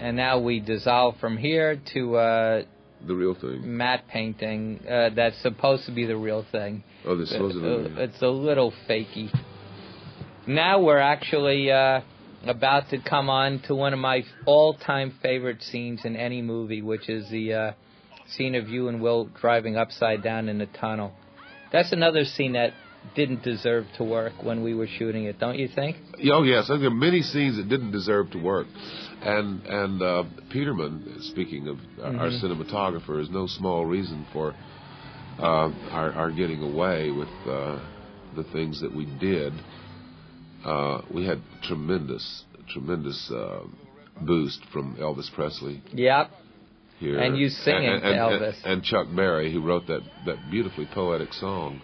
And 0.00 0.16
now 0.16 0.40
we 0.40 0.58
dissolve 0.60 1.16
from 1.20 1.36
here 1.36 1.80
to 1.94 2.16
uh, 2.16 2.62
the 3.06 3.14
real 3.14 3.34
thing. 3.34 3.76
matte 3.76 4.04
painting 4.08 4.80
uh, 4.88 5.10
that's 5.14 5.40
supposed 5.42 5.86
to 5.86 5.92
be 5.92 6.06
the 6.06 6.16
real 6.16 6.44
thing. 6.50 6.82
Oh, 7.04 7.16
this 7.16 7.30
supposed 7.30 7.54
to 7.54 7.88
be. 7.88 8.00
It's 8.02 8.20
a 8.20 8.26
little 8.28 8.72
fakey. 8.88 9.30
Now 10.46 10.80
we're 10.82 10.98
actually 10.98 11.70
uh, 11.70 12.00
about 12.44 12.90
to 12.90 12.98
come 12.98 13.28
on 13.30 13.60
to 13.66 13.74
one 13.74 13.92
of 13.92 13.98
my 13.98 14.22
all-time 14.46 15.14
favorite 15.22 15.62
scenes 15.62 16.04
in 16.04 16.16
any 16.16 16.42
movie, 16.42 16.82
which 16.82 17.08
is 17.08 17.28
the 17.30 17.54
uh, 17.54 17.72
scene 18.28 18.54
of 18.54 18.68
you 18.68 18.88
and 18.88 19.00
Will 19.00 19.26
driving 19.40 19.76
upside 19.76 20.22
down 20.22 20.48
in 20.48 20.58
the 20.58 20.66
tunnel. 20.66 21.12
That's 21.72 21.92
another 21.92 22.24
scene 22.24 22.52
that 22.52 22.72
didn't 23.16 23.42
deserve 23.42 23.86
to 23.96 24.04
work 24.04 24.32
when 24.42 24.62
we 24.62 24.74
were 24.74 24.86
shooting 24.86 25.24
it, 25.24 25.38
don't 25.38 25.58
you 25.58 25.68
think? 25.68 25.96
Oh 26.30 26.42
yes, 26.42 26.68
there 26.68 26.82
are 26.84 26.90
many 26.90 27.22
scenes 27.22 27.56
that 27.56 27.68
didn't 27.68 27.90
deserve 27.90 28.30
to 28.32 28.38
work, 28.38 28.68
and 29.22 29.64
and 29.66 30.02
uh, 30.02 30.24
Peterman, 30.50 31.16
speaking 31.22 31.68
of 31.68 31.78
our 32.00 32.28
Mhm. 32.28 32.40
cinematographer, 32.42 33.20
is 33.20 33.30
no 33.30 33.46
small 33.46 33.84
reason 33.84 34.24
for 34.32 34.54
uh, 35.38 35.70
our, 35.90 36.12
our 36.12 36.30
getting 36.30 36.62
away 36.62 37.10
with 37.10 37.30
uh, 37.46 37.78
the 38.36 38.44
things 38.52 38.80
that 38.80 38.94
we 38.94 39.06
did. 39.18 39.52
Uh, 40.64 41.02
we 41.12 41.24
had 41.26 41.40
tremendous, 41.64 42.44
tremendous 42.72 43.30
uh, 43.30 43.60
boost 44.20 44.60
from 44.72 44.96
Elvis 44.96 45.32
Presley 45.34 45.82
Yep. 45.92 46.30
here, 46.98 47.18
And 47.18 47.36
you 47.36 47.48
singing 47.48 47.88
and, 47.88 48.02
to 48.02 48.08
and, 48.08 48.18
Elvis. 48.18 48.56
and, 48.64 48.72
and 48.74 48.82
Chuck 48.84 49.06
Berry, 49.14 49.52
who 49.52 49.60
wrote 49.60 49.86
that 49.88 50.02
that 50.26 50.36
beautifully 50.50 50.86
poetic 50.92 51.32
song. 51.32 51.80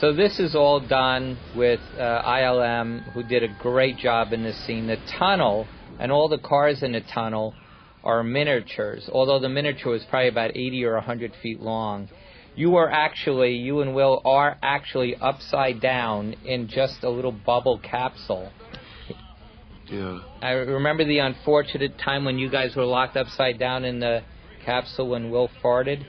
So 0.00 0.12
this 0.14 0.38
is 0.40 0.54
all 0.54 0.80
done 0.80 1.38
with 1.54 1.80
uh, 1.98 2.22
ILM, 2.24 3.12
who 3.12 3.22
did 3.22 3.42
a 3.42 3.48
great 3.60 3.98
job 3.98 4.32
in 4.32 4.42
this 4.42 4.56
scene. 4.66 4.86
The 4.86 4.96
tunnel 5.18 5.66
and 6.00 6.10
all 6.10 6.28
the 6.28 6.38
cars 6.38 6.82
in 6.82 6.92
the 6.92 7.02
tunnel 7.14 7.54
are 8.02 8.22
miniatures, 8.24 9.08
although 9.12 9.38
the 9.38 9.48
miniature 9.50 9.92
was 9.92 10.02
probably 10.10 10.28
about 10.28 10.50
80 10.56 10.84
or 10.86 10.94
100 10.94 11.32
feet 11.42 11.60
long. 11.60 12.08
You 12.54 12.76
are 12.76 12.90
actually, 12.90 13.52
you 13.56 13.80
and 13.80 13.94
Will 13.94 14.20
are 14.24 14.58
actually 14.62 15.16
upside 15.16 15.80
down 15.80 16.34
in 16.44 16.68
just 16.68 17.02
a 17.02 17.08
little 17.08 17.32
bubble 17.32 17.78
capsule. 17.78 18.50
Yeah. 19.86 20.20
I 20.40 20.50
remember 20.52 21.04
the 21.04 21.18
unfortunate 21.18 21.98
time 21.98 22.24
when 22.24 22.38
you 22.38 22.50
guys 22.50 22.76
were 22.76 22.84
locked 22.84 23.16
upside 23.16 23.58
down 23.58 23.84
in 23.84 24.00
the 24.00 24.22
capsule 24.64 25.08
when 25.08 25.30
Will 25.30 25.50
farted. 25.62 26.04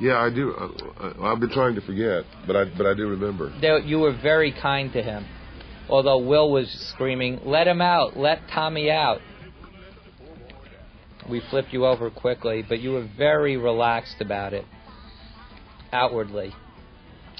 Yeah, 0.00 0.18
I 0.18 0.30
do. 0.30 0.52
Uh, 0.52 1.12
I've 1.22 1.40
been 1.40 1.50
trying 1.50 1.74
to 1.76 1.80
forget, 1.80 2.24
but 2.46 2.56
I 2.56 2.64
but 2.64 2.86
I 2.86 2.94
do 2.94 3.08
remember. 3.08 3.52
There- 3.60 3.78
you 3.78 4.00
were 4.00 4.12
very 4.12 4.52
kind 4.52 4.92
to 4.92 5.02
him. 5.02 5.24
Although 5.88 6.18
Will 6.18 6.50
was 6.50 6.68
screaming, 6.92 7.40
"Let 7.44 7.68
him 7.68 7.80
out! 7.80 8.16
Let 8.16 8.48
Tommy 8.48 8.90
out!" 8.90 9.20
We 11.28 11.40
flipped 11.40 11.72
you 11.72 11.86
over 11.86 12.10
quickly, 12.10 12.62
but 12.68 12.80
you 12.80 12.92
were 12.92 13.06
very 13.16 13.56
relaxed 13.56 14.20
about 14.20 14.52
it, 14.52 14.64
outwardly. 15.94 16.52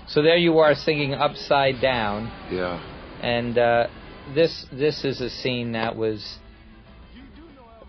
So 0.07 0.23
there 0.23 0.37
you 0.37 0.59
are 0.59 0.75
singing 0.75 1.15
upside 1.15 1.81
down, 1.81 2.31
Yeah. 2.51 2.79
and 3.23 3.57
uh, 3.59 3.87
this 4.35 4.67
this 4.73 5.05
is 5.05 5.21
a 5.21 5.29
scene 5.31 5.73
that 5.73 5.97
was. 5.97 6.39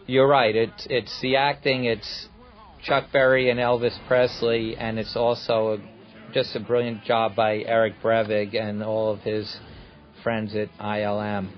You're 0.08 0.28
right. 0.28 0.56
It's 0.56 0.88
it's 0.90 1.22
the 1.22 1.36
acting. 1.38 1.86
It's 1.86 2.28
Chuck 2.84 3.06
Berry 3.12 3.50
and 3.50 3.60
Elvis 3.60 3.98
Presley, 4.08 4.78
and 4.78 5.00
it's 5.00 5.16
also 5.16 5.74
a, 5.74 6.34
just 6.34 6.56
a 6.56 6.60
brilliant 6.60 7.04
job 7.04 7.36
by 7.36 7.58
Eric 7.58 7.96
Brevig 8.04 8.56
and 8.56 8.84
all 8.84 9.12
of 9.12 9.22
his 9.22 9.58
friends 10.24 10.56
at 10.56 10.70
ILM. 10.80 11.50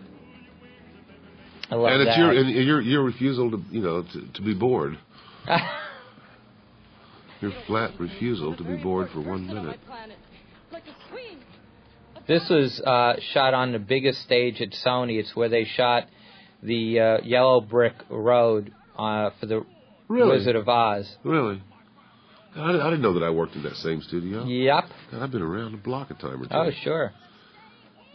I 1.69 1.75
love 1.75 1.91
and 1.91 2.01
it's 2.03 2.15
that. 2.15 2.17
your 2.17 2.31
and 2.31 2.49
your 2.49 2.81
your 2.81 3.03
refusal 3.03 3.51
to 3.51 3.61
you 3.69 3.81
know 3.81 4.01
to, 4.03 4.27
to 4.35 4.41
be 4.41 4.53
bored. 4.53 4.97
your 7.41 7.51
flat 7.67 7.91
refusal 7.99 8.55
to 8.55 8.63
be 8.63 8.75
bored 8.75 9.09
for 9.13 9.21
one 9.21 9.47
minute. 9.47 9.79
This 12.27 12.43
was 12.49 12.81
uh, 12.81 13.13
shot 13.33 13.53
on 13.53 13.71
the 13.71 13.79
biggest 13.79 14.21
stage 14.21 14.61
at 14.61 14.71
Sony. 14.85 15.17
It's 15.19 15.35
where 15.35 15.47
they 15.49 15.63
shot 15.65 16.07
the 16.61 16.99
uh, 16.99 17.17
Yellow 17.23 17.61
Brick 17.61 17.93
Road 18.09 18.73
uh, 18.97 19.29
for 19.39 19.45
the 19.45 19.65
Really? 20.09 20.37
Wizard 20.37 20.55
of 20.55 20.67
Oz. 20.67 21.09
Really? 21.23 21.61
I, 22.55 22.71
I 22.71 22.89
didn't 22.89 23.01
know 23.01 23.13
that 23.13 23.23
I 23.23 23.29
worked 23.29 23.55
in 23.55 23.63
that 23.63 23.75
same 23.75 24.01
studio. 24.01 24.45
Yep. 24.45 24.83
God, 25.11 25.21
I've 25.21 25.31
been 25.31 25.41
around 25.41 25.73
the 25.73 25.77
block 25.77 26.11
a 26.11 26.15
time 26.15 26.41
or 26.41 26.45
two. 26.45 26.53
Oh, 26.53 26.71
sure. 26.83 27.13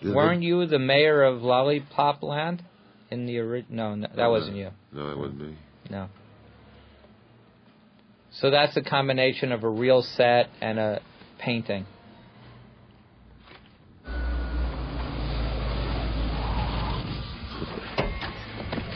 Weren't 0.05 0.43
you 0.43 0.67
the 0.67 0.79
mayor 0.81 1.23
of 1.23 1.43
Lollipop 1.43 2.23
Land 2.23 2.63
in 3.11 3.27
the 3.27 3.39
original? 3.39 3.95
No, 3.97 4.07
no, 4.07 4.09
that 4.17 4.27
Uh, 4.27 4.31
wasn't 4.31 4.57
you. 4.57 4.71
No, 4.93 5.09
that 5.11 5.19
wasn't 5.19 5.41
me. 5.41 5.57
No. 5.91 6.09
So 8.35 8.51
that's 8.51 8.77
a 8.77 8.83
combination 8.83 9.53
of 9.53 9.63
a 9.63 9.69
real 9.69 10.03
set 10.03 10.49
and 10.61 10.79
a 10.79 11.03
painting. 11.39 11.87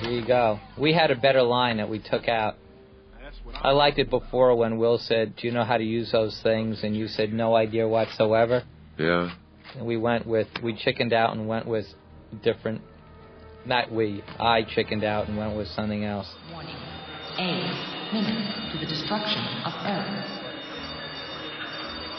There 0.03 0.15
you 0.15 0.25
go. 0.27 0.61
We 0.79 0.93
had 0.93 1.11
a 1.11 1.17
better 1.17 1.43
line 1.43 1.79
that 1.79 1.89
we 1.89 1.99
took 1.99 2.29
out. 2.29 2.57
I 3.55 3.71
liked 3.71 3.99
it 3.99 4.09
before 4.09 4.55
when 4.55 4.79
Will 4.79 4.99
said, 4.99 5.35
"Do 5.37 5.47
you 5.47 5.53
know 5.53 5.65
how 5.65 5.77
to 5.77 5.85
use 5.85 6.13
those 6.13 6.41
things?" 6.43 6.85
and 6.85 6.97
you 6.97 7.09
said, 7.09 7.33
"No 7.33 7.57
idea 7.57 7.89
whatsoever." 7.89 8.63
Yeah. 8.99 9.31
And 9.75 9.87
we 9.87 9.97
went 9.97 10.27
with 10.27 10.49
we 10.63 10.75
chickened 10.75 11.13
out 11.13 11.35
and 11.35 11.49
went 11.49 11.67
with 11.67 11.87
different. 12.43 12.83
Not 13.65 13.91
we. 13.91 14.23
I 14.39 14.63
chickened 14.63 15.05
out 15.05 15.29
and 15.29 15.37
went 15.37 15.57
with 15.57 15.69
something 15.69 16.05
else. 16.05 16.33
Warning. 16.53 16.77
A 17.39 17.96
minute 18.13 18.73
to 18.73 18.79
the 18.79 18.87
destruction 18.87 19.43
of 19.65 19.73
Earth. 19.85 20.31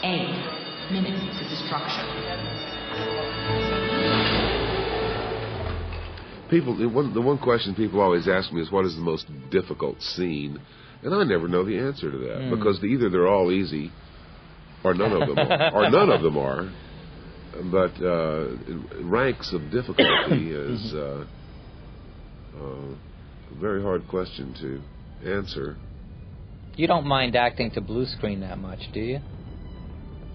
A 0.04 0.92
minute 0.92 1.18
to 1.38 1.48
destruction. 1.48 2.04
People, 6.50 6.76
the 6.76 6.88
one, 6.88 7.12
the 7.12 7.20
one 7.20 7.38
question 7.38 7.74
people 7.74 8.00
always 8.00 8.26
ask 8.26 8.52
me 8.52 8.62
is, 8.62 8.70
what 8.72 8.86
is 8.86 8.94
the 8.94 9.02
most 9.02 9.26
difficult 9.50 10.00
scene? 10.00 10.58
And 11.02 11.14
I 11.14 11.22
never 11.24 11.46
know 11.46 11.64
the 11.64 11.78
answer 11.78 12.10
to 12.10 12.18
that 12.18 12.42
Hmm. 12.42 12.50
because 12.54 12.82
either 12.82 13.10
they're 13.10 13.28
all 13.28 13.52
easy, 13.52 13.92
or 14.82 14.94
none 14.94 15.12
of 15.12 15.28
them 15.28 15.38
are, 15.38 15.74
or 15.74 15.90
none 15.90 16.10
of 16.10 16.22
them 16.22 16.38
are. 16.38 16.70
But 17.70 18.00
uh, 18.02 18.46
ranks 19.02 19.52
of 19.52 19.70
difficulty 19.70 20.50
is 20.52 20.94
uh, 20.94 21.24
uh, 22.56 22.64
a 22.64 23.60
very 23.60 23.82
hard 23.82 24.06
question 24.08 24.54
to 24.60 24.80
answer. 25.24 25.76
You 26.76 26.86
don't 26.86 27.06
mind 27.06 27.34
acting 27.36 27.70
to 27.72 27.80
blue 27.80 28.06
screen 28.06 28.40
that 28.40 28.58
much, 28.58 28.80
do 28.92 29.00
you? 29.00 29.20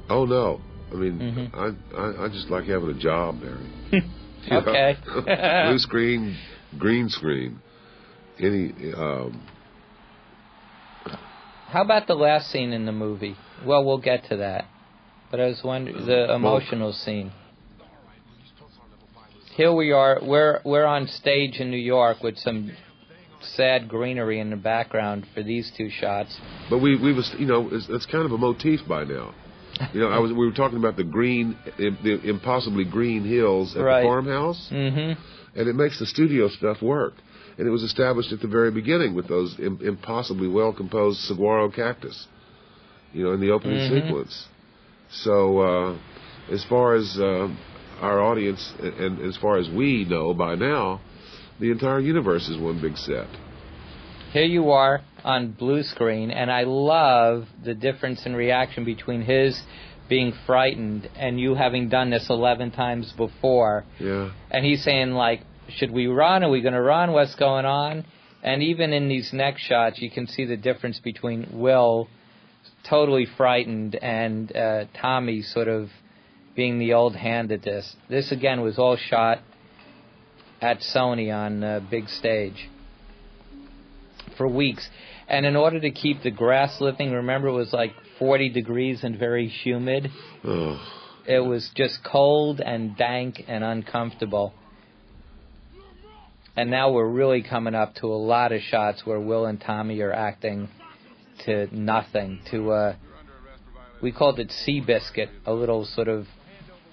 Oh 0.10 0.26
no, 0.26 0.60
I 0.92 0.96
mean, 0.96 1.20
Mhm. 1.20 1.56
I, 1.56 1.98
I 1.98 2.26
I 2.26 2.28
just 2.30 2.50
like 2.50 2.66
having 2.66 2.90
a 2.90 3.00
job 3.00 3.40
there. 3.42 4.02
Okay. 4.52 4.98
Blue 5.70 5.80
screen, 5.80 6.36
green 6.78 7.08
screen, 7.08 7.62
any. 8.40 8.74
Um, 8.94 9.42
How 11.68 11.82
about 11.82 12.08
the 12.08 12.14
last 12.16 12.52
scene 12.52 12.74
in 12.74 12.86
the 12.86 12.92
movie? 12.92 13.38
Well, 13.66 13.86
we'll 13.86 14.00
get 14.00 14.26
to 14.30 14.38
that. 14.38 14.66
But 15.32 15.40
I 15.40 15.46
was 15.46 15.62
wondering 15.64 16.06
the 16.06 16.34
emotional 16.34 16.92
scene. 16.92 17.32
Here 19.56 19.72
we 19.72 19.92
are. 19.92 20.20
We're 20.22 20.60
we're 20.66 20.86
on 20.86 21.08
stage 21.08 21.60
in 21.62 21.72
New 21.72 21.78
York 21.78 22.22
with 22.22 22.38
some 22.38 22.72
sad 23.56 23.88
greenery 23.90 24.40
in 24.40 24.50
the 24.50 24.56
background 24.56 25.26
for 25.34 25.44
these 25.44 25.72
two 25.78 25.90
shots. 25.90 26.38
But 26.70 26.80
we 26.80 26.96
we 26.96 27.14
was 27.14 27.34
you 27.38 27.46
know 27.46 27.70
it's, 27.72 27.88
it's 27.90 28.06
kind 28.06 28.26
of 28.26 28.32
a 28.32 28.38
motif 28.38 28.82
by 28.88 29.04
now. 29.04 29.34
You 29.94 30.02
know, 30.02 30.10
I 30.10 30.20
was 30.20 30.32
we 30.32 30.46
were 30.46 30.52
talking 30.54 30.78
about 30.78 30.98
the 30.98 31.04
green, 31.04 31.58
the 31.78 32.20
impossibly 32.24 32.86
green 32.86 33.24
hills 33.24 33.76
at 33.76 33.82
Right. 33.84 34.02
the 34.02 34.08
farmhouse, 34.08 34.70
Mm-hmm. 34.72 35.60
and 35.60 35.68
it 35.68 35.76
makes 35.76 35.98
the 36.00 36.06
studio 36.06 36.48
stuff 36.50 36.82
work. 36.82 37.14
And 37.58 37.68
it 37.68 37.72
was 37.72 37.84
established 37.84 38.32
at 38.32 38.40
the 38.40 38.48
very 38.48 38.72
beginning 38.72 39.14
with 39.16 39.28
those 39.28 39.60
Im- 39.60 39.80
impossibly 39.84 40.48
well 40.48 40.74
composed 40.74 41.20
saguaro 41.22 41.70
cactus, 41.70 42.28
you 43.14 43.24
know, 43.24 43.32
in 43.34 43.40
the 43.42 43.52
opening 43.52 43.80
Mhm. 43.80 43.90
sequence. 44.06 44.48
So, 45.12 45.60
uh, 45.60 45.98
as 46.52 46.64
far 46.66 46.96
as 46.96 47.18
uh, 47.20 47.50
our 48.02 48.22
audience 48.22 48.74
and, 48.80 48.94
and 48.94 49.22
as 49.22 49.38
far 49.38 49.58
as 49.58 49.70
we 49.70 50.06
know 50.06 50.34
by 50.34 50.56
now, 50.56 51.02
the 51.64 51.72
entire 51.72 52.02
universe 52.02 52.50
is 52.50 52.58
one 52.58 52.82
big 52.82 52.98
set. 52.98 53.26
Here 54.34 54.44
you 54.44 54.72
are 54.72 55.00
on 55.24 55.54
blue 55.54 55.82
screen, 55.84 56.30
and 56.30 56.52
I 56.52 56.64
love 56.64 57.46
the 57.64 57.74
difference 57.74 58.26
in 58.26 58.36
reaction 58.36 58.84
between 58.84 59.22
his 59.22 59.62
being 60.10 60.34
frightened 60.46 61.10
and 61.16 61.40
you 61.40 61.56
having 61.56 61.88
done 61.88 62.10
this 62.10 62.26
11 62.30 62.72
times 62.72 63.14
before. 63.16 63.86
Yeah. 63.98 64.34
And 64.52 64.66
he's 64.66 64.84
saying, 64.84 65.12
like, 65.12 65.44
should 65.70 65.92
we 65.92 66.08
run? 66.08 66.44
Are 66.44 66.50
we 66.50 66.62
going 66.62 66.74
to 66.74 66.82
run? 66.82 67.14
What's 67.14 67.36
going 67.36 67.64
on? 67.64 68.04
And 68.44 68.62
even 68.62 68.92
in 68.92 69.08
these 69.08 69.32
next 69.32 69.62
shots, 69.62 70.02
you 70.02 70.12
can 70.12 70.28
see 70.28 70.44
the 70.44 70.58
difference 70.58 71.00
between 71.00 71.48
Will 71.54 72.10
totally 72.90 73.26
frightened 73.38 73.96
and 73.96 74.54
uh, 74.54 74.84
Tommy 75.02 75.42
sort 75.42 75.70
of 75.70 75.88
being 76.58 76.78
the 76.78 76.92
old 76.92 77.16
hand 77.16 77.54
at 77.54 77.64
this. 77.64 77.96
This, 78.10 78.34
again, 78.34 78.60
was 78.60 78.78
all 78.78 78.98
shot 78.98 79.40
at 80.64 80.80
Sony 80.80 81.34
on 81.34 81.62
uh, 81.62 81.82
big 81.92 82.08
stage 82.08 82.70
for 84.38 84.48
weeks. 84.48 84.88
And 85.28 85.46
in 85.46 85.58
order 85.58 85.80
to 85.82 85.92
keep 85.92 86.24
the 86.24 86.32
grass 86.32 86.80
lifting, 86.80 87.12
remember 87.12 87.50
it 87.50 87.54
was 87.54 87.74
like 87.74 87.92
40 88.18 88.50
degrees 88.50 89.04
and 89.04 89.20
very 89.20 89.48
humid. 89.48 90.10
Oh. 90.46 90.82
It 91.28 91.40
was 91.40 91.70
just 91.76 92.00
cold 92.04 92.62
and 92.62 92.96
dank 92.96 93.44
and 93.48 93.64
uncomfortable. 93.64 94.54
And 96.56 96.72
now 96.72 96.92
we're 96.92 97.10
really 97.10 97.44
coming 97.44 97.76
up 97.76 97.96
to 97.96 98.08
a 98.08 98.16
lot 98.16 98.54
of 98.54 98.62
shots 98.62 99.06
where 99.06 99.20
Will 99.20 99.46
and 99.46 99.60
Tommy 99.60 100.00
are 100.00 100.14
acting 100.14 100.70
to 101.46 101.68
nothing. 101.76 102.40
To 102.52 102.72
uh, 102.72 102.96
we 104.02 104.14
called 104.14 104.40
it 104.40 104.52
sea 104.52 104.80
biscuit, 104.80 105.30
a 105.46 105.54
little 105.54 105.84
sort 105.84 106.08
of 106.08 106.26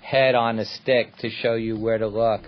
head 0.00 0.34
on 0.34 0.58
a 0.58 0.64
stick 0.64 1.16
to 1.18 1.30
show 1.30 1.54
you 1.54 1.78
where 1.78 1.98
to 1.98 2.08
look. 2.08 2.42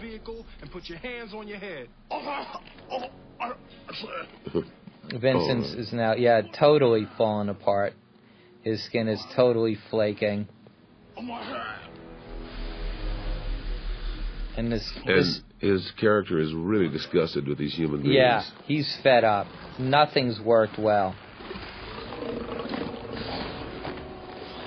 Busted 0.00 0.10
vehicle 0.10 0.44
and 0.60 0.70
put 0.70 0.88
your 0.88 0.98
hands 0.98 1.32
on 1.34 1.48
your 1.48 1.58
head. 1.58 1.88
Vincent's 5.20 5.74
Oh. 5.76 5.80
is 5.80 5.92
now, 5.92 6.14
yeah, 6.14 6.42
totally 6.58 7.06
falling 7.16 7.48
apart. 7.48 7.94
His 8.62 8.84
skin 8.84 9.08
is 9.08 9.22
totally 9.34 9.76
flaking. 9.90 10.46
And 14.56 14.70
this, 14.70 14.88
And 15.06 15.42
his 15.60 15.90
character 15.98 16.38
is 16.38 16.52
really 16.54 16.88
disgusted 16.88 17.48
with 17.48 17.58
these 17.58 17.74
human 17.74 18.02
beings. 18.02 18.14
yeah, 18.14 18.42
he's 18.66 18.96
fed 19.02 19.24
up. 19.24 19.46
Nothing's 19.78 20.40
worked 20.40 20.78
well. 20.78 21.14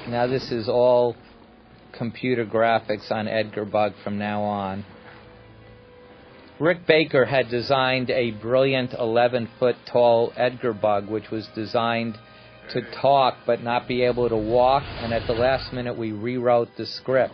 Now 0.07 0.27
this 0.27 0.51
is 0.51 0.68
all 0.68 1.15
computer 1.97 2.45
graphics 2.45 3.11
on 3.11 3.27
Edgar 3.27 3.65
Bug 3.65 3.93
from 4.03 4.18
now 4.18 4.41
on. 4.41 4.84
Rick 6.59 6.85
Baker 6.85 7.25
had 7.25 7.49
designed 7.49 8.09
a 8.09 8.31
brilliant 8.31 8.93
11 8.93 9.49
foot 9.59 9.75
tall 9.85 10.31
Edgar 10.38 10.73
Bug, 10.73 11.09
which 11.09 11.30
was 11.31 11.47
designed 11.55 12.17
to 12.69 12.81
talk 13.01 13.38
but 13.45 13.63
not 13.63 13.88
be 13.88 14.03
able 14.03 14.30
to 14.30 14.38
walk. 14.38 14.84
And 15.01 15.13
at 15.13 15.25
the 15.27 15.34
last 15.34 15.73
minute, 15.73 15.97
we 15.97 16.11
rewrote 16.11 16.69
the 16.77 16.85
script 16.85 17.34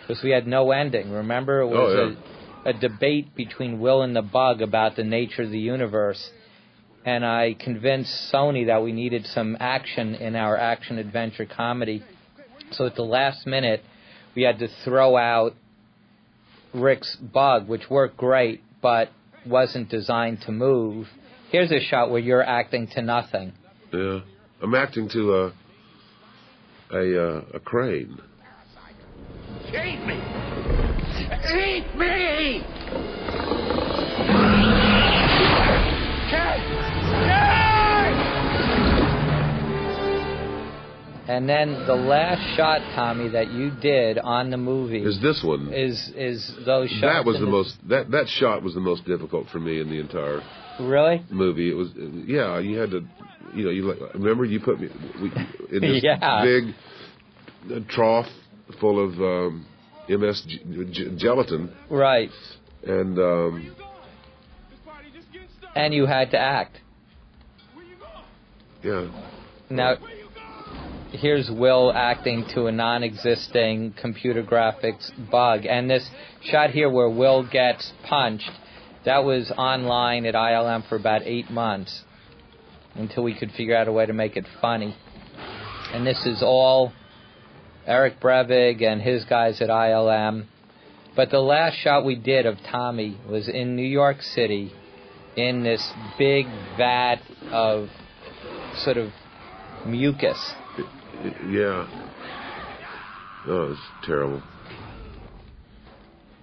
because 0.00 0.22
we 0.22 0.30
had 0.30 0.46
no 0.46 0.70
ending. 0.72 1.10
Remember, 1.10 1.60
it 1.60 1.68
was 1.68 1.94
Oh, 1.94 2.16
a, 2.64 2.70
a 2.70 2.72
debate 2.72 3.34
between 3.36 3.80
Will 3.80 4.02
and 4.02 4.16
the 4.16 4.22
Bug 4.22 4.62
about 4.62 4.96
the 4.96 5.04
nature 5.04 5.42
of 5.42 5.50
the 5.50 5.58
universe. 5.58 6.30
And 7.04 7.24
I 7.24 7.54
convinced 7.58 8.32
Sony 8.32 8.66
that 8.66 8.82
we 8.82 8.92
needed 8.92 9.26
some 9.26 9.58
action 9.60 10.14
in 10.14 10.36
our 10.36 10.56
action 10.56 10.98
adventure 10.98 11.44
comedy. 11.44 12.02
So 12.72 12.86
at 12.86 12.94
the 12.96 13.04
last 13.04 13.46
minute, 13.46 13.84
we 14.34 14.42
had 14.42 14.58
to 14.60 14.68
throw 14.84 15.18
out 15.18 15.54
Rick's 16.74 17.16
bug, 17.16 17.68
which 17.68 17.88
worked 17.88 18.16
great, 18.16 18.62
but 18.82 19.10
wasn't 19.46 19.88
designed 19.88 20.40
to 20.42 20.52
move. 20.52 21.06
Here's 21.50 21.70
a 21.70 21.80
shot 21.80 22.10
where 22.10 22.20
you're 22.20 22.42
acting 22.42 22.88
to 22.94 23.02
nothing. 23.02 23.52
Yeah. 23.92 24.20
I'm 24.62 24.74
acting 24.74 25.08
to 25.10 25.34
a 25.34 25.52
a 26.90 27.22
uh, 27.22 27.44
a 27.54 27.60
crane. 27.60 28.18
Eat 29.68 30.00
me! 30.06 30.20
Eat 31.52 31.96
me! 31.96 32.62
And 41.26 41.48
then 41.48 41.72
the 41.86 41.94
last 41.94 42.56
shot, 42.56 42.80
Tommy, 42.94 43.30
that 43.30 43.50
you 43.50 43.70
did 43.80 44.18
on 44.18 44.50
the 44.50 44.58
movie 44.58 45.02
Is 45.02 45.18
this 45.22 45.42
one? 45.42 45.72
is 45.72 46.10
is 46.14 46.52
those 46.66 46.90
shots. 46.90 47.00
That 47.00 47.24
was 47.24 47.36
in 47.36 47.44
the 47.46 47.50
most 47.50 47.76
that 47.88 48.10
that 48.10 48.28
shot 48.28 48.62
was 48.62 48.74
the 48.74 48.80
most 48.80 49.06
difficult 49.06 49.48
for 49.48 49.58
me 49.58 49.80
in 49.80 49.88
the 49.88 49.98
entire 50.00 50.42
really. 50.80 51.22
movie. 51.30 51.70
It 51.70 51.74
was 51.74 51.88
yeah. 51.96 52.58
You 52.58 52.78
had 52.78 52.90
to, 52.90 53.06
you 53.54 53.64
know, 53.64 53.70
you 53.70 53.82
like 53.84 54.12
remember 54.14 54.44
you 54.44 54.60
put 54.60 54.78
me 54.78 54.88
we, 55.22 55.32
in 55.74 55.80
this 55.80 56.02
Yeah. 56.04 56.44
big 56.44 56.74
uh, 57.72 57.80
trough 57.88 58.26
full 58.78 59.02
of 59.02 59.12
um, 59.18 59.64
MS 60.08 60.42
g- 60.46 61.14
gelatin, 61.16 61.72
Right. 61.88 62.28
and 62.86 63.18
um, 63.18 63.74
And 65.74 65.94
you 65.94 66.04
had 66.04 66.30
to 66.32 66.38
act. 66.38 66.76
yeah. 68.82 69.08
Now, 69.70 69.96
here's 71.14 71.50
Will 71.50 71.92
acting 71.94 72.44
to 72.54 72.66
a 72.66 72.72
non-existing 72.72 73.94
computer 74.00 74.42
graphics 74.42 75.10
bug, 75.30 75.64
and 75.64 75.88
this 75.88 76.08
shot 76.42 76.70
here 76.70 76.90
where 76.90 77.08
Will 77.08 77.48
gets 77.48 77.92
punched, 78.08 78.50
that 79.04 79.24
was 79.24 79.52
online 79.56 80.26
at 80.26 80.34
ILM 80.34 80.88
for 80.88 80.96
about 80.96 81.22
eight 81.24 81.50
months 81.50 82.02
until 82.94 83.22
we 83.22 83.34
could 83.34 83.50
figure 83.52 83.76
out 83.76 83.86
a 83.86 83.92
way 83.92 84.06
to 84.06 84.12
make 84.12 84.36
it 84.36 84.46
funny. 84.60 84.96
And 85.92 86.06
this 86.06 86.26
is 86.26 86.42
all 86.42 86.92
Eric 87.86 88.20
Brevig 88.20 88.82
and 88.82 89.00
his 89.00 89.24
guys 89.24 89.60
at 89.60 89.68
ILM. 89.68 90.46
But 91.14 91.30
the 91.30 91.38
last 91.38 91.76
shot 91.76 92.04
we 92.04 92.16
did 92.16 92.46
of 92.46 92.58
Tommy 92.70 93.20
was 93.28 93.48
in 93.48 93.76
New 93.76 93.86
York 93.86 94.20
City 94.20 94.72
in 95.36 95.62
this 95.62 95.92
big 96.18 96.46
vat 96.76 97.20
of 97.52 97.88
sort 98.78 98.96
of 98.96 99.12
mucus. 99.86 100.54
Yeah. 101.48 101.86
Oh, 103.46 103.72
it's 103.72 104.06
terrible. 104.06 104.42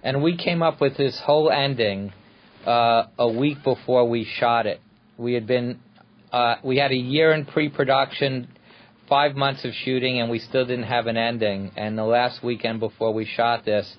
And 0.02 0.22
we 0.22 0.36
came 0.36 0.62
up 0.62 0.80
with 0.80 0.96
this 0.96 1.20
whole 1.24 1.50
ending 1.50 2.12
uh, 2.66 3.04
a 3.18 3.28
week 3.28 3.62
before 3.62 4.08
we 4.08 4.24
shot 4.24 4.66
it. 4.66 4.80
We 5.16 5.34
had 5.34 5.46
been, 5.46 5.78
uh, 6.32 6.56
we 6.64 6.78
had 6.78 6.90
a 6.90 6.96
year 6.96 7.32
in 7.32 7.44
pre-production, 7.44 8.48
five 9.08 9.36
months 9.36 9.64
of 9.64 9.72
shooting, 9.84 10.20
and 10.20 10.30
we 10.30 10.38
still 10.38 10.64
didn't 10.64 10.86
have 10.86 11.06
an 11.06 11.16
ending. 11.16 11.72
And 11.76 11.96
the 11.96 12.04
last 12.04 12.42
weekend 12.42 12.80
before 12.80 13.12
we 13.12 13.24
shot 13.24 13.64
this, 13.64 13.96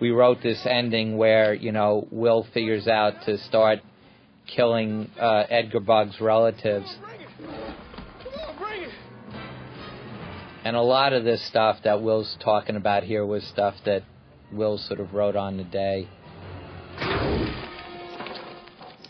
we 0.00 0.10
wrote 0.10 0.42
this 0.42 0.66
ending 0.68 1.16
where 1.16 1.54
you 1.54 1.72
know 1.72 2.08
Will 2.10 2.46
figures 2.52 2.88
out 2.88 3.14
to 3.26 3.38
start 3.38 3.80
killing 4.46 5.10
uh, 5.20 5.44
Edgar 5.48 5.80
Bug's 5.80 6.20
relatives. 6.20 6.92
And 10.64 10.76
a 10.76 10.80
lot 10.82 11.12
of 11.12 11.24
this 11.24 11.44
stuff 11.48 11.78
that 11.84 12.02
Will's 12.02 12.36
talking 12.42 12.76
about 12.76 13.02
here 13.02 13.26
was 13.26 13.42
stuff 13.44 13.74
that 13.84 14.02
Will 14.52 14.76
sort 14.78 15.00
of 15.00 15.14
wrote 15.14 15.34
on 15.34 15.56
the 15.56 15.64
day. 15.64 16.08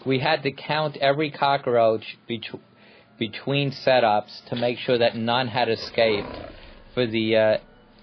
We 0.07 0.19
had 0.19 0.43
to 0.45 0.53
count 0.53 0.97
every 0.97 1.31
cockroach 1.31 2.05
betw- 2.29 2.61
between 3.19 3.71
setups 3.71 4.45
to 4.49 4.57
make 4.57 4.79
sure 4.79 4.99
that 4.99 5.17
none 5.17 5.49
had 5.49 5.69
escaped 5.69 6.29
for 6.95 7.07
the 7.07 7.37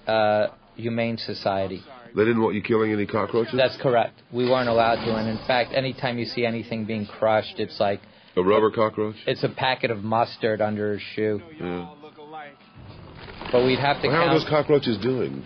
uh, 0.07 0.09
uh, 0.11 0.47
Humane 0.75 1.17
Society. 1.17 1.81
They 2.15 2.23
didn't 2.25 2.41
want 2.41 2.55
you 2.55 2.61
killing 2.61 2.91
any 2.91 3.05
cockroaches? 3.05 3.53
That's 3.55 3.77
correct. 3.81 4.21
We 4.31 4.49
weren't 4.49 4.69
allowed 4.69 5.03
to, 5.05 5.15
and 5.15 5.29
in 5.29 5.37
fact, 5.45 5.73
anytime 5.73 6.17
you 6.17 6.25
see 6.25 6.45
anything 6.45 6.85
being 6.85 7.05
crushed, 7.05 7.59
it's 7.59 7.79
like 7.79 8.01
A 8.35 8.41
rubber 8.41 8.71
cockroach? 8.71 9.15
it's 9.27 9.43
a 9.43 9.49
packet 9.49 9.91
of 9.91 10.03
mustard 10.03 10.61
under 10.61 10.93
a 10.95 10.99
shoe. 10.99 11.41
Yeah. 11.59 11.93
But 13.51 13.65
we'd 13.65 13.79
have 13.79 14.01
to 14.01 14.07
Well, 14.07 14.15
how 14.15 14.23
are 14.23 14.27
count. 14.29 14.39
those 14.41 14.49
cockroaches 14.49 14.97
doing? 14.99 15.43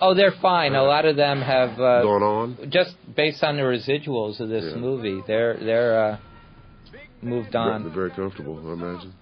oh, 0.00 0.14
they're 0.14 0.32
fine. 0.40 0.74
A 0.74 0.82
lot 0.82 1.04
of 1.04 1.16
them 1.16 1.40
have 1.42 1.70
uh, 1.80 2.02
Gone 2.02 2.22
on? 2.22 2.70
just 2.70 2.94
based 3.16 3.42
on 3.44 3.56
the 3.56 3.62
residuals 3.62 4.40
of 4.40 4.48
this 4.48 4.64
Yeah. 4.72 4.76
movie. 4.80 5.20
They're 5.26 5.56
they're 5.56 6.04
uh, 6.04 6.16
moved 7.22 7.52
They're 7.52 7.60
on. 7.62 7.92
very 7.92 8.10
comfortable, 8.10 8.58
I 8.68 8.72
imagine. 8.72 9.12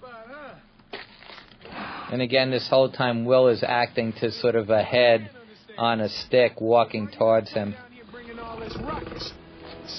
And 2.11 2.21
again, 2.21 2.49
this 2.49 2.67
whole 2.69 2.89
time, 2.89 3.25
Will 3.25 3.47
is 3.49 3.63
acting 3.63 4.13
to 4.13 4.31
sort 4.31 4.55
of 4.55 4.69
a 4.71 4.81
head 4.81 5.29
on 5.77 6.01
a 6.01 6.09
stick 6.09 6.59
walking 6.59 7.07
towards 7.17 7.51
him. 7.51 7.75
all 8.41 8.59
this 8.59 8.75
ruckus, 8.77 9.31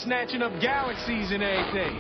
snatching 0.05 0.43
up 0.43 0.53
galaxies 0.61 1.31
and 1.31 1.43
everything. 1.43 1.95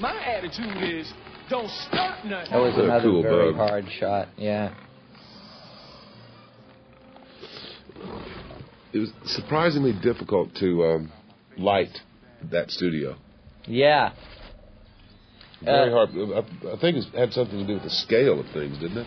My 0.00 0.16
attitude 0.26 0.82
is, 0.82 1.12
don't 1.48 1.68
start 1.70 2.24
nothing. 2.24 2.50
That 2.50 2.58
was 2.60 2.76
a 2.76 2.82
another 2.84 3.02
cool 3.10 3.22
very 3.22 3.52
bug. 3.52 3.68
hard 3.68 3.84
shot. 4.00 4.28
Yeah. 4.36 4.74
It 8.92 8.98
was 8.98 9.12
surprisingly 9.24 9.92
difficult 9.92 10.54
to 10.56 10.84
um, 10.84 11.12
light 11.56 11.96
that 12.50 12.70
studio. 12.70 13.16
Yeah. 13.66 14.12
Very 15.62 15.90
Uh, 15.90 15.92
hard. 15.92 16.10
I, 16.10 16.72
I 16.72 16.80
think 16.80 16.96
it 16.96 17.04
had 17.16 17.32
something 17.32 17.58
to 17.58 17.66
do 17.66 17.74
with 17.74 17.82
the 17.84 17.90
scale 17.90 18.40
of 18.40 18.46
things, 18.52 18.78
didn't 18.78 18.98
it? 18.98 19.06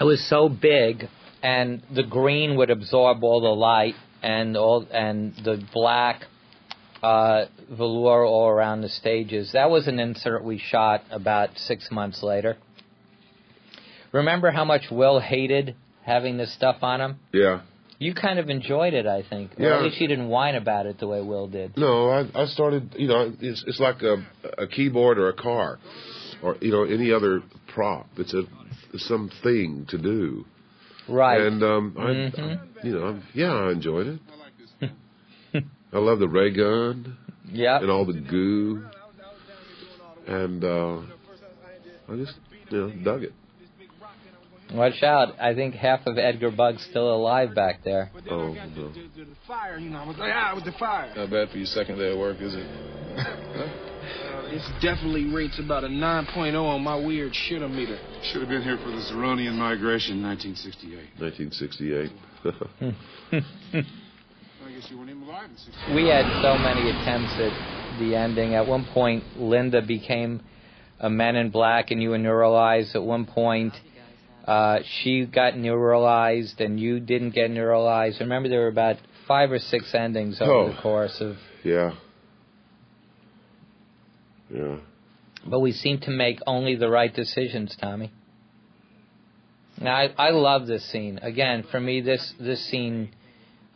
It 0.00 0.04
was 0.04 0.24
so 0.28 0.48
big, 0.48 1.08
and 1.42 1.82
the 1.92 2.04
green 2.04 2.56
would 2.56 2.70
absorb 2.70 3.22
all 3.24 3.40
the 3.40 3.48
light, 3.48 3.96
and 4.22 4.56
all 4.56 4.86
and 4.92 5.34
the 5.44 5.62
black 5.72 6.24
uh, 7.02 7.46
velour 7.68 8.24
all 8.24 8.48
around 8.48 8.80
the 8.80 8.88
stages. 8.88 9.52
That 9.52 9.70
was 9.70 9.88
an 9.88 9.98
insert 9.98 10.44
we 10.44 10.58
shot 10.58 11.02
about 11.10 11.58
six 11.58 11.90
months 11.90 12.22
later. 12.22 12.56
Remember 14.12 14.50
how 14.52 14.64
much 14.64 14.90
Will 14.90 15.20
hated 15.20 15.74
having 16.08 16.36
this 16.36 16.52
stuff 16.54 16.76
on 16.82 17.00
him? 17.00 17.18
Yeah. 17.32 17.60
You 18.00 18.14
kind 18.14 18.38
of 18.38 18.48
enjoyed 18.48 18.94
it, 18.94 19.06
I 19.06 19.22
think. 19.28 19.58
Or 19.58 19.62
Yeah. 19.64 19.76
at 19.78 19.82
least 19.82 20.00
you 20.00 20.08
didn't 20.08 20.28
whine 20.28 20.54
about 20.54 20.86
it 20.86 20.98
the 21.00 21.06
way 21.08 21.20
Will 21.20 21.48
did. 21.48 21.76
No, 21.76 22.08
I, 22.10 22.42
I 22.42 22.46
started. 22.46 22.94
You 22.96 23.08
know, 23.08 23.32
it's 23.40 23.64
it's 23.66 23.80
like 23.80 24.02
a, 24.02 24.16
a 24.56 24.66
keyboard 24.68 25.18
or 25.18 25.28
a 25.28 25.32
car, 25.34 25.78
or 26.42 26.56
you 26.60 26.70
know 26.72 26.84
any 26.84 27.12
other 27.12 27.42
prop. 27.74 28.06
It's 28.16 28.32
a 28.34 28.42
it's 28.94 29.06
some 29.08 29.30
thing 29.42 29.86
to 29.90 29.98
do. 29.98 30.44
Right. 31.08 31.40
And 31.40 31.62
um, 31.62 31.94
I, 31.98 32.02
Mhm. 32.02 32.84
you 32.84 32.92
know, 32.94 33.06
I'm- 33.06 33.22
yeah, 33.34 33.52
I 33.52 33.72
enjoyed 33.72 34.06
it. 34.06 34.20
I 34.32 34.36
like 34.36 34.54
this 34.58 34.70
thing. 35.52 35.70
I 35.92 35.98
love 35.98 36.18
the 36.20 36.28
ray 36.28 36.50
gun. 36.50 37.16
Yeah. 37.50 37.80
And 37.80 37.90
all 37.90 38.04
the 38.04 38.20
goo. 38.20 38.84
And 40.26 40.62
uh, 40.62 40.98
I 42.12 42.16
just 42.16 42.34
you 42.70 42.78
know 42.78 42.90
dug 43.02 43.22
it. 43.24 43.32
Watch 44.72 45.02
out. 45.02 45.40
I 45.40 45.54
think 45.54 45.74
half 45.74 46.06
of 46.06 46.18
Edgar 46.18 46.50
Bug's 46.50 46.86
still 46.90 47.14
alive 47.14 47.54
back 47.54 47.82
there. 47.84 48.10
Oh 48.30 48.52
no. 48.52 48.92
The, 48.92 49.08
the 49.16 49.26
fire, 49.46 49.78
you 49.78 49.90
know, 49.90 49.98
I 49.98 50.06
was 50.06 50.16
like, 50.18 50.32
ah, 50.34 50.54
with 50.54 50.64
the 50.64 50.72
fire. 50.72 51.12
Not 51.16 51.30
bad 51.30 51.50
for 51.50 51.56
your 51.56 51.66
second 51.66 51.98
day 51.98 52.12
of 52.12 52.18
work, 52.18 52.38
is 52.40 52.54
it? 52.54 53.84
Uh, 54.08 54.42
this 54.50 54.66
definitely 54.80 55.26
rates 55.26 55.58
about 55.62 55.84
a 55.84 55.88
9.0 55.88 56.54
on 56.54 56.82
my 56.82 56.96
weird 56.96 57.32
shitter 57.32 57.70
meter. 57.70 57.98
Should 58.22 58.40
have 58.40 58.48
been 58.48 58.62
here 58.62 58.78
for 58.78 58.90
the 58.90 59.02
Zeronian 59.12 59.54
migration, 59.54 60.22
1968. 60.22 61.20
1968. 61.20 62.10
I 64.64 64.72
guess 64.72 64.90
you 64.90 64.96
weren't 64.96 65.10
even 65.10 65.22
alive 65.24 65.50
in 65.50 65.56
68. 65.56 65.94
we 65.94 66.08
had 66.08 66.24
so 66.40 66.56
many 66.56 66.88
attempts 66.88 67.34
at 67.34 67.98
the 67.98 68.14
ending. 68.14 68.54
At 68.54 68.66
one 68.66 68.86
point, 68.94 69.24
Linda 69.36 69.82
became 69.82 70.40
a 71.00 71.10
Men 71.10 71.36
in 71.36 71.50
Black, 71.50 71.90
and 71.90 72.02
you 72.02 72.10
were 72.10 72.18
neuralized. 72.18 72.94
At 72.94 73.02
one 73.02 73.26
point, 73.26 73.74
uh, 74.48 74.78
she 75.02 75.26
got 75.26 75.54
neuralized, 75.54 76.60
and 76.60 76.80
you 76.80 77.00
didn't 77.00 77.30
get 77.30 77.50
neuralized. 77.50 78.20
Remember, 78.20 78.48
there 78.48 78.60
were 78.60 78.68
about 78.68 78.96
five 79.26 79.52
or 79.52 79.58
six 79.58 79.94
endings 79.94 80.40
over 80.40 80.50
Oh. 80.52 80.68
the 80.72 80.80
course 80.80 81.20
of. 81.20 81.36
yeah. 81.64 81.92
Yeah. 84.52 84.76
But 85.46 85.60
we 85.60 85.72
seem 85.72 85.98
to 86.00 86.10
make 86.10 86.38
only 86.46 86.74
the 86.76 86.88
right 86.88 87.14
decisions, 87.14 87.76
Tommy. 87.80 88.10
Now, 89.80 89.94
I, 89.94 90.14
I 90.28 90.30
love 90.30 90.66
this 90.66 90.84
scene. 90.90 91.18
Again, 91.22 91.64
for 91.70 91.78
me, 91.78 92.00
this 92.00 92.32
this 92.40 92.64
scene 92.70 93.10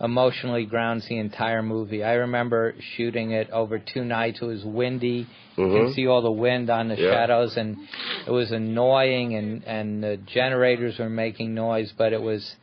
emotionally 0.03 0.67
grounds 0.67 1.07
the 1.09 1.19
entire 1.19 1.63
movie. 1.63 2.03
I 2.03 2.15
remember 2.15 2.75
shooting 2.97 3.31
it 3.31 3.51
over 3.51 3.79
two 3.79 4.05
nights. 4.05 4.41
It 4.43 4.47
was 4.47 4.65
windy. 4.65 5.29
You 5.57 5.65
Mhm. 5.65 5.73
can 5.73 5.93
see 5.95 6.07
all 6.09 6.23
the 6.23 6.31
wind 6.31 6.69
on 6.71 6.89
the 6.89 6.97
Yeah. 6.97 7.11
shadows, 7.11 7.57
and 7.57 7.77
it 8.27 8.31
was 8.31 8.51
annoying, 8.51 9.35
and 9.35 9.63
and 9.65 10.03
the 10.03 10.17
generators 10.17 10.99
were 10.99 11.09
making 11.09 11.55
noise, 11.55 11.93
but 11.93 12.13
it 12.13 12.21
was 12.21 12.57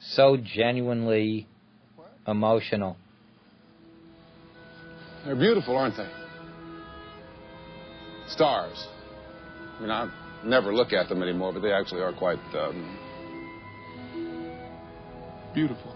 so 0.00 0.36
genuinely 0.36 1.46
emotional. 2.26 2.96
They're 5.24 5.36
beautiful, 5.36 5.76
aren't 5.76 5.96
they? 5.96 6.08
Stars. 8.26 8.88
I 9.78 9.82
mean, 9.82 9.90
I 9.90 10.08
never 10.44 10.74
look 10.74 10.92
at 10.92 11.08
them 11.08 11.22
anymore, 11.22 11.52
but 11.52 11.62
they 11.62 11.72
actually 11.72 12.02
are 12.02 12.12
quite 12.12 12.38
um, 12.54 12.98
beautiful. 15.54 15.94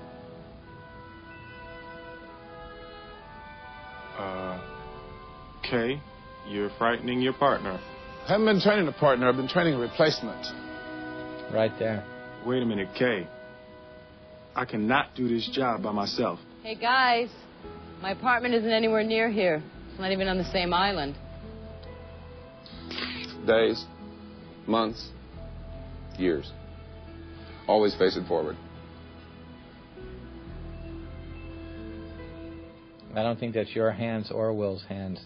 Uh, 4.17 4.61
Kay, 5.63 6.01
you're 6.49 6.71
frightening 6.79 7.21
your 7.21 7.33
partner. 7.33 7.81
I 8.25 8.29
haven't 8.29 8.47
been 8.47 8.61
training 8.61 8.89
a 8.89 8.93
partner. 8.93 9.29
I've 9.29 9.37
been 9.37 9.49
training 9.49 9.75
a 9.75 9.79
replacement. 9.79 10.47
Right 11.53 11.73
there. 11.79 12.05
Wait 12.47 12.63
a 12.63 12.67
minute, 12.67 12.89
Kay. 12.99 13.27
I 14.55 14.65
cannot 14.65 15.15
do 15.15 15.29
this 15.29 15.49
job 15.53 15.83
by 15.83 15.93
myself. 15.93 16.39
Hey, 16.63 16.75
guys. 16.75 17.29
My 18.01 18.13
apartment 18.13 18.55
isn't 18.55 18.71
anywhere 18.71 19.03
near 19.03 19.31
here. 19.31 19.63
It's 19.91 19.99
not 20.01 20.13
even 20.13 20.29
on 20.29 20.39
the 20.39 20.51
same 20.53 20.73
island. 20.73 21.17
Days, 23.47 23.85
months, 24.67 25.09
years. 26.19 26.51
Always 27.67 27.95
facing 27.97 28.27
forward. 28.27 28.57
I 33.17 33.23
don't 33.23 33.39
think 33.39 33.55
that's 33.55 33.75
your 33.75 33.93
hands 33.93 34.31
or 34.31 34.53
Will's 34.53 34.85
hands. 34.85 35.21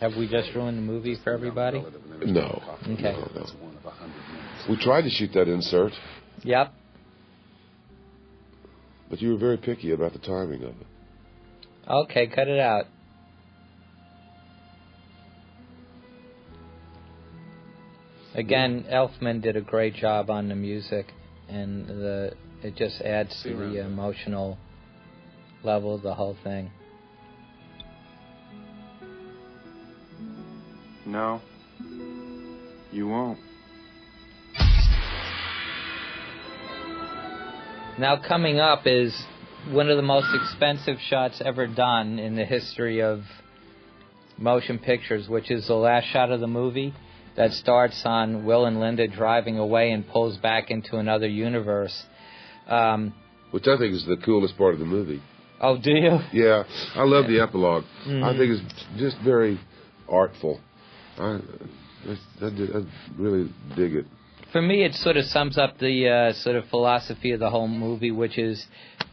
Have 0.00 0.14
we 0.16 0.28
just 0.28 0.54
ruined 0.54 0.78
the 0.78 0.82
movie 0.82 1.16
for 1.24 1.32
everybody? 1.32 1.84
No. 2.24 2.62
Okay. 2.82 3.02
No, 3.02 3.30
no. 3.34 3.46
We 4.68 4.76
tried 4.76 5.02
to 5.02 5.10
shoot 5.10 5.30
that 5.34 5.48
insert, 5.48 5.92
Yep. 6.44 6.72
but 9.10 9.20
you 9.20 9.30
were 9.32 9.38
very 9.38 9.56
picky 9.56 9.92
about 9.92 10.12
the 10.12 10.18
timing 10.20 10.62
of 10.62 10.70
it. 10.70 10.86
Okay, 11.88 12.26
cut 12.28 12.48
it 12.48 12.60
out. 12.60 12.84
Again, 18.34 18.84
Elfman 18.88 19.42
did 19.42 19.56
a 19.56 19.60
great 19.60 19.94
job 19.94 20.30
on 20.30 20.48
the 20.48 20.54
music, 20.54 21.06
and 21.48 21.88
the 21.88 22.34
it 22.62 22.76
just 22.76 23.00
adds 23.00 23.42
to 23.42 23.56
the 23.56 23.80
emotional 23.80 24.58
level 25.62 25.98
the 25.98 26.14
whole 26.14 26.36
thing. 26.44 26.70
No, 31.06 31.40
you 32.92 33.08
won't. 33.08 33.38
Now, 37.98 38.16
coming 38.16 38.60
up 38.60 38.82
is 38.86 39.12
one 39.70 39.88
of 39.90 39.96
the 39.96 40.02
most 40.02 40.28
expensive 40.34 40.98
shots 41.00 41.42
ever 41.44 41.66
done 41.66 42.18
in 42.18 42.36
the 42.36 42.44
history 42.44 43.02
of 43.02 43.22
motion 44.36 44.78
pictures, 44.78 45.28
which 45.28 45.50
is 45.50 45.66
the 45.66 45.74
last 45.74 46.06
shot 46.12 46.30
of 46.30 46.40
the 46.40 46.46
movie 46.46 46.94
that 47.36 47.52
starts 47.52 48.02
on 48.04 48.44
Will 48.44 48.66
and 48.66 48.80
Linda 48.80 49.08
driving 49.08 49.58
away 49.58 49.90
and 49.90 50.06
pulls 50.08 50.36
back 50.36 50.70
into 50.70 50.96
another 50.96 51.26
universe. 51.26 52.04
Um, 52.68 53.14
Which 53.50 53.66
I 53.66 53.78
think 53.78 53.94
is 53.94 54.04
the 54.06 54.16
coolest 54.16 54.56
part 54.56 54.74
of 54.74 54.80
the 54.80 54.86
movie. 54.86 55.22
Oh, 55.60 55.76
do 55.76 55.90
you? 55.90 56.18
Yeah, 56.32 56.62
I 56.94 57.02
love 57.04 57.26
the 57.26 57.40
epilogue. 57.40 57.84
I 58.06 58.08
Mhm. 58.08 58.38
think 58.38 58.50
it's 58.52 58.84
just 58.96 59.18
very 59.18 59.58
artful. 60.08 60.60
I, 61.18 61.24
I, 61.24 62.16
I, 62.42 62.46
I 62.46 62.84
really 63.16 63.48
dig 63.74 63.94
it. 63.94 64.06
For 64.52 64.62
me, 64.62 64.82
it 64.84 64.94
sort 64.94 65.16
of 65.16 65.24
sums 65.26 65.58
up 65.58 65.78
the 65.78 66.08
uh, 66.08 66.32
sort 66.32 66.56
of 66.56 66.64
philosophy 66.66 67.32
of 67.32 67.40
the 67.40 67.50
whole 67.50 67.68
movie, 67.68 68.12
which 68.12 68.38
is 68.38 68.66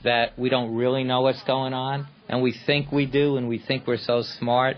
that 0.04 0.38
we 0.38 0.50
don't 0.50 0.76
really 0.76 1.04
know 1.04 1.22
what's 1.22 1.44
going 1.44 1.74
on, 1.74 2.08
and 2.30 2.42
we 2.42 2.52
think 2.66 2.92
we 2.92 3.06
do, 3.06 3.38
and 3.38 3.50
we 3.50 3.58
think 3.58 3.86
we're 3.88 3.98
so 3.98 4.22
smart. 4.22 4.78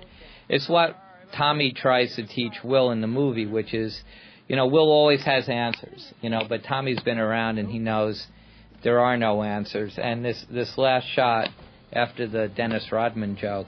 It's 0.49 0.67
what 0.67 0.95
Tommy 1.35 1.73
tries 1.73 2.15
to 2.15 2.25
teach 2.25 2.63
Will 2.63 2.91
in 2.91 3.01
the 3.01 3.07
movie, 3.07 3.45
which 3.45 3.73
is, 3.73 4.01
you 4.47 4.55
know, 4.55 4.65
Will 4.65 4.89
always 4.89 5.21
has 5.25 5.47
answers, 5.49 6.11
you 6.21 6.29
know, 6.29 6.43
but 6.47 6.63
Tommy's 6.63 7.01
been 7.01 7.19
around 7.19 7.57
and 7.59 7.69
he 7.69 7.77
knows 7.79 8.25
there 8.83 8.99
are 8.99 9.17
no 9.17 9.43
answers. 9.43 9.97
And 9.97 10.23
this 10.23 10.45
this 10.49 10.77
last 10.77 11.05
shot 11.07 11.49
after 11.91 12.27
the 12.27 12.47
Dennis 12.47 12.91
Rodman 12.91 13.35
joke 13.37 13.67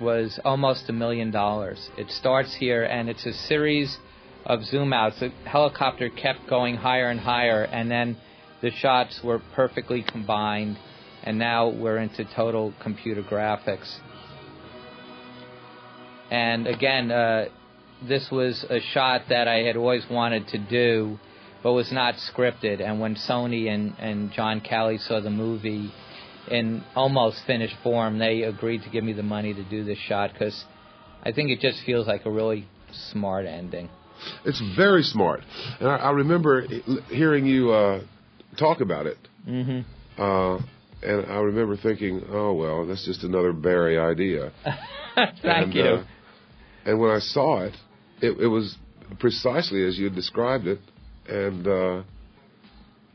was 0.00 0.38
almost 0.44 0.88
a 0.88 0.92
million 0.92 1.30
dollars. 1.30 1.90
It 1.98 2.10
starts 2.10 2.54
here, 2.54 2.84
and 2.84 3.08
it's 3.08 3.26
a 3.26 3.32
series 3.32 3.98
of 4.46 4.64
zoom 4.64 4.92
outs. 4.92 5.20
The 5.20 5.30
helicopter 5.44 6.08
kept 6.08 6.48
going 6.48 6.76
higher 6.76 7.08
and 7.10 7.20
higher, 7.20 7.64
and 7.64 7.90
then 7.90 8.16
the 8.62 8.70
shots 8.70 9.20
were 9.22 9.40
perfectly 9.54 10.02
combined, 10.02 10.78
and 11.22 11.38
now 11.38 11.68
we're 11.68 11.98
into 11.98 12.24
total 12.34 12.74
computer 12.82 13.22
graphics. 13.22 13.98
And 16.30 16.66
again, 16.66 17.10
uh, 17.10 17.46
this 18.06 18.28
was 18.30 18.64
a 18.70 18.80
shot 18.92 19.22
that 19.28 19.48
I 19.48 19.62
had 19.62 19.76
always 19.76 20.04
wanted 20.10 20.48
to 20.48 20.58
do, 20.58 21.18
but 21.62 21.72
was 21.72 21.92
not 21.92 22.14
scripted. 22.14 22.80
And 22.80 23.00
when 23.00 23.16
Sony 23.16 23.68
and, 23.68 23.94
and 23.98 24.32
John 24.32 24.60
Calley 24.60 24.98
saw 24.98 25.20
the 25.20 25.30
movie 25.30 25.92
in 26.50 26.82
almost 26.94 27.42
finished 27.46 27.76
form, 27.82 28.18
they 28.18 28.42
agreed 28.42 28.82
to 28.82 28.90
give 28.90 29.04
me 29.04 29.12
the 29.12 29.22
money 29.22 29.54
to 29.54 29.64
do 29.64 29.84
this 29.84 29.98
shot 29.98 30.32
because 30.32 30.64
I 31.22 31.32
think 31.32 31.50
it 31.50 31.60
just 31.60 31.84
feels 31.84 32.06
like 32.06 32.24
a 32.26 32.30
really 32.30 32.66
smart 33.10 33.46
ending. 33.46 33.88
It's 34.44 34.62
very 34.76 35.02
smart, 35.02 35.40
and 35.78 35.88
I, 35.88 35.96
I 35.96 36.10
remember 36.10 36.66
hearing 37.08 37.46
you 37.46 37.70
uh, 37.72 38.02
talk 38.58 38.80
about 38.80 39.06
it. 39.06 39.16
hmm 39.44 39.80
Uh, 40.18 40.58
and 41.02 41.24
I 41.26 41.38
remember 41.38 41.78
thinking, 41.78 42.22
oh 42.28 42.52
well, 42.52 42.86
that's 42.86 43.06
just 43.06 43.22
another 43.22 43.54
Barry 43.54 43.98
idea. 43.98 44.52
Thank 45.14 45.42
and, 45.42 45.74
you. 45.74 45.82
Uh, 45.82 46.04
and 46.84 47.00
when 47.00 47.10
I 47.10 47.20
saw 47.20 47.62
it, 47.62 47.74
it, 48.20 48.38
it 48.38 48.46
was 48.46 48.76
precisely 49.18 49.86
as 49.86 49.98
you 49.98 50.10
described 50.10 50.66
it, 50.66 50.78
and 51.30 51.66
uh, 51.66 52.02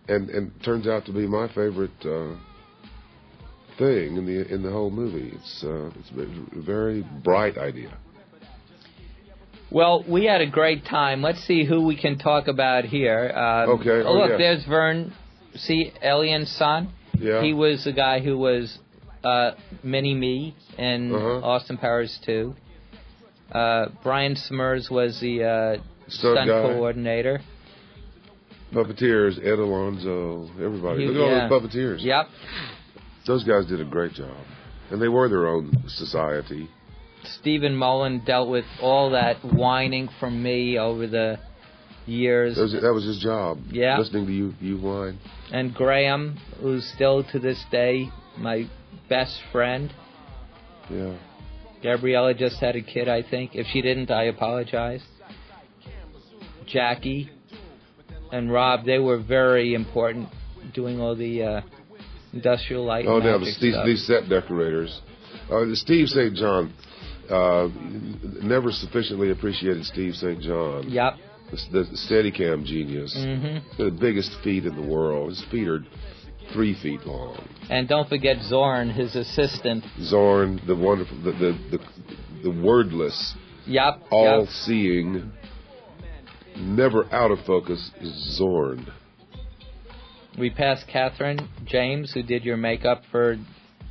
and 0.08 0.30
and 0.30 0.52
turns 0.64 0.88
out 0.88 1.06
to 1.06 1.12
be 1.12 1.28
my 1.28 1.48
favorite 1.50 1.92
uh, 2.06 2.36
thing 3.78 4.18
in 4.18 4.26
the 4.26 4.54
in 4.54 4.62
the 4.64 4.72
whole 4.72 4.92
movie. 4.92 5.32
It's 5.36 5.64
uh, 5.64 5.90
it's 6.00 6.10
a 6.12 6.62
very 6.62 7.06
bright 7.24 7.58
idea. 7.58 7.98
Well, 9.72 10.06
we 10.08 10.26
had 10.26 10.42
a 10.42 10.46
great 10.50 10.86
time. 10.86 11.22
Let's 11.22 11.44
see 11.46 11.66
who 11.66 11.86
we 11.86 11.98
can 11.98 12.18
talk 12.18 12.48
about 12.48 12.86
here. 12.86 13.32
Um, 13.36 13.70
Okay. 13.80 14.04
Oh, 14.06 14.14
look, 14.14 14.30
yeah. 14.32 14.38
there's 14.38 14.64
Vern. 14.66 15.12
See, 15.56 15.92
Alien's 16.04 16.52
son. 16.52 16.94
Yeah. 17.18 17.42
He 17.42 17.54
was 17.54 17.84
the 17.84 17.92
guy 17.92 18.20
who 18.20 18.38
was 18.38 18.78
uh, 19.24 19.52
Mini 19.84 20.14
Me 20.14 20.56
in 20.78 21.14
Uh-huh. 21.14 21.40
Austin 21.44 21.78
Powers 21.78 22.18
2. 22.26 22.56
Uh, 23.52 23.88
Brian 24.04 24.36
Smrz 24.36 24.90
was 24.92 25.20
the 25.20 25.44
uh, 25.44 25.74
Stunt 26.08 26.36
stunt 26.36 26.50
coordinator. 26.50 27.42
Puppeteers, 28.76 29.40
Ed 29.40 29.58
Alonzo, 29.58 30.50
everybody. 30.62 31.06
Look 31.06 31.16
at 31.16 31.22
all 31.22 31.30
yeah. 31.30 31.48
those 31.48 31.62
puppeteers. 31.62 32.04
Yep. 32.04 32.28
Those 33.26 33.44
guys 33.46 33.66
did 33.68 33.80
a 33.80 33.86
great 33.86 34.14
job, 34.14 34.36
and 34.92 35.02
they 35.02 35.08
were 35.08 35.30
their 35.30 35.48
own 35.48 35.72
society. 35.88 36.70
Stephen 37.40 37.76
Mullen 37.76 38.24
dealt 38.26 38.50
with 38.50 38.66
all 38.82 39.12
that 39.12 39.38
whining 39.44 40.10
from 40.20 40.44
me 40.44 40.78
over 40.78 41.08
the 41.08 41.40
years. 42.06 42.56
That 42.56 42.62
was, 42.62 42.74
that 42.74 42.94
was 42.94 43.06
his 43.06 43.20
job. 43.20 43.60
Yeah. 43.72 43.98
Listening 43.98 44.28
to 44.28 44.34
you, 44.34 44.54
you 44.60 44.78
whine. 44.78 45.20
and 45.52 45.74
Graham, 45.74 46.38
who's 46.62 46.86
still 46.96 47.24
to 47.32 47.40
this 47.40 47.64
day 47.72 48.10
my 48.38 48.70
best 49.10 49.40
friend. 49.52 49.92
Yeah. 50.90 51.18
Gabriella 51.82 52.34
just 52.34 52.60
had 52.60 52.76
a 52.76 52.82
kid, 52.82 53.08
I 53.08 53.24
think. 53.24 53.56
If 53.56 53.68
she 53.68 53.82
didn't, 53.82 54.12
I 54.12 54.26
apologize. 54.26 55.02
Jackie 56.68 57.30
and 58.32 58.52
Rob, 58.52 58.86
they 58.86 59.00
were 59.00 59.22
very 59.22 59.74
important 59.74 60.30
doing 60.74 61.00
all 61.00 61.16
the 61.16 61.44
uh, 61.44 61.62
industrial 62.34 62.86
light. 62.86 63.06
Oh, 63.08 63.20
now 63.20 63.38
these, 63.38 63.56
stuff. 63.58 63.86
these 63.86 64.06
set 64.06 64.30
decorators. 64.30 65.02
Uh, 65.52 65.66
Steve 65.74 66.08
St. 66.10 66.36
John. 66.36 66.74
Uh, 67.30 67.70
never 68.44 68.72
sufficiently 68.72 69.32
appreciated 69.32 69.84
Steve 69.86 70.14
St. 70.14 70.40
John. 70.42 70.90
Yep. 70.90 71.14
The, 71.52 71.58
the 71.72 71.98
Steadicam 72.08 72.66
genius. 72.66 73.16
mm-hmm. 73.18 73.84
The 73.84 73.90
biggest 73.92 74.32
feet 74.44 74.66
in 74.66 74.76
the 74.76 74.88
world. 74.88 75.30
His 75.30 75.44
feet 75.50 75.68
are 75.68 75.80
three 76.54 76.80
feet 76.82 77.06
long. 77.06 77.48
And 77.70 77.88
don't 77.88 78.08
forget 78.08 78.38
Zorn, 78.44 78.90
his 78.90 79.16
assistant. 79.16 79.84
Zorn, 80.04 80.62
the 80.68 80.76
wonderful, 80.76 81.18
the 81.24 81.32
the 81.32 81.78
the, 81.78 81.80
the 82.44 82.62
wordless, 82.62 83.34
Yep. 83.66 84.04
all 84.12 84.42
yep. 84.42 84.50
Never 86.58 87.06
out 87.14 87.32
of 87.32 87.40
focus 87.46 87.92
is 88.00 88.38
Zorn. 88.38 88.88
We 90.38 90.50
passed 90.50 90.88
Catherine 90.88 91.50
James, 91.66 92.12
who 92.14 92.24
did 92.24 92.44
your 92.44 92.58
makeup 92.58 93.04
for 93.12 93.38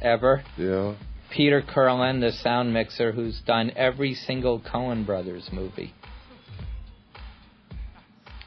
ever. 0.00 0.44
Yeah. 0.56 0.94
Peter 1.30 1.62
Kurland, 1.62 2.20
the 2.20 2.32
sound 2.32 2.72
mixer, 2.72 3.12
who's 3.12 3.40
done 3.46 3.72
every 3.76 4.14
single 4.14 4.60
Coen 4.60 5.04
Brothers 5.04 5.48
movie. 5.52 5.92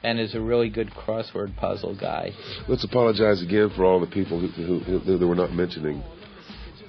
And 0.03 0.19
is 0.19 0.35
a 0.35 0.39
really 0.39 0.69
good 0.69 0.91
crossword 0.91 1.55
puzzle 1.57 1.95
guy. 1.95 2.31
Let's 2.67 2.83
apologize 2.83 3.41
again 3.41 3.71
for 3.75 3.83
all 3.83 3.99
the 3.99 4.07
people 4.07 4.39
who, 4.39 4.47
who, 4.47 4.79
who, 4.79 5.17
who 5.17 5.27
were 5.27 5.35
not 5.35 5.51
mentioning, 5.51 6.03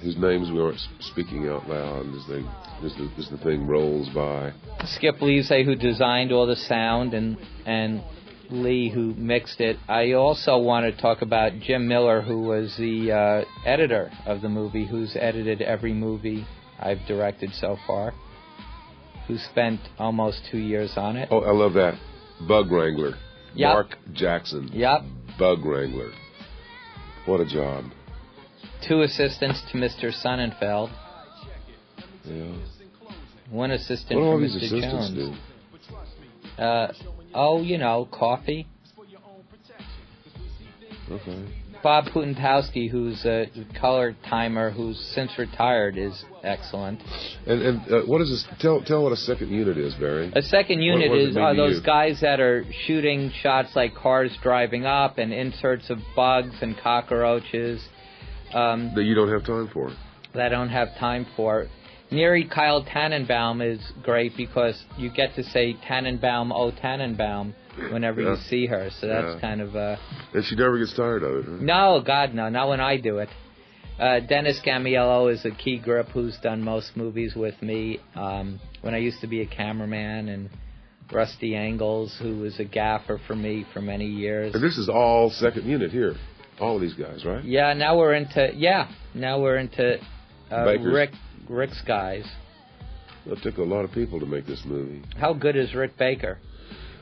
whose 0.01 0.17
names 0.17 0.51
we 0.51 0.59
aren't 0.59 0.79
speaking 0.99 1.47
out 1.49 1.67
loud 1.67 2.07
as 2.15 2.27
they 2.27 2.43
as 2.85 2.95
the, 2.95 3.11
as 3.17 3.29
the 3.29 3.37
thing 3.43 3.67
rolls 3.67 4.07
by. 4.09 4.53
Skip 4.85 5.17
Lievsay, 5.17 5.65
who 5.65 5.75
designed 5.75 6.31
all 6.31 6.47
the 6.47 6.55
sound, 6.55 7.13
and 7.13 7.37
and 7.65 8.03
Lee, 8.49 8.89
who 8.89 9.13
mixed 9.15 9.59
it. 9.59 9.77
I 9.87 10.13
also 10.13 10.57
want 10.57 10.85
to 10.85 11.01
talk 11.01 11.21
about 11.21 11.59
Jim 11.59 11.87
Miller, 11.87 12.21
who 12.21 12.41
was 12.41 12.75
the 12.77 13.11
uh, 13.11 13.67
editor 13.67 14.11
of 14.25 14.41
the 14.41 14.49
movie, 14.49 14.85
who's 14.87 15.15
edited 15.19 15.61
every 15.61 15.93
movie 15.93 16.45
I've 16.79 17.05
directed 17.07 17.51
so 17.53 17.77
far. 17.85 18.13
Who 19.27 19.37
spent 19.37 19.79
almost 19.99 20.41
two 20.49 20.57
years 20.57 20.93
on 20.95 21.15
it. 21.15 21.29
Oh, 21.31 21.41
I 21.41 21.51
love 21.51 21.73
that. 21.73 21.99
Bug 22.47 22.71
Wrangler. 22.71 23.13
Yep. 23.53 23.73
Mark 23.73 23.97
Jackson. 24.13 24.69
Yep. 24.73 25.01
Bug 25.37 25.63
Wrangler. 25.63 26.11
What 27.25 27.39
a 27.39 27.45
job. 27.45 27.85
Two 28.87 29.01
assistants 29.01 29.61
to 29.71 29.77
Mr. 29.77 30.11
Sonnenfeld. 30.23 30.91
Yeah. 32.25 32.55
One 33.49 33.71
assistant 33.71 34.19
What 34.19 34.25
do 34.25 34.31
all 34.31 34.37
for 34.37 34.41
these 34.41 34.55
Mr. 34.55 34.77
assistants 34.77 35.09
Jones. 35.09 35.37
do? 36.57 36.61
Uh, 36.61 36.93
oh, 37.33 37.61
you 37.61 37.77
know, 37.77 38.07
coffee. 38.11 38.67
Okay. 41.11 41.45
Bob 41.81 42.05
Putentowski, 42.05 42.89
who's 42.89 43.25
a 43.25 43.47
color 43.79 44.15
timer, 44.29 44.69
who's 44.69 44.99
since 45.15 45.31
retired, 45.37 45.97
is 45.97 46.25
excellent. 46.43 46.99
And 47.47 47.61
and 47.61 47.91
uh, 47.91 48.01
what 48.01 48.21
is 48.21 48.29
this? 48.29 48.45
Tell 48.59 48.81
tell 48.83 49.03
what 49.03 49.13
a 49.13 49.17
second 49.17 49.49
unit 49.49 49.77
is, 49.77 49.95
Barry. 49.95 50.31
A 50.35 50.41
second 50.41 50.81
unit 50.81 51.09
what 51.09 51.19
it 51.19 51.29
is 51.29 51.37
are 51.37 51.55
those 51.55 51.77
you? 51.77 51.81
guys 51.81 52.19
that 52.21 52.41
are 52.41 52.65
shooting 52.85 53.31
shots 53.41 53.69
like 53.75 53.95
cars 53.95 54.35
driving 54.43 54.85
up 54.85 55.17
and 55.17 55.31
inserts 55.31 55.89
of 55.89 55.99
bugs 56.15 56.55
and 56.61 56.77
cockroaches 56.77 57.81
um, 58.53 58.91
that 58.95 59.03
you 59.03 59.15
don't 59.15 59.29
have 59.31 59.43
time 59.45 59.69
for. 59.73 59.91
that 60.33 60.45
I 60.47 60.49
don't 60.49 60.69
have 60.69 60.89
time 60.99 61.25
for. 61.35 61.67
Neri 62.11 62.47
Kyle 62.47 62.83
Tannenbaum 62.83 63.61
is 63.61 63.79
great 64.03 64.35
because 64.35 64.83
you 64.97 65.11
get 65.11 65.35
to 65.35 65.43
say 65.43 65.73
Tannenbaum, 65.87 66.51
oh 66.51 66.71
Tannenbaum, 66.71 67.53
whenever 67.91 68.19
you 68.21 68.35
see 68.47 68.65
her. 68.65 68.89
So 68.99 69.07
that's 69.07 69.35
Yeah. 69.35 69.39
kind 69.41 69.61
of 69.61 69.75
uh, 69.75 69.95
And 70.33 70.43
she 70.43 70.55
never 70.55 70.79
gets 70.79 70.95
tired 70.95 71.21
of 71.23 71.35
it. 71.37 71.45
Huh? 71.45 71.57
no, 71.61 72.01
God, 72.05 72.33
no, 72.33 72.49
not 72.49 72.67
when 72.67 72.79
I 72.79 72.97
do 72.97 73.19
it. 73.19 73.29
Uh, 73.99 74.21
Dennis 74.21 74.59
Gamiello 74.65 75.31
is 75.31 75.45
a 75.45 75.51
key 75.51 75.77
grip 75.77 76.07
who's 76.09 76.37
done 76.41 76.63
most 76.63 76.95
movies 76.97 77.35
with 77.35 77.61
me. 77.61 77.99
Um, 78.15 78.59
when 78.81 78.95
I 78.95 78.97
used 78.99 79.19
to 79.21 79.27
be 79.27 79.41
a 79.41 79.45
cameraman, 79.45 80.29
and 80.29 80.49
Rusty 81.11 81.55
Angles, 81.55 82.17
who 82.21 82.37
was 82.39 82.59
a 82.59 82.63
gaffer 82.63 83.19
for 83.27 83.35
me 83.35 83.65
for 83.73 83.81
many 83.81 84.05
years. 84.05 84.55
And 84.55 84.63
this 84.63 84.77
is 84.77 84.89
all 84.89 85.29
second 85.31 85.65
unit 85.67 85.91
here. 85.91 86.15
All 86.59 86.75
of 86.75 86.81
these 86.81 86.93
guys, 86.93 87.23
right? 87.25 87.43
Yeah, 87.43 87.73
now 87.73 87.97
we're 87.97 88.13
into 88.13 88.51
yeah, 88.55 88.91
now 89.13 89.39
we're 89.39 89.57
into 89.57 89.97
uh. 90.51 90.77
Rick 90.79 91.11
Rick's 91.47 91.81
guys. 91.87 92.25
It 93.25 93.39
took 93.43 93.57
a 93.57 93.63
lot 93.63 93.85
of 93.85 93.91
people 93.91 94.19
to 94.19 94.25
make 94.25 94.45
this 94.45 94.63
movie. 94.65 95.03
How 95.17 95.33
good 95.33 95.55
is 95.55 95.73
Rick 95.73 95.97
Baker? 95.97 96.39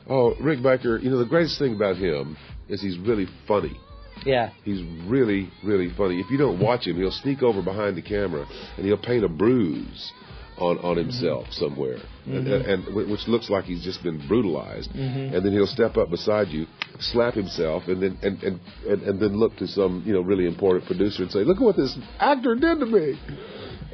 Oh, 0.08 0.34
Rick 0.40 0.62
Baker, 0.62 0.98
you 0.98 1.10
know, 1.10 1.18
the 1.18 1.26
greatest 1.26 1.58
thing 1.58 1.74
about 1.74 1.96
him 1.96 2.36
is 2.68 2.80
he's 2.80 2.98
really 2.98 3.26
funny. 3.46 3.78
Yeah. 4.24 4.50
He's 4.64 4.82
really, 5.06 5.50
really 5.64 5.92
funny. 5.96 6.18
If 6.18 6.30
you 6.30 6.38
don't 6.38 6.60
watch 6.60 6.86
him, 6.86 6.96
he'll 6.96 7.10
sneak 7.10 7.42
over 7.42 7.62
behind 7.62 7.96
the 7.96 8.02
camera 8.02 8.46
and 8.76 8.86
he'll 8.86 8.98
paint 8.98 9.24
a 9.24 9.28
bruise 9.28 10.12
on 10.58 10.78
on 10.78 10.96
himself 10.96 11.46
somewhere, 11.52 11.98
and, 12.26 12.46
Mhm. 12.46 12.68
and, 12.70 12.86
and 12.88 12.94
which 13.10 13.26
looks 13.28 13.48
like 13.50 13.64
he's 13.64 13.82
just 13.84 14.02
been 14.02 14.18
brutalized. 14.28 14.90
Mhm. 14.92 15.32
And 15.34 15.44
then 15.44 15.52
he'll 15.52 15.66
step 15.66 15.96
up 15.96 16.10
beside 16.10 16.48
you, 16.48 16.66
slap 17.00 17.34
himself, 17.34 17.88
and 17.88 18.02
then 18.02 18.18
and, 18.22 18.42
and, 18.42 18.60
and, 18.88 19.02
and 19.02 19.20
then 19.20 19.36
look 19.38 19.56
to 19.56 19.66
some 19.66 20.02
you 20.06 20.12
know 20.12 20.20
really 20.20 20.46
important 20.46 20.86
producer 20.86 21.22
and 21.22 21.30
say, 21.32 21.44
"Look 21.44 21.58
at 21.58 21.62
what 21.62 21.76
this 21.76 21.96
actor 22.18 22.54
did 22.54 22.80
to 22.80 22.86
me." 22.86 23.18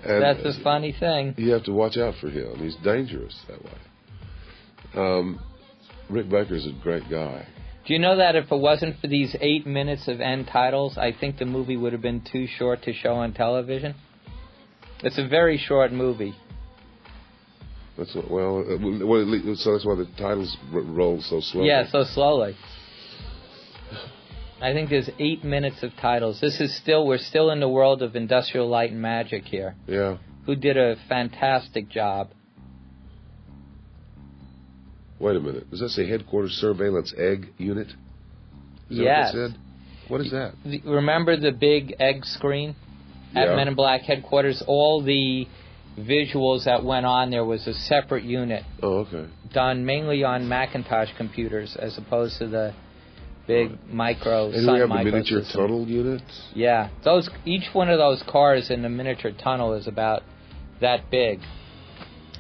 And 0.07 0.23
That's 0.23 0.43
the 0.43 0.53
funny 0.63 0.93
thing. 0.93 1.35
you 1.39 1.51
have 1.53 1.65
to 1.65 1.73
watch 1.73 1.97
out 1.97 2.15
for 2.17 2.29
him. 2.29 2.57
He's 2.59 2.77
dangerous 2.77 3.35
that 3.49 3.63
way. 3.65 3.79
Um, 4.95 5.41
Rick 6.11 6.29
Baker's 6.29 6.67
a 6.67 6.73
great 6.83 7.09
guy. 7.11 7.47
Do 7.87 7.93
you 7.93 7.99
know 7.99 8.17
that 8.17 8.35
if 8.37 8.51
it 8.51 8.57
wasn't 8.57 8.99
for 9.01 9.09
these 9.09 9.35
eight 9.41 9.67
minutes 9.67 10.09
of 10.09 10.21
end 10.21 10.47
titles, 10.49 10.97
I 10.97 11.13
think 11.13 11.39
the 11.39 11.45
movie 11.47 11.77
would 11.77 11.93
have 11.93 12.01
been 12.03 12.21
too 12.23 12.47
short 12.47 12.83
to 12.85 12.93
show 12.93 13.15
on 13.15 13.33
television? 13.33 13.95
It's 15.03 15.19
a 15.19 15.27
very 15.27 15.59
short 15.59 15.93
movie. 15.93 16.35
That's 17.97 18.15
what, 18.15 18.31
well, 18.31 18.61
uh, 18.61 19.07
well, 19.07 19.55
so 19.57 19.73
that's 19.73 19.87
why 19.87 19.95
the 19.95 20.09
titles 20.19 20.57
r- 20.73 20.81
roll 20.81 21.21
so 21.23 21.41
slowly. 21.41 21.69
Yeah, 21.69 21.87
so 21.91 22.05
slowly. 22.05 22.57
I 24.61 24.73
think 24.73 24.91
there's 24.91 25.11
eight 25.19 25.45
minutes 25.45 25.83
of 25.83 25.93
titles. 26.01 26.41
This 26.41 26.61
is 26.61 26.77
still 26.77 27.07
we're 27.07 27.19
still 27.19 27.51
in 27.51 27.61
the 27.61 27.69
world 27.69 28.03
of 28.03 28.17
industrial 28.17 28.69
light 28.69 28.91
and 28.91 29.01
magic 29.01 29.45
here. 29.45 29.75
Yeah. 29.87 30.17
Who 30.47 30.57
did 30.57 30.77
a 30.77 30.97
fantastic 31.09 31.89
job. 31.89 32.31
Wait 35.19 35.37
a 35.37 35.41
minute. 35.41 35.71
Does 35.71 35.81
that 35.81 35.91
say 35.91 36.09
headquarters 36.09 36.53
surveillance 36.53 37.15
egg 37.17 37.53
unit? 37.59 37.89
Is 38.91 38.99
Yes. 38.99 39.35
What, 39.35 39.51
what 40.09 40.21
is 40.21 40.33
that? 40.33 40.55
Remember 40.85 41.37
the 41.37 41.53
big 41.53 41.95
egg 41.99 42.25
screen 42.25 42.75
at 43.35 43.49
Yeah. 43.49 43.57
Men 43.57 43.69
in 43.69 43.75
Black 43.75 44.03
headquarters? 44.03 44.63
All 44.67 45.03
the 45.03 45.47
visuals 45.99 46.65
that 46.65 46.83
went 46.85 47.07
on 47.07 47.31
there 47.31 47.45
was 47.45 47.67
a 47.67 47.75
separate 47.75 48.25
unit 48.25 48.65
Oh, 48.83 48.99
okay. 49.07 49.27
done 49.53 49.85
mainly 49.85 50.25
on 50.25 50.49
Macintosh 50.49 51.11
computers 51.17 51.77
as 51.79 51.97
opposed 51.99 52.39
to 52.39 52.49
the 52.49 52.75
big 53.47 53.79
micro 53.93 54.51
And 54.51 54.67
we 54.67 54.79
have 54.81 54.89
the 54.89 54.95
miniature 55.05 55.43
system. 55.43 55.61
tunnel 55.61 55.87
units. 55.87 56.49
Yeah, 56.55 56.89
those 57.05 57.29
each 57.45 57.69
one 57.75 57.91
of 57.91 57.99
those 57.99 58.23
cars 58.29 58.71
in 58.71 58.83
the 58.83 58.89
miniature 58.89 59.33
tunnel 59.33 59.75
is 59.75 59.87
about 59.87 60.23
that 60.81 61.11
big, 61.11 61.39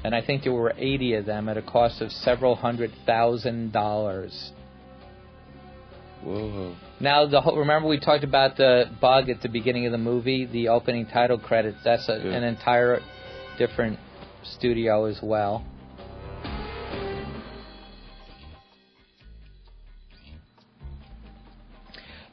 and 0.02 0.14
I 0.14 0.20
think 0.24 0.42
there 0.44 0.52
were 0.52 0.72
80 0.76 1.14
of 1.14 1.26
them 1.26 1.48
at 1.48 1.56
a 1.56 1.62
cost 1.62 2.00
of 2.02 2.10
several 2.10 2.56
hundred 2.56 2.90
thousand 3.06 3.72
dollars. 3.72 4.50
Whoa. 6.24 6.74
Now, 7.00 7.26
the 7.26 7.40
whole, 7.40 7.56
remember 7.58 7.86
we 7.88 8.00
talked 8.00 8.24
about 8.24 8.56
the 8.56 8.84
bug 9.00 9.28
at 9.28 9.42
the 9.42 9.48
beginning 9.48 9.84
of 9.86 9.92
the 9.92 9.98
movie, 9.98 10.46
the 10.46 10.68
opening 10.68 11.06
title 11.06 11.38
credits. 11.38 11.78
That's 11.84 12.08
a, 12.08 12.16
Yeah. 12.24 12.32
an 12.32 12.44
entire 12.44 13.00
different 13.58 13.98
studio 14.44 15.04
as 15.06 15.18
well. 15.22 15.64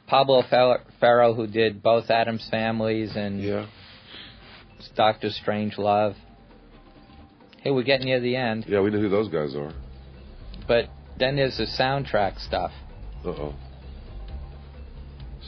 Pablo 0.06 0.42
Fer- 0.48 0.82
Ferro, 1.00 1.34
who 1.34 1.46
did 1.46 1.82
both 1.82 2.10
Addams 2.10 2.46
Families 2.50 3.12
and 3.16 3.42
yeah. 3.42 3.66
Doctor 4.96 5.28
Strangelove. 5.30 6.14
Hey, 7.62 7.70
we're 7.70 7.84
getting 7.84 8.06
near 8.06 8.20
the 8.20 8.36
end, 8.36 8.64
Yeah, 8.68 8.80
we 8.80 8.90
know 8.90 8.98
who 8.98 9.08
those 9.08 9.28
guys 9.28 9.54
are. 9.54 9.72
but 10.66 10.86
then 11.18 11.36
there's 11.36 11.56
the 11.58 11.66
soundtrack 11.66 12.40
stuff. 12.40 12.72
Uh 13.24 13.28
oh. 13.28 13.54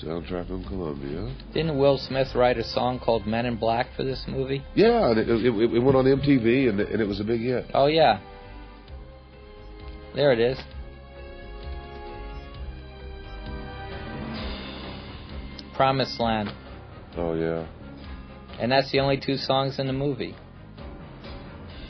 Soundtrack 0.03 0.49
from 0.49 0.65
Columbia. 0.65 1.33
Didn't 1.53 1.79
Will 1.79 1.99
Smith 1.99 2.35
write 2.35 2.59
a 2.59 2.65
song 2.65 2.99
called 2.99 3.27
Men 3.27 3.47
in 3.47 3.57
Black 3.57 3.87
for 3.97 4.03
this 4.03 4.25
movie? 4.27 4.63
Yeah, 4.75 5.11
and 5.11 5.19
it, 5.19 5.29
it, 5.29 5.47
it 5.47 5.79
went 5.79 5.97
on 5.97 6.05
MTV 6.05 6.69
and, 6.69 6.81
and 6.81 7.01
it 7.01 7.07
was 7.07 7.21
a 7.21 7.25
big 7.25 7.41
hit. 7.41 7.67
Oh, 7.73 7.87
yeah. 7.87 8.19
There 10.17 10.33
it 10.33 10.41
is. 10.41 10.59
Promised 15.75 16.21
Land. 16.21 16.51
Oh 17.17 17.35
yeah. 17.35 17.67
And 18.61 18.71
that's 18.71 18.91
the 18.93 19.01
only 19.01 19.19
two 19.21 19.37
songs 19.37 19.79
in 19.79 19.87
the 19.87 19.93
movie. 19.93 20.35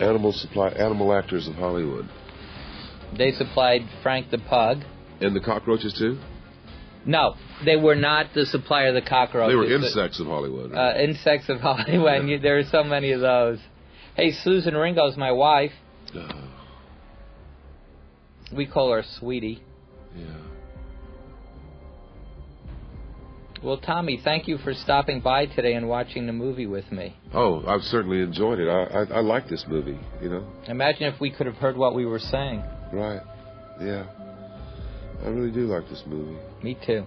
Animal 0.01 0.33
supply, 0.33 0.69
animal 0.71 1.13
actors 1.13 1.47
of 1.47 1.55
Hollywood, 1.55 2.09
They 3.17 3.31
supplied 3.33 3.83
Frank 4.03 4.31
the 4.31 4.39
Pug. 4.39 4.79
and 5.21 5.37
the 5.37 5.41
cockroaches 5.41 5.95
too. 5.97 6.19
No, 7.07 7.35
they 7.65 7.77
were 7.77 7.95
not 7.95 8.33
the 8.35 8.47
supplier 8.47 8.89
of 8.89 8.95
the 8.95 9.09
cockroaches. 9.09 9.53
They 9.53 9.57
were 9.57 9.71
insects 9.71 10.21
of 10.21 10.27
Hollywood. 10.27 10.75
Uh, 10.75 10.95
insects 10.99 11.49
of 11.49 11.61
Hollywood. 11.61 12.27
you, 12.29 12.39
there 12.43 12.59
are 12.59 12.65
so 12.65 12.83
many 12.83 13.13
of 13.13 13.21
those. 13.21 13.59
Hey, 14.17 14.33
Susan 14.33 14.75
Ringo's 14.75 15.17
my 15.17 15.33
wife. 15.33 15.73
We 18.55 18.67
call 18.67 18.93
her 18.93 19.03
Sweetie. 19.19 19.63
Yeah. 20.17 20.27
Well, 23.63 23.79
Tommy, 23.79 24.21
thank 24.23 24.47
you 24.47 24.59
for 24.59 24.75
stopping 24.75 25.21
by 25.21 25.47
today 25.47 25.73
and 25.73 25.89
watching 25.89 26.27
the 26.27 26.35
movie 26.35 26.67
with 26.67 26.93
me. 26.93 27.17
Oh, 27.33 27.65
I've 27.67 27.81
certainly 27.81 28.21
enjoyed 28.21 28.59
it. 28.59 28.69
I, 28.69 28.83
I 28.83 29.19
I 29.19 29.21
like 29.21 29.49
this 29.49 29.65
movie. 29.67 29.99
You 30.23 30.29
know. 30.29 30.47
Imagine 30.69 31.05
if 31.05 31.19
we 31.19 31.31
could 31.31 31.47
have 31.47 31.57
heard 31.57 31.77
what 31.77 31.95
we 31.95 32.05
were 32.05 32.19
saying. 32.19 32.63
Right. 32.93 33.23
Yeah. 33.81 34.05
I 35.25 35.29
really 35.29 35.51
do 35.51 35.61
like 35.61 35.89
this 35.89 36.03
movie. 36.07 36.39
Me 36.65 36.75
too. 36.87 37.05